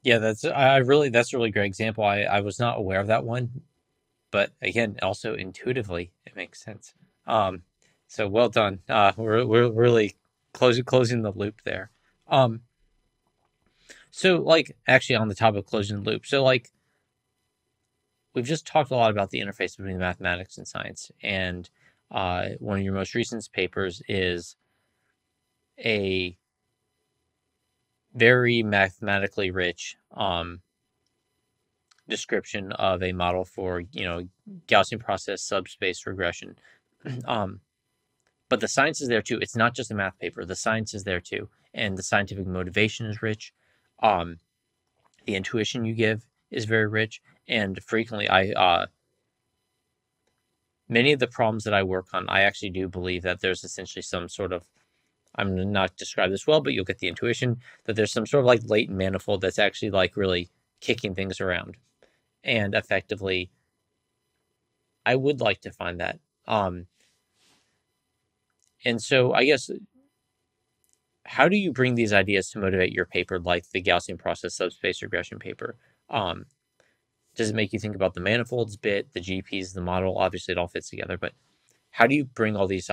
Yeah, 0.03 0.19
that's 0.19 0.45
I 0.45 0.79
really 0.79 1.09
that's 1.09 1.33
a 1.33 1.37
really 1.39 1.51
great 1.51 1.67
example. 1.67 2.05
I, 2.05 2.23
I 2.23 2.41
was 2.41 2.59
not 2.59 2.77
aware 2.79 3.01
of 3.01 3.07
that 3.07 3.25
one, 3.25 3.63
but 4.31 4.51
again, 4.61 4.99
also 5.03 5.35
intuitively 5.35 6.13
it 6.27 6.37
makes 6.37 6.63
sense. 6.63 6.93
Um, 7.27 7.63
so 8.07 8.29
well 8.29 8.51
done. 8.51 8.81
Uh, 8.89 9.13
we're 9.17 9.47
we're 9.47 9.71
really 9.71 10.17
closing 10.53 10.85
closing 10.85 11.23
the 11.23 11.33
loop 11.33 11.63
there. 11.65 11.91
Um 12.29 12.61
so 14.11 14.37
like 14.37 14.77
actually 14.87 15.17
on 15.17 15.29
the 15.29 15.35
topic 15.35 15.61
of 15.61 15.67
closing 15.67 16.03
the 16.03 16.11
loop. 16.11 16.27
So 16.27 16.45
like 16.45 16.71
we've 18.35 18.45
just 18.45 18.67
talked 18.67 18.91
a 18.91 18.97
lot 18.97 19.11
about 19.11 19.31
the 19.31 19.41
interface 19.41 19.77
between 19.77 19.99
mathematics 19.99 20.59
and 20.59 20.69
science 20.69 21.11
and 21.23 21.71
uh, 22.11 22.51
one 22.61 22.79
of 22.79 22.85
your 22.85 22.95
most 22.95 23.15
recent 23.15 23.49
papers 23.53 24.03
is 24.09 24.57
a 25.79 26.37
very 28.15 28.63
mathematically 28.63 29.51
rich 29.51 29.97
um, 30.17 30.61
description 32.09 32.73
of 32.73 33.03
a 33.03 33.13
model 33.13 33.45
for 33.45 33.81
you 33.93 34.05
know 34.05 34.29
Gaussian 34.69 35.01
process 35.01 35.43
subspace 35.43 36.07
regression. 36.07 36.57
um, 37.27 37.61
but 38.49 38.61
the 38.61 38.69
science 38.69 39.01
is 39.01 39.09
there 39.09 39.23
too. 39.23 39.39
It's 39.41 39.57
not 39.57 39.75
just 39.75 39.91
a 39.91 39.95
math 39.95 40.19
paper. 40.19 40.45
The 40.45 40.57
science 40.57 40.95
is 40.95 41.05
there 41.05 41.21
too, 41.21 41.49
and 41.73 41.97
the 41.97 42.03
scientific 42.03 42.47
motivation 42.47 43.07
is 43.07 43.23
rich. 43.23 43.53
Um, 44.03 44.39
the 45.27 45.35
intuition 45.35 45.85
you 45.85 45.95
give 45.95 46.27
is 46.51 46.67
very 46.67 46.87
rich, 46.87 47.21
and 47.49 47.83
frequently 47.83 48.29
I 48.29 48.51
uh, 48.51 48.87
many 50.89 51.13
of 51.13 51.21
the 51.21 51.27
problems 51.27 51.65
that 51.65 51.75
I 51.75 51.83
work 51.83 52.09
on, 52.13 52.29
I 52.29 52.43
actually 52.43 52.71
do 52.71 52.89
believe 52.89 53.23
that 53.23 53.41
there's 53.41 53.65
essentially 53.65 54.03
some 54.03 54.29
sort 54.29 54.53
of 54.53 54.69
I'm 55.37 55.73
not 55.73 55.97
describe 55.97 56.31
this 56.31 56.47
well, 56.47 56.61
but 56.61 56.73
you'll 56.73 56.85
get 56.85 56.99
the 56.99 57.09
intuition 57.09 57.59
that 57.85 57.97
there's 57.97 58.13
some 58.13 58.27
sort 58.27 58.41
of 58.41 58.47
like 58.47 58.61
latent 58.65 58.97
manifold 58.97 59.41
that's 59.41 59.59
actually 59.59 59.91
like 59.91 60.17
really 60.17 60.49
kicking 60.81 61.15
things 61.15 61.41
around. 61.41 61.77
And 62.45 62.75
effectively, 62.75 63.51
I 65.07 65.17
would 65.17 65.41
like 65.41 65.61
to 65.63 65.73
find 65.73 66.01
that. 66.01 66.19
Um, 66.47 66.87
and 68.85 69.03
so 69.03 69.33
I 69.33 69.45
guess 69.45 69.71
how 71.27 71.49
do 71.49 71.57
you 71.57 71.73
bring 71.73 71.95
these 71.95 72.13
ideas 72.13 72.51
to 72.51 72.59
motivate 72.59 72.93
your 72.93 73.07
paper, 73.07 73.39
like 73.39 73.71
the 73.71 73.83
Gaussian 73.83 74.19
process 74.19 74.55
subspace 74.55 75.03
regression 75.03 75.39
paper? 75.39 75.77
Um, 76.11 76.47
does 77.35 77.51
it 77.51 77.57
make 77.57 77.73
you 77.73 77.79
think 77.79 77.97
about 77.97 78.15
the 78.15 78.21
manifolds 78.21 78.77
bit, 78.77 79.13
the 79.13 79.21
GPs, 79.21 79.73
the 79.73 79.81
model? 79.81 80.19
Obviously, 80.19 80.53
it 80.53 80.59
all 80.59 80.69
fits 80.69 80.91
together, 80.91 81.17
but 81.19 81.33
how 81.91 82.07
do 82.07 82.15
you 82.15 82.25
bring 82.25 82.57
all 82.57 82.67
these 82.67 82.87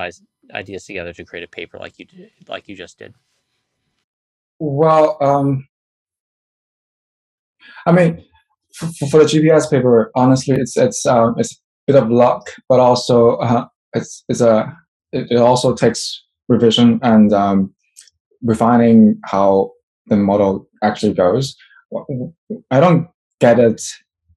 ideas 0.53 0.85
together 0.85 1.13
to 1.13 1.23
create 1.23 1.43
a 1.43 1.47
paper 1.47 1.77
like 1.77 1.99
you 1.99 2.05
did, 2.05 2.31
like 2.47 2.67
you 2.67 2.75
just 2.75 2.97
did? 2.97 3.13
Well, 4.59 5.17
um, 5.21 5.67
I 7.85 7.91
mean, 7.91 8.23
for, 8.75 8.87
for, 9.09 9.19
the 9.19 9.25
GPS 9.25 9.69
paper, 9.69 10.11
honestly, 10.15 10.55
it's 10.55 10.77
it's 10.77 11.05
um, 11.05 11.35
it's 11.37 11.53
a 11.53 11.57
bit 11.93 11.95
of 12.01 12.09
luck, 12.09 12.47
but 12.69 12.79
also 12.79 13.37
uh, 13.37 13.65
it's 13.93 14.23
it's 14.29 14.41
a 14.41 14.75
it, 15.11 15.31
it, 15.31 15.37
also 15.37 15.73
takes 15.73 16.23
revision 16.47 16.99
and 17.01 17.33
um, 17.33 17.73
refining 18.43 19.19
how 19.25 19.71
the 20.07 20.15
model 20.15 20.69
actually 20.83 21.13
goes. 21.13 21.55
I 22.71 22.79
don't 22.79 23.07
get 23.39 23.59
it 23.59 23.81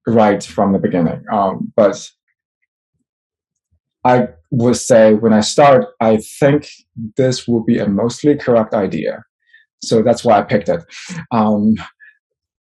right 0.07 0.43
from 0.43 0.73
the 0.73 0.79
beginning, 0.79 1.23
um, 1.31 1.71
but 1.75 2.09
I 4.05 4.27
would 4.51 4.77
say 4.77 5.15
when 5.15 5.33
I 5.33 5.41
start, 5.41 5.87
I 5.99 6.17
think 6.39 6.69
this 7.17 7.47
will 7.47 7.63
be 7.63 7.79
a 7.79 7.87
mostly 7.87 8.35
correct 8.35 8.73
idea. 8.73 9.23
So 9.83 10.01
that's 10.01 10.23
why 10.23 10.39
I 10.39 10.43
picked 10.43 10.69
it. 10.69 10.83
Um, 11.31 11.75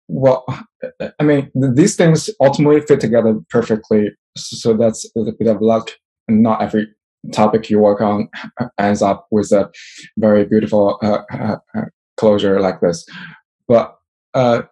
well, 0.07 0.45
I 1.19 1.23
mean, 1.23 1.51
these 1.75 1.95
things 1.95 2.29
ultimately 2.39 2.81
fit 2.81 3.01
together 3.01 3.35
perfectly. 3.49 4.11
So 4.37 4.75
that's 4.75 5.05
a 5.17 5.31
bit 5.37 5.47
of 5.47 5.61
luck. 5.61 5.91
Not 6.29 6.61
every 6.61 6.87
topic 7.33 7.69
you 7.69 7.79
work 7.79 7.99
on 7.99 8.29
ends 8.79 9.01
up 9.01 9.27
with 9.31 9.51
a 9.51 9.69
very 10.17 10.45
beautiful 10.45 10.97
uh, 11.01 11.23
uh, 11.33 11.57
uh 11.75 11.81
closure 12.15 12.59
like 12.59 12.79
this. 12.79 13.05
But 13.67 13.95
uh, 14.33 14.63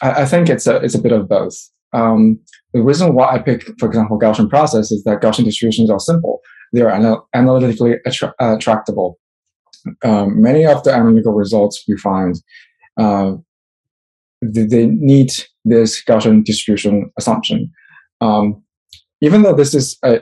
I, 0.00 0.22
I, 0.22 0.26
think 0.26 0.48
it's 0.48 0.66
a 0.66 0.76
it's 0.76 0.94
a 0.94 1.02
bit 1.02 1.12
of 1.12 1.28
both. 1.28 1.54
Um, 1.92 2.40
the 2.72 2.82
reason 2.82 3.14
why 3.14 3.30
I 3.32 3.38
pick, 3.38 3.64
for 3.78 3.86
example, 3.86 4.18
Gaussian 4.18 4.48
process 4.48 4.90
is 4.90 5.04
that 5.04 5.20
Gaussian 5.20 5.44
distributions 5.44 5.90
are 5.90 6.00
simple. 6.00 6.40
They 6.72 6.80
are 6.80 6.90
anal- 6.90 7.28
analytically 7.34 7.96
attra- 8.06 8.34
uh, 8.38 8.56
tractable. 8.58 9.18
Um, 10.04 10.40
many 10.40 10.64
of 10.64 10.82
the 10.84 10.92
analytical 10.92 11.32
results 11.32 11.84
we 11.88 11.96
find, 11.98 12.36
uh, 12.96 13.32
they, 14.40 14.64
they 14.64 14.86
need 14.86 15.32
this 15.64 16.02
Gaussian 16.04 16.44
distribution 16.44 17.10
assumption. 17.18 17.70
Um, 18.20 18.62
even 19.20 19.42
though 19.42 19.54
this 19.54 19.74
is 19.74 19.98
a, 20.04 20.20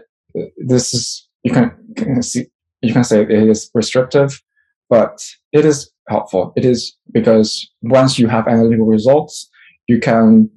this 0.66 0.94
is 0.94 1.28
you 1.42 1.52
can, 1.52 1.72
can 1.97 2.22
see 2.22 2.47
you 2.82 2.92
can 2.92 3.05
say 3.05 3.22
it 3.22 3.30
is 3.30 3.70
restrictive, 3.74 4.40
but 4.88 5.22
it 5.52 5.64
is 5.64 5.90
helpful. 6.09 6.52
It 6.56 6.64
is 6.64 6.97
because 7.12 7.68
once 7.82 8.18
you 8.18 8.26
have 8.28 8.48
analytical 8.48 8.86
results, 8.86 9.48
you 9.86 9.98
can 9.98 10.51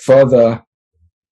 further 0.00 0.62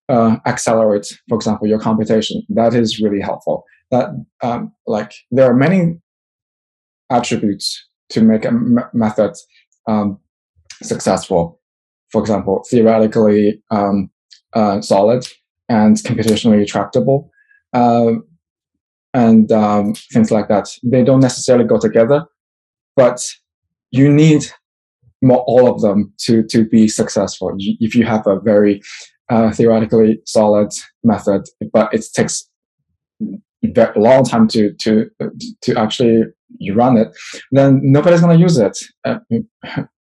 uh, 0.08 0.36
accelerate, 0.46 1.06
for 1.28 1.36
example, 1.36 1.68
your 1.68 1.78
computation. 1.78 2.42
That 2.48 2.74
is 2.74 3.00
really 3.00 3.20
helpful. 3.20 3.64
That 3.90 4.10
um, 4.42 4.72
like 4.86 5.12
there 5.30 5.50
are 5.50 5.54
many 5.54 6.00
attributes 7.10 7.88
to 8.10 8.22
make 8.22 8.44
a 8.44 8.52
method 8.92 9.34
um, 9.86 10.18
successful. 10.82 11.60
For 12.10 12.20
example, 12.20 12.64
theoretically 12.68 13.62
um, 13.70 14.10
uh, 14.52 14.80
solid 14.80 15.26
and 15.68 15.96
computationally 15.96 16.66
tractable, 16.66 17.30
uh, 17.72 18.14
and 19.14 19.50
um, 19.52 19.94
things 20.12 20.30
like 20.30 20.48
that. 20.48 20.68
They 20.82 21.04
don't 21.04 21.20
necessarily 21.20 21.66
go 21.66 21.78
together, 21.78 22.26
but 22.96 23.24
you 23.92 24.12
need 24.12 24.46
more, 25.22 25.44
all 25.46 25.72
of 25.72 25.80
them 25.80 26.12
to 26.20 26.42
to 26.44 26.64
be 26.64 26.88
successful. 26.88 27.54
If 27.58 27.94
you 27.94 28.04
have 28.06 28.26
a 28.26 28.40
very 28.40 28.80
uh, 29.28 29.52
theoretically 29.52 30.20
solid 30.26 30.72
method, 31.04 31.42
but 31.72 31.92
it 31.94 32.04
takes 32.14 32.48
a 33.76 33.92
long 33.96 34.24
time 34.24 34.48
to 34.48 34.72
to 34.74 35.10
to 35.62 35.78
actually 35.78 36.24
run 36.74 36.96
it, 36.96 37.08
then 37.52 37.80
nobody's 37.82 38.20
gonna 38.20 38.38
use 38.38 38.58
it. 38.58 38.78
Uh, 39.04 39.18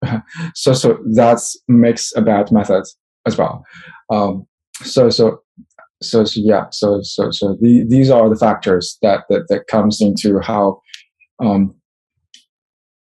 so 0.55 0.73
so 0.73 0.99
that 1.13 1.39
makes 1.67 2.13
a 2.15 2.21
bad 2.21 2.51
method 2.51 2.83
as 3.25 3.37
well. 3.37 3.63
Um, 4.09 4.47
so 4.81 5.09
so 5.09 5.39
so, 6.01 6.25
so 6.25 6.41
yeah 6.43 6.65
so 6.71 7.01
so 7.01 7.31
so 7.31 7.57
the, 7.61 7.85
these 7.87 8.09
are 8.09 8.29
the 8.29 8.35
factors 8.35 8.97
that 9.01 9.23
that, 9.29 9.47
that 9.47 9.67
comes 9.67 10.01
into 10.01 10.39
how 10.39 10.81
um, 11.39 11.75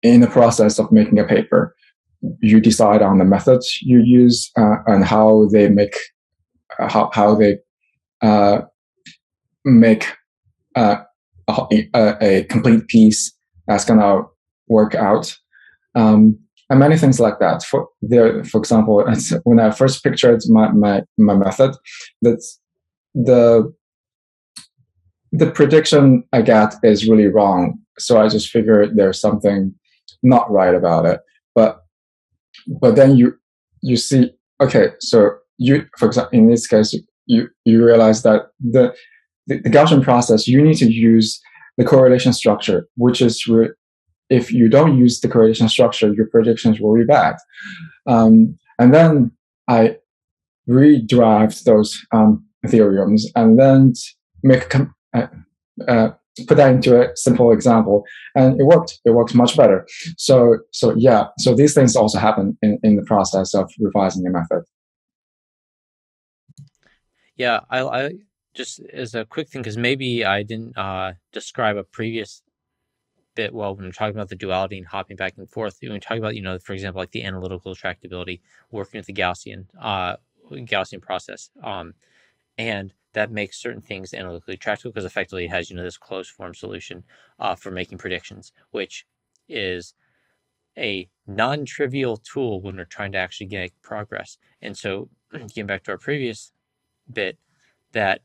in 0.02 0.20
the 0.20 0.26
process 0.26 0.78
of 0.78 0.90
making 0.90 1.18
a 1.18 1.24
paper 1.24 1.74
you 2.40 2.60
decide 2.60 3.02
on 3.02 3.18
the 3.18 3.24
methods 3.24 3.80
you 3.82 4.00
use 4.00 4.50
uh, 4.56 4.76
and 4.86 5.04
how 5.04 5.48
they 5.52 5.68
make 5.68 5.94
uh, 6.78 6.88
how, 6.88 7.10
how 7.12 7.34
they 7.34 7.58
uh, 8.22 8.60
make 9.64 10.06
uh, 10.74 10.98
a, 11.48 11.88
a, 11.94 12.44
complete 12.44 12.86
piece 12.88 13.32
that's 13.66 13.84
gonna 13.84 14.22
work 14.68 14.94
out. 14.94 15.36
Um, 15.94 16.38
and 16.70 16.80
many 16.80 16.98
things 16.98 17.18
like 17.18 17.38
that. 17.38 17.62
For 17.62 17.88
there 18.02 18.44
for 18.44 18.58
example 18.58 19.04
when 19.44 19.60
i 19.60 19.70
first 19.70 20.02
pictured 20.02 20.40
my, 20.48 20.70
my, 20.72 21.02
my 21.16 21.34
method 21.34 21.74
that's 22.22 22.60
the 23.14 23.72
the 25.32 25.50
prediction 25.50 26.24
i 26.32 26.42
got 26.42 26.74
is 26.82 27.08
really 27.08 27.26
wrong. 27.26 27.78
So 27.98 28.20
i 28.20 28.28
just 28.28 28.50
figured 28.50 28.96
there's 28.96 29.20
something 29.20 29.74
not 30.22 30.50
right 30.50 30.74
about 30.74 31.06
it. 31.06 31.20
But 31.54 31.80
but 32.66 32.96
then 32.96 33.16
you 33.16 33.34
you 33.82 33.96
see 33.96 34.30
okay 34.60 34.88
so 35.00 35.30
you 35.58 35.84
for 35.96 36.06
example 36.06 36.38
in 36.38 36.48
this 36.48 36.66
case 36.66 36.94
you 37.26 37.48
you 37.64 37.84
realize 37.84 38.22
that 38.22 38.48
the 38.60 38.94
the, 39.46 39.58
the 39.60 39.70
gaussian 39.70 40.02
process 40.02 40.46
you 40.48 40.62
need 40.62 40.76
to 40.76 40.90
use 40.90 41.40
the 41.76 41.84
correlation 41.84 42.32
structure 42.32 42.86
which 42.96 43.20
is 43.20 43.46
re- 43.46 43.70
if 44.30 44.52
you 44.52 44.68
don't 44.68 44.98
use 44.98 45.20
the 45.20 45.28
correlation 45.28 45.68
structure 45.68 46.12
your 46.12 46.26
predictions 46.26 46.80
will 46.80 46.94
be 46.94 47.04
bad. 47.04 47.36
Um, 48.06 48.58
and 48.78 48.94
then 48.94 49.32
i 49.68 49.96
redraft 50.68 51.64
those 51.64 51.98
um, 52.12 52.44
theorems 52.66 53.26
and 53.36 53.58
then 53.58 53.94
make 54.42 54.74
uh, 55.14 55.26
uh, 55.86 56.10
put 56.46 56.56
that 56.56 56.72
into 56.72 57.00
a 57.00 57.16
simple 57.16 57.52
example. 57.52 58.04
And 58.34 58.60
it 58.60 58.64
worked. 58.64 59.00
It 59.04 59.10
worked 59.10 59.34
much 59.34 59.56
better. 59.56 59.86
So 60.16 60.58
so 60.72 60.94
yeah. 60.96 61.28
So 61.38 61.54
these 61.54 61.74
things 61.74 61.96
also 61.96 62.18
happen 62.18 62.56
in, 62.62 62.78
in 62.82 62.96
the 62.96 63.02
process 63.02 63.54
of 63.54 63.70
revising 63.78 64.26
a 64.26 64.30
method. 64.30 64.64
Yeah 67.36 67.60
i, 67.70 67.80
I 67.82 68.10
just 68.54 68.80
as 68.92 69.14
a 69.14 69.24
quick 69.24 69.48
thing 69.48 69.62
because 69.62 69.76
maybe 69.76 70.24
i 70.24 70.42
didn't 70.42 70.76
uh, 70.76 71.12
describe 71.32 71.76
a 71.76 71.84
previous 71.84 72.42
bit 73.38 73.54
well 73.54 73.76
when 73.76 73.84
we're 73.84 73.92
talking 73.92 74.16
about 74.16 74.28
the 74.28 74.34
duality 74.34 74.78
and 74.78 74.86
hopping 74.88 75.16
back 75.16 75.34
and 75.38 75.48
forth. 75.48 75.78
When 75.80 75.92
we 75.92 76.00
talk 76.00 76.18
about 76.18 76.34
you 76.34 76.42
know 76.42 76.58
for 76.58 76.72
example 76.72 77.00
like 77.00 77.12
the 77.12 77.22
analytical 77.22 77.76
tractability 77.76 78.40
working 78.72 78.98
with 78.98 79.06
the 79.06 79.12
gaussian 79.12 79.66
uh 79.80 80.16
gaussian 80.50 81.00
process 81.00 81.50
um 81.62 81.94
and 82.56 82.92
that 83.12 83.30
makes 83.30 83.60
certain 83.60 83.80
things 83.80 84.12
analytically 84.12 84.56
tractable 84.56 84.92
because 84.92 85.04
effectively 85.04 85.46
it 85.46 85.50
has 85.50 85.70
you 85.70 85.76
know 85.76 85.82
this 85.82 85.96
closed 85.96 86.30
form 86.30 86.54
solution 86.54 87.04
uh, 87.38 87.54
for 87.54 87.70
making 87.70 87.98
predictions, 87.98 88.52
which 88.70 89.06
is 89.48 89.94
a 90.76 91.08
non-trivial 91.26 92.16
tool 92.16 92.60
when 92.60 92.76
we're 92.76 92.84
trying 92.84 93.12
to 93.12 93.18
actually 93.18 93.46
get 93.46 93.72
progress. 93.82 94.38
And 94.62 94.76
so, 94.76 95.08
getting 95.32 95.66
back 95.66 95.84
to 95.84 95.92
our 95.92 95.98
previous 95.98 96.52
bit, 97.12 97.38
that 97.92 98.20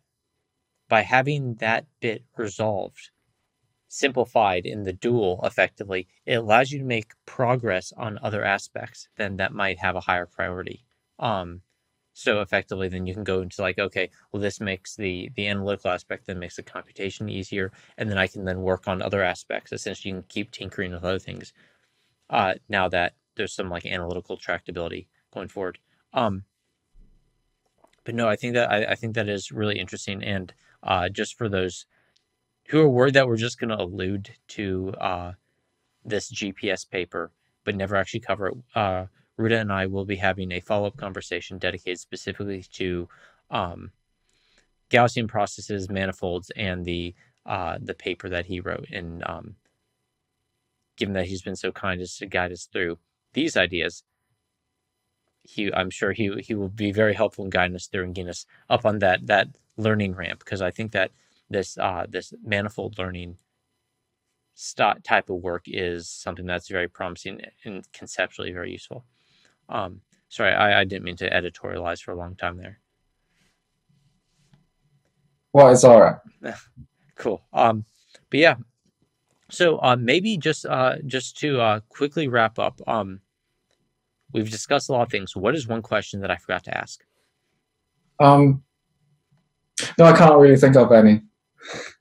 by 0.90 1.02
having 1.02 1.56
that 1.56 1.86
bit 2.00 2.24
resolved, 2.38 3.10
simplified 3.88 4.66
in 4.66 4.84
the 4.84 4.94
dual 4.94 5.40
effectively, 5.44 6.08
it 6.26 6.34
allows 6.34 6.72
you 6.72 6.80
to 6.80 6.86
make 6.86 7.14
progress 7.26 7.94
on 7.96 8.20
other 8.22 8.44
aspects 8.44 9.08
then 9.18 9.38
that 9.38 9.54
might 9.54 9.80
have 9.80 9.96
a 9.96 10.02
higher 10.02 10.26
priority. 10.26 10.84
Um, 11.20 11.62
so 12.14 12.42
effectively, 12.42 12.88
then 12.88 13.08
you 13.08 13.14
can 13.14 13.24
go 13.24 13.42
into 13.42 13.62
like, 13.62 13.80
okay, 13.80 14.10
well, 14.32 14.42
this 14.42 14.62
makes 14.62 14.96
the 14.96 15.32
the 15.36 15.48
analytical 15.48 15.92
aspect, 15.92 16.28
then 16.28 16.40
makes 16.40 16.56
the 16.56 16.64
computation 16.64 17.28
easier, 17.28 17.72
and 17.98 18.10
then 18.10 18.20
I 18.20 18.28
can 18.28 18.46
then 18.46 18.62
work 18.62 18.88
on 18.88 19.02
other 19.02 19.24
aspects. 19.24 19.72
Essentially, 19.72 20.12
you 20.12 20.22
can 20.22 20.26
keep 20.30 20.52
tinkering 20.52 20.92
with 20.92 21.04
other 21.04 21.20
things. 21.20 21.54
Uh, 22.30 22.54
now 22.70 22.88
that 22.90 23.14
there's 23.36 23.54
some 23.54 23.70
like 23.70 23.86
analytical 23.86 24.38
tractability 24.38 25.08
going 25.34 25.48
forward. 25.48 25.80
Um, 26.14 26.44
but 28.04 28.14
no, 28.14 28.28
I 28.30 28.36
think 28.36 28.54
that 28.54 28.72
I, 28.72 28.92
I 28.92 28.96
think 28.96 29.16
that 29.16 29.28
is 29.28 29.52
really 29.52 29.80
interesting, 29.80 30.24
and 30.24 30.54
uh, 30.84 31.10
just 31.10 31.36
for 31.36 31.50
those 31.50 31.88
who 32.68 32.80
are 32.80 32.90
worried 32.90 33.16
that 33.16 33.28
we're 33.28 33.38
just 33.38 33.60
going 33.60 33.70
to 33.70 33.82
allude 33.82 34.30
to 34.50 34.94
uh, 35.02 35.32
this 36.06 36.32
GPS 36.32 36.88
paper, 36.90 37.32
but 37.64 37.76
never 37.76 37.96
actually 37.96 38.20
cover 38.20 38.48
it. 38.50 38.54
Uh, 38.76 39.06
Ruda 39.40 39.60
and 39.62 39.72
I 39.72 39.88
will 39.88 40.06
be 40.06 40.18
having 40.18 40.52
a 40.52 40.60
follow 40.60 40.88
up 40.88 40.98
conversation 40.98 41.58
dedicated 41.58 42.00
specifically 42.00 42.64
to 42.74 43.10
um, 43.50 43.92
Gaussian 44.90 45.28
processes, 45.28 45.90
manifolds, 45.90 46.52
and 46.56 46.86
the 46.86 47.16
uh, 47.46 47.78
the 47.82 47.94
paper 47.94 48.30
that 48.30 48.46
he 48.46 48.60
wrote. 48.60 48.88
And 48.92 49.24
um, 49.28 49.56
given 50.98 51.14
that 51.16 51.28
he's 51.28 51.42
been 51.42 51.56
so 51.56 51.72
kind 51.72 52.02
as 52.02 52.18
to 52.18 52.26
guide 52.26 52.52
us 52.52 52.68
through 52.72 53.00
these 53.34 53.58
ideas, 53.58 54.04
he 55.44 55.74
I'm 55.74 55.90
sure 55.90 56.12
he 56.14 56.32
he 56.40 56.56
will 56.56 56.70
be 56.70 56.92
very 56.92 57.14
helpful 57.14 57.44
in 57.44 57.50
guiding 57.50 57.76
us 57.76 57.88
through 57.88 58.04
and 58.06 58.16
getting 58.16 58.30
us 58.30 58.46
up 58.70 58.86
on 58.86 59.00
that 59.00 59.28
that 59.28 59.50
learning 59.78 60.14
ramp 60.16 60.40
because 60.40 60.62
I 60.62 60.72
think 60.72 60.92
that 60.94 61.12
this 61.50 61.78
uh, 61.78 62.06
this 62.10 62.34
manifold 62.44 62.98
learning 62.98 63.38
st- 64.54 65.04
type 65.04 65.30
of 65.30 65.38
work 65.38 65.64
is 65.68 66.10
something 66.10 66.46
that's 66.46 66.70
very 66.70 66.88
promising 66.88 67.42
and 67.66 67.92
conceptually 67.92 68.52
very 68.52 68.72
useful. 68.72 69.06
Um, 69.70 70.02
sorry, 70.30 70.54
I, 70.54 70.82
I 70.82 70.84
didn't 70.84 71.06
mean 71.06 71.16
to 71.18 71.30
editorialize 71.30 72.02
for 72.02 72.12
a 72.12 72.18
long 72.18 72.36
time 72.36 72.58
there. 72.58 72.80
Well, 75.54 75.72
it's 75.72 75.84
all 75.84 76.02
right. 76.02 76.16
cool. 77.16 77.42
Um, 77.54 77.86
but 78.30 78.40
yeah, 78.40 78.56
so 79.50 79.78
uh, 79.82 79.96
maybe 79.96 80.38
just 80.38 80.66
uh, 80.66 80.96
just 81.06 81.38
to 81.40 81.62
uh, 81.62 81.80
quickly 81.90 82.28
wrap 82.28 82.58
up, 82.58 82.82
um, 82.88 83.22
we've 84.32 84.50
discussed 84.50 84.90
a 84.90 84.94
lot 84.94 85.04
of 85.04 85.10
things. 85.10 85.36
What 85.36 85.56
is 85.56 85.68
one 85.68 85.84
question 85.84 86.22
that 86.22 86.32
I 86.32 86.38
forgot 86.38 86.64
to 86.66 86.78
ask? 86.78 87.04
Um, 88.20 88.64
no, 89.98 90.06
I 90.06 90.18
can't 90.18 90.40
really 90.40 90.58
think 90.58 90.76
of 90.76 90.92
any. 90.92 91.22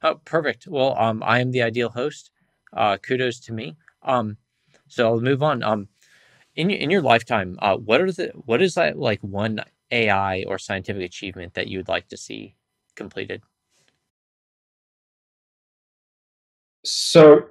Oh, 0.03 0.17
perfect. 0.25 0.67
Well, 0.67 0.97
um, 0.99 1.23
I 1.23 1.41
am 1.41 1.51
the 1.51 1.63
ideal 1.63 1.91
host. 1.91 2.31
Uh, 2.73 2.97
kudos 2.97 3.39
to 3.41 3.53
me. 3.53 3.77
Um, 4.03 4.39
so 4.89 5.09
I'll 5.09 5.21
move 5.21 5.43
on. 5.43 5.63
Um, 5.63 5.89
in 6.55 6.71
your 6.71 6.79
in 6.79 6.91
your 6.91 7.03
lifetime, 7.03 7.59
uh, 7.61 7.77
what 7.77 8.01
are 8.01 8.13
the 8.13 8.33
what 8.35 8.63
is 8.63 8.75
that 8.75 8.99
like 8.99 9.21
one 9.23 9.61
AI 9.91 10.45
or 10.47 10.59
scientific 10.59 11.03
achievement 11.03 11.55
that 11.55 11.69
you 11.69 11.79
would 11.79 11.89
like 11.89 12.09
to 12.09 12.17
see 12.17 12.57
completed? 12.95 13.43
So, 16.85 17.43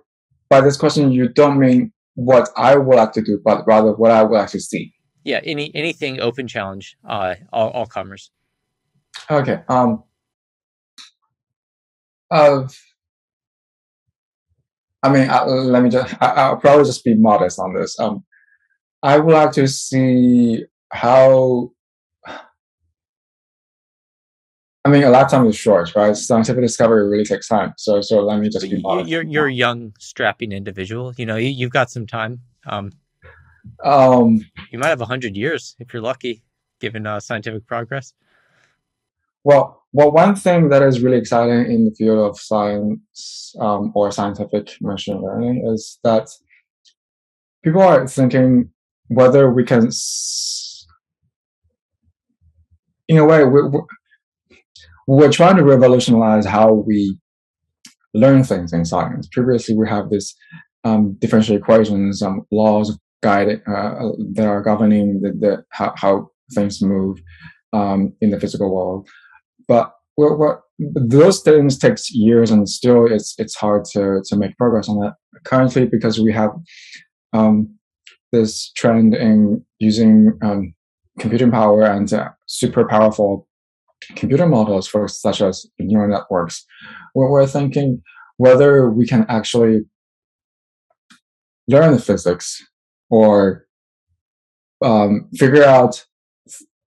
by 0.49 0.61
this 0.61 0.77
question, 0.77 1.11
you 1.11 1.29
don't 1.29 1.57
mean 1.57 1.93
what 2.15 2.49
I 2.57 2.75
would 2.75 2.95
like 2.95 3.13
to 3.13 3.21
do, 3.21 3.39
but 3.43 3.65
rather 3.65 3.93
what 3.93 4.11
I 4.11 4.23
would 4.23 4.35
like 4.35 4.49
to 4.49 4.59
see. 4.59 4.93
Yeah, 5.23 5.39
any 5.43 5.73
anything 5.73 6.19
open 6.19 6.47
challenge, 6.47 6.97
uh, 7.07 7.35
all, 7.53 7.69
all 7.69 7.85
comers. 7.85 8.31
Okay. 9.29 9.61
Um. 9.67 10.03
Uh, 12.29 12.67
I 15.03 15.09
mean, 15.09 15.29
uh, 15.29 15.45
let 15.45 15.83
me 15.83 15.89
just. 15.89 16.13
I, 16.21 16.49
will 16.49 16.57
probably 16.57 16.85
just 16.85 17.03
be 17.03 17.15
modest 17.15 17.59
on 17.59 17.73
this. 17.73 17.99
Um, 17.99 18.23
I 19.03 19.17
would 19.17 19.33
like 19.33 19.51
to 19.53 19.67
see 19.67 20.65
how. 20.91 21.71
I 24.83 24.89
mean, 24.89 25.03
a 25.03 25.11
lot 25.11 25.25
of 25.25 25.31
lifetime 25.31 25.47
is 25.47 25.55
short, 25.55 25.95
right? 25.95 26.15
Scientific 26.15 26.63
discovery 26.63 27.07
really 27.07 27.23
takes 27.23 27.47
time. 27.47 27.73
So, 27.77 28.01
so 28.01 28.21
let 28.21 28.39
me 28.39 28.49
just 28.49 28.67
be 28.67 28.81
modest. 28.81 29.09
You're 29.09 29.21
you're 29.23 29.45
a 29.45 29.53
young, 29.53 29.93
strapping 29.99 30.51
individual. 30.51 31.13
You 31.17 31.27
know, 31.27 31.35
you, 31.35 31.49
you've 31.49 31.71
got 31.71 31.91
some 31.91 32.07
time. 32.07 32.41
Um, 32.65 32.91
um, 33.83 34.43
you 34.71 34.79
might 34.79 34.87
have 34.87 35.01
a 35.01 35.05
hundred 35.05 35.37
years 35.37 35.75
if 35.79 35.93
you're 35.93 36.01
lucky, 36.01 36.43
given 36.79 37.05
uh, 37.05 37.19
scientific 37.19 37.67
progress. 37.67 38.13
Well, 39.43 39.83
well, 39.93 40.11
one 40.11 40.35
thing 40.35 40.69
that 40.69 40.81
is 40.81 41.01
really 41.01 41.17
exciting 41.17 41.71
in 41.71 41.85
the 41.85 41.91
field 41.91 42.19
of 42.19 42.39
science 42.39 43.53
um, 43.59 43.91
or 43.95 44.11
scientific 44.11 44.75
machine 44.81 45.21
learning 45.21 45.67
is 45.67 45.99
that 46.03 46.29
people 47.63 47.81
are 47.81 48.07
thinking 48.07 48.69
whether 49.13 49.51
we 49.51 49.63
can, 49.63 49.89
in 53.07 53.17
a 53.17 53.25
way, 53.25 53.43
we're, 53.43 53.69
we're 55.07 55.31
trying 55.31 55.57
to 55.57 55.63
revolutionize 55.63 56.45
how 56.45 56.71
we 56.71 57.17
learn 58.13 58.43
things 58.43 58.71
in 58.71 58.85
science. 58.85 59.27
Previously, 59.31 59.75
we 59.75 59.87
have 59.89 60.09
this 60.09 60.33
um, 60.85 61.17
differential 61.19 61.57
equations, 61.57 62.21
um, 62.21 62.45
laws 62.51 62.97
guide 63.21 63.61
uh, 63.67 64.09
that 64.33 64.47
are 64.47 64.63
governing 64.63 65.19
the, 65.21 65.31
the 65.31 65.63
how, 65.71 65.93
how 65.97 66.29
things 66.55 66.81
move 66.81 67.21
um, 67.73 68.13
in 68.21 68.29
the 68.29 68.39
physical 68.39 68.73
world. 68.73 69.07
But 69.67 69.93
what, 70.15 70.39
what 70.39 70.61
those 70.79 71.41
things 71.41 71.77
takes 71.77 72.11
years, 72.11 72.49
and 72.49 72.67
still 72.67 73.05
it's 73.05 73.35
it's 73.37 73.55
hard 73.55 73.85
to 73.91 74.21
to 74.25 74.35
make 74.37 74.57
progress 74.57 74.89
on 74.89 74.99
that 74.99 75.15
currently 75.43 75.85
because 75.85 76.19
we 76.19 76.33
have 76.33 76.51
um, 77.33 77.77
this 78.31 78.71
trend 78.73 79.13
in 79.13 79.63
using 79.79 80.37
um, 80.41 80.73
computing 81.19 81.51
power 81.51 81.83
and 81.83 82.11
uh, 82.13 82.29
super 82.47 82.87
powerful 82.87 83.47
computer 84.15 84.47
models 84.47 84.87
for 84.87 85.07
such 85.07 85.41
as 85.41 85.65
neural 85.79 86.09
networks, 86.09 86.65
where 87.13 87.29
we're 87.29 87.47
thinking 87.47 88.01
whether 88.37 88.89
we 88.89 89.05
can 89.05 89.25
actually 89.29 89.81
learn 91.67 91.97
physics 91.99 92.65
or 93.09 93.67
um, 94.83 95.29
figure 95.35 95.63
out 95.63 96.05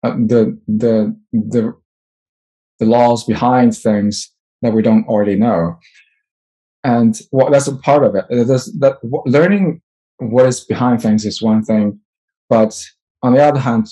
uh, 0.02 0.16
the 0.26 0.58
the 0.66 1.16
the 1.32 1.72
the 2.80 2.86
laws 2.86 3.24
behind 3.24 3.76
things 3.76 4.32
that 4.62 4.72
we 4.72 4.82
don't 4.82 5.06
already 5.06 5.36
know. 5.36 5.78
And 6.82 7.18
well, 7.32 7.50
that's 7.50 7.68
a 7.68 7.76
part 7.76 8.04
of 8.04 8.14
it. 8.14 8.26
That 8.28 8.98
learning 9.26 9.80
what 10.30 10.46
is 10.46 10.60
behind 10.60 11.02
things 11.02 11.24
is 11.24 11.42
one 11.42 11.62
thing, 11.64 12.00
but 12.48 12.78
on 13.22 13.34
the 13.34 13.42
other 13.42 13.60
hand, 13.60 13.86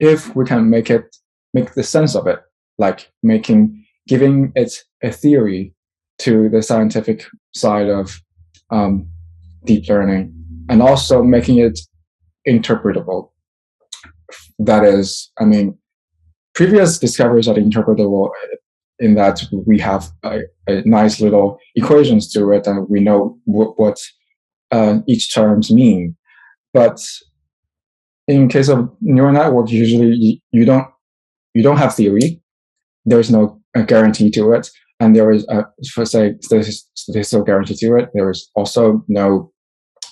if 0.00 0.34
we 0.34 0.44
can 0.44 0.68
make 0.68 0.90
it 0.90 1.16
make 1.54 1.74
the 1.74 1.82
sense 1.82 2.14
of 2.14 2.26
it, 2.26 2.40
like 2.78 3.10
making 3.22 3.84
giving 4.06 4.52
it 4.54 4.82
a 5.02 5.10
theory 5.10 5.74
to 6.18 6.48
the 6.48 6.62
scientific 6.62 7.24
side 7.54 7.88
of 7.88 8.20
um, 8.70 9.08
deep 9.64 9.88
learning, 9.88 10.32
and 10.68 10.82
also 10.82 11.22
making 11.22 11.58
it 11.58 11.78
interpretable. 12.48 13.30
That 14.58 14.84
is, 14.84 15.30
I 15.38 15.44
mean, 15.44 15.78
previous 16.54 16.98
discoveries 16.98 17.48
are 17.48 17.54
interpretable 17.54 18.30
in 18.98 19.14
that 19.14 19.44
we 19.66 19.78
have 19.78 20.10
a, 20.24 20.40
a 20.66 20.82
nice 20.86 21.20
little 21.20 21.58
equations 21.74 22.32
to 22.32 22.50
it, 22.52 22.66
and 22.66 22.88
we 22.88 23.00
know 23.00 23.38
w- 23.46 23.74
what 23.76 23.98
uh, 24.70 24.98
each 25.06 25.34
terms 25.34 25.72
mean. 25.72 26.16
But 26.72 26.98
in 28.28 28.48
case 28.48 28.68
of 28.68 28.90
neural 29.00 29.32
network, 29.32 29.70
usually 29.70 30.40
you, 30.50 30.64
don't 30.64 30.88
you 31.54 31.62
don't 31.62 31.78
have 31.78 31.94
theory. 31.94 32.40
There's 33.04 33.30
no 33.30 33.60
guarantee 33.86 34.30
to 34.32 34.52
it, 34.52 34.68
and 35.00 35.14
there 35.14 35.30
is 35.30 35.46
a, 35.48 35.64
for 35.92 36.04
say 36.04 36.34
statistical 36.40 37.44
guarantee 37.44 37.76
to 37.76 37.96
it. 37.96 38.10
There 38.14 38.30
is 38.30 38.50
also 38.54 39.04
no 39.08 39.52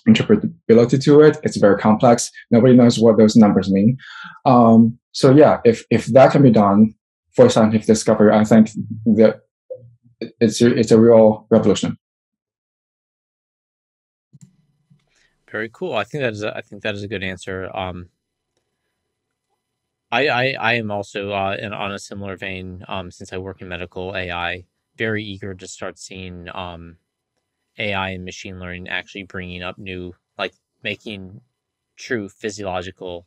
interpretability 0.09 1.03
to 1.03 1.21
it. 1.23 1.39
It's 1.43 1.57
very 1.57 1.79
complex. 1.79 2.31
Nobody 2.51 2.75
knows 2.75 2.99
what 2.99 3.17
those 3.17 3.37
numbers 3.37 3.71
mean. 3.71 3.97
Um, 4.45 4.99
so 5.13 5.33
yeah, 5.33 5.61
if 5.65 5.85
if 5.91 6.07
that 6.07 6.33
can 6.33 6.43
be 6.43 6.51
done 6.51 6.95
for 7.35 7.49
scientific 7.49 7.87
discovery, 7.87 8.33
I 8.33 8.45
think 8.45 8.71
that 9.07 9.41
it's 10.41 10.61
a, 10.61 10.75
it's 10.75 10.93
a 10.93 11.01
real 11.01 11.47
revolution. 11.51 11.99
Very 15.55 15.71
cool. 15.73 15.95
I 15.95 16.03
think 16.03 16.23
that 16.23 16.33
is 16.33 16.43
a, 16.43 16.57
I 16.57 16.63
think 16.63 16.83
that 16.83 16.97
is 16.97 17.05
a 17.05 17.09
good 17.09 17.23
answer. 17.23 17.71
Um, 17.73 18.11
I, 20.11 20.29
I 20.29 20.45
I 20.59 20.73
am 20.75 20.91
also 20.91 21.31
uh, 21.33 21.57
in, 21.61 21.73
on 21.73 21.93
a 21.93 21.99
similar 22.01 22.37
vein. 22.37 22.85
Um, 22.89 23.13
since 23.13 23.33
I 23.33 23.39
work 23.39 23.63
in 23.63 23.69
medical 23.69 24.17
AI, 24.17 24.65
very 24.97 25.23
eager 25.25 25.55
to 25.55 25.69
start 25.69 25.97
seeing 25.97 26.49
um, 26.53 26.97
AI 27.79 28.11
and 28.11 28.25
machine 28.25 28.59
learning 28.59 28.89
actually 28.89 29.25
bringing 29.25 29.63
up 29.63 29.79
new, 29.79 30.15
like 30.39 30.55
making 30.83 31.41
true 31.97 32.29
physiological 32.29 33.27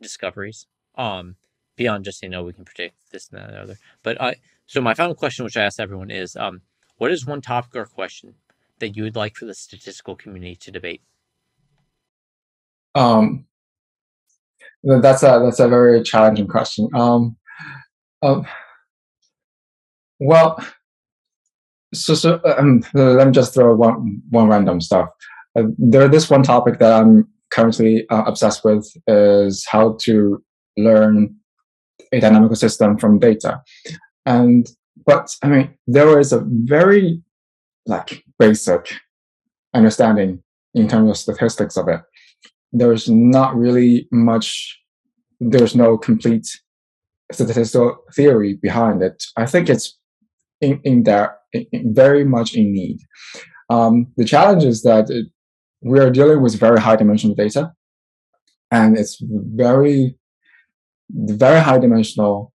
discoveries. 0.00 0.66
Um, 0.96 1.36
beyond 1.76 2.06
just 2.06 2.20
saying, 2.20 2.30
"No, 2.32 2.44
we 2.44 2.54
can 2.54 2.64
predict 2.64 2.96
this 3.12 3.28
and 3.28 3.38
that 3.38 3.48
and 3.48 3.54
the 3.56 3.60
other." 3.62 3.76
But 4.02 4.20
I, 4.20 4.36
so 4.66 4.80
my 4.80 4.94
final 4.94 5.14
question, 5.14 5.44
which 5.44 5.58
I 5.58 5.64
asked 5.64 5.80
everyone, 5.80 6.10
is, 6.10 6.36
um, 6.36 6.62
what 6.98 7.12
is 7.12 7.26
one 7.26 7.42
topic 7.42 7.76
or 7.76 7.86
question 7.86 8.36
that 8.80 8.96
you 8.96 9.02
would 9.04 9.16
like 9.16 9.36
for 9.36 9.44
the 9.46 9.54
statistical 9.54 10.16
community 10.16 10.56
to 10.56 10.70
debate? 10.70 11.02
Um, 12.96 13.44
that's 14.82 15.22
a 15.22 15.40
that's 15.44 15.60
a 15.60 15.68
very 15.68 16.02
challenging 16.02 16.48
question. 16.48 16.88
Um, 16.94 17.36
um, 18.22 18.46
well, 20.18 20.64
so 21.94 22.14
so 22.14 22.40
um, 22.44 22.82
let 22.94 23.26
me 23.26 23.32
just 23.32 23.54
throw 23.54 23.74
one 23.74 24.22
one 24.30 24.48
random 24.48 24.80
stuff. 24.80 25.08
Uh, 25.58 25.64
there, 25.76 26.08
this 26.08 26.30
one 26.30 26.42
topic 26.42 26.78
that 26.78 26.92
I'm 26.92 27.28
currently 27.50 28.08
uh, 28.10 28.24
obsessed 28.26 28.64
with 28.64 28.88
is 29.06 29.66
how 29.68 29.96
to 30.02 30.42
learn 30.76 31.34
a 32.12 32.20
dynamical 32.20 32.56
system 32.56 32.96
from 32.96 33.18
data, 33.18 33.60
and 34.24 34.70
but 35.04 35.34
I 35.42 35.48
mean 35.48 35.74
there 35.86 36.18
is 36.18 36.32
a 36.32 36.42
very 36.46 37.20
like 37.86 38.24
basic 38.38 38.94
understanding 39.74 40.42
in 40.74 40.88
terms 40.88 41.10
of 41.10 41.16
statistics 41.16 41.76
of 41.76 41.88
it. 41.88 42.00
There's 42.78 43.08
not 43.08 43.56
really 43.56 44.08
much. 44.12 44.78
There's 45.40 45.74
no 45.74 45.98
complete 45.98 46.46
statistical 47.32 47.96
theory 48.14 48.58
behind 48.60 49.02
it. 49.02 49.22
I 49.36 49.46
think 49.46 49.68
it's 49.68 49.98
in, 50.60 50.80
in 50.84 51.02
there 51.04 51.38
in, 51.52 51.94
very 51.94 52.24
much 52.24 52.54
in 52.54 52.72
need. 52.72 52.98
Um, 53.70 54.06
the 54.16 54.24
challenge 54.24 54.64
is 54.64 54.82
that 54.82 55.10
it, 55.10 55.26
we 55.82 55.98
are 56.00 56.10
dealing 56.10 56.42
with 56.42 56.58
very 56.58 56.80
high 56.80 56.96
dimensional 56.96 57.36
data, 57.36 57.72
and 58.70 58.98
it's 58.98 59.16
very 59.22 60.18
very 61.10 61.60
high 61.60 61.78
dimensional, 61.78 62.52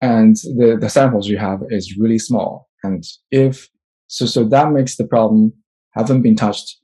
and 0.00 0.36
the 0.58 0.78
the 0.80 0.88
samples 0.88 1.28
you 1.28 1.38
have 1.38 1.60
is 1.70 1.96
really 1.98 2.18
small. 2.18 2.68
And 2.82 3.04
if 3.30 3.68
so, 4.06 4.26
so 4.26 4.44
that 4.44 4.72
makes 4.72 4.96
the 4.96 5.06
problem 5.06 5.52
haven't 5.92 6.22
been 6.22 6.36
touched 6.36 6.78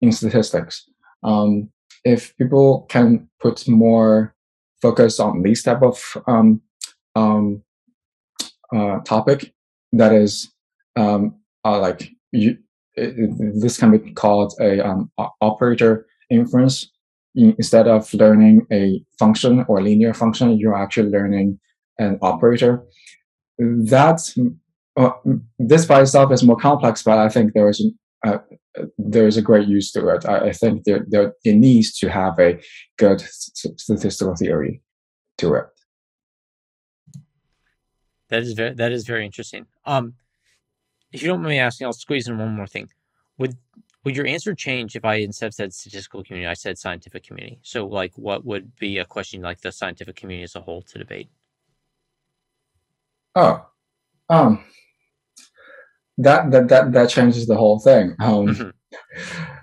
in 0.00 0.12
statistics. 0.12 0.84
Um, 1.22 1.70
if 2.04 2.36
people 2.36 2.86
can 2.88 3.28
put 3.40 3.68
more 3.68 4.34
focus 4.80 5.20
on 5.20 5.42
this 5.42 5.62
type 5.62 5.82
of 5.82 6.16
um, 6.26 6.60
um, 7.14 7.62
uh, 8.74 8.98
topic, 9.00 9.52
that 9.92 10.12
is 10.12 10.50
um, 10.96 11.36
uh, 11.64 11.78
like 11.78 12.10
you, 12.32 12.58
it, 12.94 13.60
this 13.60 13.78
can 13.78 13.96
be 13.96 14.12
called 14.12 14.54
a 14.60 14.80
um, 14.86 15.10
operator 15.40 16.06
inference. 16.30 16.90
instead 17.34 17.88
of 17.88 18.12
learning 18.12 18.66
a 18.70 19.02
function 19.18 19.64
or 19.68 19.82
linear 19.82 20.12
function, 20.12 20.58
you're 20.58 20.76
actually 20.76 21.08
learning 21.08 21.58
an 21.98 22.18
operator. 22.20 22.82
That 23.58 24.20
uh, 24.96 25.10
this 25.58 25.86
by 25.86 26.02
itself 26.02 26.32
is 26.32 26.42
more 26.42 26.56
complex, 26.56 27.02
but 27.02 27.18
I 27.18 27.28
think 27.28 27.52
there 27.52 27.68
is 27.68 27.84
uh, 28.26 28.38
there 28.98 29.26
is 29.26 29.36
a 29.36 29.42
great 29.42 29.68
use 29.68 29.92
to 29.92 30.08
it. 30.08 30.24
I, 30.26 30.48
I 30.48 30.52
think 30.52 30.84
there, 30.84 31.04
there 31.08 31.34
it 31.44 31.54
needs 31.54 31.98
to 31.98 32.08
have 32.08 32.38
a 32.38 32.60
good 32.98 33.20
statistical 33.20 34.34
theory 34.34 34.82
to 35.38 35.54
it. 35.54 35.66
That 38.30 38.42
is 38.42 38.52
very 38.54 38.74
that 38.74 38.92
is 38.92 39.06
very 39.06 39.26
interesting. 39.26 39.66
Um, 39.84 40.14
if 41.12 41.22
you 41.22 41.28
don't 41.28 41.42
mind 41.42 41.50
me 41.50 41.58
asking, 41.58 41.86
I'll 41.86 41.92
squeeze 41.92 42.28
in 42.28 42.38
one 42.38 42.54
more 42.54 42.66
thing. 42.66 42.88
Would 43.38 43.56
would 44.04 44.16
your 44.16 44.26
answer 44.26 44.54
change 44.54 44.96
if 44.96 45.04
I 45.04 45.16
instead 45.16 45.48
of 45.48 45.54
said 45.54 45.72
statistical 45.72 46.24
community, 46.24 46.48
I 46.48 46.54
said 46.54 46.78
scientific 46.78 47.24
community? 47.24 47.60
So, 47.62 47.86
like, 47.86 48.12
what 48.16 48.44
would 48.44 48.74
be 48.76 48.98
a 48.98 49.04
question 49.04 49.42
like 49.42 49.60
the 49.60 49.70
scientific 49.70 50.16
community 50.16 50.44
as 50.44 50.56
a 50.56 50.60
whole 50.60 50.82
to 50.82 50.98
debate? 50.98 51.28
Oh, 53.34 53.66
um, 54.28 54.64
that 56.18 56.50
that 56.50 56.68
that 56.68 56.92
that 56.92 57.10
changes 57.10 57.46
the 57.46 57.56
whole 57.56 57.78
thing. 57.78 58.14
Um, 58.20 58.46
mm-hmm. 58.46 58.70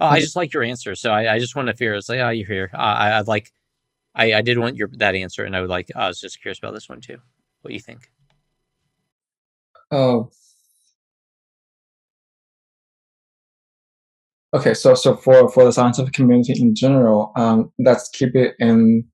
oh, 0.01 0.05
I 0.05 0.19
just 0.19 0.35
like 0.35 0.53
your 0.53 0.63
answer, 0.63 0.95
so 0.95 1.11
I, 1.11 1.35
I 1.35 1.39
just 1.39 1.55
want 1.55 1.67
to 1.67 1.76
fear. 1.76 1.95
It's 1.95 2.09
like, 2.09 2.19
oh, 2.19 2.30
you're 2.30 2.47
here. 2.47 2.69
Uh, 2.73 2.77
I, 2.77 3.19
I'd 3.19 3.27
like, 3.27 3.51
I, 4.15 4.34
I 4.34 4.41
did 4.41 4.57
want 4.57 4.76
your 4.76 4.89
that 4.97 5.15
answer, 5.15 5.43
and 5.43 5.55
I 5.55 5.61
would 5.61 5.69
like. 5.69 5.89
I 5.95 6.07
was 6.07 6.19
just 6.19 6.41
curious 6.41 6.59
about 6.59 6.73
this 6.73 6.89
one 6.89 7.01
too. 7.01 7.17
What 7.61 7.69
do 7.69 7.73
you 7.73 7.80
think? 7.80 8.09
Oh. 9.91 10.30
Okay, 14.51 14.73
so 14.73 14.95
so 14.95 15.15
for 15.15 15.49
for 15.49 15.63
the 15.63 15.71
scientific 15.71 16.13
community 16.13 16.59
in 16.59 16.73
general, 16.73 17.31
um, 17.35 17.71
let's 17.77 18.09
keep 18.09 18.35
it 18.35 18.55
in 18.59 19.05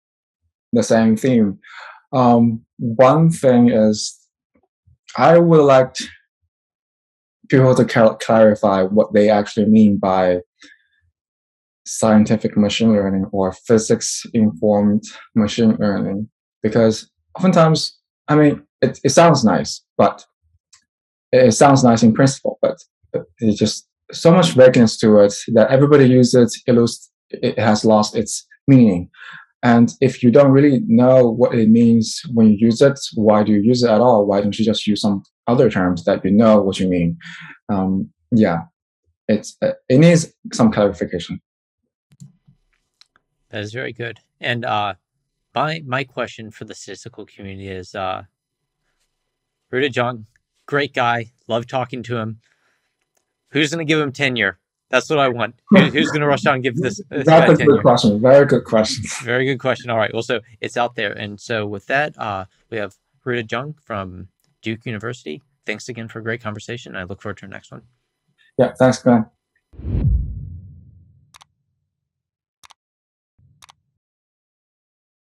the 0.72 0.84
same 0.84 1.18
theme. 1.18 1.60
Um, 2.14 2.62
one 2.78 3.30
thing 3.30 3.70
is, 3.70 4.18
I 5.18 5.38
would 5.38 5.64
like 5.64 5.96
people 7.50 7.76
to 7.76 8.18
clarify 8.20 8.84
what 8.84 9.14
they 9.14 9.30
actually 9.30 9.66
mean 9.66 9.98
by 9.98 10.40
scientific 11.86 12.58
machine 12.58 12.92
learning 12.94 13.26
or 13.32 13.52
physics 13.52 14.26
informed 14.34 15.04
machine 15.36 15.76
learning. 15.80 16.28
Because 16.64 17.10
oftentimes 17.36 17.98
i 18.28 18.36
mean 18.36 18.64
it, 18.82 19.00
it 19.04 19.10
sounds 19.10 19.44
nice 19.44 19.82
but 19.98 20.26
it 21.32 21.52
sounds 21.52 21.84
nice 21.84 22.04
in 22.04 22.14
principle 22.14 22.58
but 22.62 22.78
it's 23.40 23.60
just 23.60 23.88
so 24.12 24.32
much 24.32 24.52
vagueness 24.52 24.98
to 24.98 25.20
it 25.20 25.34
that 25.54 25.70
everybody 25.70 26.06
uses 26.06 26.62
it, 26.66 26.74
it, 27.32 27.44
it 27.44 27.60
has 27.60 27.84
lost 27.84 28.16
its 28.16 28.46
meaning 28.68 29.10
and 29.72 29.88
if 30.08 30.14
you 30.22 30.30
don't 30.32 30.52
really 30.58 30.82
know 31.02 31.18
what 31.30 31.56
it 31.62 31.70
means 31.70 32.22
when 32.36 32.46
you 32.52 32.58
use 32.68 32.82
it 32.82 33.00
why 33.16 33.44
do 33.44 33.52
you 33.52 33.62
use 33.72 33.82
it 33.84 33.90
at 33.90 34.02
all 34.06 34.26
why 34.30 34.38
don't 34.42 34.58
you 34.60 34.66
just 34.66 34.86
use 34.88 35.02
some 35.02 35.24
other 35.48 35.70
terms 35.70 36.04
that 36.06 36.24
you 36.24 36.32
know 36.32 36.62
what 36.62 36.80
you 36.80 36.88
mean. 36.88 37.18
Um, 37.70 38.12
yeah, 38.32 38.64
it's 39.28 39.58
uh, 39.62 39.74
it 39.90 40.00
needs 40.00 40.34
some 40.54 40.72
clarification. 40.72 41.42
That 43.50 43.62
is 43.62 43.74
very 43.74 43.94
good. 43.94 44.20
And 44.40 44.66
uh, 44.66 44.96
my 45.54 45.82
my 45.86 46.04
question 46.04 46.52
for 46.52 46.66
the 46.66 46.76
statistical 46.76 47.26
community 47.26 47.68
is, 47.68 47.96
uh, 47.96 48.24
Ruda 49.72 49.92
Zhang, 49.92 50.26
great 50.66 50.94
guy, 50.94 51.32
love 51.48 51.68
talking 51.68 52.04
to 52.04 52.18
him. 52.18 52.40
Who's 53.50 53.72
going 53.72 53.86
to 53.86 53.90
give 53.90 54.00
him 54.00 54.12
tenure? 54.12 54.60
That's 54.96 55.10
what 55.10 55.20
I 55.20 55.28
want. 55.28 55.56
Who, 55.72 55.78
who's 55.80 56.08
going 56.08 56.22
to 56.22 56.28
rush 56.28 56.46
out 56.46 56.54
and 56.54 56.64
give 56.64 56.78
this? 56.78 57.02
this 57.10 57.26
That's 57.26 57.52
a 57.52 57.58
tenure? 57.58 57.74
good 57.74 57.82
question. 57.82 58.22
Very 58.22 58.46
good 58.46 58.64
question. 58.64 59.04
Very 59.26 59.44
good 59.44 59.58
question. 59.58 59.90
All 59.90 59.98
right. 59.98 60.14
Well, 60.14 60.24
so 60.24 60.40
it's 60.62 60.78
out 60.78 60.96
there, 60.96 61.12
and 61.12 61.38
so 61.38 61.68
with 61.68 61.86
that, 61.88 62.18
uh, 62.18 62.46
we 62.70 62.78
have 62.78 62.96
Ruda 63.26 63.46
Zhang 63.46 63.76
from 63.84 64.30
Duke 64.62 64.86
University. 64.86 65.42
Thanks 65.66 65.90
again 65.90 66.08
for 66.08 66.20
a 66.20 66.24
great 66.24 66.42
conversation. 66.42 66.96
I 66.96 67.04
look 67.04 67.22
forward 67.22 67.40
to 67.40 67.44
our 67.44 67.50
next 67.50 67.74
one. 67.74 67.82
Yeah, 68.58 68.72
thanks, 68.72 69.00
Glenn. 69.00 69.26